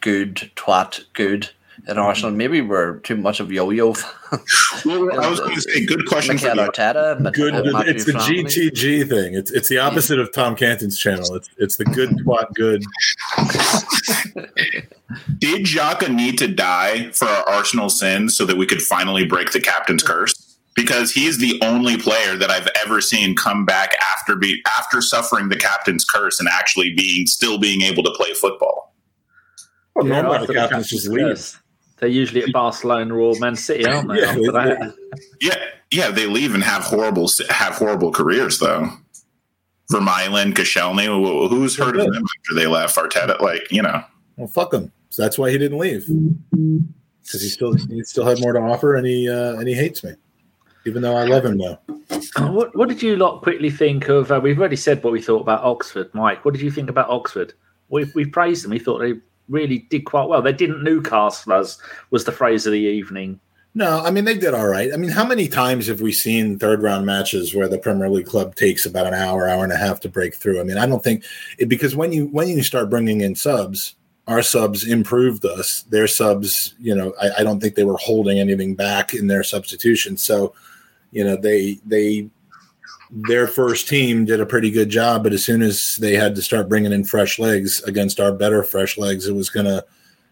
good 0.01 0.51
twat 0.57 1.05
good 1.15 1.51
in 1.87 1.99
Arsenal. 1.99 2.31
Mm-hmm. 2.31 2.39
Maybe 2.39 2.61
we're 2.61 2.99
too 3.01 3.17
much 3.17 3.41
of 3.41 3.53
yo-yo. 3.53 3.91
well, 4.85 5.21
I 5.21 5.29
was 5.29 5.41
going 5.41 5.55
to 5.55 5.61
say, 5.61 5.85
good 5.85 6.07
question. 6.07 6.37
Mikel 6.37 6.57
Arteta, 6.57 7.33
good, 7.33 7.55
it's 7.87 8.05
the 8.05 8.13
GTG 8.13 9.09
thing. 9.09 9.35
It's 9.35 9.51
it's 9.51 9.69
the 9.69 9.79
opposite 9.79 10.17
yeah. 10.17 10.23
of 10.23 10.33
Tom 10.33 10.57
Canton's 10.57 10.99
channel. 10.99 11.35
It's 11.35 11.49
it's 11.59 11.77
the 11.77 11.85
good 11.85 12.11
twat 12.11 12.53
good. 12.55 12.83
Did 15.39 15.67
Xhaka 15.67 16.13
need 16.13 16.39
to 16.39 16.49
die 16.49 17.11
for 17.13 17.27
our 17.27 17.49
Arsenal 17.49 17.89
sins 17.89 18.37
so 18.37 18.45
that 18.45 18.57
we 18.57 18.67
could 18.67 18.83
finally 18.83 19.25
break 19.25 19.53
the 19.53 19.61
captain's 19.61 20.03
curse? 20.03 20.35
Because 20.75 21.11
he's 21.11 21.39
the 21.39 21.59
only 21.63 21.97
player 21.97 22.37
that 22.37 22.51
I've 22.51 22.69
ever 22.85 23.01
seen 23.01 23.35
come 23.35 23.65
back 23.65 23.95
after 24.15 24.37
be 24.37 24.63
after 24.79 25.01
suffering 25.01 25.49
the 25.49 25.57
captain's 25.57 26.05
curse 26.05 26.39
and 26.39 26.49
actually 26.53 26.95
being 26.95 27.27
still 27.27 27.59
being 27.59 27.83
able 27.83 28.03
to 28.03 28.11
play 28.11 28.35
football. 28.35 28.95
Well, 29.95 30.07
yeah, 30.07 30.21
normally 30.21 30.47
the 30.47 30.55
captains 30.55 30.91
just 30.91 31.09
leave. 31.09 31.59
They're 31.99 32.09
usually 32.09 32.43
at 32.43 32.53
Barcelona 32.53 33.15
or 33.15 33.39
Man 33.39 33.57
City, 33.57 33.87
aren't 33.87 34.09
they? 34.09 34.21
yeah, 34.21 34.91
yeah, 35.41 35.57
yeah, 35.91 36.11
they 36.11 36.27
leave 36.27 36.55
and 36.55 36.63
have 36.63 36.83
horrible 36.83 37.31
have 37.49 37.75
horrible 37.75 38.13
careers 38.13 38.59
though. 38.59 38.91
Vermaelen, 39.91 40.53
Koscielny. 40.53 41.07
Who's 41.49 41.77
heard 41.77 41.97
of 41.97 42.13
them 42.13 42.23
after 42.23 42.55
they 42.55 42.67
left? 42.67 42.97
Arteta, 42.97 43.41
like 43.41 43.71
you 43.71 43.83
know. 43.83 44.03
Well, 44.37 44.49
fuck 44.49 44.75
him. 44.75 44.93
So 45.09 45.23
that's 45.23 45.39
why 45.39 45.51
he 45.51 45.59
didn't 45.59 45.79
leave 45.79 46.07
because 47.27 47.43
he 47.43 47.49
still 47.49 47.75
he 47.75 48.03
still 48.05 48.25
had 48.25 48.41
more 48.41 48.53
to 48.53 48.61
offer, 48.61 48.95
and 48.95 49.07
he 49.07 49.29
uh, 49.29 49.55
and 49.57 49.69
he 49.69 49.75
hates 49.75 50.05
me, 50.05 50.13
even 50.87 51.03
though 51.03 51.17
I 51.17 51.25
love 51.25 51.45
him 51.45 51.57
now. 51.57 51.79
What, 52.39 52.77
what 52.77 52.89
did 52.89 53.03
you 53.03 53.17
lot 53.17 53.43
quickly 53.43 53.71
think 53.71 54.09
of? 54.09 54.31
Uh, 54.31 54.41
we've 54.43 54.59
already 54.59 54.77
said 54.77 55.03
what 55.03 55.13
we 55.13 55.21
thought 55.21 55.41
about 55.41 55.65
Oxford, 55.65 56.09
Mike. 56.15 56.45
What 56.45 56.55
did 56.55 56.63
you 56.63 56.71
think 56.71 56.89
about 56.89 57.11
Oxford? 57.11 57.55
We 57.89 58.11
we 58.15 58.25
praised 58.25 58.65
them. 58.65 58.71
We 58.71 58.79
thought 58.79 58.99
they 58.99 59.15
really 59.49 59.79
did 59.91 60.05
quite 60.05 60.29
well. 60.29 60.43
They 60.43 60.53
didn't 60.53 60.83
Newcastle 60.83 61.53
us 61.53 61.79
was 62.11 62.25
the 62.25 62.33
phrase 62.33 62.67
of 62.67 62.73
the 62.73 62.79
evening. 62.79 63.41
No, 63.75 64.03
I 64.03 64.11
mean 64.11 64.25
they 64.25 64.39
did 64.39 64.55
all 64.55 64.69
right. 64.69 64.91
I 64.93 64.97
mean, 64.97 65.11
how 65.11 65.25
many 65.27 65.49
times 65.49 65.87
have 65.87 66.01
we 66.01 66.11
seen 66.11 66.59
third 66.59 66.83
round 66.83 67.05
matches 67.05 67.55
where 67.55 67.69
the 67.69 67.79
Premier 67.79 68.09
League 68.09 68.27
club 68.27 68.55
takes 68.55 68.87
about 68.87 69.07
an 69.07 69.13
hour, 69.15 69.49
hour 69.49 69.65
and 69.65 69.73
a 69.73 69.77
half 69.77 70.01
to 70.01 70.09
break 70.09 70.35
through? 70.35 70.61
I 70.61 70.65
mean, 70.65 70.79
I 70.79 70.87
don't 70.87 71.05
think 71.05 71.25
it, 71.59 71.69
because 71.69 71.95
when 71.95 72.11
you 72.11 72.27
when 72.29 72.49
you 72.49 72.63
start 72.63 72.89
bringing 72.89 73.21
in 73.21 73.35
subs, 73.35 73.95
our 74.29 74.43
subs 74.43 74.87
improved 74.87 75.45
us. 75.45 75.83
Their 75.91 76.07
subs, 76.07 76.75
you 76.79 76.95
know, 76.95 77.13
I, 77.21 77.41
I 77.41 77.43
don't 77.45 77.61
think 77.61 77.75
they 77.75 77.85
were 77.85 77.99
holding 77.99 78.39
anything 78.39 78.75
back 78.75 79.13
in 79.13 79.27
their 79.27 79.45
substitution. 79.45 80.17
So, 80.17 80.55
you 81.13 81.23
know, 81.23 81.37
they 81.37 81.79
they 81.85 82.31
their 83.11 83.47
first 83.47 83.89
team 83.89 84.25
did 84.25 84.41
a 84.41 84.47
pretty 84.47 84.71
good 84.71 84.89
job, 84.89 85.23
but 85.23 85.33
as 85.33 85.45
soon 85.45 85.63
as 85.63 85.97
they 86.01 86.15
had 86.15 86.35
to 86.35 86.43
start 86.43 86.69
bringing 86.69 86.93
in 86.93 87.05
fresh 87.05 87.39
legs 87.39 87.83
against 87.85 88.21
our 88.21 88.33
better 88.33 88.63
fresh 88.63 88.99
legs, 88.99 89.27
it 89.27 89.35
was 89.35 89.51
gonna 89.51 89.85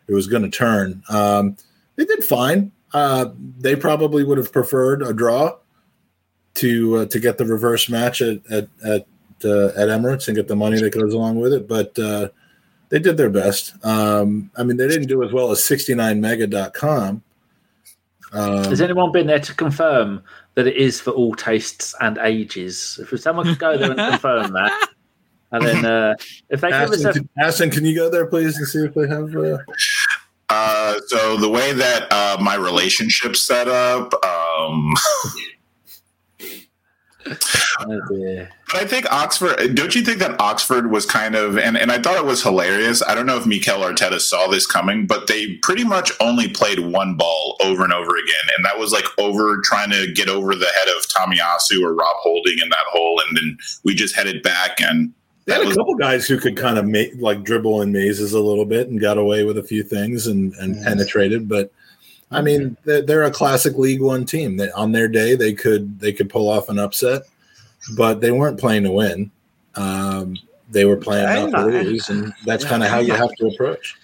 it 0.08 0.14
was 0.14 0.26
gonna 0.26 0.50
turn. 0.50 1.02
Um, 1.08 1.56
they 1.96 2.04
did 2.04 2.24
fine. 2.24 2.72
Uh, 2.92 3.26
they 3.58 3.76
probably 3.76 4.24
would 4.24 4.38
have 4.38 4.52
preferred 4.52 5.02
a 5.02 5.12
draw 5.12 5.56
to 6.54 6.96
uh, 6.96 7.06
to 7.06 7.20
get 7.20 7.38
the 7.38 7.44
reverse 7.44 7.88
match 7.88 8.20
at 8.22 8.44
at 8.50 8.68
at, 8.84 9.06
uh, 9.44 9.68
at 9.76 9.88
Emirates 9.88 10.26
and 10.26 10.36
get 10.36 10.48
the 10.48 10.56
money 10.56 10.80
that 10.80 10.90
goes 10.90 11.14
along 11.14 11.38
with 11.38 11.52
it. 11.52 11.68
But 11.68 11.98
uh, 11.98 12.28
they 12.88 12.98
did 12.98 13.16
their 13.16 13.30
best. 13.30 13.74
Um, 13.84 14.50
I 14.56 14.62
mean, 14.62 14.76
they 14.76 14.88
didn't 14.88 15.08
do 15.08 15.22
as 15.22 15.32
well 15.32 15.50
as 15.50 15.58
69mega.com. 15.60 17.22
Um, 18.32 18.64
Has 18.64 18.80
anyone 18.80 19.12
been 19.12 19.28
there 19.28 19.38
to 19.38 19.54
confirm 19.54 20.22
that 20.54 20.66
it 20.66 20.76
is 20.76 21.00
for 21.00 21.10
all 21.10 21.34
tastes 21.34 21.94
and 22.00 22.18
ages? 22.18 23.00
If 23.00 23.20
someone 23.20 23.46
could 23.46 23.58
go 23.58 23.76
there 23.76 23.90
and 23.90 23.98
confirm 24.10 24.52
that, 24.52 24.88
and 25.52 25.64
then 25.64 25.84
uh, 25.84 26.14
if 26.48 26.60
they 26.60 26.70
give 26.70 26.90
us 26.90 27.04
a 27.04 27.12
can, 27.12 27.28
Aston, 27.38 27.70
can 27.70 27.84
you 27.84 27.94
go 27.94 28.10
there, 28.10 28.26
please, 28.26 28.56
and 28.56 28.66
see 28.66 28.80
if 28.80 28.94
they 28.94 29.06
have? 29.08 29.34
Uh, 29.34 29.58
Uh, 30.50 31.00
so 31.06 31.36
the 31.36 31.48
way 31.48 31.72
that 31.72 32.06
uh, 32.12 32.36
my 32.40 32.54
relationship 32.54 33.34
set 33.34 33.66
up, 33.66 34.12
um, 34.24 34.92
oh. 37.26 38.46
But 38.74 38.82
I 38.82 38.86
think 38.86 39.06
Oxford. 39.12 39.74
Don't 39.74 39.94
you 39.94 40.02
think 40.02 40.18
that 40.18 40.40
Oxford 40.40 40.90
was 40.90 41.06
kind 41.06 41.36
of, 41.36 41.58
and, 41.58 41.76
and 41.76 41.92
I 41.92 42.00
thought 42.00 42.16
it 42.16 42.24
was 42.24 42.42
hilarious. 42.42 43.02
I 43.06 43.14
don't 43.14 43.26
know 43.26 43.36
if 43.36 43.46
Mikel 43.46 43.78
Arteta 43.80 44.18
saw 44.18 44.48
this 44.48 44.66
coming, 44.66 45.06
but 45.06 45.26
they 45.28 45.56
pretty 45.62 45.84
much 45.84 46.10
only 46.18 46.48
played 46.48 46.80
one 46.80 47.14
ball 47.14 47.56
over 47.62 47.84
and 47.84 47.92
over 47.92 48.10
again, 48.16 48.48
and 48.56 48.64
that 48.64 48.78
was 48.78 48.90
like 48.90 49.04
over 49.18 49.60
trying 49.62 49.90
to 49.90 50.10
get 50.12 50.28
over 50.28 50.54
the 50.56 50.66
head 50.66 50.88
of 50.88 51.06
Tomiyasu 51.06 51.82
or 51.84 51.94
Rob 51.94 52.16
Holding 52.22 52.58
in 52.58 52.68
that 52.70 52.86
hole, 52.88 53.20
and 53.28 53.36
then 53.36 53.58
we 53.84 53.94
just 53.94 54.16
headed 54.16 54.42
back, 54.42 54.80
and 54.80 55.12
they 55.44 55.52
had 55.52 55.62
a 55.62 55.74
couple 55.74 55.94
guys 55.94 56.26
who 56.26 56.38
could 56.38 56.56
kind 56.56 56.78
of 56.78 56.86
make 56.86 57.12
like 57.20 57.44
dribble 57.44 57.82
in 57.82 57.92
mazes 57.92 58.32
a 58.32 58.40
little 58.40 58.64
bit 58.64 58.88
and 58.88 58.98
got 59.00 59.18
away 59.18 59.44
with 59.44 59.58
a 59.58 59.62
few 59.62 59.82
things 59.84 60.26
and 60.26 60.52
and 60.54 60.74
Mhm. 60.76 60.84
penetrated, 60.84 61.48
but. 61.48 61.70
I 62.30 62.42
mean, 62.42 62.76
they're, 62.84 63.02
they're 63.02 63.22
a 63.22 63.30
classic 63.30 63.76
League 63.76 64.00
One 64.00 64.24
team. 64.24 64.56
That 64.56 64.72
on 64.72 64.92
their 64.92 65.08
day 65.08 65.34
they 65.36 65.52
could 65.52 66.00
they 66.00 66.12
could 66.12 66.30
pull 66.30 66.48
off 66.48 66.68
an 66.68 66.78
upset, 66.78 67.22
but 67.96 68.20
they 68.20 68.30
weren't 68.30 68.58
playing 68.58 68.84
to 68.84 68.90
win. 68.90 69.30
Um, 69.76 70.36
they 70.70 70.84
were 70.84 70.96
playing 70.96 71.26
I'm 71.26 71.50
not 71.50 71.66
to 71.66 71.82
lose, 71.82 72.08
and 72.08 72.32
that's 72.44 72.64
kind 72.64 72.82
of 72.82 72.88
how 72.88 72.98
you 72.98 73.12
have 73.12 73.32
to 73.36 73.46
approach. 73.46 73.96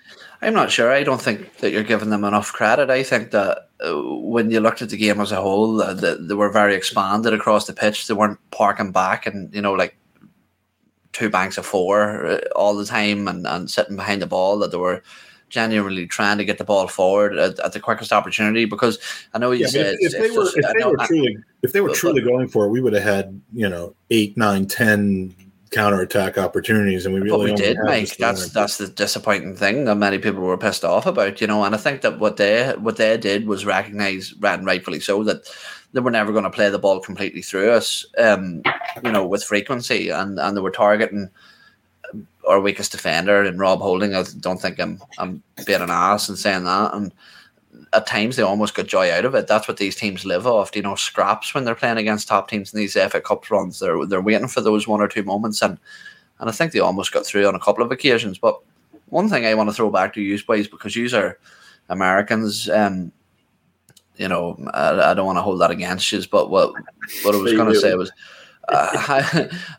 I'm 0.43 0.55
not 0.55 0.71
sure. 0.71 0.91
I 0.91 1.03
don't 1.03 1.21
think 1.21 1.59
that 1.59 1.71
you're 1.71 1.83
giving 1.83 2.11
them 2.11 2.25
enough 2.25 2.53
credit. 2.53 2.89
I 2.89 3.03
think 3.03 3.31
that 3.33 3.68
uh, 3.81 3.95
when 3.95 4.51
you 4.51 4.61
looked 4.61 4.81
at 4.81 4.89
the 4.89 4.97
game 4.97 5.21
as 5.21 5.33
a 5.33 5.41
whole, 5.41 5.83
uh, 5.83 5.93
that 5.95 6.29
they 6.29 6.35
were 6.35 6.51
very 6.51 6.75
expanded 6.75 7.35
across 7.35 7.66
the 7.66 7.75
pitch. 7.75 8.07
They 8.07 8.14
weren't 8.14 8.39
parking 8.51 8.91
back 8.93 9.27
and 9.27 9.53
you 9.55 9.61
know 9.61 9.73
like 9.73 9.97
two 11.12 11.29
banks 11.29 11.59
of 11.59 11.66
four 11.66 12.27
uh, 12.27 12.41
all 12.57 12.75
the 12.75 12.87
time 12.87 13.29
and, 13.29 13.47
and 13.47 13.71
sitting 13.71 13.97
behind 13.97 14.23
the 14.23 14.27
ball. 14.27 14.59
That 14.59 14.71
they 14.71 14.79
were 14.79 15.03
genuinely 15.51 16.07
trying 16.07 16.38
to 16.38 16.44
get 16.44 16.57
the 16.59 16.64
ball 16.64 16.88
forward 16.88 17.36
at, 17.36 17.59
at 17.59 17.72
the 17.72 17.80
quickest 17.80 18.12
opportunity. 18.12 18.64
Because 18.64 18.98
I 19.34 19.38
know 19.38 19.51
you 19.51 19.62
Yeah, 19.64 19.66
said 19.68 19.96
if, 20.01 20.14
if 20.14 20.22
they 20.22 20.30
were 20.30 20.44
just- 20.44 20.57
if 20.57 20.66
they 20.72 20.80
know- 20.80 20.90
were 20.92 21.07
truly 21.07 21.36
if 21.62 21.72
they 21.72 21.80
were 21.82 21.88
but- 21.88 21.96
truly 21.96 22.22
going 22.22 22.48
for 22.48 22.64
it, 22.64 22.70
we 22.70 22.80
would 22.80 22.94
have 22.94 23.03
had 23.03 23.40
you 23.53 23.68
know 23.68 23.94
eight, 24.11 24.36
nine, 24.38 24.66
ten 24.66 25.34
counterattack 25.70 26.36
opportunities, 26.36 27.07
and 27.07 27.14
we 27.14 27.20
really 27.20 27.30
But 27.30 27.40
we 27.44 27.55
did, 27.55 27.78
Mike. 27.84 28.16
That's 28.16 28.48
that's 28.48 28.78
the 28.78 28.88
disappointing 28.88 29.55
thing 29.55 29.84
that 29.84 29.94
many 29.96 30.18
people 30.18 30.40
were 30.42 30.59
pissed 30.59 30.84
off 30.84 31.07
about, 31.07 31.40
you 31.40 31.46
know. 31.46 31.62
And 31.64 31.74
I 31.74 31.78
think 31.78 32.01
that 32.01 32.18
what 32.18 32.38
they 32.38 32.72
what 32.78 32.96
they 32.96 33.16
did 33.16 33.46
was 33.46 33.64
recognise, 33.66 34.34
and 34.42 34.66
rightfully 34.66 34.98
so, 35.01 35.22
that 35.24 35.42
they 35.92 36.01
were 36.01 36.11
never 36.11 36.32
going 36.32 36.44
to 36.44 36.51
play 36.51 36.70
the 36.70 36.78
ball 36.78 37.01
completely 37.01 37.42
through 37.42 37.70
us, 37.70 38.05
um, 38.18 38.62
you 39.05 39.12
know, 39.12 39.24
with 39.26 39.44
frequency, 39.44 40.09
and 40.09 40.38
and 40.40 40.57
they 40.57 40.61
were 40.61 40.70
targeting 40.72 41.30
our 42.51 42.61
weakest 42.61 42.92
defender 42.92 43.42
and 43.42 43.59
Rob 43.59 43.80
Holding. 43.80 44.14
I 44.14 44.24
don't 44.40 44.61
think 44.61 44.78
I'm 44.78 45.01
I'm 45.18 45.42
being 45.66 45.80
an 45.80 45.90
ass 45.90 46.28
and 46.28 46.38
saying 46.38 46.64
that, 46.64 46.94
and 46.94 47.12
at 47.92 48.07
times 48.07 48.36
they 48.36 48.42
almost 48.42 48.74
got 48.74 48.86
joy 48.86 49.11
out 49.12 49.24
of 49.24 49.34
it. 49.34 49.46
That's 49.46 49.68
what 49.68 49.76
these 49.76 49.96
teams 49.96 50.24
live 50.24 50.46
off, 50.46 50.74
you 50.74 50.82
know, 50.82 50.94
scraps 50.94 51.55
when 51.55 51.64
they're 51.64 51.74
playing 51.74 51.98
against 51.98 52.28
top 52.28 52.48
teams 52.48 52.72
in 52.72 52.78
these 52.78 52.94
FA 52.94 53.20
Cup 53.20 53.51
runs. 53.51 53.78
They're 53.78 54.05
they're 54.07 54.20
waiting 54.20 54.48
for 54.48 54.61
those 54.61 54.86
one 54.86 55.01
or 55.01 55.09
two 55.09 55.22
moments, 55.22 55.62
and 55.62 55.78
and 56.38 56.48
I 56.48 56.53
think 56.53 56.72
they 56.72 56.80
almost 56.80 57.12
got 57.12 57.26
through 57.26 57.46
on 57.46 57.55
a 57.55 57.61
couple 57.61 57.84
of 57.84 57.92
occasions. 57.92 58.38
But 58.38 58.59
one 59.07 59.28
thing 59.28 59.46
I 59.46 59.55
want 59.55 59.68
to 59.68 59.74
throw 59.74 59.90
back 59.90 60.14
to 60.14 60.20
you 60.20 60.38
boys 60.44 60.68
because 60.68 60.96
you 60.96 61.09
are 61.16 61.38
Americans. 61.88 62.68
Um, 62.68 63.12
you 64.16 64.28
know, 64.28 64.59
I, 64.74 65.11
I 65.11 65.14
don't 65.14 65.26
want 65.26 65.38
to 65.38 65.42
hold 65.42 65.61
that 65.61 65.70
against 65.70 66.12
you, 66.12 66.22
but 66.30 66.51
what 66.51 66.72
what 67.22 67.34
I 67.34 67.38
was 67.38 67.53
going 67.53 67.72
to 67.72 67.80
say 67.80 67.94
was. 67.94 68.11
Uh, 68.71 68.99
how, 68.99 69.21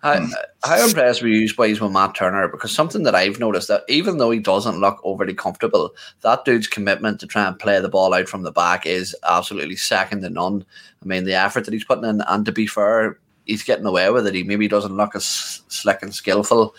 how, 0.01 0.27
how 0.63 0.85
impressed 0.85 1.21
were 1.21 1.27
you 1.27 1.53
boys 1.53 1.79
with 1.79 1.91
Matt 1.91 2.15
Turner? 2.15 2.47
Because 2.47 2.71
something 2.71 3.03
that 3.03 3.15
I've 3.15 3.39
noticed 3.39 3.67
that 3.69 3.83
even 3.87 4.17
though 4.17 4.31
he 4.31 4.39
doesn't 4.39 4.79
look 4.79 4.99
overly 5.03 5.33
comfortable, 5.33 5.95
that 6.21 6.45
dude's 6.45 6.67
commitment 6.67 7.19
to 7.19 7.27
try 7.27 7.47
and 7.47 7.57
play 7.57 7.79
the 7.79 7.89
ball 7.89 8.13
out 8.13 8.27
from 8.27 8.43
the 8.43 8.51
back 8.51 8.85
is 8.85 9.15
absolutely 9.27 9.75
second 9.75 10.21
to 10.21 10.29
none. 10.29 10.65
I 11.01 11.05
mean, 11.05 11.23
the 11.23 11.33
effort 11.33 11.65
that 11.65 11.73
he's 11.73 11.85
putting 11.85 12.05
in, 12.05 12.21
and 12.27 12.45
to 12.45 12.51
be 12.51 12.67
fair, 12.67 13.17
he's 13.45 13.63
getting 13.63 13.85
away 13.85 14.09
with 14.09 14.27
it. 14.27 14.35
He 14.35 14.43
maybe 14.43 14.67
doesn't 14.67 14.97
look 14.97 15.15
as 15.15 15.25
slick 15.67 16.01
and 16.01 16.13
skillful 16.13 16.75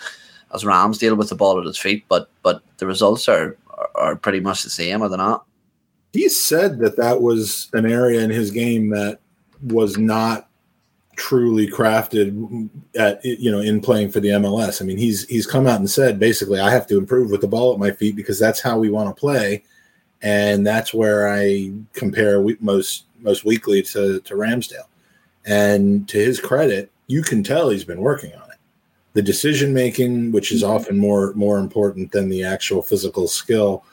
as 0.55 0.65
Ramsdale 0.65 1.17
with 1.17 1.31
the 1.31 1.35
ball 1.35 1.59
at 1.59 1.67
his 1.67 1.79
feet, 1.79 2.05
but 2.09 2.29
but 2.43 2.63
the 2.77 2.87
results 2.87 3.29
are 3.29 3.57
are, 3.71 3.91
are 3.95 4.17
pretty 4.17 4.41
much 4.41 4.63
the 4.63 4.71
same, 4.71 5.03
are 5.03 5.09
they 5.09 5.17
not? 5.17 5.47
he 6.13 6.29
said 6.29 6.79
that 6.81 6.97
that 6.97 7.23
was 7.23 7.69
an 7.73 7.91
area 7.91 8.21
in 8.21 8.31
his 8.31 8.51
game 8.51 8.91
that 8.91 9.19
was 9.63 9.97
not 9.97 10.49
truly 11.17 11.69
crafted 11.69 12.69
at 12.97 13.25
you 13.25 13.51
know 13.51 13.61
in 13.61 13.81
playing 13.81 14.11
for 14.11 14.21
the 14.21 14.31
MLS. 14.31 14.81
I 14.81 14.85
mean, 14.85 14.99
he's 14.99 15.27
he's 15.29 15.47
come 15.47 15.67
out 15.67 15.81
and 15.81 15.91
said 15.91 16.19
basically 16.19 16.61
I 16.61 16.71
have 16.71 16.87
to 16.89 16.99
improve 16.99 17.31
with 17.31 17.41
the 17.41 17.49
ball 17.49 17.73
at 17.73 17.79
my 17.79 17.91
feet 17.91 18.17
because 18.17 18.39
that's 18.39 18.61
how 18.61 18.79
we 18.79 18.91
want 18.91 19.15
to 19.15 19.21
play, 19.21 19.65
and 20.23 20.67
that's 20.67 20.95
where 20.95 21.29
I 21.29 21.73
compare 21.93 22.41
we, 22.41 22.57
most 22.61 23.05
most 23.21 23.45
weekly 23.45 23.83
to 23.83 24.21
to 24.21 24.35
Ramsdale. 24.35 24.87
And 25.45 26.09
to 26.09 26.19
his 26.19 26.41
credit, 26.41 26.91
you 27.09 27.23
can 27.23 27.43
tell 27.43 27.69
he's 27.69 27.85
been 27.85 28.01
working 28.01 28.33
on 28.35 28.51
it. 28.51 28.59
The 29.15 29.23
decision 29.23 29.75
making, 29.75 30.31
which 30.31 30.53
is 30.53 30.63
often 30.63 30.99
more 30.99 31.33
more 31.35 31.59
important 31.59 32.13
than 32.13 32.29
the 32.29 32.45
actual 32.45 32.83
physical 32.83 33.29
skill. 33.29 33.85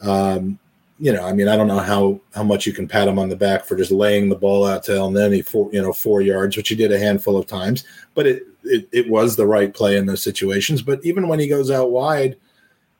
Um, 0.00 0.58
you 0.98 1.12
know, 1.12 1.24
I 1.24 1.32
mean, 1.32 1.48
I 1.48 1.56
don't 1.56 1.66
know 1.66 1.80
how 1.80 2.20
how 2.34 2.44
much 2.44 2.66
you 2.66 2.72
can 2.72 2.86
pat 2.86 3.08
him 3.08 3.18
on 3.18 3.28
the 3.28 3.36
back 3.36 3.64
for 3.64 3.76
just 3.76 3.90
laying 3.90 4.28
the 4.28 4.36
ball 4.36 4.64
out 4.64 4.84
to 4.84 4.92
Elneny 4.92 5.44
four, 5.44 5.68
you 5.72 5.82
know, 5.82 5.92
four 5.92 6.22
yards, 6.22 6.56
which 6.56 6.68
he 6.68 6.74
did 6.74 6.92
a 6.92 6.98
handful 6.98 7.36
of 7.36 7.46
times. 7.46 7.84
But 8.14 8.26
it, 8.26 8.44
it 8.62 8.88
it 8.92 9.08
was 9.08 9.34
the 9.34 9.46
right 9.46 9.74
play 9.74 9.96
in 9.96 10.06
those 10.06 10.22
situations. 10.22 10.82
But 10.82 11.04
even 11.04 11.26
when 11.26 11.40
he 11.40 11.48
goes 11.48 11.70
out 11.70 11.90
wide, 11.90 12.36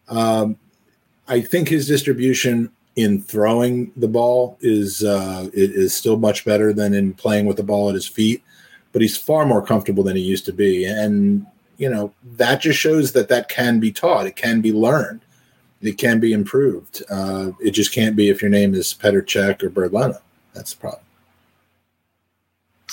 um, 0.08 0.56
I 1.28 1.40
think 1.40 1.68
his 1.68 1.86
distribution 1.86 2.70
in 2.96 3.20
throwing 3.20 3.92
the 3.96 4.08
ball 4.08 4.58
is 4.60 5.04
uh, 5.04 5.48
is 5.52 5.96
still 5.96 6.16
much 6.16 6.44
better 6.44 6.72
than 6.72 6.94
in 6.94 7.14
playing 7.14 7.46
with 7.46 7.56
the 7.56 7.62
ball 7.62 7.88
at 7.88 7.94
his 7.94 8.08
feet. 8.08 8.42
But 8.92 9.02
he's 9.02 9.16
far 9.16 9.46
more 9.46 9.64
comfortable 9.64 10.02
than 10.02 10.16
he 10.16 10.22
used 10.22 10.46
to 10.46 10.52
be, 10.52 10.84
and 10.84 11.46
you 11.78 11.88
know 11.88 12.12
that 12.36 12.60
just 12.60 12.78
shows 12.78 13.12
that 13.12 13.28
that 13.28 13.48
can 13.48 13.78
be 13.78 13.92
taught. 13.92 14.26
It 14.26 14.34
can 14.34 14.60
be 14.60 14.72
learned 14.72 15.23
it 15.84 15.98
can 15.98 16.20
be 16.20 16.32
improved. 16.32 17.02
Uh, 17.10 17.52
it 17.60 17.72
just 17.72 17.92
can't 17.92 18.16
be 18.16 18.28
if 18.30 18.40
your 18.42 18.50
name 18.50 18.74
is 18.74 18.94
Petr 18.94 19.22
Cech 19.22 19.62
or 19.62 19.70
Bernd 19.70 19.92
Leno. 19.92 20.18
That's 20.54 20.74
the 20.74 20.80
problem. 20.80 21.02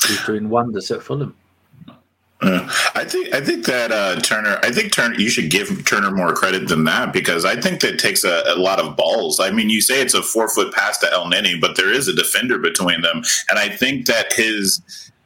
He's 0.07 0.25
doing 0.25 0.49
wonders 0.49 0.89
at 0.91 1.03
Fulham. 1.03 1.35
Uh, 2.41 2.67
I 2.95 3.05
think 3.05 3.33
I 3.35 3.39
think 3.39 3.65
that 3.65 3.91
uh, 3.91 4.19
Turner. 4.21 4.59
I 4.63 4.71
think 4.71 4.91
Turner. 4.91 5.13
You 5.15 5.29
should 5.29 5.51
give 5.51 5.85
Turner 5.85 6.09
more 6.09 6.33
credit 6.33 6.67
than 6.67 6.85
that 6.85 7.13
because 7.13 7.45
I 7.45 7.59
think 7.59 7.81
that 7.81 7.99
takes 7.99 8.23
a, 8.23 8.41
a 8.47 8.55
lot 8.55 8.79
of 8.79 8.97
balls. 8.97 9.39
I 9.39 9.51
mean, 9.51 9.69
you 9.69 9.79
say 9.79 10.01
it's 10.01 10.15
a 10.15 10.23
four 10.23 10.49
foot 10.49 10.73
pass 10.73 10.97
to 10.99 11.05
Elneny, 11.07 11.61
but 11.61 11.75
there 11.75 11.93
is 11.93 12.07
a 12.07 12.15
defender 12.15 12.57
between 12.57 13.01
them, 13.01 13.21
and 13.51 13.59
I 13.59 13.69
think 13.69 14.07
that 14.07 14.33
his 14.33 14.81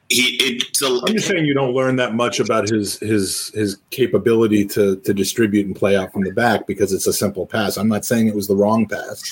he 0.10 0.38
it's 0.40 0.82
a, 0.82 0.88
I'm 0.88 1.14
just 1.14 1.28
saying 1.28 1.46
you 1.46 1.54
don't 1.54 1.74
learn 1.74 1.96
that 1.96 2.14
much 2.14 2.40
about 2.40 2.70
his 2.70 3.00
his 3.00 3.50
his 3.54 3.78
capability 3.90 4.66
to 4.68 4.98
to 4.98 5.14
distribute 5.14 5.66
and 5.66 5.76
play 5.76 5.96
out 5.96 6.14
from 6.14 6.24
the 6.24 6.32
back 6.32 6.68
because 6.68 6.94
it's 6.94 7.08
a 7.08 7.14
simple 7.14 7.46
pass. 7.46 7.78
I'm 7.78 7.88
not 7.88 8.06
saying 8.06 8.28
it 8.28 8.36
was 8.36 8.48
the 8.48 8.56
wrong 8.56 8.88
pass. 8.88 9.24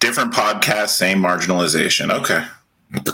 different 0.00 0.32
podcast, 0.32 0.88
same 0.88 1.18
marginalization. 1.18 2.10
Okay. 2.10 2.44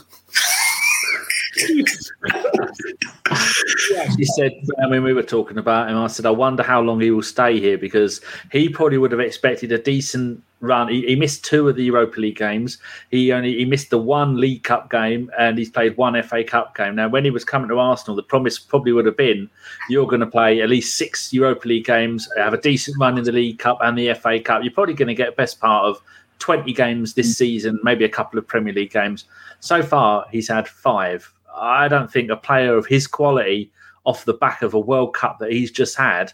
He 4.16 4.24
said, 4.24 4.52
I 4.82 4.89
mean, 4.89 5.02
we 5.02 5.12
were 5.12 5.23
talking 5.23 5.59
about 5.59 5.90
him. 5.90 5.97
I 5.97 6.06
said, 6.06 6.27
I 6.27 6.31
wonder 6.31 6.62
how 6.62 6.81
long 6.81 7.01
he 7.01 7.10
will 7.10 7.23
stay 7.23 7.60
here 7.60 7.78
because 7.78 8.20
he 8.52 8.68
probably 8.68 8.98
would 8.98 9.12
have 9.12 9.20
expected 9.20 9.73
a 9.73 9.78
decent 9.78 10.43
run. 10.60 10.89
He, 10.89 11.06
he 11.06 11.16
missed 11.16 11.44
two 11.44 11.68
of 11.68 11.77
the 11.77 11.85
Europa 11.85 12.20
League 12.20 12.36
games. 12.36 12.78
He 13.10 13.32
only 13.32 13.56
he 13.56 13.64
missed 13.64 13.90
the 13.90 13.98
one 13.98 14.40
League 14.40 14.64
Cup 14.64 14.90
game 14.90 15.31
and 15.39 15.59
he's 15.59 15.70
played 15.70 15.97
one 15.97 16.20
FA 16.23 16.44
Cup 16.44 16.77
game. 16.77 16.94
Now, 16.94 17.09
when 17.09 17.24
he 17.24 17.31
was 17.31 17.44
coming 17.44 17.68
to 17.68 17.78
Arsenal, 17.78 18.16
the 18.16 18.23
promise 18.23 18.59
probably 18.59 18.93
would 18.93 19.06
have 19.06 19.16
been 19.16 19.48
you're 19.89 20.06
going 20.06 20.20
to 20.20 20.27
play 20.27 20.60
at 20.60 20.68
least 20.68 20.97
six 20.97 21.32
Europa 21.32 21.68
League 21.68 21.85
games, 21.85 22.28
have 22.36 22.55
a 22.55 22.60
decent 22.60 22.98
run 22.98 23.18
in 23.18 23.24
the 23.24 23.32
League 23.32 23.59
Cup 23.59 23.78
and 23.82 23.98
the 23.98 24.12
FA 24.14 24.40
Cup. 24.40 24.62
You're 24.62 24.73
probably 24.73 24.94
going 24.94 25.09
to 25.09 25.14
get 25.14 25.36
best 25.36 25.60
part 25.60 25.85
of 25.85 26.01
20 26.39 26.73
games 26.73 27.14
this 27.14 27.36
season, 27.36 27.78
maybe 27.82 28.05
a 28.05 28.09
couple 28.09 28.39
of 28.39 28.47
Premier 28.47 28.73
League 28.73 28.90
games. 28.90 29.24
So 29.60 29.82
far, 29.82 30.27
he's 30.31 30.48
had 30.48 30.68
five. 30.68 31.32
I 31.56 31.89
don't 31.89 32.10
think 32.10 32.31
a 32.31 32.36
player 32.36 32.77
of 32.77 32.86
his 32.86 33.06
quality, 33.06 33.70
off 34.07 34.24
the 34.24 34.33
back 34.35 34.62
of 34.62 34.73
a 34.73 34.81
World 34.81 35.12
Cup 35.15 35.39
that 35.41 35.53
he's 35.53 35.70
just 35.70 35.97
had, 35.97 36.33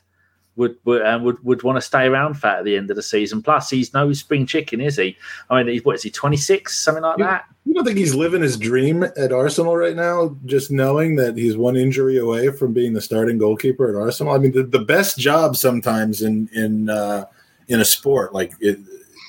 would 0.55 0.77
would 0.85 1.03
uh, 1.03 1.19
would, 1.23 1.43
would 1.43 1.62
want 1.62 1.77
to 1.78 1.81
stay 1.81 2.05
around 2.07 2.35
for 2.35 2.47
at 2.49 2.65
the 2.65 2.77
end 2.77 2.90
of 2.90 2.97
the 2.97 3.03
season. 3.03 3.43
Plus, 3.43 3.70
he's 3.70 3.94
no 3.94 4.12
spring 4.12 4.47
chicken, 4.47 4.81
is 4.81 4.97
he? 4.97 5.16
I 5.49 5.62
mean, 5.62 5.73
he's, 5.73 5.85
what 5.85 5.97
is 5.97 6.03
he? 6.03 6.11
Twenty 6.11 6.36
six, 6.36 6.78
something 6.78 7.03
like 7.03 7.19
Yeah. 7.19 7.27
that. 7.27 7.44
You 7.65 7.74
don't 7.74 7.85
think 7.85 7.97
he's 7.97 8.15
living 8.15 8.43
his 8.43 8.59
dream 8.59 9.03
at 9.03 9.32
Arsenal 9.32 9.77
right 9.77 9.97
now, 9.97 10.36
just 10.44 10.70
knowing 10.70 11.16
that 11.16 11.39
he's 11.39 11.57
one 11.57 11.77
injury 11.77 12.19
away 12.19 12.51
from 12.51 12.74
being 12.74 12.93
the 12.93 13.01
starting 13.01 13.39
goalkeeper 13.39 13.89
at 13.89 13.94
Arsenal? 13.94 14.35
I 14.35 14.39
mean, 14.39 14.53
the, 14.53 14.65
the 14.65 14.81
best 14.85 15.16
job 15.19 15.57
sometimes 15.57 16.20
in 16.20 16.51
in 16.53 16.90
uh, 16.90 17.24
in 17.69 17.81
a 17.81 17.85
sport, 17.86 18.35
like 18.35 18.53
it, 18.61 18.78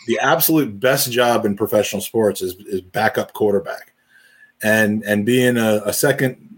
the 0.07 0.19
absolute 0.19 0.77
best 0.77 1.09
job 1.09 1.45
in 1.45 1.55
professional 1.55 2.01
sports, 2.01 2.41
is 2.41 2.55
is 2.67 2.81
backup 2.81 3.31
quarterback, 3.31 3.93
and 4.61 5.03
and 5.03 5.25
being 5.25 5.55
a, 5.55 5.81
a 5.85 5.93
second 5.93 6.49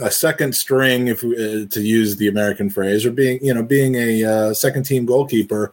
a 0.00 0.10
second 0.10 0.54
string, 0.54 1.08
if 1.08 1.22
uh, 1.24 1.68
to 1.68 1.80
use 1.80 2.16
the 2.16 2.28
American 2.28 2.70
phrase, 2.70 3.04
or 3.04 3.10
being 3.10 3.38
you 3.42 3.54
know 3.54 3.62
being 3.62 3.94
a 3.94 4.24
uh, 4.24 4.54
second 4.54 4.84
team 4.84 5.06
goalkeeper 5.06 5.72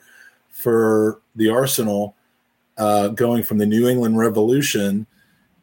for 0.49 1.21
the 1.35 1.49
Arsenal 1.49 2.15
uh, 2.77 3.09
going 3.09 3.43
from 3.43 3.57
the 3.57 3.65
New 3.65 3.87
England 3.87 4.17
Revolution 4.17 5.05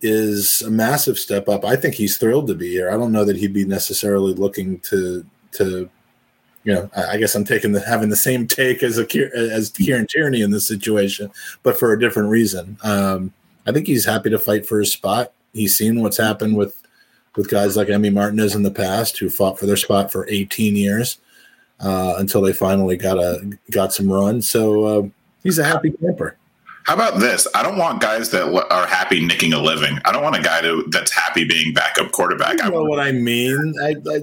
is 0.01 0.63
a 0.63 0.71
massive 0.71 1.19
step 1.19 1.49
up. 1.49 1.65
I 1.65 1.77
think 1.77 1.95
he's 1.95 2.19
thrilled 2.19 2.47
to 2.49 2.55
be 2.55 2.69
here. 2.69 2.91
I 2.91 2.97
don't 2.97 3.13
know 3.13 3.25
that 3.25 3.37
he'd 3.37 3.53
be 3.53 3.65
necessarily 3.65 4.35
looking 4.35 4.81
to 4.81 5.25
to 5.53 5.89
you 6.65 6.75
know. 6.75 6.91
I 6.97 7.13
I 7.13 7.17
guess 7.17 7.35
I'm 7.35 7.45
taking 7.45 7.73
the 7.73 7.81
having 7.81 8.11
the 8.11 8.17
same 8.17 8.47
take 8.47 8.83
as 8.83 8.99
a 8.99 9.07
as 9.35 9.71
Kieran 9.71 10.07
Tierney 10.07 10.43
in 10.43 10.51
this 10.51 10.69
situation, 10.69 11.31
but 11.63 11.79
for 11.79 11.93
a 11.93 12.01
different 12.01 12.29
reason. 12.29 12.79
Um, 12.83 13.33
I 13.67 13.73
think 13.73 13.87
he's 13.87 14.05
happy 14.05 14.31
to 14.31 14.39
fight 14.39 14.67
for 14.67 14.79
his 14.79 14.93
spot. 14.93 15.33
He's 15.55 15.75
seen 15.75 16.03
what's 16.03 16.19
happened 16.19 16.57
with 16.57 16.84
with 17.37 17.49
guys 17.51 17.77
like 17.77 17.89
Emi 17.89 18.13
Martinez 18.13 18.55
in 18.55 18.63
the 18.63 18.71
past 18.71 19.19
who 19.19 19.29
fought 19.29 19.59
for 19.59 19.67
their 19.67 19.77
spot 19.77 20.13
for 20.13 20.27
18 20.29 20.77
years 20.77 21.19
uh, 21.81 22.15
until 22.19 22.41
they 22.41 22.53
finally 22.53 22.97
got 22.97 23.19
a 23.19 23.59
got 23.71 23.93
some 23.93 24.11
run. 24.11 24.41
So 24.43 24.85
uh, 24.85 25.09
he's 25.43 25.59
a 25.59 25.65
happy 25.65 25.91
camper. 25.91 26.37
How 26.85 26.95
about 26.95 27.19
this? 27.19 27.49
I 27.55 27.63
don't 27.63 27.79
want 27.79 28.03
guys 28.03 28.31
that 28.31 28.45
are 28.71 28.87
happy 28.87 29.25
nicking 29.25 29.55
a 29.55 29.59
living. 29.59 29.99
I 30.05 30.13
don't 30.13 30.23
want 30.23 30.37
a 30.37 30.43
guy 30.43 30.61
to, 30.61 30.85
that's 30.91 31.11
happy 31.11 31.45
being 31.45 31.73
backup 31.73 32.13
quarterback. 32.13 32.61
I 32.61 32.67
You 32.67 32.73
know 32.73 32.77
want 32.83 32.91
what 32.91 33.01
I 33.01 33.13
mean? 33.13 33.75
I, 33.83 33.95
I, 34.11 34.21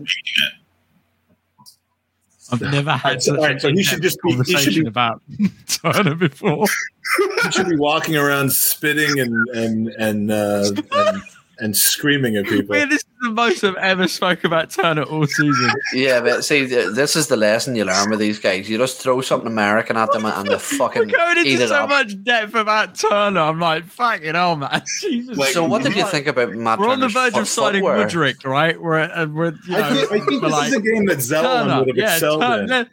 I've 2.52 2.62
never 2.62 2.92
had 2.92 3.24
So- 3.24 3.32
such 3.32 3.40
all 3.40 3.46
right, 3.46 3.62
so 3.62 3.70
a 3.70 3.72
he 3.72 3.82
should 3.82 4.02
just 4.02 4.20
be- 4.22 4.34
he 4.46 4.58
should 4.58 4.76
be- 4.84 4.88
about 4.88 5.22
Turner 5.68 6.16
before. 6.16 6.66
he 7.44 7.52
should 7.52 7.68
be 7.70 7.78
walking 7.78 8.16
around 8.18 8.52
spitting 8.52 9.20
and 9.20 9.34
and 9.56 9.88
and 9.98 10.32
uh, 10.32 10.70
and, 10.92 11.22
and 11.62 11.78
screaming 11.78 12.36
at 12.36 12.46
people. 12.46 12.76
Man, 12.76 12.90
this 12.90 13.00
is 13.02 13.06
the 13.22 13.30
most 13.30 13.64
I've 13.64 13.76
ever 13.76 14.08
spoke 14.08 14.44
about 14.44 14.72
Turner 14.72 15.04
all 15.04 15.26
season. 15.28 15.72
Yeah, 15.94 16.20
but 16.22 16.44
see, 16.44 16.66
this 16.66 17.16
is 17.16 17.28
the 17.28 17.38
lesson 17.38 17.76
you 17.76 17.86
learn 17.86 18.10
with 18.10 18.20
these 18.20 18.40
guys. 18.40 18.70
You 18.70 18.78
just 18.80 19.00
throw 19.02 19.22
something 19.22 19.48
American 19.48 19.96
at 19.96 20.12
them 20.12 20.26
and 20.26 20.48
they 20.48 20.54
We're 20.56 20.60
fucking 20.60 21.08
going 21.08 21.38
eat 21.38 21.48
into 21.54 21.64
it 21.66 21.68
so 21.70 21.76
up. 21.76 21.90
much 21.90 22.22
depth 22.24 22.56
about 22.56 22.96
Turner. 22.96 23.40
I'm 23.42 23.60
like, 23.60 23.86
fucking 23.86 24.34
hell, 24.34 24.56
man. 24.58 24.82
Jesus. 25.02 25.38
Like- 25.38 25.54
So, 25.54 25.64
what 25.66 25.84
did 25.84 25.96
you 25.96 26.06
think 26.08 26.28
about 26.28 26.52
Matt? 26.54 26.80
We're 26.80 26.90
on 26.90 27.00
the 27.00 27.08
verge 27.08 27.34
of 27.34 27.40
foot- 27.42 27.48
signing 27.48 27.82
footwear? 27.84 28.08
Mudryk, 28.08 28.44
right? 28.44 28.82
We're, 28.82 29.00
uh, 29.00 29.28
we're 29.28 29.54
you 29.68 29.78
know, 29.78 29.80
I 29.80 29.94
think, 29.94 30.12
I 30.12 30.20
think 30.26 30.30
we're 30.32 30.40
this 30.42 30.52
like, 30.52 30.68
is 30.70 30.76
a 30.76 30.82
game 30.82 31.06
that 31.06 31.18
Zellum 31.20 31.44
Turner, 31.44 31.80
would 31.80 31.88
have 31.90 31.98
yeah, 31.98 32.14
excelled 32.14 32.44
in. 32.44 32.50
Turner, 32.68 32.90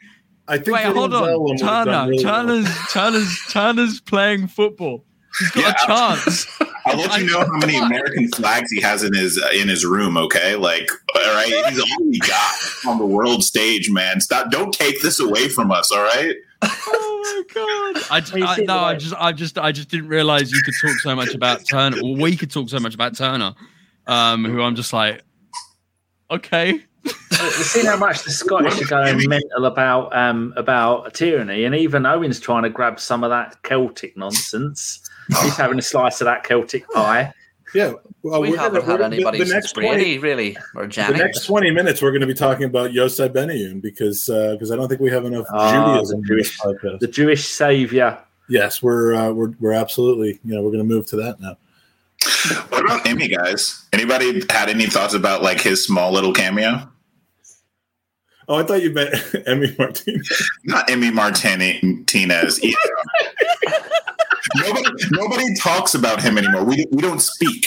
I 0.46 0.56
think 0.58 0.76
Wait, 0.76 0.84
hold 0.86 1.14
on. 1.14 1.42
would 1.42 1.60
have 1.60 1.84
Turner, 1.86 2.08
really 2.10 2.24
well. 2.24 2.34
Turner's, 2.46 2.68
Turner's, 2.92 3.38
Turner's 3.50 4.00
playing 4.00 4.46
football. 4.48 5.04
He's 5.38 5.50
got 5.52 5.62
Yeah. 5.64 5.72
a 6.12 6.16
chance. 6.16 6.46
I'll 6.86 6.96
let 6.96 7.20
you 7.20 7.26
know 7.30 7.40
how 7.40 7.58
many 7.58 7.76
American 7.76 8.28
flags 8.28 8.70
he 8.70 8.80
has 8.80 9.02
in 9.04 9.12
his 9.14 9.38
uh, 9.38 9.48
in 9.54 9.68
his 9.68 9.84
room. 9.84 10.16
Okay, 10.16 10.56
like 10.56 10.88
all 11.14 11.34
right, 11.34 11.66
he's 11.68 11.78
all 11.80 12.04
we 12.06 12.18
got 12.20 12.54
on 12.86 12.98
the 12.98 13.04
world 13.06 13.44
stage, 13.44 13.90
man. 13.90 14.20
Stop! 14.22 14.50
Don't 14.50 14.72
take 14.72 15.02
this 15.02 15.20
away 15.20 15.48
from 15.48 15.70
us. 15.70 15.92
All 15.92 16.02
right. 16.02 16.34
Oh 16.62 17.44
my 17.46 17.54
god! 17.54 18.34
I, 18.42 18.46
I 18.46 18.60
no, 18.64 18.78
I 18.78 18.94
just, 18.94 19.14
I 19.18 19.32
just, 19.32 19.58
I 19.58 19.70
just 19.70 19.90
didn't 19.90 20.08
realize 20.08 20.50
you 20.50 20.62
could 20.62 20.74
talk 20.80 20.96
so 21.00 21.14
much 21.14 21.34
about 21.34 21.60
Turner, 21.68 21.98
or 22.02 22.16
we 22.16 22.36
could 22.36 22.50
talk 22.50 22.70
so 22.70 22.80
much 22.80 22.94
about 22.94 23.14
Turner. 23.16 23.54
Um, 24.06 24.46
who 24.46 24.62
I'm 24.62 24.74
just 24.74 24.94
like, 24.94 25.22
okay, 26.30 26.80
You've 27.04 27.52
seen 27.66 27.86
how 27.86 27.96
much 27.96 28.24
the 28.24 28.30
Scottish 28.30 28.80
are 28.82 28.86
going 28.86 29.16
mental 29.28 29.66
about 29.66 30.14
um, 30.16 30.52
about 30.56 31.14
Tierney, 31.14 31.64
and 31.64 31.74
even 31.74 32.02
Eoin's 32.04 32.40
trying 32.40 32.62
to 32.64 32.70
grab 32.70 32.98
some 32.98 33.22
of 33.22 33.30
that 33.30 33.62
Celtic 33.62 34.16
nonsense. 34.16 35.00
He's 35.42 35.56
having 35.56 35.78
a 35.78 35.82
slice 35.82 36.20
of 36.20 36.26
that 36.26 36.44
Celtic 36.44 36.88
pie. 36.90 37.32
Yeah, 37.74 37.92
well, 38.22 38.40
We 38.40 38.52
haven't 38.56 38.80
gonna- 38.80 38.84
had 38.84 39.00
we're- 39.00 39.04
anybody 39.04 39.38
the, 39.38 39.44
the 39.44 39.50
since 39.50 39.64
next 39.64 39.72
Brady, 39.74 40.16
20, 40.16 40.18
really, 40.20 40.56
or 40.74 40.86
the 40.86 41.12
next 41.14 41.44
twenty 41.44 41.70
minutes. 41.70 42.00
We're 42.00 42.12
going 42.12 42.22
to 42.22 42.26
be 42.26 42.32
talking 42.34 42.64
about 42.64 42.94
Yosef 42.94 43.30
Benayoun 43.32 43.82
because 43.82 44.24
because 44.26 44.70
I 44.72 44.76
don't 44.76 44.88
think 44.88 45.00
we 45.02 45.10
have 45.10 45.26
enough 45.26 45.44
Ah, 45.52 45.70
Judaism 45.94 46.22
the 46.22 46.32
in 46.32 46.38
this 46.38 46.50
Jewish- 46.58 46.98
The 47.00 47.08
Jewish 47.08 47.46
saviour. 47.46 48.18
yes, 48.48 48.82
we're 48.82 49.14
uh, 49.14 49.32
we're 49.32 49.52
we're 49.60 49.72
absolutely 49.74 50.40
you 50.44 50.54
know 50.54 50.62
we're 50.62 50.70
going 50.72 50.78
to 50.88 50.94
move 50.94 51.04
to 51.08 51.16
that 51.16 51.40
now. 51.40 51.56
What 52.70 52.84
about 52.84 53.06
Emmy, 53.06 53.28
guys? 53.28 53.86
Anybody 53.92 54.42
had 54.50 54.70
any 54.70 54.86
thoughts 54.86 55.12
about 55.14 55.42
like 55.42 55.60
his 55.60 55.84
small 55.84 56.10
little 56.10 56.32
cameo? 56.32 56.88
Oh, 58.48 58.54
I 58.56 58.62
thought 58.62 58.82
you 58.82 58.92
meant 58.94 59.12
Emi 59.46 59.76
Martinez. 59.78 60.50
Not 60.64 60.88
Emi 60.88 61.12
Martinez. 61.12 62.64
either. 62.64 62.76
nobody, 64.56 64.88
nobody 65.12 65.54
talks 65.56 65.94
about 65.94 66.20
him 66.22 66.38
anymore. 66.38 66.64
We, 66.64 66.84
we 66.90 67.02
don't 67.02 67.20
speak. 67.20 67.66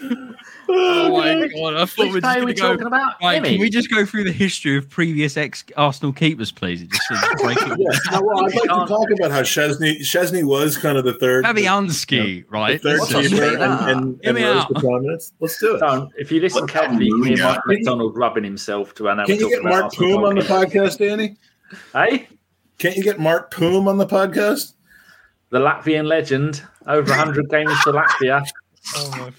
oh, 0.00 0.34
oh 0.70 1.10
my 1.16 1.48
god! 1.48 1.74
I 1.74 1.84
thought 1.86 2.06
we 2.06 2.12
Which 2.12 2.14
were 2.14 2.20
just 2.20 2.38
are 2.38 2.44
we 2.44 2.54
go. 2.54 2.70
talking 2.72 2.86
about? 2.86 3.14
Right, 3.22 3.36
Emmy? 3.38 3.50
can 3.52 3.60
we 3.60 3.68
just 3.70 3.90
go 3.90 4.04
through 4.06 4.24
the 4.24 4.32
history 4.32 4.76
of 4.76 4.88
previous 4.88 5.36
ex 5.36 5.64
Arsenal 5.76 6.12
keepers, 6.12 6.52
please? 6.52 6.82
It 6.82 6.90
just 6.90 7.02
seems 7.08 7.42
break 7.42 7.58
it. 7.60 7.68
Yeah, 8.12 8.20
well, 8.20 8.38
I'd 8.44 8.52
like 8.54 8.62
to 8.62 8.68
can't- 8.68 8.88
talk 8.88 9.08
about 9.18 9.30
how 9.32 9.42
Szczesny 9.42 10.00
Szczesny 10.00 10.44
was 10.44 10.76
kind 10.76 10.96
of 10.98 11.04
the 11.04 11.14
third, 11.14 11.44
the, 11.44 11.48
Fabianski, 11.48 12.44
right? 12.48 12.80
third 12.80 13.00
What's 13.00 13.12
Listen, 13.12 13.38
up, 13.38 13.44
keeper, 13.50 13.56
Spain? 13.56 13.62
and, 13.62 13.90
and, 13.90 14.20
Hear 14.22 14.28
and 14.30 14.34
me 14.36 14.44
rose 14.44 14.56
out. 14.62 14.68
to 14.74 14.80
prominence. 14.80 15.32
Let's 15.40 15.58
do 15.58 15.74
it. 15.74 15.78
Don't. 15.80 16.12
If 16.16 16.30
you 16.30 16.40
listen 16.40 16.60
What 16.62 16.70
carefully, 16.70 17.06
you 17.06 17.22
hear 17.24 17.38
Mark 17.38 17.64
Mourinho? 17.64 17.66
McDonald 17.66 18.16
rubbing 18.16 18.44
himself 18.44 18.94
to 18.94 19.04
run 19.04 19.18
out. 19.20 19.26
Can 19.26 19.40
you 19.40 19.48
get 19.50 19.64
Mark 19.64 19.92
Poom 19.94 20.22
on 20.24 20.36
the 20.36 20.42
podcast, 20.42 20.98
Danny? 20.98 21.36
Hey, 21.92 22.28
Can't 22.78 22.96
you 22.96 23.02
get 23.02 23.18
Mark 23.18 23.52
Poom 23.52 23.88
on 23.88 23.98
the 23.98 24.06
podcast? 24.06 24.74
The 25.50 25.58
Latvian 25.58 26.06
legend, 26.06 26.62
over 26.86 27.08
100 27.08 27.48
games 27.48 27.72
for 27.80 27.92
Latvia, 27.92 28.44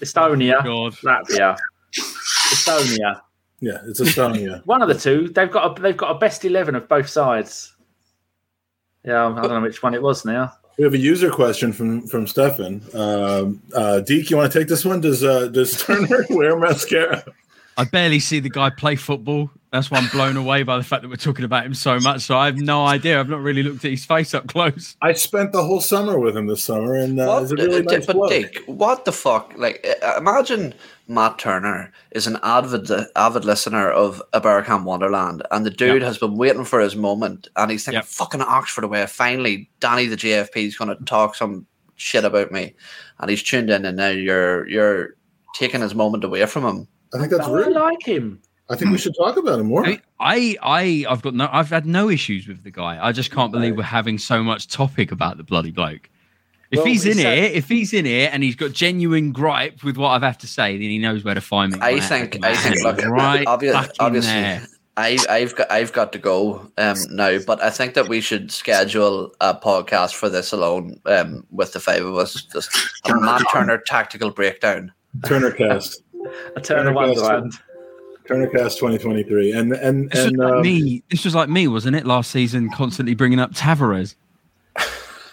Estonia, 0.00 0.64
God. 0.64 0.94
Latvia, 1.04 1.56
Estonia. 1.94 3.20
Yeah, 3.60 3.78
it's 3.86 4.00
Estonia. 4.00 4.62
One 4.66 4.82
of 4.82 4.88
the 4.88 4.94
two. 4.94 5.28
They've 5.28 5.50
got 5.50 5.78
a, 5.78 5.82
they've 5.82 5.96
got 5.96 6.10
a 6.10 6.18
best 6.18 6.44
11 6.44 6.74
of 6.74 6.88
both 6.88 7.08
sides. 7.08 7.74
Yeah, 9.04 9.28
I 9.28 9.42
don't 9.42 9.50
know 9.50 9.60
which 9.60 9.82
one 9.82 9.94
it 9.94 10.02
was 10.02 10.24
now. 10.24 10.52
we 10.76 10.84
have 10.84 10.94
a 10.94 10.98
user 10.98 11.30
question 11.30 11.72
from 11.72 12.06
from 12.06 12.26
Stefan. 12.26 12.82
Um, 12.92 13.62
uh, 13.74 14.00
Deac, 14.04 14.30
you 14.30 14.36
want 14.36 14.52
to 14.52 14.58
take 14.58 14.68
this 14.68 14.84
one? 14.84 15.00
Does 15.00 15.24
uh, 15.24 15.48
does 15.48 15.80
Turner 15.82 16.26
wear 16.28 16.58
mascara? 16.58 17.24
I 17.78 17.84
barely 17.84 18.18
see 18.20 18.40
the 18.40 18.50
guy 18.50 18.68
play 18.70 18.96
football. 18.96 19.50
That's 19.72 19.88
why 19.88 19.98
I'm 19.98 20.08
blown 20.08 20.36
away 20.36 20.64
by 20.64 20.76
the 20.78 20.82
fact 20.82 21.02
that 21.02 21.08
we're 21.08 21.14
talking 21.16 21.44
about 21.44 21.64
him 21.64 21.74
so 21.74 22.00
much. 22.00 22.22
So 22.22 22.36
I 22.36 22.46
have 22.46 22.58
no 22.58 22.84
idea. 22.84 23.20
I've 23.20 23.28
not 23.28 23.40
really 23.40 23.62
looked 23.62 23.84
at 23.84 23.92
his 23.92 24.04
face 24.04 24.34
up 24.34 24.48
close. 24.48 24.96
I 25.00 25.12
spent 25.12 25.52
the 25.52 25.62
whole 25.62 25.80
summer 25.80 26.18
with 26.18 26.36
him 26.36 26.48
this 26.48 26.64
summer, 26.64 26.94
and 26.96 27.20
uh, 27.20 27.26
What, 27.26 27.42
it's 27.44 27.52
a 27.52 27.56
really 27.56 27.78
uh, 27.78 27.82
nice 27.82 28.06
but 28.06 28.16
bloke. 28.16 28.30
Dick, 28.30 28.62
what 28.66 29.04
the 29.04 29.12
fuck? 29.12 29.52
Like, 29.56 29.86
uh, 30.02 30.14
imagine 30.18 30.74
Matt 31.06 31.38
Turner 31.38 31.92
is 32.10 32.26
an 32.26 32.38
avid 32.42 32.90
avid 33.14 33.44
listener 33.44 33.88
of 33.90 34.20
A 34.32 34.40
Bergkamp 34.40 34.82
Wonderland, 34.82 35.42
and 35.52 35.64
the 35.64 35.70
dude 35.70 36.02
Yeah. 36.02 36.08
has 36.08 36.18
been 36.18 36.36
waiting 36.36 36.64
for 36.64 36.80
his 36.80 36.96
moment, 36.96 37.46
and 37.54 37.70
he's 37.70 37.84
thinking, 37.84 37.98
Yep. 37.98 38.06
"Fucking 38.06 38.42
Oxford 38.42 38.82
away! 38.84 39.06
Finally, 39.06 39.70
Danny 39.78 40.06
the 40.06 40.16
GFP 40.16 40.66
is 40.66 40.76
going 40.76 40.96
to 40.96 41.04
talk 41.04 41.36
some 41.36 41.66
shit 41.94 42.24
about 42.24 42.50
me," 42.50 42.74
and 43.20 43.30
he's 43.30 43.42
tuned 43.42 43.70
in, 43.70 43.84
and 43.84 43.96
now 43.96 44.08
you're 44.08 44.68
you're 44.68 45.10
taking 45.54 45.80
his 45.80 45.94
moment 45.94 46.24
away 46.24 46.44
from 46.46 46.64
him 46.64 46.88
I 47.14 47.18
think 47.18 47.30
that's 47.32 47.46
I 47.48 47.68
like 47.68 48.06
him. 48.06 48.40
I 48.70 48.76
think 48.76 48.92
we 48.92 48.98
should 48.98 49.14
talk 49.16 49.36
about 49.36 49.58
him 49.60 49.66
more. 49.66 49.84
I, 49.84 49.88
mean, 49.88 50.00
I, 50.20 50.56
I, 50.62 51.06
I've 51.10 51.22
got 51.22 51.34
no, 51.34 51.48
I've 51.52 51.70
had 51.70 51.86
no 51.86 52.08
issues 52.08 52.46
with 52.46 52.62
the 52.62 52.70
guy. 52.70 53.04
I 53.04 53.10
just 53.12 53.30
can't 53.32 53.50
believe 53.52 53.76
we're 53.76 53.82
having 53.82 54.16
so 54.18 54.42
much 54.42 54.68
topic 54.68 55.10
about 55.12 55.36
the 55.36 55.42
bloody 55.42 55.70
bloke. 55.72 56.08
If 56.70 56.78
Well, 56.78 56.86
he's 56.86 57.02
he 57.02 57.10
in 57.10 57.16
said- 57.16 57.36
here, 57.38 57.50
if 57.52 57.68
he's 57.68 57.92
in 57.92 58.04
here 58.04 58.30
and 58.32 58.44
he's 58.44 58.54
got 58.54 58.72
genuine 58.72 59.32
gripe 59.32 59.82
with 59.82 59.96
what 59.96 60.10
I've 60.10 60.22
had 60.22 60.38
to 60.40 60.46
say, 60.46 60.72
then 60.74 60.82
he 60.82 60.98
knows 61.00 61.24
where 61.24 61.34
to 61.34 61.40
find 61.40 61.72
me. 61.72 61.80
I 61.80 61.94
Right? 61.94 62.02
think 62.04 62.44
I 62.44 62.54
think 62.54 62.76
Man, 62.84 62.96
look 62.96 63.04
right, 63.06 63.46
obvious, 63.46 63.74
fucking 63.74 63.92
obviously 63.98 64.32
there. 64.32 64.66
I 64.96 65.18
I've 65.28 65.56
got 65.56 65.70
I've 65.70 65.92
got 65.92 66.12
to 66.12 66.18
go 66.18 66.70
um 66.78 66.96
now, 67.10 67.38
but 67.44 67.60
I 67.60 67.70
think 67.70 67.94
that 67.94 68.08
we 68.08 68.20
should 68.20 68.52
schedule 68.52 69.32
a 69.40 69.52
podcast 69.54 70.14
for 70.14 70.28
this 70.28 70.52
alone 70.52 71.00
um 71.06 71.44
with 71.50 71.72
the 71.72 71.80
five 71.80 72.04
of 72.04 72.16
us. 72.16 72.34
Just 72.52 72.70
a 73.04 73.08
Turner 73.08 73.20
Matt 73.20 73.42
Turner 73.52 73.78
tactical 73.86 74.30
breakdown. 74.30 74.92
Turner 75.26 75.50
Cast, 75.50 76.02
A 76.54 76.60
turn 76.60 76.86
of 76.86 76.94
Turner 76.94 76.94
Cast. 76.94 76.94
Wonderland. 76.94 77.52
Turner 78.30 78.46
Cast 78.46 78.78
2023, 78.78 79.52
and 79.52 79.72
and 79.72 80.08
This 80.08 80.18
was 80.18 80.26
and 80.26 80.36
like 80.38 80.52
um, 80.52 80.62
me. 80.62 81.02
This 81.10 81.24
was 81.24 81.34
like 81.34 81.48
me, 81.48 81.66
wasn't 81.66 81.96
it? 81.96 82.06
Last 82.06 82.30
season, 82.30 82.70
constantly 82.70 83.16
bringing 83.16 83.40
up 83.40 83.52
Tavares. 83.52 84.14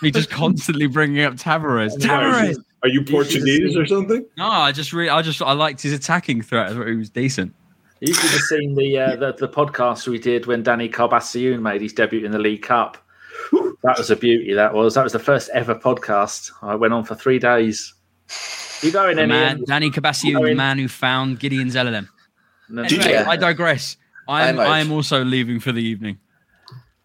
Me 0.02 0.10
just 0.10 0.32
constantly 0.32 0.88
bringing 0.88 1.24
up 1.24 1.36
Tavares. 1.36 1.96
Tavares. 1.98 2.56
are 2.82 2.90
you 2.90 3.04
Portuguese 3.04 3.78
or 3.78 3.86
something? 3.86 4.26
No, 4.38 4.48
I 4.48 4.72
just 4.72 4.94
really, 4.94 5.10
I 5.10 5.22
just, 5.22 5.42
I 5.42 5.54
liked 5.54 5.82
his 5.82 5.94
attacking 5.94 6.42
threat. 6.42 6.72
I 6.72 6.74
thought 6.74 6.88
he 6.88 6.96
was 6.96 7.12
decent. 7.12 7.54
You 8.00 8.14
should 8.14 8.30
have 8.32 8.42
seen 8.42 8.74
the, 8.74 8.98
uh, 8.98 9.16
the 9.16 9.34
the 9.34 9.48
podcast 9.48 10.08
we 10.08 10.18
did 10.18 10.48
when 10.48 10.64
Danny 10.64 10.90
Carbassiun 10.90 11.62
made 11.62 11.82
his 11.82 11.94
debut 11.94 12.26
in 12.26 12.32
the 12.32 12.40
League 12.40 12.64
Cup. 12.64 12.98
That 13.84 13.98
was 14.00 14.10
a 14.10 14.16
beauty. 14.16 14.54
That 14.54 14.74
was 14.74 14.96
that 14.96 15.04
was 15.04 15.14
the 15.14 15.20
first 15.20 15.50
ever 15.54 15.76
podcast. 15.76 16.52
I 16.64 16.74
went 16.74 16.94
on 16.94 17.04
for 17.04 17.14
three 17.14 17.38
days. 17.38 17.94
You 18.82 18.92
go 18.92 19.08
in 19.08 19.18
man, 19.28 19.64
Danny 19.66 19.92
Cabasio, 19.92 20.48
the 20.48 20.56
man 20.56 20.80
who 20.80 20.88
found 20.88 21.40
Gideon's 21.40 21.76
LLM. 21.76 22.08
No, 22.70 22.84
Anyway, 22.84 23.12
Yeah. 23.12 23.30
I 23.30 23.36
digress. 23.38 23.98
I'm, 24.28 24.60
I'm 24.60 24.92
also 24.92 25.24
leaving 25.24 25.60
for 25.60 25.72
the 25.72 25.82
evening. 25.82 26.18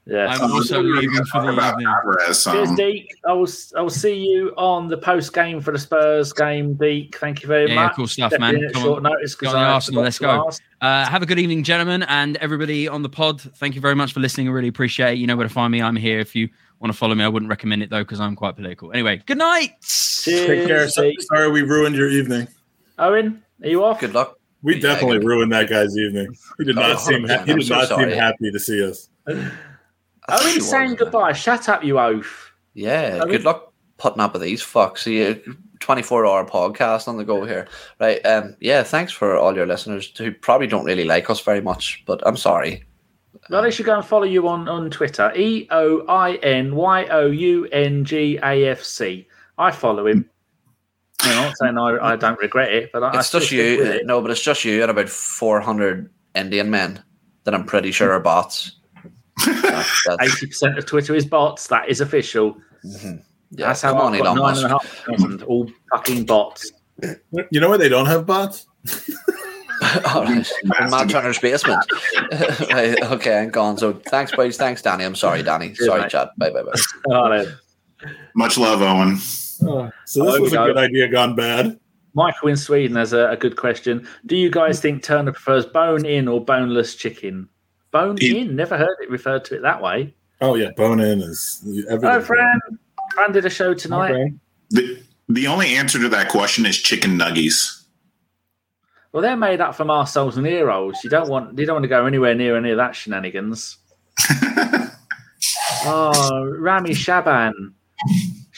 yeah. 0.07 0.27
I'm 0.27 0.51
also 0.51 0.83
leaving 0.83 1.25
for 1.27 1.41
the 1.43 1.53
evening. 1.53 1.87
Alvarez, 1.87 2.43
Cheers, 2.43 2.69
Deac. 2.71 3.07
I 3.29 3.33
will 3.33 3.49
I 3.77 3.83
will 3.83 3.91
see 3.91 4.15
you 4.17 4.53
on 4.57 4.89
the 4.89 4.97
post 4.99 5.33
game 5.33 5.61
for 5.61 5.71
the 5.71 5.79
Spurs 5.79 6.33
game, 6.33 6.75
Deac. 6.75 7.15
Thank 7.15 7.43
you 7.43 7.47
very 7.47 7.69
Yeah, 7.69 7.75
yeah, 7.75 7.85
much. 7.87 7.95
cool 7.95 8.09
stuff, 8.09 8.31
Stepping 8.33 8.41
man. 8.41 8.57
in 8.57 8.65
at 8.65 8.73
Come 8.73 8.83
short 8.83 8.97
on. 9.07 9.13
notice 9.13 9.37
because 9.37 9.55
on 9.55 9.61
the 9.63 9.67
I 9.69 9.73
Arsenal, 9.73 10.03
let's 10.03 10.19
go. 10.19 10.51
Uh, 10.81 11.07
have 11.07 11.23
a 11.23 11.27
good 11.27 11.39
evening, 11.39 11.63
gentlemen, 11.63 12.03
and 12.05 12.37
everybody 12.39 12.89
on 12.89 13.03
the 13.03 13.09
pod. 13.09 13.41
Thank 13.41 13.77
you 13.77 13.81
very 13.81 13.95
much 13.95 14.13
for 14.13 14.19
listening. 14.19 14.49
I 14.49 14.51
really 14.51 14.67
appreciate 14.69 15.13
it. 15.13 15.19
You 15.19 15.29
know 15.29 15.37
where 15.37 15.47
to 15.47 15.53
find 15.55 15.71
me. 15.71 15.81
I'm 15.81 15.95
here. 15.95 16.19
If 16.19 16.35
you 16.35 16.49
want 16.81 16.93
to 16.93 16.99
follow 16.99 17.15
me, 17.15 17.23
I 17.23 17.29
wouldn't 17.29 17.49
recommend 17.51 17.85
it 17.85 17.91
though 17.91 18.03
because 18.03 18.19
I'm 18.19 18.35
quite 18.35 18.57
political. 18.57 18.91
Anyway, 18.91 19.23
good 19.27 19.39
night. 19.39 19.75
Cheers, 19.83 20.47
Take 20.49 20.67
care. 20.67 20.89
So, 20.89 21.03
Deac. 21.03 21.13
sorry 21.21 21.49
we 21.53 21.63
ruined 21.63 21.95
your 21.95 22.09
evening. 22.09 22.49
Eoin, 22.99 23.41
are 23.63 23.69
you 23.69 23.85
off? 23.85 24.01
Good 24.01 24.15
luck. 24.15 24.37
We 24.63 24.75
Yeah, 24.77 24.81
definitely 24.83 25.19
good. 25.19 25.27
ruined 25.27 25.53
that 25.53 25.69
guy's 25.69 25.97
evening. 25.99 26.35
He 26.59 26.65
did 26.65 26.79
Oh, 26.79 26.83
not 26.83 27.01
seem 27.01 27.27
ha- 27.29 27.43
he 27.45 27.55
did 27.55 27.67
so 27.67 27.75
not 27.77 27.89
sorry. 27.89 28.11
seem 28.11 28.19
happy 28.19 28.51
to 28.53 28.59
see 28.61 28.85
us. 28.85 29.09
Eoin 30.31 30.61
saying 30.63 30.95
goodbye. 30.95 31.33
Shut 31.33 31.69
up, 31.69 31.83
you 31.85 31.99
oaf. 31.99 32.53
Yeah, 32.75 33.19
I 33.21 33.25
mean- 33.25 33.33
good 33.33 33.45
luck 33.45 33.73
putting 33.99 34.21
up 34.21 34.33
with 34.33 34.43
these 34.43 34.63
fucks. 34.63 34.99
See, 34.99 35.41
24 35.81 36.27
hour 36.27 36.45
podcast 36.47 37.09
on 37.09 37.17
the 37.17 37.25
go 37.25 37.45
here. 37.45 37.67
Right. 38.01 38.25
Um. 38.25 38.57
Yeah. 38.61 38.83
Thanks 38.85 39.13
for 39.13 39.37
all 39.37 39.55
your 39.57 39.67
listeners 39.67 40.13
who 40.17 40.31
probably 40.33 40.67
don't 40.69 40.85
really 40.85 41.05
like 41.05 41.29
us 41.29 41.41
very 41.41 41.61
much, 41.61 42.03
but 42.07 42.23
I'm 42.25 42.37
sorry. 42.37 42.85
Well, 43.51 43.63
they 43.63 43.73
should 43.73 43.87
go 43.87 43.97
and 43.97 44.05
follow 44.05 44.25
you 44.25 44.47
on, 44.47 44.69
on 44.69 44.91
Twitter. 44.91 45.33
E 45.35 45.67
O 45.71 46.07
I 46.07 46.35
N 46.37 46.77
Y 46.77 47.07
O 47.07 47.27
U 47.27 47.67
N 47.73 48.05
G 48.05 48.39
A 48.43 48.69
F 48.69 48.83
C. 48.85 49.27
I 49.59 49.73
follow 49.73 50.07
him. 50.07 50.29
I'm 51.25 51.55
saying 51.55 51.79
I, 51.79 52.13
I 52.13 52.17
don't 52.17 52.39
regret 52.39 52.73
it, 52.73 52.91
but 52.93 53.03
I, 53.03 53.09
I 53.09 53.19
It's 53.19 53.29
still 53.29 53.41
just 53.41 53.53
you. 53.53 53.63
it. 53.85 54.07
No, 54.07 54.21
but 54.21 54.31
it's 54.31 54.43
just 54.43 54.65
you 54.65 54.83
and 54.83 54.91
about 54.91 55.09
400 55.09 56.11
Indian 56.35 56.71
men 56.71 57.03
that 57.45 57.55
I'm 57.55 57.65
pretty 57.65 57.93
sure 57.93 58.13
are 58.13 58.21
bots. 58.21 58.77
That's, 59.47 60.03
that's, 60.07 60.23
Eighty 60.37 60.47
percent 60.47 60.79
of 60.79 60.87
Twitter 60.87 61.15
is 61.15 61.25
bots. 61.27 61.67
That 61.69 61.89
is 61.89 62.01
official. 62.01 62.57
mhm. 62.85 63.23
yeah, 63.51 63.69
That's 63.69 63.83
how 63.83 63.93
come 63.93 64.01
on, 64.03 64.15
I've 64.15 64.21
got 64.23 64.37
Elon 64.37 64.37
nine 64.37 64.45
Musk. 64.45 64.63
and 65.11 65.33
a 65.33 65.39
half 65.39 65.49
all 65.49 65.71
fucking 65.91 66.27
bots. 66.27 66.71
You 67.51 67.61
know 67.61 67.69
where 67.69 67.79
they 67.79 67.89
don't 67.89 68.07
have 68.07 68.27
bots? 68.27 68.67
All 70.15 70.23
right. 70.23 70.49
In 70.81 70.91
Matt 70.91 71.11
Turner's 71.11 71.39
basement. 71.41 71.85
right, 72.71 73.03
okay, 73.03 73.41
I'm 73.41 73.51
gone. 73.51 73.77
So 73.79 73.95
thanks, 73.95 74.31
boys. 74.31 74.57
Thanks, 74.57 74.81
Danny. 74.81 75.03
I'm 75.05 75.17
sorry, 75.17 75.43
Danny. 75.43 75.75
Sorry. 75.75 76.09
Chad. 76.09 76.29
Bye, 76.37 76.51
bye, 76.51 76.63
bye. 76.63 77.15
All 77.15 77.29
right. 77.31 77.49
Much 78.35 78.59
love, 78.59 78.79
Eoin. 78.81 79.19
Oh, 79.63 79.91
so 80.07 80.25
this 80.25 80.35
Oh, 80.37 80.41
was 80.43 80.53
a 80.53 80.57
no. 80.57 80.67
good 80.67 80.77
idea 80.79 81.09
gone 81.09 81.35
bad. 81.35 81.79
Michael 82.15 82.49
in 82.49 82.57
Sweden 82.57 82.97
has 82.97 83.13
a, 83.13 83.31
a 83.31 83.37
good 83.37 83.57
question. 83.57 84.07
Do 84.27 84.37
you 84.37 84.51
guys 84.51 84.81
think 84.81 85.03
Turner 85.03 85.33
prefers 85.33 85.65
bone 85.67 86.05
in 86.05 86.29
or 86.29 86.45
boneless 86.45 86.95
chicken? 86.95 87.49
Bone 87.91 88.17
He- 88.19 88.39
in? 88.41 88.55
Never 88.57 88.77
heard 88.77 88.97
it 89.01 89.11
referred 89.11 89.45
to 89.47 89.57
it 89.57 89.63
that 89.63 89.83
way. 89.83 90.15
Oh 90.41 90.55
yeah, 90.57 90.71
bone 90.77 91.01
in 91.01 91.21
is 91.21 91.61
everything. 91.89 92.01
Hello, 92.11 92.21
Fran. 92.21 92.61
Fran 93.15 93.33
did 93.33 93.45
a 93.47 93.51
show 93.51 93.75
tonight. 93.75 94.11
Okay. 94.13 94.33
The, 94.71 95.03
the 95.29 95.47
only 95.47 95.75
answer 95.77 95.99
to 96.01 96.09
that 96.11 96.29
question 96.31 96.67
is 96.67 96.77
chicken 96.79 97.19
nuggies. 97.19 97.85
Well, 99.13 99.23
they're 99.23 99.37
made 99.37 99.61
up 99.61 99.75
from 99.75 99.89
arseholes 99.89 100.37
and 100.37 100.47
ear 100.47 100.71
holes. 100.71 100.99
You 101.05 101.11
don't 101.11 101.29
want 101.29 101.59
you 101.59 101.65
don't 101.67 101.77
want 101.77 101.85
to 101.85 101.89
go 101.89 102.07
anywhere 102.07 102.35
near 102.35 102.57
any 102.57 102.71
of 102.71 102.77
that 102.79 102.95
shenanigans. 102.97 103.79
Oh, 105.85 106.45
Rami 106.59 106.95
Shaban, 106.95 107.75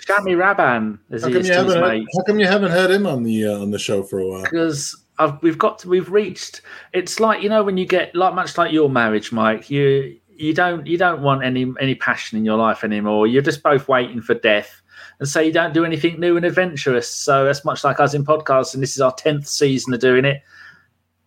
Shami 0.05 0.37
Raban, 0.37 0.99
as 1.11 1.23
How 1.23 1.29
he 1.29 1.37
is 1.37 1.49
to 1.49 1.65
his 1.65 1.77
mate. 1.77 2.07
how 2.17 2.23
come 2.25 2.39
you 2.39 2.47
haven't 2.47 2.73
had 2.73 2.91
him 2.91 3.07
on 3.07 3.23
the 3.23 3.47
uh, 3.47 3.61
on 3.61 3.71
the 3.71 3.79
show 3.79 4.03
for 4.03 4.19
a 4.19 4.27
while? 4.27 4.43
because 4.43 4.95
I've, 5.19 5.41
we've 5.43 5.59
got 5.59 5.79
to, 5.81 5.89
we've 5.89 6.11
reached. 6.11 6.63
It's 6.93 7.21
like 7.21 7.43
you 7.43 7.49
know 7.49 7.63
when 7.63 7.77
you 7.77 7.87
get 7.87 8.15
like 8.15 8.35
much 8.35 8.59
like 8.59 8.73
your 8.73 8.91
marriage, 8.91 9.33
Mike. 9.33 9.71
You 9.71 10.17
you 10.37 10.53
don't 10.53 10.87
you 10.87 10.99
don't 10.99 11.23
want 11.23 11.45
any 11.45 11.73
any 11.81 11.95
passion 11.95 12.39
in 12.39 12.45
your 12.45 12.57
life 12.57 12.85
anymore. 12.85 13.27
You're 13.27 13.43
just 13.43 13.63
both 13.63 13.89
waiting 13.89 14.21
for 14.21 14.35
death, 14.35 14.83
and 15.21 15.29
so 15.29 15.41
you 15.41 15.53
don't 15.53 15.73
do 15.73 15.85
anything 15.85 16.19
new 16.21 16.37
and 16.37 16.45
adventurous. 16.45 17.09
So 17.09 17.45
that's 17.45 17.65
much 17.65 17.85
like 17.85 18.01
us 18.01 18.15
in 18.15 18.25
podcasts, 18.25 18.75
and 18.75 18.83
this 18.83 18.97
is 18.97 19.01
our 19.01 19.15
tenth 19.15 19.47
season 19.47 19.95
of 19.95 20.01
doing 20.01 20.25
it. 20.25 20.43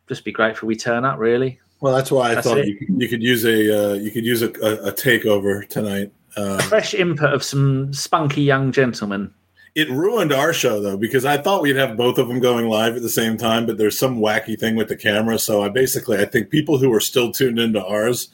Just 0.08 0.24
be 0.24 0.32
grateful 0.32 0.68
we 0.68 0.76
turn 0.76 1.04
up, 1.04 1.20
really. 1.20 1.60
Well, 1.80 1.96
that's 1.96 2.12
why 2.12 2.32
I 2.32 2.36
That's 2.36 2.48
thought 2.48 2.66
you 2.66 2.76
could, 2.76 3.02
you 3.02 3.08
could 3.08 3.22
use 3.22 3.46
a 3.46 3.92
uh, 3.92 3.94
you 3.94 4.10
could 4.12 4.26
use 4.26 4.42
a, 4.42 4.50
a, 4.62 4.90
a 4.90 4.92
takeover 4.92 5.68
tonight. 5.68 6.12
Uh, 6.38 6.58
Fresh 6.64 6.94
input 6.94 7.34
of 7.34 7.44
some 7.44 7.92
spunky 7.94 8.42
young 8.44 8.72
gentlemen. 8.72 9.34
it 9.76 9.90
ruined 9.90 10.32
our 10.32 10.54
show 10.54 10.82
though 10.82 10.98
because 10.98 11.26
I 11.26 11.38
thought 11.38 11.62
we'd 11.64 11.76
have 11.76 11.98
both 11.98 12.18
of 12.18 12.28
them 12.28 12.40
going 12.40 12.68
live 12.68 12.96
at 12.96 13.02
the 13.02 13.10
same 13.10 13.38
time, 13.38 13.66
but 13.66 13.78
there's 13.78 13.98
some 13.98 14.20
wacky 14.20 14.58
thing 14.60 14.76
with 14.76 14.88
the 14.88 14.96
camera. 14.96 15.38
So 15.40 15.64
I 15.64 15.70
basically 15.70 16.18
I 16.20 16.26
think 16.26 16.50
people 16.50 16.78
who 16.78 16.94
are 16.94 17.00
still 17.00 17.32
tuned 17.32 17.58
into 17.60 17.84
ours, 17.84 18.30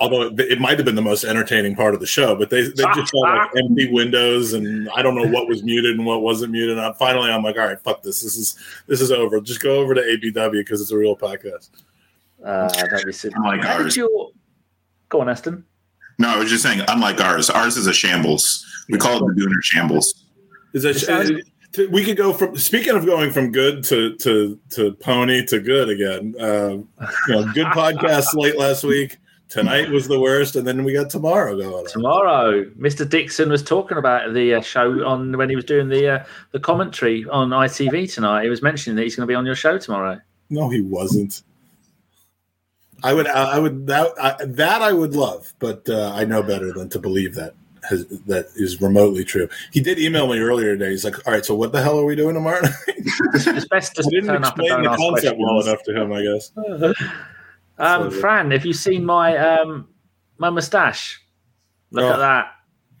although 0.00 0.22
it, 0.22 0.38
it 0.40 0.60
might 0.60 0.78
have 0.78 0.84
been 0.84 0.94
the 0.96 1.02
most 1.02 1.24
entertaining 1.24 1.74
part 1.74 1.94
of 1.94 2.00
the 2.00 2.06
show, 2.06 2.36
but 2.36 2.50
they 2.50 2.62
they 2.62 2.84
just 2.94 3.10
saw 3.10 3.18
like 3.20 3.50
empty 3.56 3.90
windows 3.90 4.52
and 4.52 4.88
I 4.94 5.02
don't 5.02 5.14
know 5.16 5.26
what 5.28 5.48
was 5.48 5.62
muted 5.62 5.96
and 5.96 6.06
what 6.06 6.22
wasn't 6.22 6.52
muted. 6.52 6.78
And 6.78 6.86
I, 6.86 6.92
finally, 6.92 7.30
I'm 7.30 7.42
like, 7.42 7.56
all 7.56 7.66
right, 7.66 7.80
fuck 7.80 8.02
this. 8.02 8.22
This 8.22 8.36
is 8.36 8.56
this 8.86 9.00
is 9.00 9.10
over. 9.10 9.40
Just 9.40 9.60
go 9.60 9.76
over 9.80 9.94
to 9.94 10.00
ABW 10.00 10.52
because 10.52 10.80
it's 10.80 10.92
a 10.92 10.96
real 10.96 11.16
podcast. 11.16 11.70
Uh, 12.44 12.68
don't 12.68 13.06
be 13.06 13.12
silly. 13.12 13.34
Unlike 13.36 13.62
How 13.64 13.76
did 13.78 13.86
ours. 13.86 13.96
your- 13.96 14.30
Go 15.08 15.20
on, 15.20 15.28
Aston. 15.28 15.64
No, 16.18 16.28
I 16.28 16.38
was 16.38 16.50
just 16.50 16.62
saying, 16.62 16.82
unlike 16.88 17.20
ours, 17.20 17.48
ours 17.48 17.76
is 17.76 17.86
a 17.86 17.92
shambles. 17.92 18.64
We 18.88 18.98
call 18.98 19.16
it 19.16 19.34
the 19.34 19.40
Gooner 19.40 19.62
shambles. 19.62 20.24
Is 20.74 20.82
that 20.82 21.44
we 21.90 22.04
could 22.04 22.16
go 22.16 22.32
from 22.32 22.56
speaking 22.56 22.96
of 22.96 23.04
going 23.06 23.30
from 23.30 23.52
good 23.52 23.84
to 23.84 24.16
to 24.16 24.58
to 24.70 24.92
pony 24.94 25.44
to 25.46 25.60
good 25.60 25.88
again. 25.88 26.34
Uh, 26.40 26.70
you 27.28 27.34
know, 27.34 27.52
good 27.52 27.66
podcast 27.68 28.34
late 28.34 28.56
last 28.56 28.84
week. 28.84 29.18
Tonight 29.48 29.88
was 29.88 30.08
the 30.08 30.20
worst, 30.20 30.56
and 30.56 30.66
then 30.66 30.84
we 30.84 30.92
got 30.92 31.08
tomorrow 31.08 31.56
going. 31.56 31.72
on. 31.72 31.86
Tomorrow, 31.86 32.64
Mr. 32.78 33.08
Dixon 33.08 33.48
was 33.48 33.62
talking 33.62 33.96
about 33.96 34.34
the 34.34 34.54
uh, 34.54 34.60
show 34.60 35.02
on 35.06 35.38
when 35.38 35.48
he 35.48 35.56
was 35.56 35.64
doing 35.64 35.88
the 35.88 36.06
uh, 36.06 36.24
the 36.52 36.60
commentary 36.60 37.24
on 37.30 37.48
ITV 37.50 38.12
tonight. 38.12 38.42
He 38.42 38.50
was 38.50 38.60
mentioning 38.60 38.96
that 38.96 39.04
he's 39.04 39.16
going 39.16 39.26
to 39.26 39.30
be 39.30 39.34
on 39.34 39.46
your 39.46 39.54
show 39.54 39.78
tomorrow. 39.78 40.20
No, 40.50 40.68
he 40.68 40.82
wasn't. 40.82 41.42
I 43.02 43.14
would, 43.14 43.26
I 43.28 43.58
would 43.58 43.86
that 43.86 44.12
I, 44.20 44.44
that 44.44 44.82
I 44.82 44.92
would 44.92 45.14
love, 45.14 45.52
but 45.58 45.88
uh, 45.88 46.12
I 46.14 46.24
know 46.24 46.42
better 46.42 46.72
than 46.72 46.88
to 46.90 46.98
believe 46.98 47.34
that 47.36 47.54
has, 47.88 48.06
that 48.26 48.46
is 48.56 48.80
remotely 48.80 49.24
true. 49.24 49.48
He 49.72 49.80
did 49.80 49.98
email 49.98 50.26
me 50.26 50.38
earlier 50.40 50.76
today. 50.76 50.90
He's 50.90 51.04
like, 51.04 51.26
"All 51.26 51.32
right, 51.32 51.44
so 51.44 51.54
what 51.54 51.72
the 51.72 51.80
hell 51.80 51.98
are 51.98 52.04
we 52.04 52.16
doing 52.16 52.34
tomorrow?" 52.34 52.60
night?" 52.62 52.72
It's 53.34 53.68
best 53.68 53.94
to 53.96 54.02
didn't 54.02 54.26
turn 54.26 54.44
up 54.44 54.58
and 54.58 54.66
explain 54.66 54.82
the 54.82 54.96
concept 54.96 55.38
well 55.38 55.60
enough 55.60 55.82
to 55.84 55.94
him, 56.00 56.12
I 56.12 56.22
guess. 56.22 56.52
Um, 57.80 58.10
So- 58.10 58.20
Fran, 58.20 58.50
have 58.50 58.66
you 58.66 58.72
seen 58.72 59.04
my 59.04 59.36
um, 59.36 59.86
my 60.38 60.50
moustache? 60.50 61.22
Look 61.92 62.04
Oh. 62.04 62.12
at 62.14 62.18
that. 62.18 62.46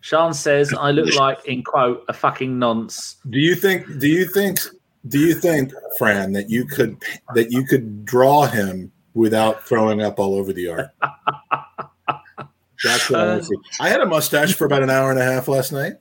Sean 0.00 0.32
says 0.32 0.72
I 0.72 0.92
look 0.92 1.12
like, 1.18 1.44
in 1.46 1.64
quote, 1.64 2.04
a 2.08 2.12
fucking 2.12 2.56
nonce. 2.56 3.16
Do 3.28 3.40
you 3.40 3.56
think? 3.56 3.98
Do 3.98 4.06
you 4.06 4.24
think? 4.26 4.60
Do 5.08 5.18
you 5.18 5.34
think, 5.34 5.72
Fran, 5.98 6.32
that 6.34 6.48
you 6.50 6.64
could 6.64 6.96
that 7.34 7.50
you 7.50 7.64
could 7.64 8.04
draw 8.04 8.46
him 8.46 8.92
without 9.14 9.66
throwing 9.66 10.00
up 10.02 10.18
all 10.18 10.34
over 10.34 10.52
the 10.52 10.68
art? 10.68 10.90
That's 12.84 13.10
what 13.10 13.20
I, 13.20 13.40
see. 13.40 13.56
I 13.80 13.88
had 13.88 14.00
a 14.00 14.06
mustache 14.06 14.54
for 14.54 14.64
about 14.64 14.82
an 14.82 14.90
hour 14.90 15.10
and 15.10 15.18
a 15.18 15.24
half 15.24 15.48
last 15.48 15.72
night, 15.72 15.94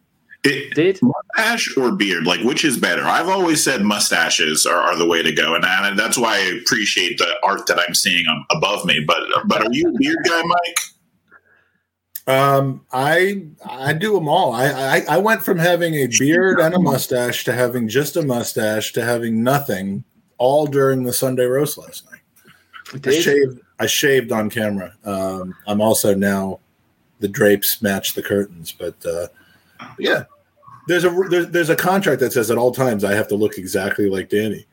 It, 0.43 0.75
Did 0.75 0.99
mustache 1.01 1.75
or 1.75 1.91
beard? 1.95 2.25
Like, 2.27 2.41
which 2.41 2.63
is 2.63 2.77
better? 2.77 3.03
I've 3.03 3.29
always 3.29 3.63
said 3.63 3.81
mustaches 3.81 4.65
are, 4.65 4.79
are 4.79 4.95
the 4.95 5.07
way 5.07 5.23
to 5.23 5.31
go, 5.31 5.55
and, 5.55 5.65
and 5.65 5.97
that's 5.97 6.17
why 6.17 6.35
I 6.35 6.59
appreciate 6.61 7.17
the 7.17 7.33
art 7.43 7.65
that 7.67 7.79
I'm 7.79 7.95
seeing 7.95 8.25
above 8.51 8.85
me. 8.85 9.03
But 9.05 9.23
but 9.47 9.65
are 9.65 9.71
you 9.71 9.89
a 9.89 9.97
beard 9.97 10.17
guy, 10.25 10.43
Mike? 10.43 10.79
Um, 12.27 12.85
I 12.91 13.47
I 13.65 13.93
do 13.93 14.13
them 14.13 14.27
all. 14.27 14.53
I, 14.53 14.67
I 14.67 15.05
I 15.09 15.17
went 15.17 15.41
from 15.43 15.57
having 15.57 15.95
a 15.95 16.07
beard 16.19 16.59
and 16.59 16.75
a 16.75 16.79
mustache 16.79 17.43
to 17.45 17.53
having 17.53 17.87
just 17.87 18.17
a 18.17 18.21
mustache 18.21 18.93
to 18.93 19.03
having 19.03 19.43
nothing, 19.43 20.03
all 20.37 20.67
during 20.67 21.03
the 21.03 21.13
Sunday 21.13 21.45
roast 21.45 21.77
last 21.77 22.05
night. 22.11 22.16
I 22.93 23.19
shaved. 23.19 23.59
I 23.79 23.85
shaved 23.85 24.31
on 24.31 24.49
camera. 24.49 24.93
Um, 25.03 25.55
I'm 25.67 25.81
also 25.81 26.15
now 26.15 26.59
the 27.19 27.27
drapes 27.27 27.81
match 27.81 28.13
the 28.13 28.23
curtains, 28.23 28.71
but 28.71 28.95
uh, 29.05 29.27
yeah, 29.99 30.23
there's 30.87 31.03
a 31.03 31.09
there's, 31.29 31.47
there's 31.49 31.69
a 31.69 31.75
contract 31.75 32.19
that 32.21 32.33
says 32.33 32.49
at 32.49 32.57
all 32.57 32.71
times 32.71 33.03
I 33.03 33.13
have 33.13 33.27
to 33.29 33.35
look 33.35 33.57
exactly 33.57 34.09
like 34.09 34.29
Danny. 34.29 34.65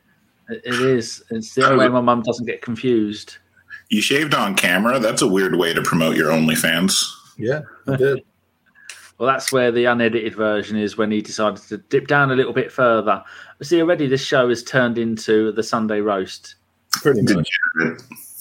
it 0.49 0.61
it 0.65 0.81
is. 0.81 1.23
It's 1.29 1.53
the 1.53 1.65
only 1.65 1.85
way 1.85 1.89
my 1.89 2.01
mum 2.01 2.21
doesn't 2.23 2.45
get 2.45 2.61
confused. 2.61 3.37
You 3.89 4.01
shaved 4.01 4.33
on 4.33 4.55
camera. 4.55 4.99
That's 4.99 5.21
a 5.21 5.27
weird 5.27 5.55
way 5.55 5.73
to 5.73 5.81
promote 5.81 6.15
your 6.15 6.31
OnlyFans. 6.31 7.03
Yeah, 7.37 7.61
I 7.87 7.95
did. 7.95 8.23
Well, 9.17 9.31
that's 9.31 9.51
where 9.51 9.71
the 9.71 9.85
unedited 9.85 10.35
version 10.35 10.77
is 10.77 10.97
when 10.97 11.09
he 11.09 11.21
decided 11.21 11.63
to 11.69 11.77
dip 11.77 12.07
down 12.07 12.31
a 12.31 12.35
little 12.35 12.51
bit 12.51 12.69
further. 12.69 13.23
See, 13.61 13.81
already 13.81 14.07
this 14.07 14.21
show 14.21 14.49
has 14.49 14.61
turned 14.61 14.97
into 14.97 15.53
the 15.53 15.63
Sunday 15.63 16.01
roast. 16.01 16.55
Pretty 17.01 17.21
much. 17.33 17.49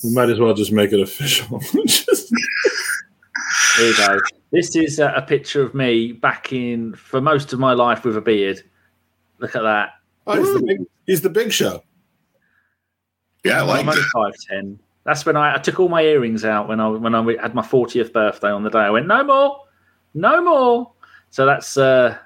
We 0.03 0.11
might 0.15 0.29
as 0.31 0.39
well 0.39 0.55
just 0.55 0.73
make 0.73 0.93
it 0.93 1.01
official. 1.01 1.59
Just- 1.87 2.33
There 3.79 3.89
you 3.89 3.97
go. 3.97 4.21
This 4.53 4.77
is 4.77 4.99
a, 4.99 5.13
a 5.17 5.23
picture 5.23 5.63
of 5.63 5.75
me 5.75 6.13
back 6.13 6.53
in 6.53 6.95
for 6.95 7.21
most 7.21 7.53
of 7.53 7.59
my 7.59 7.73
life 7.73 8.05
with 8.05 8.17
a 8.17 8.21
beard. 8.21 8.63
Look 9.39 9.57
at 9.57 9.63
that. 9.63 9.91
oh, 10.27 10.39
he's, 10.39 10.55
the 10.55 10.63
big, 10.67 10.79
he's 11.07 11.21
the 11.23 11.31
big 11.31 11.53
show. 11.53 11.83
Yeah, 13.45 13.61
I 13.61 13.63
like 13.63 13.81
I'm 13.81 13.89
only 13.89 14.01
that. 14.01 14.11
five 14.13 14.35
ten. 14.49 14.79
That's 15.05 15.27
when 15.27 15.37
I, 15.37 15.57
I 15.57 15.59
took 15.59 15.81
all 15.81 15.89
my 15.89 16.03
earrings 16.03 16.45
out 16.45 16.69
when 16.69 16.81
I 16.81 16.89
when 16.89 17.15
I 17.15 17.23
had 17.43 17.55
my 17.55 17.63
fortieth 17.63 18.13
birthday 18.13 18.49
on 18.51 18.63
the 18.63 18.71
day. 18.71 18.79
I 18.79 18.91
went 18.91 19.07
no 19.07 19.25
more, 19.25 19.59
no 20.15 20.43
more. 20.43 20.93
So 21.31 21.45
that's 21.45 21.77
uh, 21.77 22.17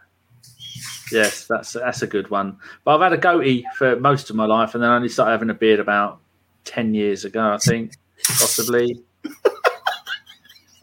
yes, 1.13 1.47
that's 1.47 1.73
that's 1.73 2.03
a 2.03 2.07
good 2.07 2.31
one. 2.31 2.57
But 2.85 2.95
I've 2.97 3.01
had 3.03 3.13
a 3.13 3.19
goatee 3.19 3.65
for 3.77 3.97
most 4.01 4.31
of 4.31 4.37
my 4.37 4.47
life, 4.47 4.75
and 4.75 4.83
then 4.83 4.91
I 4.91 4.97
only 4.97 5.09
started 5.09 5.33
having 5.33 5.51
a 5.51 5.55
beard 5.55 5.81
about 5.81 6.21
ten 6.65 6.95
years 6.95 7.25
ago, 7.25 7.53
I 7.53 7.59
think, 7.59 7.93
possibly. 8.39 9.03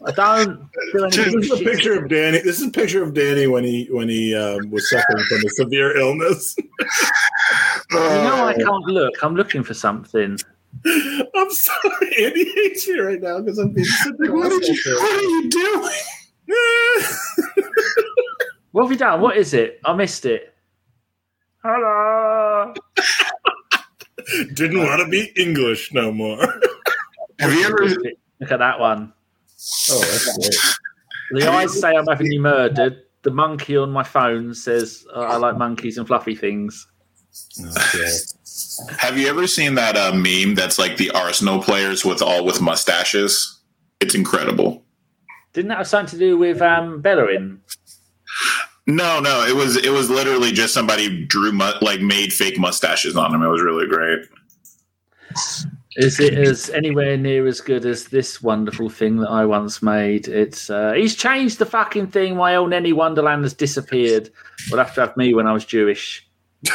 I 0.06 0.12
don't 0.12 0.68
do 0.92 1.00
This 1.10 1.16
is 1.18 1.50
a 1.50 1.56
shit. 1.56 1.66
picture 1.66 1.98
of 2.00 2.08
Danny. 2.08 2.38
This 2.38 2.60
is 2.60 2.68
a 2.68 2.70
picture 2.70 3.02
of 3.02 3.12
Danny 3.12 3.48
when 3.48 3.64
he 3.64 3.88
when 3.90 4.08
he 4.08 4.36
um, 4.36 4.70
was 4.70 4.88
suffering 4.88 5.24
from 5.28 5.38
a 5.38 5.50
severe 5.50 5.96
illness. 5.96 6.54
You 7.92 7.98
know 7.98 8.46
I 8.46 8.54
can't 8.54 8.84
look. 8.86 9.14
I'm 9.22 9.36
looking 9.36 9.62
for 9.62 9.74
something. 9.74 10.36
I'm 10.86 11.50
sorry, 11.50 12.24
Andy 12.24 12.44
hates 12.52 12.88
me 12.88 12.98
right 12.98 13.20
now 13.20 13.40
because 13.40 13.58
I'm 13.58 13.70
being 13.72 13.84
such 13.86 14.14
a 14.26 14.32
What, 14.32 14.48
did 14.50 14.66
you, 14.66 14.74
asshole. 14.74 14.94
what 14.94 15.12
are 15.12 15.22
you 15.22 15.48
doing? 15.50 15.92
What 18.76 18.82
have 18.82 18.92
you 18.92 18.98
done? 18.98 19.22
What 19.22 19.38
is 19.38 19.54
it? 19.54 19.80
I 19.86 19.94
missed 19.94 20.26
it. 20.26 20.52
Hello. 21.64 22.74
Didn't 24.52 24.80
want 24.80 25.00
to 25.00 25.08
be 25.08 25.32
English 25.34 25.94
no 25.94 26.12
more. 26.12 26.36
Have 27.40 27.54
you 27.54 27.64
ever? 27.64 27.86
Look 28.38 28.52
at 28.52 28.58
that 28.58 28.78
one. 28.78 29.14
Oh, 29.90 29.98
that's 29.98 30.36
great. 30.36 31.40
The 31.40 31.50
eyes 31.50 31.80
say 31.80 31.96
I'm 31.96 32.06
having 32.06 32.30
you 32.30 32.42
murdered. 32.42 33.02
The 33.22 33.30
monkey 33.30 33.78
on 33.78 33.92
my 33.92 34.02
phone 34.02 34.52
says 34.52 35.06
uh, 35.16 35.20
I 35.20 35.38
like 35.38 35.56
monkeys 35.56 35.96
and 35.96 36.06
fluffy 36.06 36.34
things. 36.34 36.86
Okay. 37.58 38.12
Have 38.98 39.16
you 39.16 39.26
ever 39.28 39.46
seen 39.46 39.74
that 39.76 39.96
uh, 39.96 40.12
meme 40.12 40.54
that's 40.54 40.78
like 40.78 40.98
the 40.98 41.10
Arsenal 41.12 41.62
players 41.62 42.04
with 42.04 42.20
all 42.20 42.44
with 42.44 42.60
mustaches? 42.60 43.58
It's 44.00 44.14
incredible. 44.14 44.84
Didn't 45.54 45.70
that 45.70 45.78
have 45.78 45.88
something 45.88 46.10
to 46.10 46.18
do 46.18 46.36
with 46.36 46.60
um, 46.60 47.00
Bellerin? 47.00 47.62
No, 48.86 49.18
no, 49.18 49.44
it 49.44 49.54
was 49.54 49.76
it 49.76 49.90
was 49.90 50.08
literally 50.08 50.52
just 50.52 50.72
somebody 50.72 51.24
drew 51.24 51.50
mu- 51.52 51.72
like 51.82 52.00
made 52.00 52.32
fake 52.32 52.58
mustaches 52.58 53.16
on 53.16 53.34
him. 53.34 53.42
It 53.42 53.48
was 53.48 53.62
really 53.62 53.86
great. 53.86 54.20
Is 55.96 56.20
it 56.20 56.34
as 56.34 56.70
anywhere 56.70 57.16
near 57.16 57.46
as 57.46 57.60
good 57.60 57.86
as 57.86 58.04
this 58.04 58.42
wonderful 58.42 58.90
thing 58.90 59.16
that 59.16 59.30
I 59.30 59.46
once 59.46 59.82
made? 59.82 60.28
It's 60.28 60.70
uh, 60.70 60.92
he's 60.92 61.16
changed 61.16 61.58
the 61.58 61.66
fucking 61.66 62.08
thing. 62.08 62.36
My 62.36 62.54
old 62.54 62.70
Nenny 62.70 62.92
Wonderland 62.92 63.42
has 63.44 63.54
disappeared. 63.54 64.30
We'll 64.70 64.78
have 64.78 64.94
to 64.94 65.00
have 65.00 65.16
me 65.16 65.34
when 65.34 65.46
I 65.46 65.52
was 65.52 65.64
Jewish. 65.64 66.28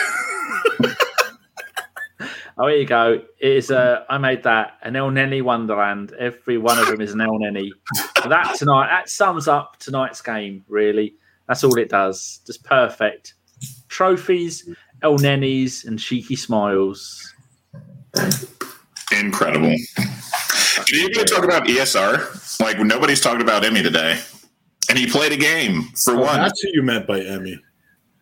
oh, 2.57 2.67
here 2.67 2.69
you 2.71 2.85
go. 2.85 3.21
It 3.39 3.51
is. 3.51 3.69
Uh, 3.69 4.03
I 4.09 4.17
made 4.17 4.43
that 4.43 4.79
an 4.81 4.93
Elneny 4.95 5.43
Wonderland. 5.43 6.13
Every 6.19 6.57
one 6.57 6.79
of 6.79 6.87
them 6.87 6.99
is 6.99 7.13
an 7.13 7.19
Elneny. 7.19 7.69
that 8.27 8.55
tonight. 8.57 8.87
That 8.87 9.07
sums 9.07 9.47
up 9.47 9.77
tonight's 9.77 10.21
game. 10.21 10.65
Really, 10.67 11.13
that's 11.51 11.65
all 11.65 11.77
it 11.77 11.89
does. 11.89 12.39
Just 12.47 12.63
perfect. 12.63 13.33
Trophies, 13.89 14.69
Elnenys, 15.03 15.85
and 15.85 15.99
cheeky 15.99 16.37
smiles. 16.37 17.33
Incredible. 19.11 19.75
Did 20.85 20.89
you 20.89 21.09
even 21.09 21.25
talk 21.25 21.43
about 21.43 21.65
ESR? 21.67 22.61
Like 22.61 22.79
nobody's 22.79 23.19
talking 23.19 23.41
about 23.41 23.65
Emmy 23.65 23.83
today, 23.83 24.17
and 24.89 24.97
he 24.97 25.07
played 25.07 25.33
a 25.33 25.37
game 25.37 25.83
for 26.05 26.13
Oh, 26.13 26.21
one. 26.21 26.39
that's 26.39 26.61
who 26.61 26.69
you 26.73 26.83
meant 26.83 27.05
by 27.05 27.19
Emmy. 27.19 27.59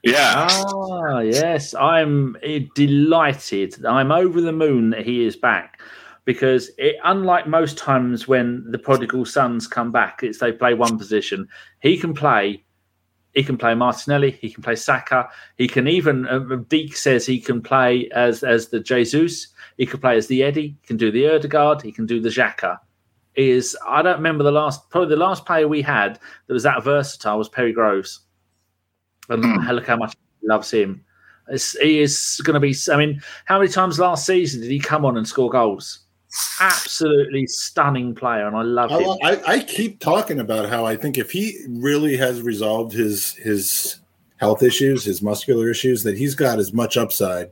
Yeah, 0.02 0.48
Ah, 0.50 1.20
yes. 1.20 1.76
I'm 1.76 2.36
delighted. 2.74 3.86
I'm 3.86 4.12
over 4.12 4.42
the 4.42 4.52
moon 4.54 4.90
that 4.90 5.06
he 5.06 5.24
is 5.24 5.36
back 5.36 5.82
because, 6.26 6.72
it, 6.80 6.96
unlike 7.04 7.46
most 7.48 7.78
times 7.78 8.28
when 8.28 8.66
the 8.72 8.80
prodigal 8.80 9.26
sons 9.26 9.68
come 9.68 9.92
back, 9.92 10.24
it's 10.24 10.40
they 10.40 10.52
play 10.52 10.74
one 10.74 10.98
position. 10.98 11.48
He 11.82 11.96
can 11.96 12.16
play. 12.16 12.64
He 13.40 13.46
can 13.46 13.58
play 13.58 13.74
Martinelli. 13.74 14.32
He 14.32 14.50
can 14.50 14.62
play 14.62 14.76
Saka. 14.76 15.30
He 15.56 15.66
can 15.66 15.88
even. 15.88 16.28
Um, 16.28 16.66
Deac 16.66 16.94
says 16.94 17.26
he 17.26 17.40
can 17.40 17.62
play 17.62 18.10
as 18.10 18.44
as 18.44 18.68
the 18.68 18.82
Jesus. 18.82 19.48
He 19.78 19.86
can 19.86 20.02
play 20.02 20.18
as 20.18 20.28
the 20.28 20.44
Eddie. 20.44 20.76
He 20.82 20.88
can 20.88 20.98
do 20.98 21.10
the 21.10 21.34
Odegaard. 21.34 21.82
He 21.82 21.94
can 21.94 22.06
do 22.06 22.20
the 22.20 22.28
Xhaka. 22.28 22.80
He 23.36 23.52
Is 23.52 23.78
I 23.88 24.02
don't 24.02 24.18
remember 24.18 24.44
the 24.44 24.52
last 24.52 24.90
probably 24.90 25.12
the 25.12 25.16
last 25.16 25.46
player 25.46 25.70
we 25.70 25.82
had 25.82 26.20
that 26.48 26.54
was 26.54 26.64
that 26.64 26.84
versatile 26.84 27.38
was 27.38 27.48
Perry 27.48 27.72
Groves. 27.72 28.20
And 29.30 29.42
Hmm. 29.42 29.70
look 29.70 29.88
how 29.88 29.96
much 29.96 30.18
he 30.42 30.48
loves 30.50 30.70
him. 30.70 31.06
It's, 31.48 31.80
he 31.80 32.02
is 32.02 32.42
going 32.44 32.56
to 32.56 32.60
be. 32.60 32.76
I 32.92 32.98
mean, 32.98 33.22
how 33.46 33.58
many 33.58 33.72
times 33.72 34.00
last 34.00 34.26
season 34.26 34.60
did 34.60 34.70
he 34.70 34.80
come 34.80 35.06
on 35.06 35.16
and 35.16 35.26
score 35.26 35.50
goals? 35.50 36.00
Absolutely 36.60 37.48
stunning 37.48 38.14
player, 38.14 38.46
and 38.48 38.56
I 38.56 38.62
love 38.62 38.92
him. 38.92 39.18
I, 39.24 39.42
I, 39.48 39.60
keep 39.64 40.00
talking 40.00 40.40
about 40.40 40.70
how 40.70 40.86
I 40.86 40.96
think 40.96 41.18
if 41.18 41.32
he 41.32 41.58
really 41.68 42.16
has 42.18 42.42
resolved 42.42 42.94
his 42.94 43.34
his 43.36 44.00
health 44.38 44.62
issues, 44.62 45.04
his 45.06 45.22
muscular 45.22 45.70
issues, 45.70 46.04
that 46.04 46.18
he's 46.18 46.36
got 46.36 46.60
as 46.60 46.72
much 46.72 46.98
upside, 46.98 47.50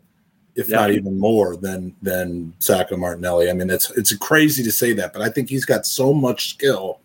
if 0.56 0.70
Yeah. 0.70 0.76
not 0.78 0.92
even 0.92 1.18
more, 1.18 1.56
than 1.56 1.96
than 2.02 2.54
Sacco 2.60 2.98
Martinelli. 2.98 3.50
I 3.50 3.54
mean, 3.54 3.70
it's 3.70 3.90
it's 3.92 4.16
crazy 4.16 4.64
to 4.64 4.72
say 4.72 4.94
that, 4.94 5.12
but 5.14 5.22
I 5.22 5.30
think 5.30 5.50
he's 5.50 5.66
got 5.66 5.86
so 5.86 6.14
much 6.14 6.50
skill. 6.52 7.00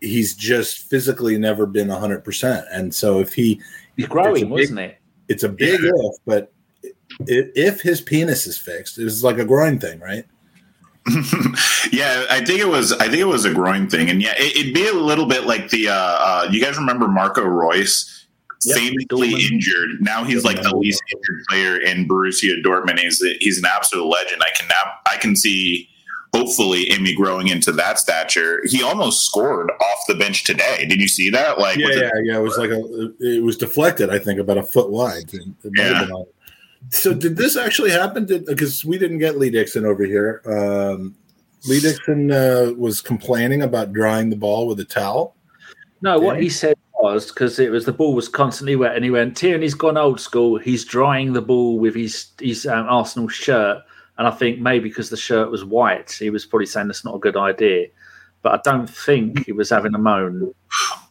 He's 0.00 0.34
just 0.34 0.88
physically 0.90 1.38
never 1.38 1.66
been 1.66 1.88
hundred 1.90 2.24
percent, 2.24 2.66
and 2.72 2.92
so 2.94 3.20
if 3.20 3.34
he, 3.34 3.60
He's 3.96 4.06
growing, 4.06 4.34
big- 4.44 4.50
wasn't 4.50 4.78
it? 4.80 4.98
it's 5.28 5.42
a 5.42 5.48
big 5.48 5.80
if, 5.82 6.16
but 6.26 6.50
if, 7.26 7.50
if 7.54 7.80
his 7.82 8.00
penis 8.00 8.46
is 8.46 8.56
fixed, 8.56 8.98
it's 8.98 9.22
like 9.22 9.38
a 9.38 9.44
groin 9.44 9.78
thing, 9.78 10.00
right? 10.00 10.24
yeah. 11.92 12.24
I 12.30 12.44
think 12.44 12.60
it 12.60 12.68
was. 12.68 12.92
I 12.94 13.04
think 13.04 13.18
it 13.18 13.26
was 13.26 13.44
a 13.44 13.52
growing 13.52 13.88
thing, 13.88 14.08
and 14.10 14.22
yeah, 14.22 14.34
it, 14.36 14.56
it'd 14.56 14.74
be 14.74 14.86
a 14.88 14.92
little 14.92 15.26
bit 15.26 15.44
like 15.46 15.70
the. 15.70 15.88
Uh, 15.88 15.94
uh, 15.94 16.48
you 16.50 16.62
guys 16.62 16.76
remember 16.76 17.08
Marco 17.08 17.42
Reus? 17.42 18.14
Yep, 18.64 18.76
Famously 18.76 19.06
Dortmund. 19.06 19.52
injured. 19.52 19.90
Now 20.00 20.24
he's 20.24 20.44
like 20.44 20.60
the 20.62 20.74
least 20.76 21.00
injured 21.14 21.44
player 21.48 21.76
in 21.80 22.08
Borussia 22.08 22.60
Dortmund. 22.64 22.98
He's 22.98 23.20
he's 23.40 23.58
an 23.58 23.64
absolute 23.66 24.04
legend. 24.06 24.42
I 24.42 24.50
can 24.58 24.66
now 24.68 24.92
I 25.06 25.16
can 25.16 25.36
see 25.36 25.88
hopefully 26.34 26.90
Amy 26.90 27.14
growing 27.14 27.48
into 27.48 27.70
that 27.72 27.98
stature. 28.00 28.60
He 28.66 28.82
almost 28.82 29.24
scored 29.24 29.70
off 29.70 29.98
the 30.08 30.14
bench 30.16 30.42
today. 30.44 30.86
Did 30.86 31.00
you 31.00 31.08
see 31.08 31.30
that? 31.30 31.58
Like, 31.58 31.78
Yeah, 31.78 31.88
yeah, 31.88 32.10
yeah. 32.22 32.36
It 32.38 32.42
was 32.42 32.58
like 32.58 32.70
a, 32.70 33.12
it 33.20 33.42
was 33.42 33.56
deflected. 33.56 34.10
I 34.10 34.18
think 34.18 34.38
about 34.40 34.58
a 34.58 34.62
foot 34.62 34.90
wide. 34.90 35.32
It 35.32 35.46
might 35.64 35.84
have 35.84 36.08
Yeah. 36.08 36.14
Been 36.80 36.86
on- 36.86 36.92
So 36.92 37.14
did 37.14 37.36
this 37.36 37.56
actually 37.56 37.90
happen? 37.90 38.26
Because 38.26 38.84
we 38.84 38.98
didn't 38.98 39.18
get 39.18 39.38
Lee 39.38 39.50
Dixon 39.50 39.84
over 39.84 40.04
here. 40.04 40.42
Um, 40.46 41.14
Lee 41.66 41.80
Dixon 41.80 42.30
uh, 42.30 42.72
was 42.76 43.00
complaining 43.00 43.62
about 43.62 43.92
drying 43.92 44.30
the 44.30 44.36
ball 44.36 44.66
with 44.66 44.78
a 44.80 44.84
towel. 44.84 45.34
No, 46.00 46.18
what 46.18 46.40
he 46.40 46.48
said 46.48 46.76
was 47.00 47.26
because 47.26 47.58
it 47.58 47.70
was 47.70 47.84
the 47.84 47.92
ball 47.92 48.14
was 48.14 48.28
constantly 48.28 48.76
wet, 48.76 48.94
and 48.94 49.04
he 49.04 49.10
went, 49.10 49.36
Tierney's 49.36 49.74
gone 49.74 49.96
old 49.96 50.20
school. 50.20 50.58
He's 50.58 50.84
drying 50.84 51.32
the 51.32 51.42
ball 51.42 51.78
with 51.78 51.94
his 51.96 52.28
his 52.40 52.66
um, 52.66 52.86
Arsenal 52.88 53.28
shirt, 53.28 53.82
and 54.16 54.28
I 54.28 54.30
think 54.30 54.60
maybe 54.60 54.88
because 54.88 55.10
the 55.10 55.16
shirt 55.16 55.50
was 55.50 55.64
white, 55.64 56.12
he 56.12 56.30
was 56.30 56.46
probably 56.46 56.66
saying 56.66 56.86
that's 56.86 57.04
not 57.04 57.16
a 57.16 57.18
good 57.18 57.36
idea. 57.36 57.88
But 58.42 58.52
I 58.52 58.70
don't 58.70 58.88
think 58.88 59.44
he 59.44 59.50
was 59.52 59.70
having 59.70 59.94
a 59.96 59.98
moan. 59.98 60.54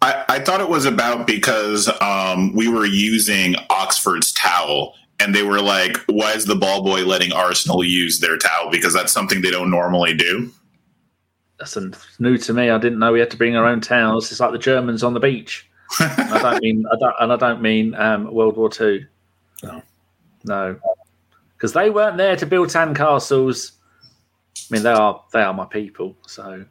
I, 0.02 0.14
I, 0.30 0.36
I 0.36 0.40
thought 0.40 0.62
it 0.62 0.70
was 0.70 0.86
about 0.86 1.28
because 1.28 1.90
um, 2.02 2.56
we 2.56 2.70
were 2.70 2.86
using 2.86 3.56
Oxford's 3.70 4.32
towel, 4.32 4.96
and 5.20 5.34
they 5.34 5.44
were 5.44 5.62
like, 5.62 5.98
"Why 6.08 6.34
is 6.34 6.46
the 6.46 6.56
ball 6.56 6.84
boy 6.84 7.06
letting 7.06 7.32
Arsenal 7.32 7.84
use 7.84 8.20
their 8.20 8.38
towel? 8.38 8.70
Because 8.72 8.94
that's 8.94 9.12
something 9.12 9.42
they 9.42 9.52
don't 9.52 9.70
normally 9.70 10.14
do." 10.14 10.52
That's 11.60 11.78
new 12.20 12.38
to 12.38 12.54
me. 12.54 12.70
I 12.70 12.78
didn't 12.78 13.00
know 13.00 13.12
we 13.12 13.20
had 13.20 13.32
to 13.32 13.38
bring 13.38 13.56
our 13.56 13.66
own 13.66 13.82
towels. 13.82 14.32
It's 14.32 14.40
like 14.40 14.52
the 14.52 14.60
Germans 14.60 15.04
on 15.04 15.14
the 15.14 15.20
beach. 15.20 15.68
I 16.00 16.40
don't 16.42 16.62
mean, 16.62 16.86
I 16.92 16.96
don't, 17.00 17.16
and 17.20 17.34
I 17.34 17.36
don't 17.36 17.62
mean 17.62 17.96
um, 17.96 18.32
World 18.32 18.58
War 18.58 18.70
Two. 18.70 19.06
No. 19.64 19.82
no, 20.46 20.80
because 21.56 21.74
they 21.74 21.90
weren't 21.90 22.18
there 22.18 22.36
to 22.36 22.46
build 22.46 22.70
tan 22.70 22.94
castles. 22.94 23.72
I 24.56 24.74
mean, 24.74 24.84
they 24.84 24.92
are 24.92 25.24
they 25.34 25.42
are 25.42 25.54
my 25.54 25.66
people. 25.66 26.16
So 26.28 26.66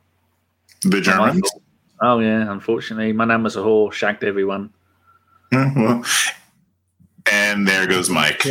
The 0.82 1.00
Germans. 1.00 1.50
Oh 2.00 2.18
yeah, 2.20 2.50
unfortunately, 2.52 3.12
my 3.12 3.24
nan 3.24 3.42
was 3.42 3.56
a 3.56 3.60
whore, 3.60 3.92
shagged 3.92 4.22
everyone. 4.22 4.70
Yeah, 5.50 5.72
well, 5.76 6.04
and 7.30 7.66
there 7.66 7.86
goes 7.86 8.08
Mike. 8.08 8.44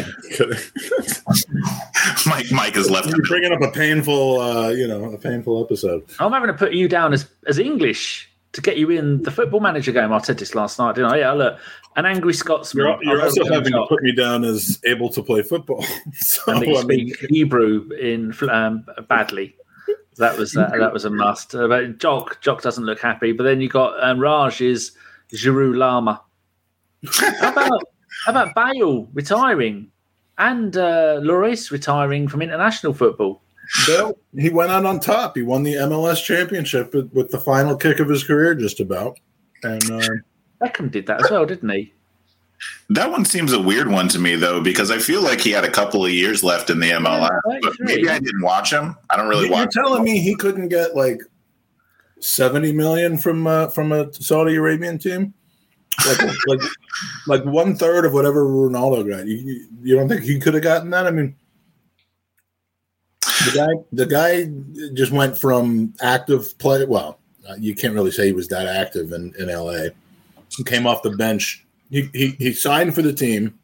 Mike 2.26 2.52
Mike 2.52 2.76
is 2.76 2.89
left. 2.89 3.10
You're 3.10 3.22
bringing 3.27 3.52
up 3.53 3.61
a 3.61 3.72
painful, 3.72 4.39
uh, 4.39 4.69
you 4.69 4.88
know, 4.88 5.11
a 5.11 5.18
painful 5.18 5.64
episode. 5.64 6.03
I'm 6.19 6.31
having 6.31 6.47
to 6.47 6.53
put 6.53 6.73
you 6.73 6.88
down 6.88 7.14
as 7.14 7.27
as 7.47 7.60
English 7.60 8.30
to 8.53 8.61
get 8.61 8.77
you 8.77 8.89
in 8.89 9.22
the 9.23 9.31
football 9.31 9.60
manager 9.60 9.91
game. 9.91 10.14
I 10.14 10.19
said 10.19 10.38
this 10.38 10.56
last 10.56 10.80
night, 10.80 10.95
didn't 10.95 11.11
I? 11.11 11.19
Yeah, 11.19 11.34
look, 11.34 11.60
an 11.95 12.06
angry 12.06 12.34
Scotsman. 12.34 12.85
You're, 12.85 13.03
you're 13.03 13.22
also 13.22 13.45
having 13.45 13.73
to 13.73 13.85
put 13.88 14.02
me 14.02 14.14
down 14.14 14.43
as 14.43 14.80
able 14.85 15.10
to 15.10 15.22
play 15.22 15.41
football. 15.41 15.84
so, 16.14 16.41
and 16.47 16.61
that 16.61 16.68
you 16.68 16.77
I 16.77 16.84
mean, 16.84 17.14
Hebrew 17.30 17.89
in 17.91 18.34
um, 18.49 18.85
badly. 19.07 19.56
That 20.18 20.38
was 20.38 20.56
uh, 20.56 20.72
that 20.80 20.93
was 20.93 21.03
a 21.03 21.10
must. 21.10 21.53
Uh, 21.53 21.68
but 21.68 21.97
Jock 21.97 22.39
Jock 22.39 22.61
doesn't 22.61 22.85
look 22.85 22.99
happy. 22.99 23.34
But 23.34 23.43
then 23.43 23.60
you 23.60 23.68
got 23.68 24.02
um, 24.02 24.19
Raj 24.19 24.61
is 24.61 24.93
Giroud 25.34 25.76
Lama. 25.76 26.22
How 27.11 27.52
about 27.52 27.81
how 28.26 28.31
about 28.31 28.56
Bale 28.56 29.07
retiring 29.14 29.91
and 30.38 30.76
uh, 30.76 31.19
Lloris 31.22 31.72
retiring 31.72 32.27
from 32.27 32.41
international 32.41 32.93
football? 32.93 33.41
Bill, 33.88 34.18
he 34.38 34.49
went 34.49 34.72
out 34.72 34.85
on 34.85 34.99
top. 34.99 35.35
He 35.35 35.41
won 35.41 35.64
the 35.64 35.73
MLS 35.76 36.23
championship 36.23 36.93
with, 36.93 37.11
with 37.14 37.31
the 37.31 37.39
final 37.39 37.76
kick 37.76 37.99
of 37.99 38.10
his 38.10 38.23
career, 38.23 38.56
just 38.56 38.80
about. 38.80 39.19
And 39.64 39.84
uh, 39.89 40.07
Beckham 40.61 40.91
did 40.91 41.07
that 41.07 41.23
as 41.23 41.31
well, 41.31 41.45
didn't 41.45 41.69
he? 41.69 41.93
That 42.89 43.11
one 43.11 43.26
seems 43.26 43.52
a 43.53 43.61
weird 43.61 43.89
one 43.89 44.07
to 44.10 44.19
me 44.19 44.35
though, 44.35 44.61
because 44.61 44.91
I 44.91 44.99
feel 44.99 45.22
like 45.22 45.41
he 45.41 45.52
had 45.52 45.65
a 45.65 45.72
couple 45.72 46.06
of 46.06 46.11
years 46.11 46.43
left 46.43 46.69
in 46.69 46.80
the 46.80 46.91
MLS. 46.91 47.30
Yeah, 47.49 47.60
but 47.61 47.73
maybe 47.80 48.10
I 48.10 48.19
didn't 48.19 48.41
watch 48.41 48.72
him. 48.72 48.95
I 49.10 49.18
don't 49.18 49.27
really 49.27 49.49
watch. 49.49 49.76
you're 49.76 49.84
watch. 49.84 49.89
telling 49.91 50.03
me 50.03 50.19
he 50.19 50.35
couldn't 50.35 50.69
get 50.69 50.95
like 50.95 51.19
seventy 52.19 52.72
million 52.72 53.18
from 53.18 53.45
uh, 53.45 53.68
from 53.69 53.91
a 53.91 54.11
Saudi 54.14 54.56
Arabian 54.56 54.97
team, 54.97 55.34
like 56.07 56.22
like 56.47 56.61
like 57.27 57.43
one 57.45 57.76
third 57.76 58.05
of 58.05 58.13
whatever 58.13 58.45
Ronaldo 58.45 59.07
got. 59.09 59.27
You, 59.27 59.35
you, 59.35 59.67
you 59.81 59.95
don't 59.95 60.07
think 60.07 60.23
he 60.23 60.39
could 60.39 60.53
have 60.53 60.63
gotten 60.63 60.89
that? 60.91 61.07
I 61.07 61.11
mean, 61.11 61.35
the 63.22 63.51
guy 63.55 63.84
the 63.91 64.05
guy 64.05 64.91
just 64.93 65.11
went 65.11 65.38
from 65.38 65.93
active 66.01 66.57
play. 66.57 66.85
Well, 66.85 67.19
uh, 67.49 67.55
you 67.59 67.76
can't 67.76 67.93
really 67.93 68.11
say 68.11 68.27
he 68.27 68.34
was 68.34 68.47
that 68.49 68.67
active 68.67 69.11
in 69.11 69.34
in 69.39 69.47
LA. 69.47 69.89
He 70.49 70.63
came 70.63 70.88
off 70.88 71.03
the 71.03 71.11
bench. 71.11 71.65
He 71.89 72.09
he, 72.13 72.30
he 72.39 72.53
signed 72.53 72.95
for 72.95 73.01
the 73.01 73.13
team, 73.13 73.57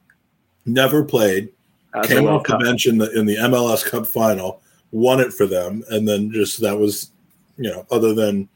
never 0.65 1.03
played 1.03 1.49
the 1.93 2.01
came 2.01 2.27
off 2.27 2.43
the 2.43 2.57
bench 2.57 2.85
in 2.85 2.97
the 2.97 3.11
in 3.17 3.25
the 3.25 3.35
MLS 3.35 3.85
Cup 3.85 4.07
final, 4.07 4.61
won 4.91 5.19
it 5.19 5.33
for 5.33 5.45
them, 5.45 5.83
and 5.89 6.07
then 6.07 6.31
just 6.31 6.61
that 6.61 6.77
was, 6.77 7.11
you 7.57 7.69
know, 7.69 7.85
other 7.91 8.13
than 8.13 8.47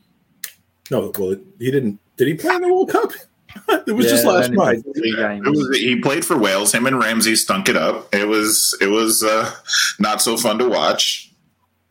no, 0.91 1.11
well, 1.17 1.35
he 1.59 1.71
didn't. 1.71 1.99
Did 2.17 2.27
he 2.27 2.33
play 2.35 2.55
in 2.55 2.61
the 2.61 2.73
World 2.73 2.89
Cup? 2.89 3.11
it 3.87 3.91
was 3.93 4.07
just 4.07 4.25
last 4.25 4.45
only 4.45 4.57
month. 4.57 4.83
played 4.83 4.95
three 4.95 5.15
games. 5.15 5.47
It 5.47 5.49
was, 5.49 5.77
he 5.77 5.99
played 5.99 6.25
for 6.25 6.37
Wales. 6.37 6.73
Him 6.73 6.85
and 6.85 6.99
Ramsey 6.99 7.35
stunk 7.35 7.69
it 7.69 7.77
up. 7.77 8.13
It 8.13 8.27
was 8.27 8.77
it 8.81 8.87
was 8.87 9.23
uh, 9.23 9.51
not 9.99 10.21
so 10.21 10.37
fun 10.37 10.59
to 10.59 10.67
watch. 10.67 11.31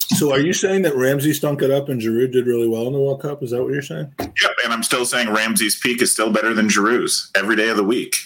So, 0.08 0.32
are 0.32 0.40
you 0.40 0.52
saying 0.52 0.82
that 0.82 0.94
Ramsey 0.94 1.32
stunk 1.32 1.62
it 1.62 1.70
up 1.70 1.88
and 1.88 2.00
Giroud 2.00 2.32
did 2.32 2.46
really 2.46 2.68
well 2.68 2.86
in 2.86 2.92
the 2.92 3.00
World 3.00 3.22
Cup? 3.22 3.42
Is 3.42 3.50
that 3.50 3.62
what 3.62 3.72
you're 3.72 3.82
saying? 3.82 4.12
Yep, 4.20 4.32
and 4.64 4.72
I'm 4.72 4.82
still 4.82 5.06
saying 5.06 5.30
Ramsey's 5.30 5.80
peak 5.80 6.02
is 6.02 6.12
still 6.12 6.30
better 6.30 6.52
than 6.52 6.68
Giroud's 6.68 7.30
every 7.34 7.56
day 7.56 7.70
of 7.70 7.76
the 7.76 7.84
week. 7.84 8.16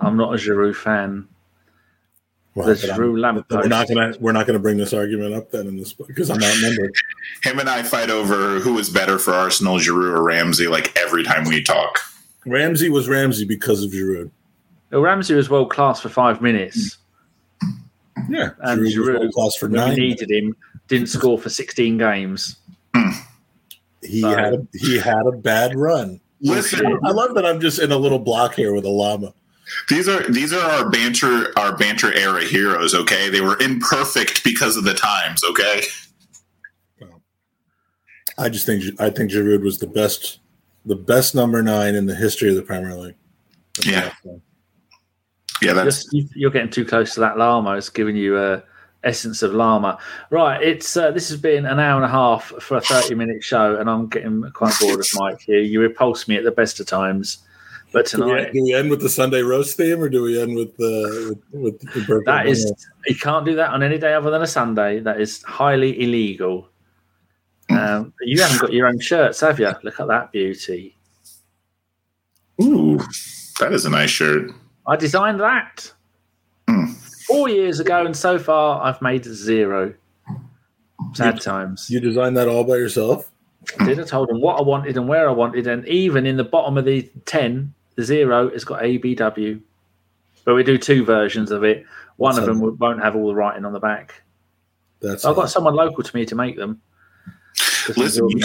I'm 0.00 0.16
not 0.16 0.32
a 0.32 0.36
Giroud 0.36 0.76
fan. 0.76 1.28
Well, 2.54 2.68
The 2.68 2.74
Giroud 2.74 3.44
but 3.48 3.62
we're 3.62 3.68
not 3.68 3.88
gonna 3.88 4.14
we're 4.20 4.32
not 4.32 4.46
gonna 4.46 4.58
bring 4.58 4.78
this 4.78 4.92
argument 4.92 5.34
up 5.34 5.50
then 5.50 5.66
in 5.66 5.76
this 5.76 5.92
because 5.92 6.30
I'm 6.30 6.42
outnumbered. 6.42 6.94
Him 7.42 7.58
and 7.58 7.68
I 7.68 7.82
fight 7.82 8.10
over 8.10 8.60
who 8.60 8.78
is 8.78 8.88
better 8.88 9.18
for 9.18 9.32
Arsenal, 9.32 9.76
Giroud 9.78 10.16
or 10.16 10.22
Ramsey, 10.22 10.66
like 10.68 10.96
every 10.96 11.24
time 11.24 11.44
we 11.44 11.62
talk. 11.62 11.98
Ramsey 12.46 12.88
was 12.90 13.08
Ramsey 13.08 13.44
because 13.44 13.82
of 13.84 13.90
Giroud. 13.90 14.30
Well, 14.90 15.00
Ramsey 15.02 15.34
was 15.34 15.50
world 15.50 15.70
class 15.70 16.00
for 16.00 16.08
five 16.08 16.40
minutes, 16.40 16.98
Yeah, 18.28 18.50
and 18.60 18.80
Giroud 18.80 18.84
was 18.84 18.94
Giroud, 18.94 19.18
world 19.20 19.32
class 19.32 19.56
for 19.56 19.68
nine. 19.68 19.96
needed 19.96 20.30
him, 20.30 20.56
didn't 20.88 21.08
score 21.08 21.38
for 21.38 21.50
16 21.50 21.98
games. 21.98 22.56
He 24.02 24.20
Sorry. 24.20 24.42
had 24.42 24.54
a, 24.54 24.66
he 24.74 24.96
had 24.98 25.26
a 25.26 25.32
bad 25.32 25.74
run. 25.74 26.20
Listen, 26.40 26.86
I 27.04 27.10
love 27.10 27.34
that 27.34 27.44
I'm 27.44 27.60
just 27.60 27.80
in 27.80 27.90
a 27.92 27.96
little 27.96 28.20
block 28.20 28.54
here 28.54 28.72
with 28.72 28.84
a 28.84 28.88
llama. 28.88 29.34
these 29.90 30.08
are 30.08 30.22
these 30.30 30.52
are 30.52 30.60
our 30.70 30.88
banter 30.88 31.52
our 31.58 31.76
banter 31.76 32.12
era 32.14 32.42
heroes. 32.44 32.94
Okay, 32.94 33.28
they 33.28 33.40
were 33.40 33.58
imperfect 33.60 34.44
because 34.44 34.76
of 34.76 34.84
the 34.84 34.94
times. 34.94 35.42
Okay, 35.50 35.82
I 38.38 38.48
just 38.48 38.66
think 38.66 38.84
I 39.00 39.10
think 39.10 39.32
Giroud 39.32 39.62
was 39.62 39.78
the 39.78 39.88
best, 39.88 40.38
the 40.88 40.96
best 40.96 41.34
number 41.34 41.62
nine 41.62 41.94
in 41.94 42.06
the 42.06 42.14
history 42.14 42.48
of 42.48 42.56
the 42.56 42.62
Premier 42.62 42.94
League. 42.96 43.14
Yeah. 43.84 44.10
yeah, 45.62 45.72
that's 45.74 46.04
Just, 46.04 46.12
you- 46.12 46.28
you're 46.34 46.50
getting 46.50 46.70
too 46.70 46.84
close 46.84 47.14
to 47.14 47.20
that 47.20 47.38
llama. 47.38 47.76
It's 47.76 47.90
giving 47.90 48.16
you 48.16 48.38
a 48.38 48.62
essence 49.04 49.42
of 49.42 49.54
llama. 49.54 49.98
Right. 50.30 50.60
It's 50.62 50.96
uh, 50.96 51.10
this 51.12 51.28
has 51.28 51.38
been 51.40 51.66
an 51.66 51.78
hour 51.78 51.96
and 51.96 52.04
a 52.04 52.08
half 52.08 52.46
for 52.60 52.76
a 52.78 52.80
30 52.80 53.14
minute 53.14 53.44
show, 53.44 53.76
and 53.76 53.88
I'm 53.88 54.08
getting 54.08 54.42
quite 54.54 54.74
bored 54.80 54.98
of 55.00 55.06
Mike 55.14 55.40
here. 55.40 55.60
You 55.60 55.80
repulse 55.80 56.26
me 56.26 56.36
at 56.36 56.44
the 56.44 56.50
best 56.50 56.80
of 56.80 56.86
times, 56.86 57.38
but 57.92 58.06
Do 58.06 58.24
we, 58.24 58.30
tonight 58.30 58.52
do 58.52 58.62
we 58.64 58.74
end 58.74 58.90
with 58.90 59.00
the 59.00 59.08
Sunday 59.08 59.42
roast 59.42 59.76
theme, 59.76 60.00
or 60.02 60.08
do 60.08 60.22
we 60.22 60.40
end 60.40 60.56
with 60.56 60.70
uh, 60.80 61.34
with, 61.52 61.80
with 61.82 61.94
the 61.94 62.04
birthday 62.08 62.24
that 62.32 62.46
is 62.48 62.72
you 63.06 63.14
can't 63.14 63.44
do 63.44 63.54
that 63.54 63.70
on 63.70 63.82
any 63.82 63.98
day 63.98 64.14
other 64.14 64.30
than 64.30 64.42
a 64.42 64.46
Sunday. 64.46 64.98
That 65.00 65.20
is 65.20 65.42
highly 65.44 66.02
illegal. 66.02 66.68
Um, 67.70 68.12
you 68.22 68.40
haven't 68.42 68.60
got 68.60 68.72
your 68.72 68.86
own 68.86 68.98
shirts, 69.00 69.40
have 69.40 69.58
you? 69.60 69.70
Look 69.82 70.00
at 70.00 70.08
that 70.08 70.32
beauty. 70.32 70.96
ooh, 72.62 72.98
that 73.60 73.72
is 73.72 73.84
a 73.84 73.90
nice 73.90 74.10
shirt. 74.10 74.50
I 74.86 74.96
designed 74.96 75.40
that 75.40 75.92
Hmm. 76.68 76.86
four 77.26 77.48
years 77.48 77.78
ago, 77.80 78.04
and 78.04 78.16
so 78.16 78.38
far 78.38 78.82
I've 78.82 79.00
made 79.02 79.24
zero. 79.24 79.94
Sad 81.14 81.40
times. 81.40 81.88
You 81.88 82.00
designed 82.00 82.36
that 82.36 82.48
all 82.48 82.64
by 82.64 82.76
yourself. 82.76 83.30
I 83.78 83.86
did. 83.86 84.00
I 84.00 84.04
told 84.04 84.28
them 84.28 84.40
what 84.40 84.58
I 84.58 84.62
wanted 84.62 84.96
and 84.96 85.08
where 85.08 85.28
I 85.28 85.32
wanted, 85.32 85.66
and 85.66 85.86
even 85.86 86.26
in 86.26 86.36
the 86.36 86.44
bottom 86.44 86.76
of 86.78 86.84
the 86.84 87.08
ten, 87.26 87.72
the 87.96 88.02
zero 88.04 88.50
has 88.50 88.64
got 88.64 88.82
ABW. 88.82 89.60
But 90.44 90.54
we 90.54 90.62
do 90.64 90.78
two 90.78 91.04
versions 91.04 91.50
of 91.50 91.64
it. 91.64 91.84
One 92.16 92.34
That's 92.34 92.46
of 92.48 92.58
them 92.58 92.76
won't 92.78 93.02
have 93.02 93.14
all 93.14 93.28
the 93.28 93.34
writing 93.34 93.64
on 93.64 93.72
the 93.72 93.80
back. 93.80 94.22
That's 95.00 95.24
I've 95.24 95.36
got 95.36 95.50
someone 95.50 95.74
local 95.74 96.02
to 96.02 96.16
me 96.16 96.24
to 96.26 96.34
make 96.34 96.56
them. 96.56 96.80
Listen, 97.96 98.28
you- 98.30 98.38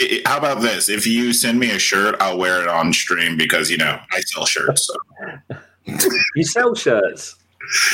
i- 0.00 0.22
i- 0.24 0.28
how 0.28 0.38
about 0.38 0.60
this? 0.60 0.88
If 0.88 1.06
you 1.06 1.32
send 1.32 1.58
me 1.58 1.70
a 1.70 1.78
shirt, 1.78 2.16
I'll 2.20 2.38
wear 2.38 2.62
it 2.62 2.68
on 2.68 2.92
stream 2.92 3.36
because 3.36 3.70
you 3.70 3.76
know 3.78 3.98
I 4.12 4.20
sell 4.20 4.46
shirts. 4.46 4.86
So. 4.88 5.56
You 6.36 6.44
sell 6.44 6.74
shirts. 6.76 7.34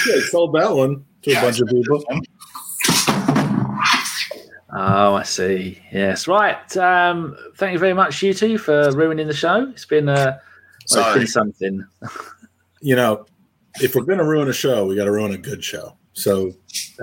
yeah, 0.07 0.17
you 0.17 0.21
sold 0.23 0.55
that 0.55 0.71
one 0.75 1.05
to 1.23 1.31
Yeah, 1.31 1.39
a 1.41 1.43
bunch 1.43 1.61
of 1.61 1.69
people. 1.69 2.05
Oh, 4.71 5.15
I 5.15 5.23
see. 5.23 5.81
Yes, 5.91 6.29
right. 6.29 6.77
Um, 6.77 7.35
thank 7.57 7.73
you 7.73 7.79
very 7.79 7.95
much, 7.95 8.23
you 8.23 8.35
two, 8.35 8.59
for 8.59 8.91
ruining 8.93 9.27
the 9.27 9.33
show. 9.33 9.69
It's 9.71 9.87
been 9.87 10.09
uh, 10.11 10.15
well, 10.15 10.41
it's 10.83 10.93
Sorry. 10.93 11.19
been 11.21 11.27
something. 11.27 11.87
You 12.81 12.95
know, 12.95 13.27
if 13.81 13.97
we're 13.97 14.05
going 14.05 14.19
to 14.21 14.25
ruin 14.25 14.47
a 14.49 14.53
show, 14.53 14.87
we 14.87 14.95
got 14.95 15.07
to 15.07 15.11
ruin 15.11 15.33
a 15.33 15.37
good 15.37 15.65
show. 15.65 15.97
So, 16.13 16.53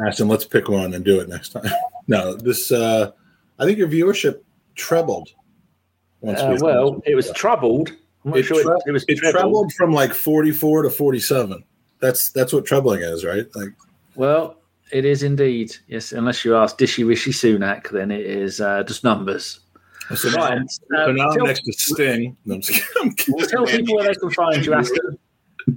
Ashton, 0.08 0.30
let's 0.30 0.46
pick 0.46 0.70
one 0.70 0.94
and 0.94 1.04
do 1.04 1.20
it 1.20 1.28
next 1.28 1.50
time. 1.50 1.70
no, 2.08 2.34
this. 2.34 2.72
uh 2.72 3.12
I 3.60 3.66
think 3.66 3.78
your 3.78 3.88
viewership 3.88 4.42
trebled. 4.76 5.30
once 6.22 6.40
Uh, 6.40 6.56
we- 6.60 6.66
well, 6.66 7.02
it 7.06 7.16
was 7.16 7.32
troubled. 7.32 7.92
It, 8.34 8.44
sure 8.44 8.64
tre- 8.64 8.74
it, 8.88 8.92
was 8.92 9.06
it 9.08 9.18
trebled. 9.18 9.34
trebled 9.42 9.74
from 9.74 9.92
like 9.94 10.12
44 10.14 10.84
to 10.84 10.90
47. 10.90 11.64
That's 12.00 12.32
that's 12.32 12.52
what 12.52 12.66
trebling 12.66 13.02
is, 13.02 13.24
right? 13.24 13.46
Like 13.56 13.70
Well, 14.16 14.58
it 14.92 15.06
is 15.06 15.22
indeed. 15.24 15.76
Yes, 15.88 16.12
unless 16.12 16.44
you 16.44 16.56
ask 16.56 16.78
Dishy 16.78 17.08
Rishi 17.08 17.32
Sunak, 17.32 17.90
then 17.90 18.10
it 18.12 18.26
is 18.26 18.60
uh, 18.62 18.84
just 18.84 19.04
numbers. 19.04 19.60
so 20.16 20.30
now, 20.30 20.36
Right. 20.38 20.60
so 20.70 21.06
Um, 21.10 21.16
now 21.16 21.30
I'm 21.30 21.44
next 21.44 21.62
to 21.62 21.72
Sting. 21.74 22.36
No, 22.46 22.56
I'm 22.56 22.62
just. 22.62 22.82
I'm 23.00 23.14
tell 23.48 23.66
people 23.68 23.96
where 23.96 24.08
they 24.08 24.16
can 24.16 24.32
find 24.32 24.66
you, 24.66 24.74
Aston. 24.74 25.18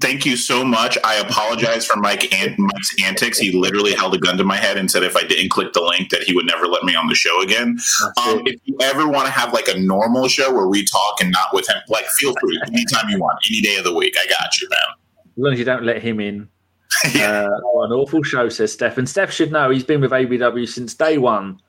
Thank 0.01 0.27
you 0.27 0.36
so 0.36 0.65
much. 0.65 0.98
I 1.02 1.16
apologize 1.16 1.86
for 1.86 1.98
Mike 1.98 2.32
and 2.35 2.55
Mike's 2.59 2.94
antics. 3.02 3.39
He 3.39 3.52
literally 3.52 3.94
held 3.94 4.15
a 4.15 4.19
gun 4.19 4.36
to 4.36 4.44
my 4.44 4.56
head 4.56 4.77
and 4.77 4.90
said 4.90 5.02
if 5.02 5.16
I 5.16 5.23
didn't 5.23 5.48
click 5.48 5.73
the 5.73 5.81
link 5.81 6.10
that 6.10 6.23
he 6.24 6.35
would 6.35 6.44
never 6.44 6.66
let 6.66 6.85
me 6.85 6.94
on 6.94 7.09
the 7.09 7.15
show 7.15 7.40
again. 7.40 7.78
Um, 8.23 8.43
if 8.44 8.60
you 8.65 8.77
ever 8.82 9.09
want 9.09 9.27
to 9.27 9.32
have 9.32 9.55
like 9.55 9.69
a 9.69 9.78
normal 9.78 10.28
show 10.28 10.52
where 10.52 10.69
we 10.69 10.85
talk 10.85 11.23
and 11.23 11.31
not 11.31 11.55
with 11.55 11.69
him, 11.69 11.78
like 11.89 12.05
feel 12.19 12.35
free 12.39 12.60
anytime 12.66 13.09
you 13.09 13.19
want, 13.19 13.39
any 13.51 13.62
day 13.62 13.77
of 13.77 13.85
the 13.85 13.94
week. 13.94 14.15
I 14.19 14.27
got 14.27 14.60
you, 14.60 14.69
man. 14.69 14.78
As 15.24 15.32
long 15.36 15.52
as 15.55 15.59
you 15.59 15.65
don't 15.65 15.85
let 15.85 16.02
him 16.02 16.20
in. 16.20 16.48
Yeah. 17.15 17.43
Uh, 17.43 17.60
oh, 17.65 17.85
an 17.85 17.93
awful 17.93 18.23
show, 18.23 18.48
says 18.48 18.73
Steph. 18.73 18.98
And 18.98 19.09
Steph 19.09 19.31
should 19.31 19.52
know 19.52 19.70
he's 19.70 19.85
been 19.85 20.01
with 20.01 20.10
ABW 20.10 20.66
since 20.66 20.94
day 20.94 21.16
one. 21.19 21.60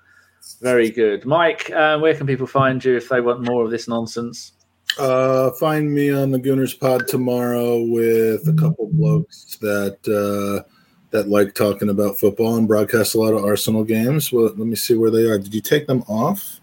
Very 0.62 0.90
good. 0.90 1.26
Mike, 1.26 1.70
uh, 1.72 2.00
where 2.00 2.16
can 2.16 2.26
people 2.26 2.48
find 2.48 2.84
you 2.84 2.96
if 2.96 3.10
they 3.10 3.22
want 3.22 3.44
more 3.44 3.64
of 3.64 3.70
this 3.70 3.88
nonsense? 3.88 4.54
Uh, 4.99 5.51
find 5.53 5.93
me 5.93 6.11
on 6.11 6.31
the 6.31 6.39
Gooners 6.39 6.77
Pod 6.77 7.07
tomorrow 7.07 7.81
with 7.81 8.47
a 8.47 8.53
couple 8.59 8.89
blokes 8.91 9.57
that 9.61 9.97
uh, 10.07 10.67
that 11.11 11.30
like 11.30 11.55
talking 11.55 11.89
about 11.89 12.17
football 12.17 12.57
and 12.57 12.67
broadcast 12.67 13.15
a 13.15 13.19
lot 13.19 13.34
of 13.34 13.43
Arsenal 13.45 13.84
games. 13.84 14.31
Well, 14.31 14.45
let 14.45 14.57
me 14.57 14.76
see 14.76 14.95
where 14.95 15.09
they 15.11 15.23
are. 15.30 15.38
Did 15.39 15.53
you 15.53 15.61
take 15.61 15.88
them 15.88 16.03
off? 16.07 16.59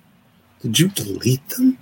Did 0.60 0.78
you 0.78 0.88
delete 0.88 1.48
them? 1.50 1.78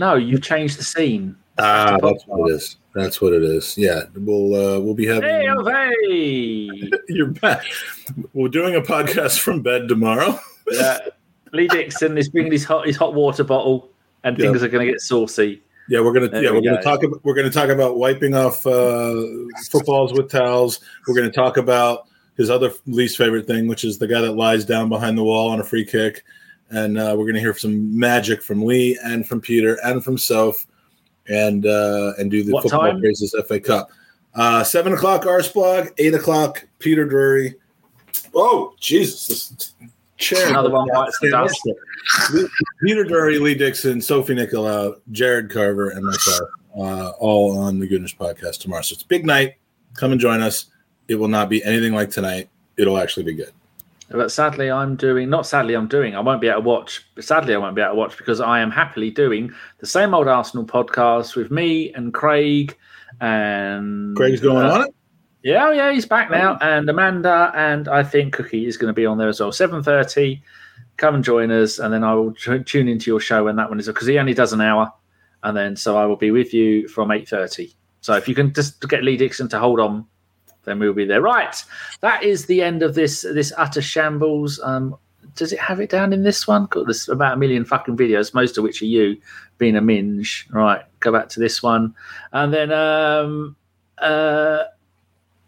No, 0.00 0.14
you 0.14 0.38
changed 0.38 0.78
the 0.78 0.84
scene. 0.84 1.36
Ah, 1.58 1.96
that's 2.02 2.24
what 2.26 2.50
it 2.50 2.54
is. 2.54 2.76
That's 2.94 3.20
what 3.20 3.32
it 3.32 3.42
is. 3.42 3.76
Yeah, 3.78 4.02
we'll 4.16 4.54
uh, 4.54 4.80
we'll 4.80 4.94
be 4.94 5.06
having. 5.06 5.22
Hey, 5.28 5.46
oh, 5.48 5.64
hey. 5.64 6.90
You're 7.08 7.28
back. 7.28 7.64
We're 8.32 8.48
doing 8.48 8.74
a 8.74 8.80
podcast 8.80 9.38
from 9.38 9.62
bed 9.62 9.88
tomorrow. 9.88 10.38
yeah. 10.70 10.98
Lee 11.52 11.68
Dixon 11.68 12.18
is 12.18 12.28
bringing 12.28 12.52
his 12.52 12.64
hot 12.64 12.86
his 12.86 12.96
hot 12.96 13.14
water 13.14 13.44
bottle, 13.44 13.90
and 14.24 14.36
Yeah. 14.36 14.46
things 14.46 14.62
are 14.62 14.68
going 14.68 14.86
to 14.86 14.92
get 14.92 15.00
saucy. 15.00 15.62
Yeah, 15.88 16.00
we're 16.00 16.12
gonna 16.12 16.28
There 16.28 16.42
yeah 16.44 16.50
we 16.50 16.56
we're 16.58 16.62
gonna 16.64 16.76
go. 16.76 16.82
talk 16.82 17.02
about 17.02 17.24
we're 17.24 17.34
gonna 17.34 17.50
talk 17.50 17.68
about 17.70 17.96
wiping 17.96 18.34
off 18.34 18.66
uh, 18.66 19.22
footballs 19.70 20.12
with 20.12 20.30
towels. 20.30 20.80
We're 21.06 21.14
gonna 21.14 21.30
talk 21.30 21.56
about 21.56 22.08
his 22.36 22.50
other 22.50 22.70
least 22.86 23.16
favorite 23.16 23.46
thing, 23.46 23.66
which 23.68 23.84
is 23.84 23.98
the 23.98 24.06
guy 24.06 24.20
that 24.20 24.32
lies 24.32 24.64
down 24.64 24.88
behind 24.88 25.16
the 25.18 25.24
wall 25.24 25.48
on 25.50 25.60
a 25.60 25.64
free 25.64 25.84
kick, 25.84 26.24
and 26.70 26.98
uh, 26.98 27.14
we're 27.18 27.26
gonna 27.26 27.40
hear 27.40 27.54
some 27.56 27.98
magic 27.98 28.42
from 28.42 28.62
Lee 28.64 28.98
and 29.02 29.26
from 29.26 29.40
Peter 29.40 29.78
and 29.82 30.04
from 30.04 30.18
Soph, 30.18 30.66
and 31.28 31.64
uh, 31.66 32.12
and 32.18 32.30
do 32.30 32.42
the 32.44 32.52
What 32.52 32.64
football 32.64 32.82
time? 32.82 33.00
praises 33.00 33.34
FA 33.46 33.58
Cup. 33.58 33.90
Uh, 34.34 34.62
Seven 34.62 34.92
o'clock 34.92 35.22
Arsblog, 35.24 35.90
eight 35.98 36.14
o'clock 36.14 36.66
Peter 36.80 37.06
Drury. 37.06 37.54
Oh 38.34 38.74
Jesus! 38.78 39.26
This 39.48 39.72
chair 40.18 40.48
Another 40.48 40.70
one 40.70 40.88
bites 40.92 41.18
the 41.20 41.30
dust. 41.30 42.50
Peter 42.82 43.04
Drury, 43.04 43.38
Lee 43.38 43.54
Dixon, 43.54 44.00
Sophie 44.00 44.34
Nicolau, 44.34 45.00
Jared 45.12 45.50
Carver, 45.50 45.90
and 45.90 46.04
myself, 46.04 46.48
uh, 46.76 47.10
all 47.18 47.56
on 47.58 47.78
the 47.78 47.88
Gooners 47.88 48.16
Podcast 48.16 48.58
tomorrow. 48.58 48.82
So 48.82 48.94
it's 48.94 49.02
a 49.02 49.06
big 49.06 49.24
night. 49.24 49.54
Come 49.94 50.12
and 50.12 50.20
join 50.20 50.42
us. 50.42 50.66
It 51.08 51.14
will 51.14 51.28
not 51.28 51.48
be 51.48 51.64
anything 51.64 51.94
like 51.94 52.10
tonight. 52.10 52.48
It'll 52.76 52.98
actually 52.98 53.24
be 53.24 53.34
good. 53.34 53.52
But 54.10 54.30
sadly, 54.30 54.70
I'm 54.70 54.96
doing 54.96 55.28
not 55.28 55.46
sadly, 55.46 55.74
I'm 55.74 55.88
doing. 55.88 56.16
I 56.16 56.20
won't 56.20 56.40
be 56.40 56.48
able 56.48 56.62
to 56.62 56.68
watch. 56.68 57.06
But 57.14 57.24
sadly, 57.24 57.54
I 57.54 57.58
won't 57.58 57.74
be 57.74 57.82
able 57.82 57.92
to 57.92 57.96
watch 57.96 58.16
because 58.16 58.40
I 58.40 58.60
am 58.60 58.70
happily 58.70 59.10
doing 59.10 59.52
the 59.78 59.86
same 59.86 60.14
old 60.14 60.28
Arsenal 60.28 60.64
podcast 60.64 61.36
with 61.36 61.50
me 61.50 61.92
and 61.92 62.14
Craig 62.14 62.76
and 63.20 64.16
Craig's 64.16 64.40
going 64.40 64.64
uh, 64.64 64.72
on 64.72 64.80
it. 64.82 64.94
Yeah, 65.42 65.66
oh, 65.66 65.70
yeah, 65.70 65.92
he's 65.92 66.06
back 66.06 66.30
now, 66.30 66.58
and 66.60 66.88
Amanda 66.88 67.52
and 67.54 67.88
I 67.88 68.02
think 68.02 68.34
Cookie 68.34 68.66
is 68.66 68.76
going 68.76 68.88
to 68.88 68.92
be 68.92 69.06
on 69.06 69.18
there 69.18 69.28
as 69.28 69.40
well. 69.40 69.52
Seven 69.52 69.82
thirty. 69.82 70.42
Come 70.96 71.14
and 71.14 71.22
join 71.22 71.52
us, 71.52 71.78
and 71.78 71.94
then 71.94 72.02
I 72.02 72.12
will 72.14 72.34
t- 72.34 72.64
tune 72.64 72.88
into 72.88 73.08
your 73.08 73.20
show 73.20 73.44
when 73.44 73.54
that 73.54 73.68
one 73.68 73.78
is 73.78 73.86
because 73.86 74.08
he 74.08 74.18
only 74.18 74.34
does 74.34 74.52
an 74.52 74.60
hour, 74.60 74.92
and 75.44 75.56
then 75.56 75.76
so 75.76 75.96
I 75.96 76.06
will 76.06 76.16
be 76.16 76.32
with 76.32 76.52
you 76.52 76.88
from 76.88 77.12
eight 77.12 77.28
thirty. 77.28 77.72
So 78.00 78.14
if 78.14 78.26
you 78.26 78.34
can 78.34 78.52
just 78.52 78.80
get 78.88 79.04
Lee 79.04 79.16
Dixon 79.16 79.48
to 79.50 79.60
hold 79.60 79.78
on, 79.78 80.04
then 80.64 80.80
we'll 80.80 80.92
be 80.92 81.04
there. 81.04 81.22
Right, 81.22 81.54
that 82.00 82.24
is 82.24 82.46
the 82.46 82.62
end 82.62 82.82
of 82.82 82.96
this 82.96 83.22
this 83.22 83.52
utter 83.56 83.80
shambles. 83.80 84.58
Um, 84.60 84.96
does 85.36 85.52
it 85.52 85.60
have 85.60 85.78
it 85.78 85.88
down 85.88 86.12
in 86.12 86.24
this 86.24 86.48
one? 86.48 86.66
God, 86.66 86.88
there's 86.88 87.08
about 87.08 87.34
a 87.34 87.36
million 87.36 87.64
fucking 87.64 87.96
videos, 87.96 88.34
most 88.34 88.58
of 88.58 88.64
which 88.64 88.82
are 88.82 88.86
you 88.86 89.20
being 89.58 89.76
a 89.76 89.80
minge. 89.80 90.48
Right, 90.50 90.82
go 90.98 91.12
back 91.12 91.28
to 91.28 91.38
this 91.38 91.62
one, 91.62 91.94
and 92.32 92.52
then 92.52 92.72
um, 92.72 93.54
uh, 93.98 94.64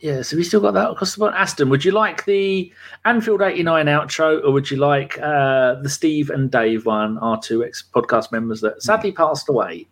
yeah. 0.00 0.22
So 0.22 0.36
we 0.36 0.44
still 0.44 0.60
got 0.60 0.74
that 0.74 0.90
across 0.90 1.14
the 1.14 1.20
board. 1.20 1.34
Aston, 1.34 1.70
would 1.70 1.84
you 1.84 1.92
like 1.92 2.24
the 2.24 2.72
Anfield 3.04 3.42
'89 3.42 3.86
outro, 3.86 4.42
or 4.44 4.52
would 4.52 4.70
you 4.70 4.76
like 4.76 5.18
uh, 5.18 5.74
the 5.76 5.88
Steve 5.88 6.30
and 6.30 6.50
Dave 6.50 6.86
one, 6.86 7.18
our 7.18 7.40
two 7.40 7.64
ex 7.64 7.84
podcast 7.94 8.32
members 8.32 8.60
that 8.62 8.82
sadly 8.82 9.12
passed 9.12 9.48
away? 9.48 9.86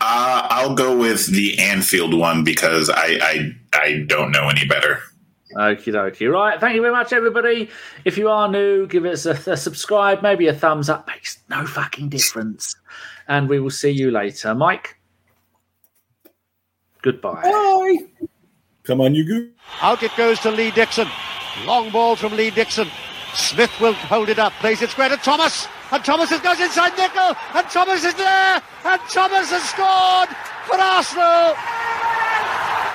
Uh, 0.00 0.48
I'll 0.50 0.74
go 0.74 0.96
with 0.96 1.26
the 1.26 1.58
Anfield 1.60 2.12
one 2.12 2.42
because 2.42 2.90
I, 2.90 3.18
I 3.22 3.56
I 3.72 4.04
don't 4.08 4.32
know 4.32 4.48
any 4.48 4.66
better. 4.66 5.00
Okie 5.54 5.92
dokie. 5.92 6.32
Right. 6.32 6.58
Thank 6.58 6.74
you 6.74 6.80
very 6.80 6.92
much, 6.92 7.12
everybody. 7.12 7.68
If 8.04 8.16
you 8.16 8.28
are 8.28 8.48
new, 8.48 8.86
give 8.86 9.04
us 9.04 9.26
a, 9.26 9.32
a 9.50 9.56
subscribe, 9.56 10.22
maybe 10.22 10.46
a 10.48 10.54
thumbs 10.54 10.88
up. 10.88 11.06
Makes 11.06 11.38
no 11.48 11.66
fucking 11.66 12.08
difference. 12.08 12.74
And 13.28 13.48
we 13.48 13.60
will 13.60 13.70
see 13.70 13.90
you 13.90 14.10
later. 14.10 14.54
Mike, 14.54 14.98
goodbye. 17.02 17.42
Bye. 17.42 18.28
Come 18.84 19.00
on, 19.00 19.14
you 19.14 19.24
go. 19.24 19.46
Out 19.80 20.02
it 20.02 20.10
goes 20.16 20.40
to 20.40 20.50
Lee 20.50 20.72
Dixon. 20.72 21.08
Long 21.64 21.90
ball 21.90 22.16
from 22.16 22.36
Lee 22.36 22.50
Dixon. 22.50 22.88
Smith 23.34 23.70
will 23.80 23.94
hold 23.94 24.28
it 24.28 24.38
up, 24.38 24.52
plays 24.54 24.82
it 24.82 24.90
square 24.90 25.08
to 25.08 25.16
Thomas. 25.16 25.68
And 25.92 26.04
Thomas 26.04 26.30
has 26.30 26.40
goes 26.40 26.60
inside 26.60 26.96
Nicol. 26.98 27.36
And 27.54 27.66
Thomas 27.70 28.04
is 28.04 28.14
there. 28.14 28.62
And 28.84 29.00
Thomas 29.08 29.50
has 29.50 29.62
scored 29.70 30.28
for 30.66 30.76
Arsenal. 30.80 31.54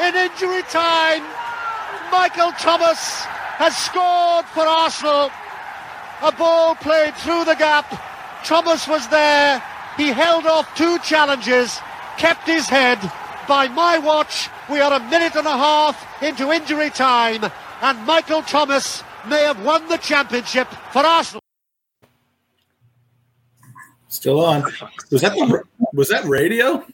In 0.04 0.16
injury 0.16 0.62
time, 0.64 1.24
Michael 2.12 2.52
Thomas 2.60 3.24
has 3.58 3.76
scored 3.78 4.46
for 4.48 4.68
Arsenal. 4.68 5.32
A 6.22 6.32
ball 6.32 6.76
played 6.76 7.16
through 7.16 7.46
the 7.46 7.56
gap. 7.56 7.88
Thomas 8.44 8.88
was 8.88 9.08
there. 9.08 9.64
He 9.96 10.10
held 10.10 10.46
off 10.46 10.74
two 10.76 11.00
challenges, 11.00 11.80
kept 12.18 12.46
his 12.46 12.68
head. 12.68 13.00
By 13.48 13.70
my 13.70 13.98
watch, 13.98 14.50
we 14.70 14.82
are 14.82 14.92
a 14.92 15.00
minute 15.00 15.36
and 15.36 15.48
a 15.48 15.58
half 15.58 16.22
into 16.22 16.52
injury 16.52 16.90
time, 16.90 17.50
and 17.82 18.06
Michael 18.06 18.42
Thomas 18.42 19.04
may 19.28 19.44
have 19.44 19.64
won 19.64 19.88
the 19.88 19.98
championship 19.98 20.68
for 20.92 21.06
Arsenal. 21.06 21.42
Still 24.10 24.44
on. 24.44 24.64
Was 25.12 25.22
that 25.22 25.34
the, 25.34 25.64
was 25.94 26.10
that 26.10 26.26
radio? 26.26 26.84